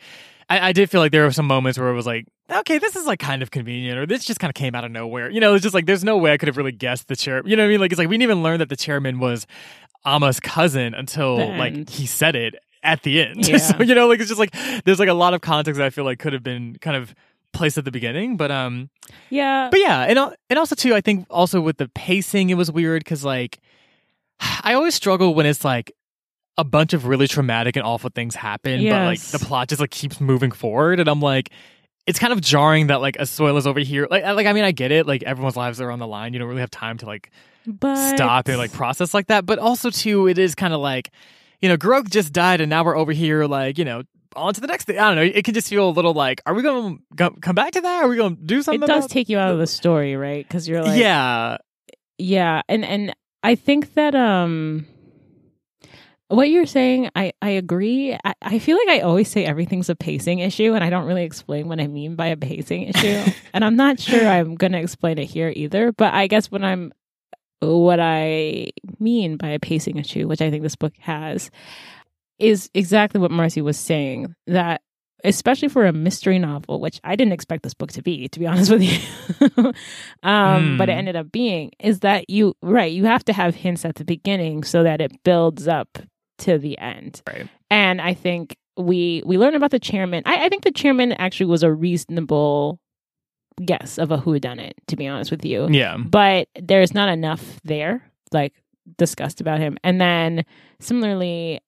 I, 0.49 0.69
I 0.69 0.73
did 0.73 0.91
feel 0.91 1.01
like 1.01 1.13
there 1.13 1.25
were 1.25 1.33
some 1.33 1.47
moments 1.47 1.79
where 1.79 1.89
it 1.89 1.95
was 1.95 2.07
like, 2.07 2.27
okay, 2.51 2.79
this 2.79 2.97
is 2.97 3.07
like 3.07 3.21
kind 3.21 3.43
of 3.43 3.51
convenient, 3.51 3.99
or 3.99 4.07
this 4.07 4.25
just 4.25 4.41
kind 4.41 4.51
of 4.51 4.55
came 4.55 4.75
out 4.75 4.85
of 4.85 4.91
nowhere. 4.91 5.31
You 5.31 5.41
know, 5.41 5.55
it's 5.55 5.63
just 5.63 5.75
like 5.75 5.87
there's 5.87 6.05
no 6.05 6.17
way 6.17 6.33
I 6.33 6.37
could 6.37 6.49
have 6.49 6.57
really 6.57 6.73
guessed 6.73 7.09
the 7.09 7.17
chair. 7.17 7.43
You 7.45 7.57
know 7.57 7.63
what 7.63 7.69
I 7.69 7.71
mean? 7.71 7.81
Like 7.81 7.93
it's 7.93 7.99
like 7.99 8.09
we 8.09 8.17
didn't 8.17 8.31
even 8.31 8.43
learn 8.43 8.59
that 8.59 8.69
the 8.69 8.77
chairman 8.77 9.19
was 9.19 9.47
Amma's 10.05 10.41
cousin 10.41 10.95
until 10.95 11.37
like 11.57 11.89
he 11.89 12.07
said 12.07 12.35
it 12.35 12.57
at 12.83 13.03
the 13.03 13.23
end. 13.23 13.47
Yeah. 13.49 13.57
so 13.59 13.83
you 13.83 13.95
know, 13.95 14.09
like 14.09 14.21
it's 14.21 14.29
just 14.29 14.39
like 14.39 14.55
there's 14.85 14.99
like 14.99 15.09
a 15.09 15.15
lot 15.15 15.35
of 15.35 15.41
context 15.41 15.79
that 15.79 15.87
I 15.87 15.91
feel 15.91 16.05
like 16.05 16.19
could 16.19 16.33
have 16.33 16.43
been 16.43 16.77
kind 16.81 16.97
of 16.97 17.15
placed 17.53 17.77
at 17.79 17.85
the 17.85 17.91
beginning, 17.91 18.37
but 18.37 18.51
um. 18.51 18.89
yeah. 19.31 19.69
But 19.71 19.81
yeah, 19.81 20.03
and 20.03 20.19
and 20.51 20.59
also 20.59 20.75
too, 20.75 20.95
I 20.95 21.01
think 21.01 21.27
also 21.31 21.61
with 21.61 21.77
the 21.79 21.89
pacing, 21.89 22.51
it 22.51 22.55
was 22.55 22.71
weird 22.71 23.05
because 23.05 23.25
like 23.25 23.59
I 24.63 24.75
always 24.75 24.95
struggle 24.95 25.35
when 25.35 25.47
it's 25.47 25.65
like 25.65 25.93
a 26.59 26.65
bunch 26.65 26.93
of 26.93 27.07
really 27.07 27.27
traumatic 27.29 27.77
and 27.77 27.85
awful 27.85 28.11
things 28.15 28.35
happen, 28.35 28.81
but 28.81 29.07
like 29.07 29.21
the 29.21 29.39
plot 29.39 29.69
just 29.69 29.81
like 29.81 29.91
keeps 29.91 30.21
moving 30.21 30.51
forward, 30.53 31.01
and 31.01 31.09
I'm 31.09 31.21
like. 31.21 31.51
It's 32.05 32.19
kind 32.19 32.33
of 32.33 32.41
jarring 32.41 32.89
that 32.89 33.01
like 33.01 33.17
Asuela's 33.17 33.65
over 33.65 33.79
here. 33.79 34.09
Like, 34.11 34.25
I- 34.25 34.33
like 34.33 34.49
I 34.49 34.53
mean, 34.53 34.65
I 34.65 34.73
get 34.73 34.91
it. 34.91 35.07
Like 35.07 35.23
everyone's 35.23 35.57
lives 35.57 35.81
are 35.81 35.89
on 35.89 36.01
the 36.01 36.07
line. 36.09 36.33
You 36.33 36.41
don't 36.41 36.49
really 36.49 36.61
have 36.61 36.69
time 36.69 36.99
to 36.99 37.07
like 37.07 37.31
but 37.65 37.95
stop 37.95 38.49
and 38.49 38.59
like 38.59 38.73
process 38.73 39.15
like 39.15 39.29
that. 39.29 39.47
But 39.47 39.61
also 39.61 39.89
too, 39.89 40.27
it 40.27 40.37
is 40.37 40.57
kind 40.57 40.75
of 40.75 40.81
like, 40.81 41.13
you 41.63 41.69
know, 41.69 41.77
Garok 41.77 42.11
just 42.11 42.33
died, 42.33 42.61
and 42.61 42.69
now 42.69 42.85
we're 42.85 42.97
over 42.97 43.13
here, 43.13 43.47
like 43.47 43.79
you 43.79 43.85
know, 43.85 44.03
on 44.37 44.53
to 44.53 44.61
the 44.61 44.67
next 44.67 44.85
thing. 44.85 44.99
I 44.99 45.15
don't 45.15 45.17
know. 45.17 45.23
It 45.23 45.45
can 45.45 45.55
just 45.55 45.69
feel 45.69 45.89
a 45.89 45.91
little 45.91 46.13
like, 46.13 46.43
are 46.45 46.55
we 46.55 46.63
going 46.63 47.03
to 47.17 47.31
come 47.41 47.55
back 47.55 47.73
to 47.73 47.81
that? 47.81 48.05
Are 48.05 48.09
we 48.09 48.17
going 48.17 48.37
to 48.37 48.43
do 48.43 48.63
something? 48.63 48.83
it 48.83 48.87
does 48.87 49.07
take 49.07 49.29
you 49.29 49.39
out 49.39 49.53
of 49.53 49.59
the 49.59 49.67
story, 49.69 50.17
right? 50.17 50.47
Because 50.47 50.69
you're 50.69 50.83
like, 50.83 50.99
yeah, 50.99 51.59
yeah, 52.19 52.63
and 52.69 52.85
and 52.85 53.15
I 53.43 53.55
think 53.55 53.95
that 53.95 54.15
um, 54.15 54.87
what 56.29 56.51
you're 56.51 56.67
saying, 56.67 57.11
I 57.15 57.33
I 57.41 57.51
agree. 57.51 58.15
I, 58.25 58.35
I 58.43 58.59
feel 58.59 58.77
like 58.77 58.89
I 58.89 59.01
always 59.01 59.31
say 59.31 59.45
everything's 59.45 59.89
a 59.89 59.95
pacing 59.95 60.41
issue, 60.41 60.75
and 60.75 60.83
I 60.83 60.91
don't 60.91 61.07
really 61.07 61.25
explain 61.25 61.69
what 61.69 61.81
I 61.81 61.87
mean 61.87 62.17
by 62.17 62.27
a 62.27 62.37
pacing 62.37 62.85
issue, 62.85 63.31
and 63.55 63.65
I'm 63.65 63.77
not 63.77 64.01
sure 64.01 64.27
I'm 64.27 64.57
gonna 64.57 64.79
explain 64.79 65.19
it 65.19 65.27
here 65.27 65.53
either. 65.55 65.93
But 65.93 66.13
I 66.13 66.27
guess 66.27 66.51
when 66.51 66.65
I'm 66.65 66.93
what 67.63 68.01
I 68.01 68.71
mean 68.99 69.37
by 69.37 69.49
a 69.49 69.59
pacing 69.61 69.97
issue, 69.97 70.27
which 70.27 70.41
I 70.43 70.51
think 70.51 70.63
this 70.63 70.77
book 70.77 70.95
has, 71.01 71.51
is 72.39 72.71
exactly 72.75 73.21
what 73.21 73.31
Marcy 73.31 73.63
was 73.63 73.79
saying 73.79 74.35
that 74.47 74.83
especially 75.25 75.69
for 75.69 75.87
a 75.87 75.93
mystery 75.93 76.37
novel, 76.41 76.81
which 76.81 77.01
I 77.05 77.15
didn't 77.15 77.33
expect 77.33 77.63
this 77.63 77.75
book 77.75 77.93
to 77.93 78.03
be, 78.03 78.27
to 78.29 78.41
be 78.41 78.47
honest 78.49 78.73
with 78.73 78.83
you. 78.83 79.73
um, 80.23 80.77
But 80.77 80.89
it 80.89 80.93
Hmm. 80.93 80.99
ended 80.99 81.17
up 81.17 81.31
being, 81.31 81.71
is 81.79 82.01
that 82.01 82.29
you, 82.29 82.55
right, 82.63 82.91
you 82.91 83.05
have 83.05 83.25
to 83.27 83.33
have 83.33 83.55
hints 83.55 83.85
at 83.85 83.95
the 83.97 84.05
beginning 84.05 84.65
so 84.65 84.83
that 84.83 85.01
it 85.01 85.13
builds 85.23 85.69
up 85.69 85.99
to 86.39 86.59
the 86.59 86.77
end. 86.79 87.23
Right. 87.29 87.49
And 87.71 88.01
I 88.01 88.15
think 88.15 88.57
we 88.77 89.23
we 89.27 89.37
learn 89.39 89.55
about 89.55 89.71
the 89.71 89.79
chairman. 89.79 90.23
I, 90.27 90.47
I 90.47 90.49
think 90.49 90.65
the 90.65 90.73
chairman 90.73 91.13
actually 91.13 91.47
was 91.47 91.63
a 91.63 91.71
reasonable 91.73 92.81
guess 93.65 93.99
of 93.99 94.11
a 94.11 94.19
whodunit, 94.19 94.73
to 94.89 94.97
be 94.97 95.07
honest 95.07 95.31
with 95.31 95.45
you. 95.45 95.69
Yeah, 95.71 95.97
but 95.99 96.49
there's 96.61 96.95
not 96.95 97.09
enough 97.09 97.61
there 97.65 98.11
like 98.33 98.53
discussed 98.99 99.41
about 99.41 99.61
him. 99.61 99.77
And 99.85 100.01
then 100.01 100.45
similarly 100.81 101.61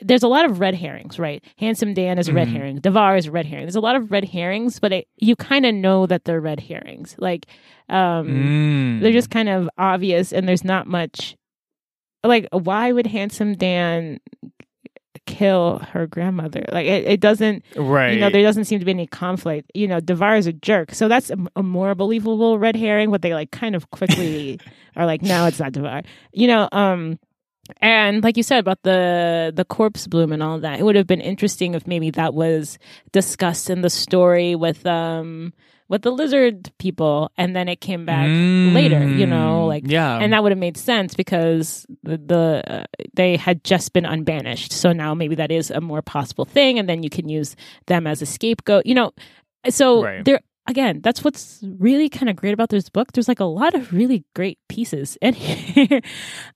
there's 0.00 0.24
a 0.24 0.28
lot 0.28 0.44
of 0.44 0.58
red 0.58 0.74
herrings 0.74 1.18
right? 1.18 1.44
Handsome 1.58 1.94
dan 1.94 2.18
is 2.18 2.26
a 2.28 2.32
red 2.32 2.48
Mhm. 2.48 2.52
herring. 2.52 2.76
Devar 2.80 3.16
is 3.16 3.26
a 3.26 3.30
red 3.30 3.46
herring. 3.46 3.66
There's 3.66 3.76
a 3.76 3.80
lot 3.80 3.94
of 3.94 4.10
red 4.10 4.24
herrings 4.30 4.80
but 4.80 4.92
it, 4.92 5.06
you 5.18 5.36
kind 5.36 5.64
of 5.64 5.74
know 5.74 6.06
that 6.06 6.24
they're 6.24 6.40
red 6.40 6.58
herrings. 6.60 7.14
Like 7.18 7.46
um 7.88 8.26
Mm. 8.26 9.00
they're 9.00 9.12
just 9.12 9.30
kind 9.30 9.48
of 9.48 9.68
obvious 9.78 10.32
and 10.32 10.48
there's 10.48 10.64
not 10.64 10.86
much 10.88 11.36
like 12.24 12.48
why 12.52 12.90
would 12.90 13.06
handsome 13.06 13.54
dan 13.54 14.18
kill 15.26 15.78
her 15.92 16.06
grandmother 16.06 16.64
like 16.72 16.86
it, 16.86 17.04
it 17.06 17.20
doesn't 17.20 17.64
right. 17.76 18.14
you 18.14 18.20
know, 18.20 18.28
there 18.28 18.42
doesn't 18.42 18.64
seem 18.64 18.80
to 18.80 18.84
be 18.84 18.90
any 18.90 19.06
conflict. 19.06 19.70
You 19.74 19.86
know, 19.86 20.00
Devar 20.00 20.36
is 20.36 20.46
a 20.46 20.52
jerk, 20.52 20.94
so 20.94 21.08
that's 21.08 21.30
a, 21.30 21.36
a 21.54 21.62
more 21.62 21.94
believable 21.94 22.58
red 22.58 22.74
herring. 22.74 23.10
But 23.10 23.22
they 23.22 23.32
like 23.32 23.50
kind 23.50 23.74
of 23.74 23.90
quickly 23.90 24.58
are 24.96 25.06
like, 25.06 25.22
no, 25.22 25.46
it's 25.46 25.60
not 25.60 25.72
Devar. 25.72 26.02
You 26.32 26.48
know, 26.48 26.68
um, 26.72 27.18
and 27.80 28.22
like 28.24 28.36
you 28.36 28.42
said 28.42 28.58
about 28.58 28.82
the 28.82 29.52
the 29.54 29.64
corpse 29.64 30.06
bloom 30.06 30.32
and 30.32 30.42
all 30.42 30.58
that, 30.58 30.80
it 30.80 30.82
would 30.82 30.96
have 30.96 31.06
been 31.06 31.20
interesting 31.20 31.74
if 31.74 31.86
maybe 31.86 32.10
that 32.10 32.34
was 32.34 32.78
discussed 33.12 33.70
in 33.70 33.82
the 33.82 33.90
story 33.90 34.54
with 34.54 34.84
um 34.86 35.52
with 35.92 36.02
the 36.02 36.10
lizard 36.10 36.72
people, 36.78 37.30
and 37.36 37.54
then 37.54 37.68
it 37.68 37.80
came 37.80 38.04
back 38.06 38.26
later. 38.74 39.04
You 39.06 39.26
know, 39.26 39.62
Mm. 39.62 39.68
like 39.68 39.84
yeah, 39.86 40.18
and 40.18 40.32
that 40.32 40.42
would 40.42 40.50
have 40.50 40.58
made 40.58 40.76
sense 40.76 41.14
because 41.14 41.86
the, 42.02 42.16
the 42.16 42.62
uh, 42.66 42.84
they 43.14 43.36
had 43.36 43.62
just 43.62 43.92
been 43.92 44.06
unbanished. 44.06 44.72
So 44.72 44.92
now 44.92 45.14
maybe 45.14 45.36
that 45.36 45.52
is 45.52 45.70
a 45.70 45.80
more 45.80 46.02
possible 46.02 46.46
thing, 46.46 46.78
and 46.80 46.88
then 46.88 47.02
you 47.04 47.10
can 47.10 47.28
use 47.28 47.54
them 47.86 48.06
as 48.08 48.22
a 48.22 48.26
scapegoat. 48.26 48.86
You 48.86 48.94
know, 48.96 49.12
so 49.68 50.02
Right. 50.02 50.24
there 50.24 50.40
again. 50.66 51.00
That's 51.02 51.22
what's 51.22 51.60
really 51.78 52.08
kind 52.08 52.30
of 52.30 52.36
great 52.36 52.54
about 52.54 52.70
this 52.70 52.88
book. 52.88 53.12
There's 53.12 53.28
like 53.28 53.40
a 53.40 53.44
lot 53.44 53.74
of 53.74 53.92
really 53.92 54.24
great 54.34 54.58
pieces 54.68 55.18
in 55.20 55.34
here, 55.38 56.00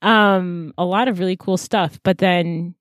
um, 0.00 0.72
a 0.78 0.84
lot 0.84 1.08
of 1.08 1.18
really 1.18 1.36
cool 1.36 1.56
stuff. 1.58 2.00
But 2.02 2.18
then, 2.18 2.74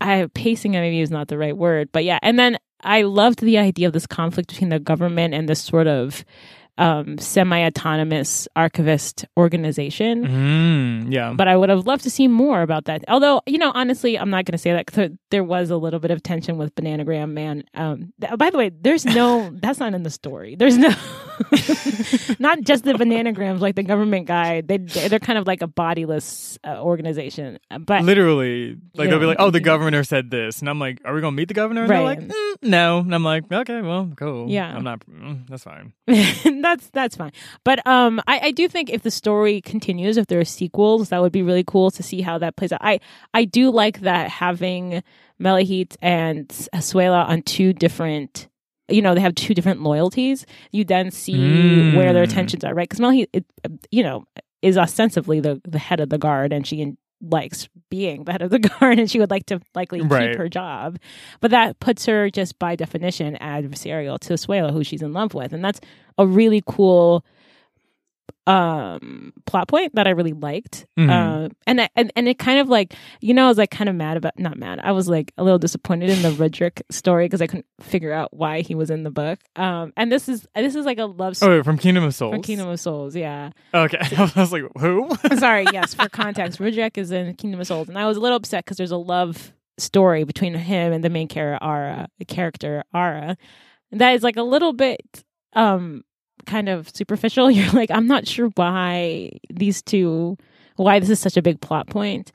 I 0.00 0.28
pacing 0.34 0.72
maybe 0.72 1.00
is 1.00 1.10
not 1.10 1.28
the 1.28 1.38
right 1.38 1.56
word, 1.56 1.88
but 1.92 2.04
yeah, 2.04 2.18
and 2.22 2.38
then. 2.38 2.56
I 2.80 3.02
loved 3.02 3.40
the 3.40 3.58
idea 3.58 3.86
of 3.86 3.92
this 3.92 4.06
conflict 4.06 4.50
between 4.50 4.70
the 4.70 4.78
government 4.78 5.34
and 5.34 5.48
this 5.48 5.62
sort 5.62 5.86
of 5.86 6.24
um, 6.78 7.18
semi-autonomous 7.18 8.48
archivist 8.54 9.24
organization. 9.36 10.26
Mm, 10.26 11.12
yeah. 11.12 11.32
But 11.34 11.48
I 11.48 11.56
would 11.56 11.68
have 11.70 11.86
loved 11.86 12.02
to 12.04 12.10
see 12.10 12.28
more 12.28 12.62
about 12.62 12.84
that. 12.84 13.04
Although, 13.08 13.40
you 13.46 13.58
know, 13.58 13.72
honestly, 13.74 14.18
I'm 14.18 14.30
not 14.30 14.44
going 14.44 14.52
to 14.52 14.58
say 14.58 14.72
that 14.72 14.86
cause 14.86 15.10
there 15.30 15.44
was 15.44 15.70
a 15.70 15.76
little 15.76 16.00
bit 16.00 16.10
of 16.10 16.22
tension 16.22 16.58
with 16.58 16.74
Bananagram 16.74 17.32
Man. 17.32 17.64
Um, 17.74 18.12
th- 18.20 18.36
by 18.38 18.50
the 18.50 18.58
way, 18.58 18.70
there's 18.70 19.04
no, 19.04 19.50
that's 19.62 19.78
not 19.78 19.94
in 19.94 20.02
the 20.02 20.10
story. 20.10 20.54
There's 20.56 20.76
no, 20.78 20.88
not 22.38 22.60
just 22.62 22.84
the 22.84 22.92
Bananagrams, 22.94 23.60
like 23.60 23.74
the 23.74 23.82
government 23.82 24.26
guy. 24.26 24.60
They 24.60 24.78
they're 24.78 25.18
kind 25.18 25.38
of 25.38 25.46
like 25.46 25.62
a 25.62 25.66
bodiless 25.66 26.58
uh, 26.64 26.82
organization. 26.82 27.58
But 27.78 28.04
Literally, 28.04 28.76
like 28.94 29.10
they'll 29.10 29.18
be 29.18 29.26
like, 29.26 29.36
"Oh, 29.40 29.50
the 29.50 29.60
governor 29.60 30.04
said 30.04 30.30
this," 30.30 30.60
and 30.60 30.68
I'm 30.68 30.78
like, 30.78 31.00
"Are 31.04 31.14
we 31.14 31.20
gonna 31.20 31.32
meet 31.36 31.48
the 31.48 31.54
governor?" 31.54 31.82
And 31.82 31.90
they're 31.90 32.02
like, 32.02 32.20
"Mm, 32.20 32.54
"No," 32.62 32.98
and 33.00 33.14
I'm 33.14 33.24
like, 33.24 33.50
"Okay, 33.52 33.80
well, 33.82 34.10
cool. 34.16 34.48
Yeah. 34.48 34.74
I'm 34.74 34.84
not. 34.84 35.00
mm, 35.06 35.46
that's 35.48 35.64
fine." 35.64 35.92
that's 36.74 36.90
that's 36.90 37.16
fine. 37.16 37.32
But 37.64 37.86
um, 37.86 38.20
I, 38.26 38.40
I 38.44 38.50
do 38.50 38.68
think 38.68 38.90
if 38.90 39.02
the 39.02 39.10
story 39.10 39.60
continues, 39.60 40.16
if 40.16 40.26
there 40.26 40.40
are 40.40 40.44
sequels, 40.44 41.08
that 41.10 41.20
would 41.22 41.32
be 41.32 41.42
really 41.42 41.64
cool 41.64 41.90
to 41.92 42.02
see 42.02 42.20
how 42.20 42.38
that 42.38 42.56
plays 42.56 42.72
out. 42.72 42.80
I 42.82 43.00
I 43.34 43.44
do 43.44 43.70
like 43.70 44.00
that 44.00 44.30
having 44.30 45.02
Melahit 45.40 45.96
and 46.00 46.48
Asuela 46.74 47.28
on 47.28 47.42
two 47.42 47.72
different. 47.72 48.48
You 48.88 49.02
know, 49.02 49.14
they 49.14 49.20
have 49.20 49.34
two 49.34 49.52
different 49.52 49.82
loyalties. 49.82 50.46
You 50.70 50.84
then 50.84 51.10
see 51.10 51.32
Mm. 51.32 51.96
where 51.96 52.12
their 52.12 52.22
attentions 52.22 52.62
are, 52.64 52.72
right? 52.72 52.88
Because 52.88 53.00
Melahit, 53.00 53.26
it, 53.32 53.44
you 53.90 54.02
know, 54.04 54.26
is 54.62 54.78
ostensibly 54.78 55.40
the 55.40 55.60
the 55.66 55.78
head 55.78 56.00
of 56.00 56.08
the 56.08 56.18
guard, 56.18 56.52
and 56.52 56.66
she 56.66 56.94
likes 57.20 57.68
being 57.90 58.24
the 58.24 58.32
head 58.32 58.42
of 58.42 58.50
the 58.50 58.58
guard, 58.80 58.98
and 58.98 59.10
she 59.10 59.18
would 59.18 59.30
like 59.30 59.46
to 59.46 59.60
likely 59.74 60.00
Right. 60.02 60.30
keep 60.30 60.38
her 60.38 60.48
job. 60.48 60.98
But 61.40 61.50
that 61.50 61.80
puts 61.80 62.06
her 62.06 62.30
just 62.30 62.58
by 62.58 62.76
definition 62.76 63.36
adversarial 63.40 64.18
to 64.20 64.34
Asuela, 64.34 64.72
who 64.72 64.84
she's 64.84 65.02
in 65.02 65.12
love 65.12 65.34
with, 65.34 65.52
and 65.52 65.64
that's 65.64 65.80
a 66.18 66.26
really 66.26 66.62
cool 66.66 67.24
um 68.46 69.32
plot 69.44 69.66
point 69.68 69.94
that 69.96 70.06
I 70.06 70.10
really 70.10 70.32
liked. 70.32 70.86
Mhm. 70.98 71.10
Uh, 71.10 71.48
and, 71.66 71.80
I, 71.80 71.88
and 71.96 72.12
and 72.14 72.28
it 72.28 72.38
kind 72.38 72.60
of 72.60 72.68
like 72.68 72.94
you 73.20 73.34
know 73.34 73.46
I 73.46 73.48
was 73.48 73.58
like 73.58 73.70
kind 73.70 73.88
of 73.88 73.96
mad 73.96 74.16
about 74.16 74.38
not 74.38 74.56
mad. 74.56 74.78
I 74.82 74.92
was 74.92 75.08
like 75.08 75.32
a 75.36 75.42
little 75.44 75.58
disappointed 75.58 76.10
in 76.10 76.22
the 76.22 76.30
Rudjek 76.30 76.82
story 76.90 77.24
because 77.26 77.42
I 77.42 77.46
couldn't 77.48 77.66
figure 77.80 78.12
out 78.12 78.32
why 78.32 78.60
he 78.60 78.74
was 78.74 78.88
in 78.90 79.02
the 79.02 79.10
book. 79.10 79.40
Um 79.56 79.92
and 79.96 80.10
this 80.12 80.28
is 80.28 80.46
this 80.54 80.74
is 80.76 80.86
like 80.86 80.98
a 80.98 81.06
love 81.06 81.30
Oh, 81.30 81.32
story 81.34 81.56
wait, 81.56 81.64
from 81.64 81.78
Kingdom 81.78 82.04
of 82.04 82.14
Souls. 82.14 82.34
from 82.34 82.42
Kingdom 82.42 82.68
of 82.68 82.78
Souls, 82.80 83.16
yeah. 83.16 83.50
Okay, 83.74 83.98
I 84.16 84.30
was 84.36 84.52
like, 84.52 84.62
who? 84.78 85.08
Sorry, 85.38 85.66
yes, 85.72 85.94
for 85.94 86.08
context, 86.08 86.60
Rudjek 86.60 86.96
is 86.98 87.10
in 87.10 87.34
Kingdom 87.34 87.60
of 87.60 87.66
Souls, 87.66 87.88
and 87.88 87.98
I 87.98 88.06
was 88.06 88.16
a 88.16 88.20
little 88.20 88.36
upset 88.36 88.64
because 88.64 88.76
there's 88.76 88.92
a 88.92 88.96
love 88.96 89.52
story 89.78 90.24
between 90.24 90.54
him 90.54 90.92
and 90.92 91.02
the 91.04 91.10
main 91.10 91.28
character 91.28 91.64
Arrah, 91.66 92.06
the 92.18 92.24
character 92.24 92.82
Arrah, 92.94 93.36
that 93.92 94.12
is 94.14 94.22
like 94.22 94.36
a 94.36 94.42
little 94.42 94.72
bit 94.72 95.24
um 95.52 96.02
kind 96.46 96.68
of 96.68 96.88
superficial. 96.94 97.50
You're 97.56 97.70
like, 97.72 97.90
I'm 97.90 98.06
not 98.06 98.26
sure 98.26 98.48
why 98.54 99.30
these 99.52 99.82
two, 99.82 100.36
why 100.76 100.98
this 101.00 101.10
is 101.10 101.20
such 101.20 101.36
a 101.36 101.42
big 101.42 101.60
plot 101.60 101.88
point. 101.88 102.32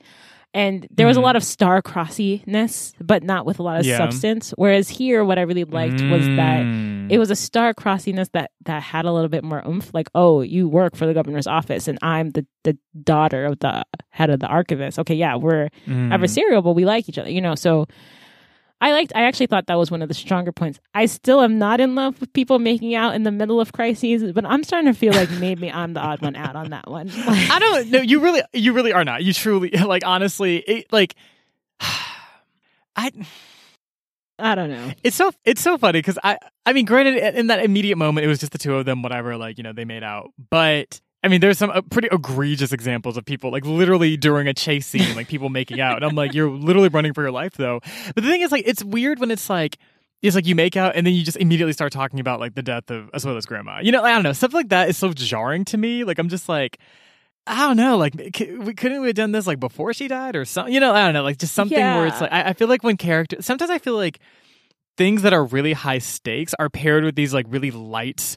And 0.54 0.86
there 0.90 1.06
was 1.06 1.16
a 1.16 1.20
Mhm. 1.20 1.22
lot 1.22 1.36
of 1.36 1.42
star 1.42 1.80
crossiness, 1.80 2.92
but 3.00 3.22
not 3.22 3.46
with 3.46 3.58
a 3.58 3.62
lot 3.62 3.80
of 3.80 3.86
Yeah. 3.86 3.96
substance. 3.96 4.52
Whereas 4.56 4.90
here, 4.90 5.24
what 5.24 5.38
I 5.38 5.42
really 5.42 5.64
liked 5.64 6.02
was 6.02 6.26
that 6.36 6.60
Mm. 6.66 7.10
it 7.10 7.16
was 7.18 7.30
a 7.30 7.36
star 7.36 7.72
crossiness 7.72 8.28
that 8.34 8.50
that 8.66 8.82
had 8.82 9.06
a 9.06 9.12
little 9.12 9.30
bit 9.30 9.44
more 9.44 9.62
oomph 9.66 9.92
like 9.94 10.08
oh 10.14 10.40
you 10.42 10.68
work 10.68 10.94
for 10.94 11.06
the 11.06 11.12
governor's 11.14 11.48
office 11.48 11.88
and 11.88 11.98
i'm 12.00 12.30
the 12.30 12.46
the 12.62 12.76
daughter 13.02 13.44
of 13.44 13.58
the 13.58 13.82
head 14.10 14.30
of 14.30 14.38
the 14.38 14.46
archivist 14.46 14.98
okay 15.00 15.14
yeah 15.14 15.34
we're 15.34 15.68
Mm. 15.88 16.10
adversarial 16.12 16.62
but 16.62 16.72
we 16.74 16.84
like 16.84 17.08
each 17.08 17.18
other 17.18 17.28
you 17.30 17.40
know 17.40 17.56
so 17.56 17.86
i 18.82 18.92
liked 18.92 19.12
i 19.14 19.22
actually 19.22 19.46
thought 19.46 19.66
that 19.66 19.78
was 19.78 19.90
one 19.90 20.02
of 20.02 20.08
the 20.08 20.14
stronger 20.14 20.52
points 20.52 20.78
i 20.94 21.06
still 21.06 21.40
am 21.40 21.58
not 21.58 21.80
in 21.80 21.94
love 21.94 22.20
with 22.20 22.30
people 22.34 22.58
making 22.58 22.94
out 22.94 23.14
in 23.14 23.22
the 23.22 23.32
middle 23.32 23.58
of 23.60 23.72
crises 23.72 24.30
but 24.34 24.44
i'm 24.44 24.62
starting 24.62 24.92
to 24.92 24.98
feel 24.98 25.14
like 25.14 25.30
maybe 25.32 25.70
i'm 25.72 25.94
the 25.94 26.00
odd 26.00 26.20
one 26.20 26.36
out 26.36 26.54
on 26.54 26.68
that 26.70 26.90
one 26.90 27.10
I 27.26 27.58
don't 27.58 27.90
know. 27.90 28.00
You 28.00 28.20
really, 28.20 28.42
you 28.52 28.72
really 28.72 28.92
are 28.92 29.04
not. 29.04 29.22
You 29.22 29.32
truly, 29.32 29.70
like, 29.86 30.02
honestly, 30.04 30.56
it, 30.58 30.92
like, 30.92 31.14
I. 31.80 33.10
i 34.38 34.54
don't 34.54 34.70
know 34.70 34.92
It's 35.02 35.16
so 35.16 35.30
it's 35.44 35.62
so 35.62 35.78
funny 35.78 35.98
because 36.00 36.18
I 36.22 36.38
I 36.66 36.72
mean, 36.72 36.84
granted, 36.84 37.36
in 37.36 37.46
that 37.48 37.64
immediate 37.64 37.96
moment, 37.96 38.24
it 38.24 38.28
was 38.28 38.38
just 38.38 38.52
the 38.52 38.58
two 38.58 38.74
of 38.74 38.84
them, 38.84 39.02
whatever. 39.02 39.36
Like 39.36 39.58
you 39.58 39.64
know, 39.64 39.72
they 39.72 39.84
made 39.84 40.02
out, 40.02 40.30
but. 40.50 41.00
I 41.24 41.28
mean, 41.28 41.40
there's 41.40 41.58
some 41.58 41.70
uh, 41.70 41.82
pretty 41.82 42.08
egregious 42.10 42.72
examples 42.72 43.16
of 43.16 43.24
people, 43.24 43.52
like 43.52 43.64
literally 43.64 44.16
during 44.16 44.48
a 44.48 44.54
chase 44.54 44.86
scene, 44.86 45.14
like 45.14 45.28
people 45.28 45.48
making 45.48 45.80
out. 45.80 45.96
And 45.96 46.04
I'm 46.04 46.16
like, 46.16 46.34
you're 46.34 46.50
literally 46.50 46.88
running 46.88 47.12
for 47.12 47.22
your 47.22 47.30
life, 47.30 47.54
though. 47.54 47.80
But 48.14 48.24
the 48.24 48.30
thing 48.30 48.40
is, 48.40 48.50
like, 48.50 48.64
it's 48.66 48.82
weird 48.82 49.20
when 49.20 49.30
it's 49.30 49.48
like, 49.48 49.78
it's 50.20 50.34
like 50.34 50.46
you 50.46 50.54
make 50.54 50.76
out 50.76 50.94
and 50.96 51.06
then 51.06 51.14
you 51.14 51.24
just 51.24 51.36
immediately 51.36 51.72
start 51.72 51.92
talking 51.92 52.20
about 52.20 52.38
like 52.38 52.54
the 52.54 52.62
death 52.62 52.90
of 52.90 53.10
Asuela's 53.12 53.46
grandma. 53.46 53.80
You 53.82 53.92
know, 53.92 54.02
I 54.02 54.12
don't 54.14 54.22
know. 54.22 54.32
Stuff 54.32 54.54
like 54.54 54.68
that 54.68 54.88
is 54.88 54.96
so 54.96 55.12
jarring 55.12 55.64
to 55.66 55.76
me. 55.76 56.04
Like, 56.04 56.18
I'm 56.18 56.28
just 56.28 56.48
like, 56.48 56.78
I 57.46 57.66
don't 57.66 57.76
know. 57.76 57.96
Like, 57.96 58.14
c- 58.36 58.52
we 58.52 58.74
couldn't 58.74 59.00
we 59.00 59.08
have 59.08 59.16
done 59.16 59.32
this 59.32 59.46
like 59.46 59.58
before 59.58 59.92
she 59.92 60.06
died 60.08 60.36
or 60.36 60.44
something? 60.44 60.72
You 60.72 60.80
know, 60.80 60.92
I 60.92 61.04
don't 61.04 61.14
know. 61.14 61.24
Like, 61.24 61.38
just 61.38 61.54
something 61.54 61.76
where 61.78 62.06
it's 62.06 62.20
like, 62.20 62.32
I, 62.32 62.50
I 62.50 62.52
feel 62.52 62.68
like 62.68 62.84
when 62.84 62.96
characters, 62.96 63.44
sometimes 63.44 63.70
I 63.70 63.78
feel 63.78 63.96
like 63.96 64.20
things 64.96 65.22
that 65.22 65.32
are 65.32 65.44
really 65.44 65.72
high 65.72 65.98
stakes 65.98 66.54
are 66.58 66.68
paired 66.68 67.02
with 67.02 67.16
these 67.16 67.34
like 67.34 67.46
really 67.48 67.70
light 67.70 68.36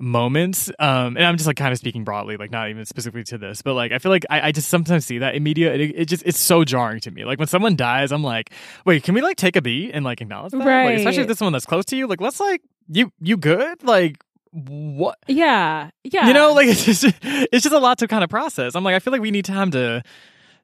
moments 0.00 0.70
um 0.78 1.16
and 1.16 1.24
i'm 1.24 1.36
just 1.36 1.46
like 1.48 1.56
kind 1.56 1.72
of 1.72 1.78
speaking 1.78 2.04
broadly 2.04 2.36
like 2.36 2.52
not 2.52 2.70
even 2.70 2.84
specifically 2.84 3.24
to 3.24 3.36
this 3.36 3.62
but 3.62 3.74
like 3.74 3.90
i 3.90 3.98
feel 3.98 4.10
like 4.12 4.24
i, 4.30 4.48
I 4.48 4.52
just 4.52 4.68
sometimes 4.68 5.04
see 5.04 5.18
that 5.18 5.34
in 5.34 5.42
media 5.42 5.74
it, 5.74 5.80
it 5.80 6.04
just 6.04 6.22
it's 6.24 6.38
so 6.38 6.64
jarring 6.64 7.00
to 7.00 7.10
me. 7.10 7.24
Like 7.24 7.38
when 7.40 7.48
someone 7.48 7.74
dies 7.74 8.12
i'm 8.12 8.22
like 8.22 8.52
wait 8.84 9.02
can 9.02 9.14
we 9.14 9.22
like 9.22 9.36
take 9.36 9.56
a 9.56 9.62
beat 9.62 9.90
and 9.92 10.04
like 10.04 10.20
acknowledge 10.20 10.52
that? 10.52 10.58
Like, 10.86 10.98
especially 10.98 11.22
if 11.22 11.28
this 11.28 11.38
someone 11.38 11.52
that's 11.52 11.66
close 11.66 11.84
to 11.86 11.96
you 11.96 12.06
like 12.06 12.20
let's 12.20 12.38
like 12.38 12.62
you 12.88 13.12
you 13.20 13.36
good? 13.36 13.82
Like 13.82 14.22
what? 14.52 15.18
Yeah 15.26 15.90
yeah 16.04 16.28
you 16.28 16.32
know 16.32 16.52
like 16.52 16.68
it's 16.68 16.84
just 16.84 17.04
it's 17.22 17.64
just 17.64 17.74
a 17.74 17.78
lot 17.80 17.98
to 17.98 18.06
kind 18.06 18.22
of 18.22 18.30
process. 18.30 18.76
I'm 18.76 18.84
like 18.84 18.94
i 18.94 19.00
feel 19.00 19.12
like 19.12 19.20
we 19.20 19.32
need 19.32 19.44
time 19.44 19.72
to 19.72 20.02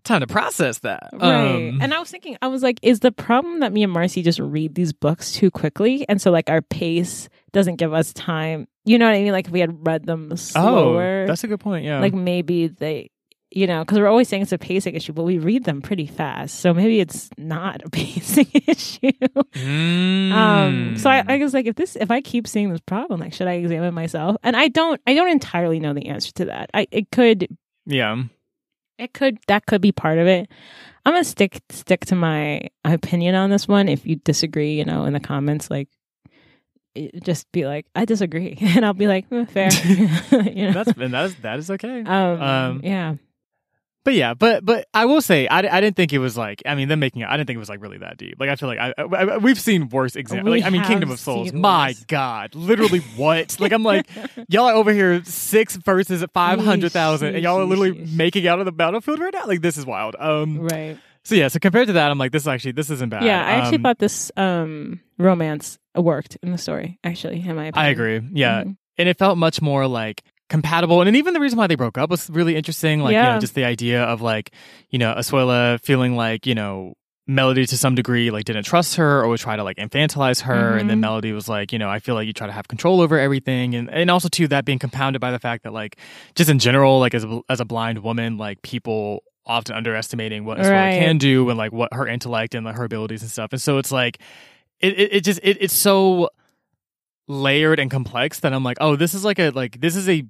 time 0.05 0.21
to 0.21 0.27
process 0.27 0.79
that 0.81 1.11
Right. 1.13 1.69
Um, 1.71 1.79
and 1.83 1.93
I 1.95 1.99
was 1.99 2.11
thinking, 2.11 2.37
I 2.43 2.49
was 2.49 2.63
like, 2.63 2.79
is 2.83 3.01
the 3.01 3.11
problem 3.13 3.61
that 3.61 3.73
me 3.73 3.83
and 3.83 3.93
Marcy 3.93 4.23
just 4.23 4.39
read 4.39 4.75
these 4.75 4.93
books 4.93 5.33
too 5.33 5.51
quickly? 5.51 6.05
And 6.09 6.21
so, 6.21 6.31
like, 6.31 6.49
our 6.51 6.63
pace 6.63 7.29
doesn't 7.53 7.77
give 7.77 7.93
us 7.93 8.13
time. 8.13 8.69
You 8.85 8.99
know 8.99 9.07
what 9.07 9.15
I 9.15 9.23
mean? 9.23 9.33
Like, 9.33 9.47
if 9.47 9.53
we 9.53 9.61
had 9.61 9.87
read 9.87 10.05
them 10.07 10.37
slower, 10.37 11.23
oh 11.23 11.27
that's 11.27 11.43
a 11.45 11.49
good 11.49 11.61
point 11.61 11.85
yeah 11.85 12.01
like, 12.01 12.13
maybe 12.15 12.67
they, 12.69 13.11
you 13.51 13.67
know, 13.67 13.81
because 13.85 13.99
we're 13.99 14.09
always 14.09 14.29
saying 14.29 14.43
it's 14.43 14.53
a 14.53 14.59
pacing 14.59 14.95
issue, 14.95 15.13
but 15.13 15.23
we 15.23 15.39
read 15.39 15.65
them 15.65 15.81
pretty 15.81 16.07
fast. 16.07 16.59
So 16.61 16.75
maybe 16.75 17.01
it's 17.01 17.31
not 17.39 17.83
a 17.85 17.91
pacing 17.91 18.49
issue. 18.67 19.11
Um, 20.33 20.97
so 20.99 21.09
I, 21.11 21.23
Mm. 21.23 21.31
I 21.31 21.39
was 21.39 21.55
like, 21.55 21.67
if 21.67 21.77
this, 21.77 21.97
if 21.97 22.11
I 22.11 22.21
keep 22.21 22.47
seeing 22.47 22.71
this 22.71 22.81
problem, 22.81 23.21
like, 23.21 23.33
should 23.33 23.47
I 23.49 23.53
examine 23.55 23.95
myself? 23.95 24.37
And 24.43 24.57
I 24.57 24.69
don't, 24.69 25.01
I 25.07 25.15
don't 25.15 25.31
entirely 25.31 25.81
know 25.81 25.95
the 25.95 26.07
answer 26.07 26.33
to 26.33 26.45
that. 26.47 26.71
I, 26.75 26.87
it 26.91 27.11
could 27.11 27.49
yeah 27.87 28.23
it 29.05 29.15
could 29.15 29.39
that 29.47 29.67
could 29.67 29.81
be 29.81 29.93
part 29.93 30.19
of 30.19 30.27
it. 30.27 30.51
I'm 31.07 31.13
gonna 31.13 31.25
stick 31.25 31.61
stick 31.71 32.05
to 32.07 32.15
my 32.15 32.69
opinion 32.85 33.35
on 33.35 33.51
this 33.51 33.69
one. 33.69 33.89
If 33.89 34.07
you 34.07 34.17
disagree, 34.17 34.75
you 34.75 34.85
know, 34.85 35.05
in 35.05 35.13
the 35.13 35.21
comments, 35.21 35.71
like 35.71 35.89
just 37.23 37.51
be 37.53 37.67
like, 37.67 37.87
I 37.95 38.05
disagree, 38.05 38.57
and 38.61 38.85
I'll 38.85 38.95
be 38.95 39.07
like, 39.07 39.27
"Eh, 39.31 39.45
fair. 39.47 39.71
you 39.85 40.67
know, 40.67 40.73
that's 40.73 40.99
and 40.99 41.13
that 41.15 41.25
is 41.27 41.35
that 41.37 41.59
is 41.59 41.71
okay 41.71 42.01
um, 42.03 42.43
um, 42.43 42.81
yeah, 42.83 43.15
But 44.05 44.15
yeah, 44.15 44.35
but 44.35 44.65
but 44.65 44.87
I 44.93 45.07
will 45.07 45.23
say 45.23 45.47
I, 45.49 45.59
I 45.61 45.81
didn't 45.81 45.97
think 45.97 46.13
it 46.13 46.19
was 46.19 46.37
like 46.37 46.63
I 46.67 46.75
mean 46.75 46.89
them 46.89 47.01
making 47.01 47.23
it 47.23 47.29
I 47.29 47.37
didn't 47.39 47.47
think 47.47 47.57
it 47.57 47.61
was 47.61 47.71
like 47.71 47.81
really 47.81 47.99
that 47.99 48.19
deep. 48.19 48.37
Like 48.39 48.51
I 48.51 48.57
feel 48.57 48.69
like 48.69 48.79
I, 48.79 48.93
I, 48.99 49.37
we've 49.39 49.59
seen 49.59 49.89
worse 49.89 50.15
examples. 50.15 50.53
We 50.53 50.61
Like 50.61 50.67
I 50.67 50.71
mean 50.71 50.85
Kingdom 50.85 51.11
of 51.11 51.19
Souls. 51.19 51.53
My 51.53 51.89
worse. 51.89 52.05
God, 52.05 52.55
literally 52.55 52.99
what? 53.17 53.59
like 53.61 53.73
I'm 53.73 53.83
like 53.83 54.07
y'all 54.49 54.67
are 54.67 54.75
over 54.75 54.93
here 54.93 55.25
six 55.25 55.77
versus 55.77 56.23
five 56.35 56.61
hundred 56.61 56.93
thousand, 56.93 57.35
and 57.35 57.43
y'all 57.43 57.61
are 57.61 57.65
literally 57.65 58.07
making 58.15 58.47
out 58.47 58.59
of 58.59 58.67
the 58.67 58.73
battlefield 58.73 59.21
right 59.21 59.33
now. 59.33 59.47
Like 59.47 59.63
this 59.63 59.77
is 59.79 59.87
wild. 59.87 60.17
Um. 60.19 60.61
right. 60.61 60.99
So 61.23 61.35
yeah. 61.35 61.49
So 61.49 61.59
compared 61.59 61.87
to 61.87 61.95
that, 61.95 62.11
I'm 62.11 62.19
like 62.19 62.33
this 62.33 62.43
is 62.43 62.49
actually 62.49 62.73
this 62.73 62.91
isn't 62.91 63.09
bad. 63.09 63.25
Yeah, 63.25 63.41
I 63.43 63.53
actually 63.53 63.77
Um, 63.79 63.83
thought 63.85 63.99
this 63.99 64.31
um 64.37 65.01
romance 65.17 65.79
worked 65.97 66.37
in 66.43 66.53
the 66.53 66.59
story. 66.59 66.99
Actually, 67.03 67.37
in 67.41 67.57
my 67.57 67.67
opinion, 67.69 67.75
I 67.77 67.89
agree. 67.89 68.21
Yeah, 68.35 68.65
Mhm. 68.65 68.77
and 68.99 69.09
it 69.09 69.17
felt 69.19 69.39
much 69.39 69.63
more 69.63 69.87
like 69.87 70.23
compatible. 70.55 71.01
And 71.01 71.07
then 71.09 71.17
even 71.17 71.35
the 71.35 71.41
reason 71.41 71.59
why 71.59 71.67
they 71.67 71.75
broke 71.85 71.99
up 71.99 72.09
was 72.11 72.31
really 72.31 72.55
interesting 72.61 72.97
like 73.07 73.15
you 73.25 73.29
know 73.35 73.39
just 73.41 73.55
the 73.55 73.65
idea 73.65 74.03
of 74.13 74.21
like 74.33 74.47
you 74.91 74.99
know 74.99 75.13
Asuela 75.21 75.81
feeling 75.89 76.13
like 76.17 76.47
you 76.47 76.55
know 76.55 76.95
Melody 77.27 77.65
to 77.67 77.77
some 77.85 77.95
degree 77.95 78.31
like 78.31 78.45
didn't 78.45 78.65
trust 78.65 78.97
her 78.97 79.13
or 79.23 79.29
would 79.29 79.41
try 79.41 79.57
to 79.57 79.65
like 79.65 79.79
infantilize 79.79 80.43
her. 80.43 80.77
And 80.79 80.89
then 80.91 80.99
Mhm. 80.99 81.07
Melody 81.09 81.33
was 81.33 81.49
like 81.49 81.73
you 81.73 81.79
know 81.79 81.89
I 81.97 81.99
feel 81.99 82.15
like 82.19 82.27
you 82.27 82.33
try 82.41 82.47
to 82.47 82.53
have 82.59 82.67
control 82.69 83.01
over 83.01 83.19
everything. 83.19 83.75
And 83.75 83.91
and 83.91 84.11
also 84.11 84.29
too 84.29 84.47
that 84.49 84.65
being 84.65 84.79
compounded 84.79 85.21
by 85.21 85.31
the 85.37 85.39
fact 85.39 85.65
that 85.65 85.73
like 85.73 85.97
just 86.35 86.51
in 86.51 86.59
general 86.59 87.01
like 87.01 87.15
as 87.15 87.25
a, 87.25 87.41
as 87.49 87.61
a 87.61 87.65
blind 87.65 87.99
woman 88.09 88.37
like 88.47 88.61
people 88.63 89.23
often 89.47 89.75
underestimating 89.75 90.45
what 90.45 90.59
Asuela 90.59 90.71
Right. 90.89 90.95
can 90.95 91.19
do 91.19 91.49
and 91.51 91.57
like 91.59 91.73
what 91.73 91.93
her 91.93 92.07
intellect 92.07 92.55
and 92.55 92.65
like 92.67 92.77
her 92.77 92.85
abilities 92.85 93.23
and 93.23 93.31
stuff. 93.31 93.51
And 93.53 93.61
so 93.61 93.79
it's 93.81 93.93
like 93.93 94.15
it 94.81 94.93
it, 95.03 95.09
it 95.17 95.21
just 95.25 95.41
it, 95.43 95.57
it's 95.65 95.75
so 95.89 96.29
layered 97.27 97.79
and 97.79 97.91
complex 97.91 98.41
that 98.41 98.53
I'm 98.53 98.65
like, 98.65 98.77
oh, 98.81 98.97
this 98.97 99.15
is 99.15 99.25
like 99.25 99.39
a 99.39 99.51
like 99.51 99.81
this 99.81 99.97
is 99.97 100.09
a 100.09 100.25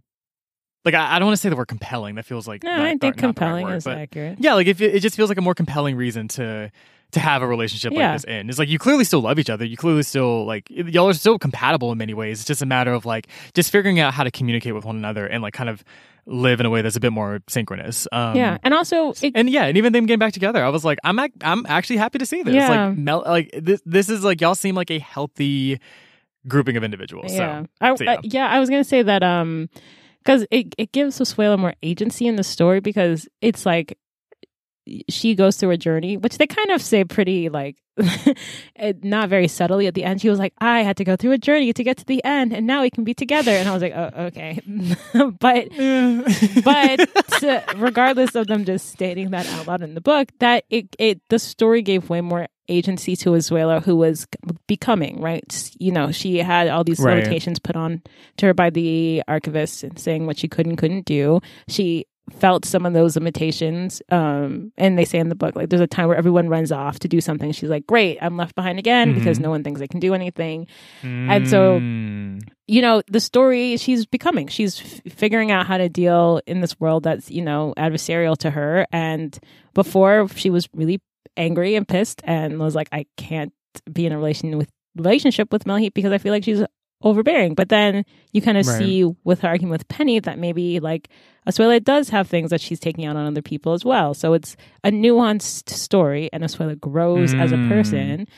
like 0.85 0.95
I, 0.95 1.17
I 1.17 1.19
don't 1.19 1.27
want 1.27 1.37
to 1.37 1.41
say 1.43 1.49
the 1.49 1.57
word 1.57 1.69
compelling. 1.69 2.15
That 2.17 2.25
feels 2.27 2.47
like 2.49 2.63
No, 2.63 2.71
not- 2.71 2.81
I 2.81 2.93
not- 2.93 3.01
think 3.01 3.03
not 3.03 3.03
the 3.03 3.09
right 3.09 3.21
compelling 3.37 3.65
word, 3.67 3.77
is 3.77 3.85
but 3.85 3.99
accurate. 3.99 4.39
yeah, 4.41 4.55
like 4.55 4.67
if 4.67 4.81
it, 4.81 4.95
it 4.97 5.01
just 5.01 5.17
feels 5.17 5.29
like 5.29 5.39
a 5.39 5.43
more 5.43 5.55
compelling 5.55 5.97
reason 5.97 6.29
to 6.29 6.71
to 7.13 7.21
have 7.21 7.43
a 7.43 7.47
relationship 7.47 7.93
Yeah. 7.93 8.11
like 8.13 8.23
this 8.23 8.25
in. 8.25 8.49
It's 8.51 8.59
like 8.59 8.69
you 8.69 8.79
clearly 8.79 9.05
still 9.05 9.21
love 9.21 9.39
each 9.39 9.49
other. 9.51 9.65
You 9.65 9.77
clearly 9.77 10.03
still 10.03 10.45
like 10.47 10.69
y'all 10.71 11.09
are 11.09 11.13
still 11.15 11.39
compatible 11.39 11.93
in 11.93 11.99
many 11.99 12.13
ways. 12.13 12.41
It's 12.41 12.47
just 12.49 12.61
a 12.63 12.67
matter 12.67 12.93
of 12.93 13.07
like 13.07 13.29
just 13.55 13.71
figuring 13.71 14.01
out 14.01 14.13
how 14.15 14.25
to 14.25 14.31
communicate 14.33 14.75
with 14.75 14.85
one 14.85 14.97
another 14.97 15.25
and 15.27 15.41
like 15.43 15.55
kind 15.55 15.69
of 15.71 15.85
live 16.27 16.59
in 16.59 16.65
a 16.67 16.71
way 16.71 16.81
that's 16.83 16.97
a 16.97 17.01
bit 17.01 17.13
more 17.13 17.41
synchronous. 17.49 18.09
Um, 18.11 18.35
yeah, 18.35 18.57
and 18.65 18.75
also 18.75 19.11
it, 19.23 19.33
and 19.37 19.49
yeah, 19.49 19.67
and 19.67 19.77
even 19.77 19.93
them 19.93 20.07
getting 20.07 20.19
back 20.19 20.33
together, 20.33 20.65
I 20.65 20.71
was 20.71 20.85
like, 20.85 20.99
I'm 21.05 21.19
ac- 21.21 21.35
I'm 21.43 21.65
actually 21.69 21.99
happy 21.99 22.19
to 22.19 22.27
see 22.27 22.43
this. 22.43 22.55
Yeah. 22.55 22.87
Like, 22.89 22.99
Mel, 22.99 23.23
like 23.25 23.51
this 23.57 23.81
this 23.87 24.09
is 24.09 24.25
like 24.25 24.41
y'all 24.41 24.55
seem 24.57 24.75
like 24.75 24.91
a 24.91 24.99
healthy 24.99 25.79
grouping 26.49 26.77
of 26.77 26.83
individuals. 26.83 27.33
Yeah, 27.33 27.63
So 27.63 27.69
I, 27.81 27.95
so 27.95 28.05
I- 28.07 28.13
yeah. 28.15 28.19
yeah. 28.25 28.47
I 28.49 28.59
was 28.59 28.69
gonna 28.71 28.83
say 28.85 29.03
that 29.03 29.23
um, 29.23 29.69
because 30.25 30.47
it 30.51 30.75
it 30.79 30.93
gives 30.93 31.19
Asuela 31.19 31.59
more 31.59 31.75
agency 31.83 32.27
in 32.27 32.37
the 32.37 32.45
story 32.45 32.81
because 32.81 33.29
it's 33.41 33.67
like 33.67 33.99
she 35.09 35.35
goes 35.35 35.57
through 35.57 35.71
a 35.71 35.77
journey, 35.77 36.17
which 36.17 36.39
they 36.39 36.47
kind 36.47 36.71
of 36.71 36.83
say 36.83 37.05
pretty 37.05 37.49
like 37.49 37.77
eh, 38.77 38.93
not 39.03 39.29
very 39.29 39.49
subtly 39.49 39.87
at 39.87 39.95
the 39.95 40.05
end. 40.05 40.21
She 40.21 40.29
was 40.29 40.39
like, 40.39 40.53
"I 40.59 40.83
had 40.83 40.97
to 40.97 41.05
go 41.05 41.17
through 41.17 41.33
a 41.33 41.39
journey 41.39 41.73
to 41.73 41.85
get 41.85 41.97
to 41.99 42.05
the 42.05 42.23
end, 42.25 42.53
and 42.53 42.67
now 42.67 42.83
we 42.83 42.91
can 42.91 43.05
be 43.05 43.15
together." 43.15 43.53
And 43.53 43.69
I 43.69 43.73
was 43.73 43.83
like, 43.83 43.95
"Oh, 43.95 44.11
okay," 44.27 44.61
but 45.41 45.69
but 46.65 47.75
regardless 47.77 48.35
of 48.35 48.49
them 48.49 48.65
just 48.65 48.91
stating 48.91 49.31
that 49.31 49.47
out 49.47 49.67
loud 49.67 49.83
in 49.83 49.95
the 49.95 50.01
book, 50.01 50.31
that 50.41 50.65
it 50.71 50.95
it 50.99 51.21
the 51.31 51.39
story 51.39 51.83
gave 51.83 52.11
way 52.11 52.21
more 52.21 52.49
agency 52.69 53.17
to 53.17 53.31
Asuela, 53.31 53.83
who 53.83 53.97
was 53.97 54.27
becoming 54.67 55.21
right. 55.21 55.71
You 55.79 55.93
know, 55.93 56.11
she 56.13 56.39
had 56.39 56.69
all 56.69 56.85
these 56.85 57.01
Right. 57.01 57.17
limitations 57.17 57.59
put 57.59 57.77
on 57.77 58.03
to 58.39 58.47
her 58.47 58.55
by 58.55 58.71
the 58.71 59.23
archivist 59.29 59.83
and 59.85 59.99
saying 59.99 60.27
what 60.27 60.39
she 60.39 60.49
could 60.49 60.67
and 60.67 60.79
couldn't 60.79 61.05
do. 61.07 61.41
She 61.69 62.07
felt 62.39 62.65
some 62.65 62.87
of 62.87 62.95
those 62.95 63.17
limitations. 63.17 64.01
Um, 64.09 64.73
and 64.79 64.97
they 64.99 65.05
say 65.05 65.19
in 65.19 65.29
the 65.29 65.35
book, 65.35 65.55
like, 65.55 65.69
there's 65.69 65.83
a 65.83 65.87
time 65.87 66.09
where 66.09 66.17
everyone 66.17 66.49
runs 66.49 66.73
off 66.73 66.99
to 67.01 67.09
do 67.09 67.21
something. 67.21 67.53
She's 67.53 67.69
like, 67.69 67.87
great, 67.87 68.17
I'm 68.23 68.39
left 68.39 68.55
behind 68.55 68.79
again 68.79 69.11
Mhm. 69.13 69.17
because 69.17 69.39
no 69.39 69.51
one 69.51 69.63
thinks 69.63 69.79
they 69.79 69.87
can 69.89 70.01
do 70.01 70.15
anything. 70.15 70.67
And 71.03 71.47
so- 71.47 71.79
Mm. 71.81 72.41
You 72.67 72.81
know, 72.81 73.03
the 73.09 73.21
story 73.21 73.77
she's 73.77 74.07
becoming, 74.07 74.47
she's 74.49 74.81
f- 74.81 75.13
figuring 75.13 75.51
out 75.51 75.67
how 75.67 75.77
to 75.77 75.91
deal 75.91 76.41
in 76.47 76.63
this 76.63 76.81
world 76.81 77.03
that's, 77.03 77.31
you 77.31 77.43
know, 77.43 77.75
adversarial 77.77 78.39
to 78.39 78.51
her. 78.51 78.87
And 78.91 79.39
before 79.75 80.27
she 80.35 80.49
was 80.49 80.67
really 80.75 81.03
angry 81.37 81.75
and 81.75 81.87
pissed 81.87 82.21
and 82.25 82.59
was 82.59 82.75
like, 82.75 82.89
I 82.93 83.07
can't 83.17 83.53
be 83.93 84.07
in 84.07 84.13
a 84.13 84.17
relation 84.17 84.57
with 84.59 84.69
relationship 84.97 85.53
with 85.53 85.65
Melheat 85.65 85.95
because 85.95 86.13
I 86.13 86.19
feel 86.19 86.33
like 86.33 86.45
she's 86.45 86.63
overbearing. 87.03 87.55
But 87.55 87.69
then 87.69 88.05
you 88.33 88.41
kind 88.41 88.57
of 88.57 88.67
Right. 88.67 88.79
see 88.79 89.05
with 89.25 89.41
her 89.41 89.49
argument 89.49 89.73
with 89.73 89.89
Penny 89.89 90.21
that 90.21 90.39
maybe 90.39 90.81
like 90.81 91.09
Asuela 91.49 91.83
does 91.83 92.09
have 92.11 92.29
things 92.29 92.51
that 92.51 92.61
she's 92.61 92.79
taking 92.81 93.05
out 93.05 93.17
on 93.17 93.27
other 93.27 93.43
people 93.43 93.73
as 93.73 93.85
well. 93.85 94.15
So 94.15 94.33
it's 94.33 94.57
a 94.85 94.91
nuanced 94.91 95.69
story 95.69 96.31
and 96.33 96.43
Asuela 96.45 96.79
grows 96.79 97.35
as 97.35 97.53
a 97.53 97.57
Mm. 97.57 97.69
person. 97.69 98.29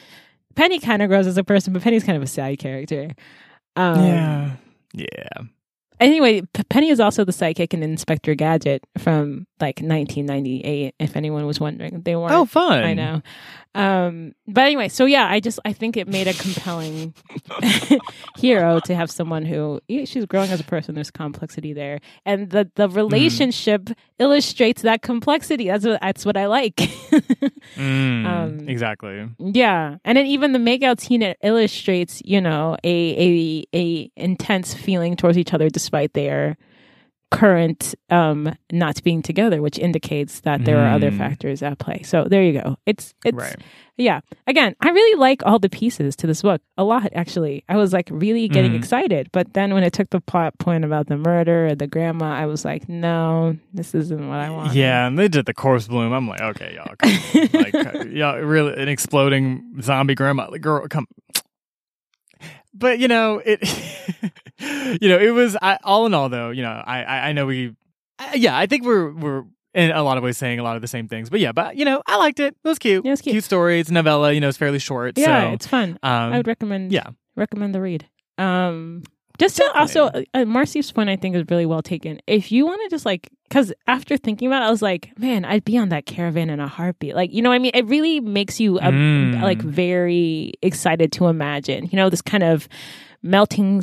Penny 0.57 0.79
kind 0.81 1.03
of 1.03 1.09
grows 1.09 1.27
as 1.27 1.37
a 1.37 1.45
person, 1.45 1.73
but 1.75 1.83
Penny's 1.83 2.03
kind 2.03 2.17
of 2.17 2.23
a 2.23 2.27
side 2.27 2.59
character. 2.59 3.11
Um. 3.77 4.05
Yeah. 4.07 4.26
Anyway, 5.99 6.43
P- 6.53 6.63
Penny 6.69 6.89
is 6.91 7.01
also 7.01 7.25
the 7.25 7.33
sidekick 7.33 7.73
in 7.73 7.83
Inspector 7.83 8.35
Gadget 8.35 8.85
from 8.99 9.47
like 9.61 9.81
1998. 9.81 10.95
If 10.99 11.17
anyone 11.17 11.47
was 11.47 11.59
wondering, 11.59 12.03
they 12.03 12.15
weren't. 12.17 12.33
Oh, 12.33 12.45
fun. 12.45 12.83
I 12.85 12.93
know. 12.95 13.23
Um, 13.75 14.35
but 14.49 14.63
anyway, 14.65 14.89
so 14.89 15.05
yeah, 15.05 15.27
I 15.31 15.39
just 15.41 15.59
I 15.67 15.73
think 15.75 15.99
it 15.99 16.09
made 16.09 16.27
a 16.29 16.33
compelling 16.33 17.13
hero 18.37 18.81
to 18.87 18.95
have 18.95 19.11
someone 19.11 19.45
who 19.45 19.81
she's 19.89 20.25
growing 20.25 20.51
as 20.51 20.61
a 20.61 20.65
person. 20.65 20.95
There's 20.95 21.11
complexity 21.11 21.73
there, 21.75 22.01
and 22.25 22.49
the 22.51 22.71
the 22.75 22.89
relationship 22.89 23.91
illustrates 24.19 24.81
that 24.83 25.03
complexity. 25.03 25.67
That's 25.69 25.85
what 25.85 26.01
that's 26.01 26.25
what 26.25 26.37
I 26.37 26.47
like. 26.47 26.77
Mm, 27.77 28.25
Um, 28.27 28.69
exactly. 28.69 29.29
yeah, 29.39 29.97
and 30.05 30.17
then 30.17 30.25
even 30.27 30.53
the 30.53 30.59
makeout 30.61 31.01
scene 31.01 31.21
it 31.21 31.37
illustrates 31.43 32.23
you 32.25 32.41
know 32.41 32.77
a 32.85 32.89
a 33.19 33.65
a 33.75 34.11
intense 34.17 34.73
feeling 34.73 35.17
towards 35.17 35.37
each 35.37 35.53
other 35.53 35.69
despite 35.87 36.13
their 36.15 36.57
current 37.33 37.95
um 38.11 38.55
not 38.73 39.03
being 39.03 39.21
together 39.21 39.61
which 39.61 39.79
indicates 39.81 40.41
that 40.41 40.65
there 40.65 40.79
are 40.79 40.93
other 40.95 41.11
Mm. 41.11 41.19
factors 41.19 41.61
at 41.63 41.77
play 41.79 42.03
so 42.05 42.25
there 42.25 42.43
you 42.43 42.53
go 42.61 42.77
it's 42.87 43.15
it's 43.25 43.37
Right. 43.37 43.57
yeah 43.97 44.21
again 44.47 44.75
i 44.81 44.91
really 44.91 45.19
like 45.19 45.43
all 45.45 45.59
the 45.59 45.69
pieces 45.69 46.15
to 46.17 46.27
this 46.29 46.43
book 46.43 46.63
a 46.79 46.85
lot 46.85 47.11
actually 47.15 47.65
i 47.69 47.77
was 47.77 47.93
like 47.93 48.09
really 48.13 48.47
getting 48.49 48.73
Mhm. 48.73 48.77
excited 48.77 49.29
but 49.33 49.55
then 49.55 49.75
when 49.75 49.83
it 49.83 49.93
took 49.93 50.11
the 50.11 50.21
plot 50.21 50.57
point 50.59 50.85
about 50.85 51.09
the 51.09 51.17
murder 51.17 51.67
and 51.67 51.79
the 51.81 51.89
grandma 51.89 52.27
i 52.27 52.47
was 52.47 52.65
like 52.65 52.89
no 52.89 53.57
this 53.75 53.93
isn't 53.95 54.29
what 54.29 54.39
i 54.39 54.49
want 54.51 54.75
Yeah, 54.75 55.07
and 55.09 55.19
they 55.19 55.27
did 55.29 55.47
the 55.47 55.55
corpse 55.55 55.89
bloom. 55.89 56.13
I'm 56.13 56.29
like, 56.29 56.41
okay, 56.41 56.75
y'all, 56.77 56.95
come 56.97 57.51
like, 57.53 57.75
y'all, 58.19 58.39
really, 58.41 58.73
an 58.81 58.89
exploding 58.89 59.81
zombie 59.83 60.15
grandma, 60.15 60.49
like, 60.51 60.61
girl, 60.63 60.87
come. 60.89 61.07
But 62.79 62.99
you 62.99 63.09
know, 63.09 63.41
it, 63.45 63.61
you 65.01 65.09
know, 65.09 65.19
it 65.19 65.33
was 65.33 65.57
I, 65.61 65.79
all 65.83 66.07
in 66.07 66.15
all, 66.15 66.29
though. 66.29 66.51
You 66.51 66.63
know, 66.63 66.83
I, 66.85 67.03
I, 67.03 67.29
I 67.29 67.33
know 67.33 67.47
we, 67.47 67.75
I, 68.19 68.35
yeah, 68.35 68.57
I 68.57 68.67
think 68.67 68.85
we're 68.85 69.13
we're 69.13 69.45
in 69.75 69.91
a 69.91 70.03
lot 70.03 70.19
of 70.19 70.25
ways 70.25 70.39
saying 70.39 70.59
a 70.59 70.63
lot 70.63 70.77
of 70.77 70.83
the 70.83 70.89
same 70.89 71.09
things. 71.09 71.31
But 71.31 71.41
yeah, 71.41 71.53
but 71.53 71.77
you 71.77 71.85
know, 71.85 72.03
I 72.07 72.17
liked 72.17 72.41
it. 72.41 72.57
It 72.65 72.69
was 72.69 72.79
cute. 72.79 73.05
Yeah, 73.05 73.11
it 73.11 73.13
was 73.13 73.23
cute. 73.23 73.45
story. 73.45 73.81
It's 73.81 73.91
novella. 73.91 74.33
You 74.33 74.41
know, 74.41 74.49
it's 74.49 74.59
fairly 74.59 74.79
short. 74.79 75.17
yeah 75.17 75.43
so, 75.43 75.53
it's 75.53 75.67
fun 75.67 75.99
um, 76.03 76.33
i 76.33 76.37
would 76.39 76.47
recommend 76.47 76.93
yeah. 76.93 77.09
recommend 77.37 77.75
the 77.75 77.81
read. 77.81 78.09
Um, 78.39 79.03
just 79.39 79.57
to 79.57 79.71
also, 79.75 80.11
uh, 80.35 80.45
Marcy's 80.45 80.91
point, 80.91 81.11
I 81.11 81.17
think, 81.17 81.37
is 81.37 81.45
really 81.51 81.67
well 81.67 81.83
taken. 81.83 82.21
If 82.27 82.51
you 82.51 82.65
want 82.65 82.81
to 82.85 82.89
just 82.89 83.05
like, 83.05 83.29
because 83.49 83.73
after 83.87 84.17
thinking 84.17 84.49
about 84.49 84.63
it, 84.63 84.67
I 84.67 84.71
was 84.71 84.83
like, 84.83 85.17
man, 85.19 85.45
I'd 85.45 85.65
be 85.65 85.79
on 85.79 85.89
that 85.91 86.07
caravan 86.07 86.51
in 86.51 86.61
a 86.61 86.69
heartbeat. 86.69 87.15
Like, 87.15 87.33
you 87.33 87.43
know, 87.43 87.51
what 87.51 87.57
I 87.57 87.59
mean, 87.61 87.73
it 87.75 87.87
really 87.87 88.21
makes 88.21 88.59
you 88.61 88.79
uh, 88.79 88.91
Mm. 88.91 89.43
like 89.43 89.63
very 89.63 90.53
excited 90.63 91.13
to 91.13 91.27
imagine. 91.27 91.89
You 91.91 91.97
know, 91.97 92.11
this 92.11 92.23
kind 92.23 92.43
of 92.43 92.69
melting. 93.23 93.83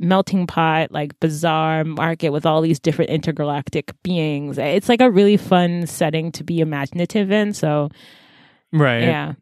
melting 0.00 0.46
pot 0.46 0.92
like 0.92 1.18
bizarre 1.18 1.82
market 1.82 2.30
with 2.30 2.46
all 2.46 2.60
these 2.60 2.78
different 2.78 3.10
intergalactic 3.10 3.92
beings 4.04 4.56
it's 4.56 4.88
like 4.88 5.00
a 5.00 5.10
really 5.10 5.36
fun 5.36 5.88
setting 5.88 6.30
to 6.30 6.44
be 6.44 6.60
imaginative 6.60 7.32
in 7.32 7.52
so 7.52 7.88
right. 8.72 9.02
yeah. 9.02 9.32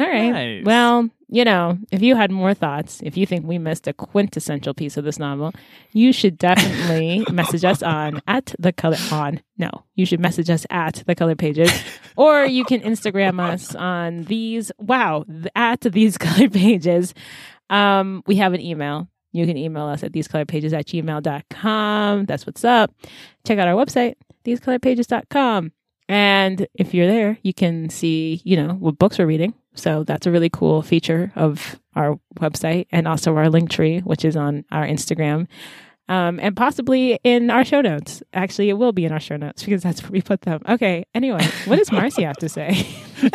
All 0.00 0.06
right. 0.08 0.32
Nice. 0.32 0.64
Well, 0.64 1.08
you 1.28 1.44
know, 1.44 1.78
if 1.90 2.02
you 2.02 2.14
had 2.14 2.30
more 2.30 2.54
thoughts, 2.54 3.00
if 3.02 3.16
you 3.16 3.26
think 3.26 3.46
we 3.46 3.58
missed 3.58 3.88
a 3.88 3.92
quintessential 3.92 4.74
piece 4.74 4.96
of 4.96 5.04
this 5.04 5.18
novel, 5.18 5.52
you 5.92 6.12
should 6.12 6.38
definitely 6.38 7.24
message 7.32 7.64
us 7.64 7.82
on 7.82 8.20
at 8.28 8.54
the 8.58 8.72
color 8.72 8.98
on. 9.10 9.40
No, 9.58 9.70
you 9.94 10.06
should 10.06 10.20
message 10.20 10.50
us 10.50 10.66
at 10.70 11.02
the 11.06 11.14
color 11.14 11.34
pages, 11.34 11.70
or 12.16 12.44
you 12.44 12.64
can 12.64 12.80
Instagram 12.80 13.40
us 13.40 13.74
on 13.74 14.24
these. 14.24 14.70
Wow, 14.78 15.24
at 15.56 15.80
these 15.80 16.16
color 16.18 16.48
pages. 16.48 17.12
Um, 17.70 18.22
we 18.26 18.36
have 18.36 18.52
an 18.52 18.60
email. 18.60 19.08
You 19.32 19.46
can 19.46 19.56
email 19.56 19.86
us 19.86 20.04
at 20.04 20.12
thesecolorpages 20.12 20.72
at 20.72 20.86
gmail.com. 20.86 22.24
That's 22.24 22.46
what's 22.46 22.64
up. 22.64 22.94
Check 23.44 23.58
out 23.58 23.68
our 23.68 23.74
website, 23.74 24.14
thesecolorpages.com. 24.44 25.72
And 26.08 26.68
if 26.74 26.94
you're 26.94 27.08
there, 27.08 27.38
you 27.42 27.52
can 27.52 27.90
see, 27.90 28.40
you 28.44 28.56
know, 28.56 28.74
what 28.74 28.98
books 28.98 29.18
we're 29.18 29.26
reading. 29.26 29.54
So 29.76 30.04
that's 30.04 30.26
a 30.26 30.30
really 30.30 30.50
cool 30.50 30.82
feature 30.82 31.32
of 31.36 31.80
our 31.94 32.18
website 32.40 32.86
and 32.90 33.06
also 33.06 33.36
our 33.36 33.48
link 33.48 33.70
tree, 33.70 34.00
which 34.00 34.24
is 34.24 34.36
on 34.36 34.64
our 34.72 34.84
Instagram. 34.84 35.46
Um, 36.08 36.38
and 36.40 36.56
possibly 36.56 37.18
in 37.24 37.50
our 37.50 37.64
show 37.64 37.80
notes. 37.80 38.22
Actually, 38.32 38.68
it 38.68 38.74
will 38.74 38.92
be 38.92 39.04
in 39.04 39.12
our 39.12 39.20
show 39.20 39.36
notes 39.36 39.64
because 39.64 39.82
that's 39.82 40.02
where 40.02 40.12
we 40.12 40.22
put 40.22 40.42
them. 40.42 40.62
Okay. 40.68 41.04
Anyway, 41.14 41.44
what 41.64 41.76
does 41.76 41.90
Marcy 41.90 42.22
have 42.22 42.36
to 42.36 42.48
say? 42.48 42.86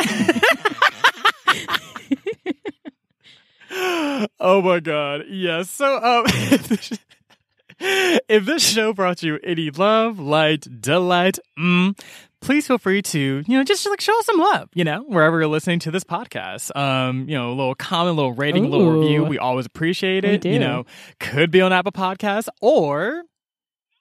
oh 4.39 4.62
my 4.62 4.80
god 4.80 5.24
yes 5.30 5.70
so 5.70 5.96
um 6.04 6.26
if 7.80 8.46
this, 8.46 8.62
show 8.62 8.94
brought 8.94 9.24
you 9.24 9.39
any 9.44 9.70
love 9.70 10.20
light 10.20 10.68
delight 10.82 11.39
mm, 11.58 11.98
please 12.42 12.68
feel 12.68 12.78
free 12.78 13.02
to 13.02 13.44
you 13.48 13.58
know 13.58 13.64
just 13.64 13.88
like 13.89 14.02
show 14.02 14.18
us 14.20 14.26
some 14.26 14.38
love 14.38 14.70
you 14.74 14.84
know 14.84 15.04
wherever 15.08 15.39
you're 15.39 15.48
listening 15.48 15.80
to 15.80 15.92
this 15.92 16.04
podcast. 16.04 16.76
Um 16.76 17.28
you 17.30 17.36
know 17.38 17.50
a 17.50 17.56
little 17.56 17.76
comment 17.76 18.14
a 18.14 18.16
little 18.16 18.34
rating 18.34 18.66
a 18.66 18.68
little 18.68 18.92
review 18.92 19.24
we 19.24 19.38
always 19.38 19.66
appreciate 19.66 20.26
it 20.26 20.46
you 20.46 20.60
know. 20.60 20.86
Could 21.20 21.52
be 21.52 21.62
on 21.62 21.72
apple 21.72 21.92
Podcasts 21.92 22.48
or 22.62 23.24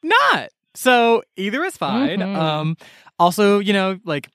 not. 0.03 0.49
So 0.75 1.23
either 1.37 1.63
is 1.65 1.77
fine. 1.77 2.21
Mhm. 2.21 2.37
um 2.37 2.77
also 3.19 3.59
you 3.59 3.73
know 3.73 3.99
like 4.05 4.29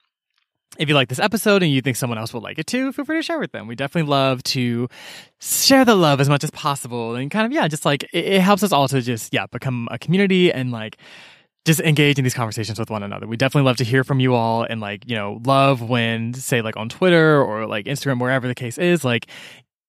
if 0.78 0.89
you 0.89 0.95
like 0.95 1.08
this 1.08 1.20
episode 1.20 1.64
and 1.64 1.72
you 1.72 1.82
think 1.82 1.95
someone 1.95 2.18
else 2.18 2.34
will 2.34 2.41
like 2.41 2.60
it 2.60 2.68
too, 2.68 2.91
feel 2.91 3.06
free 3.06 3.18
to 3.18 3.22
share 3.24 3.39
with 3.39 3.53
them. 3.53 3.66
We 3.66 3.76
definitely 3.76 4.10
love 4.10 4.43
to 4.43 4.89
share 5.39 5.86
the 5.86 5.95
love 5.95 6.20
as 6.20 6.28
much 6.28 6.43
as 6.43 6.51
possible 6.51 7.16
and 7.16 7.32
kind 7.32 7.45
of, 7.45 7.53
yeah, 7.53 7.70
just 7.70 7.86
like 7.86 8.03
it, 8.12 8.26
it 8.26 8.41
helps 8.41 8.62
us 8.62 8.74
all 8.74 8.86
to 8.89 9.01
just, 9.01 9.34
yeah, 9.34 9.45
become 9.47 9.88
a 9.89 9.97
community 9.97 10.51
and 10.51 10.72
like 10.74 10.97
just 11.66 11.80
engage 11.82 12.18
in 12.18 12.24
these 12.24 12.34
conversations 12.36 12.80
with 12.80 12.89
one 12.89 13.03
another. 13.03 13.28
We 13.28 13.38
definitely 13.38 13.66
love 13.66 13.78
to 13.78 13.84
hear 13.84 14.03
from 14.03 14.20
you 14.20 14.36
all 14.36 14.63
and 14.63 14.80
like, 14.80 15.09
you 15.09 15.16
know, 15.16 15.41
love 15.45 15.82
when, 15.82 16.34
say, 16.36 16.61
like 16.61 16.78
on 16.78 16.89
Twitter 16.89 17.41
or 17.41 17.66
like 17.66 17.86
Instagram, 17.88 18.20
wherever 18.20 18.47
the 18.47 18.55
case 18.55 18.78
is, 18.78 19.03
like, 19.03 19.28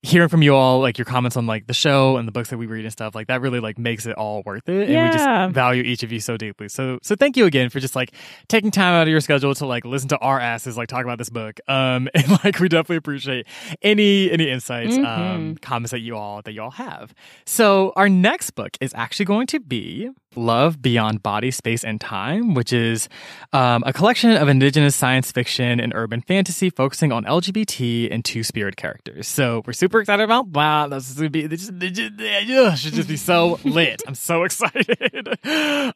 hearing 0.03 0.29
from 0.29 0.41
you 0.41 0.55
all 0.55 0.79
like 0.79 0.99
your 0.99 1.05
comments 1.05 1.37
on 1.37 1.49
like 1.49 1.67
the 1.67 1.75
show 1.75 2.17
and 2.17 2.29
the 2.29 2.33
books 2.33 2.51
that 2.51 2.59
we 2.59 2.67
read 2.67 2.85
and 2.85 2.93
stuff 2.93 3.13
like 3.17 3.27
that 3.27 3.41
really 3.41 3.59
like 3.59 3.77
makes 3.77 4.07
it 4.07 4.13
all 4.15 4.41
worth 4.47 4.69
it 4.69 4.89
and 4.89 5.03
we 5.03 5.11
just 5.11 5.25
value 5.53 5.83
each 5.83 6.05
of 6.05 6.13
you 6.13 6.21
so 6.21 6.37
deeply 6.37 6.69
so 6.69 7.01
so 7.03 7.17
thank 7.17 7.37
you 7.37 7.45
again 7.45 7.69
for 7.71 7.81
just 7.81 7.97
like 7.97 8.13
taking 8.47 8.71
time 8.71 8.95
out 8.95 9.03
of 9.03 9.09
your 9.09 9.21
schedule 9.21 9.53
to 9.53 9.67
like 9.67 9.85
listen 9.85 10.09
to 10.09 10.17
our 10.19 10.39
asses 10.39 10.77
like 10.77 10.87
talk 10.89 11.03
about 11.03 11.19
this 11.19 11.31
book 11.31 11.59
um 11.67 12.09
and 12.15 12.31
like 12.45 12.61
we 12.61 12.69
definitely 12.69 12.97
appreciate 12.97 13.49
any 13.83 14.31
any 14.31 14.49
insights 14.49 14.97
um 14.97 15.03
Mhm. 15.03 15.61
comments 15.61 15.91
that 15.91 16.01
you 16.01 16.17
all 16.17 16.41
that 16.43 16.53
you 16.53 16.63
all 16.63 16.71
have 16.73 17.13
so 17.45 17.93
our 17.97 18.09
next 18.09 18.51
book 18.53 18.77
is 18.81 18.93
actually 18.95 19.25
going 19.27 19.49
to 19.49 19.59
be 19.59 20.11
love 20.37 20.81
beyond 20.83 21.23
body 21.23 21.51
space 21.51 21.85
and 21.85 22.01
time 22.01 22.55
which 22.55 22.73
is 22.73 23.09
um, 23.53 23.83
a 23.87 23.93
collection 23.93 24.31
of 24.33 24.49
indigenous 24.49 24.95
science 24.95 25.33
fiction 25.33 25.81
and 25.81 25.93
urban 25.95 26.21
fantasy 26.21 26.71
focusing 26.71 27.13
on 27.13 27.25
lgbt 27.25 28.09
and 28.11 28.25
two-spirit 28.25 28.77
characters. 28.77 29.27
So 29.27 29.63
we're 29.67 29.73
super 29.73 30.01
excited 30.01 30.23
about 30.23 30.49
wow, 30.49 30.89
that 30.89 30.97
that's 30.97 31.15
gonna 31.15 31.31
be 31.31 31.47
this 31.47 31.61
just, 31.67 31.79
this 31.79 31.93
just- 31.93 32.13
yeah, 32.19 32.75
should 32.75 32.93
just 32.95 33.09
be 33.09 33.17
so 33.17 33.59
lit. 33.65 34.03
I'm 34.07 34.15
so 34.15 34.45
excited. 34.45 35.29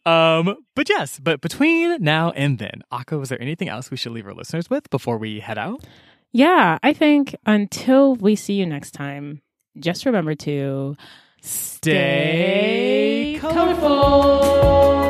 Um 0.07 0.57
but 0.75 0.89
yes 0.89 1.19
but 1.21 1.41
between 1.41 2.03
now 2.03 2.31
and 2.31 2.59
then 2.59 2.83
Akko, 2.93 3.23
is 3.23 3.29
there 3.29 3.41
anything 3.41 3.69
else 3.69 3.91
we 3.91 3.97
should 3.97 4.13
leave 4.13 4.27
our 4.27 4.35
listeners 4.35 4.71
with 4.71 4.89
before 4.91 5.19
we 5.19 5.41
head 5.41 5.59
out? 5.59 5.85
Yeah, 6.33 6.79
I 6.83 6.93
think 6.93 7.35
until 7.45 8.15
we 8.15 8.37
see 8.37 8.55
you 8.55 8.65
next 8.67 8.93
time, 8.93 9.43
just 9.79 10.07
remember 10.07 10.35
to 10.37 10.97
stay 11.43 13.39
colorful. 13.41 15.10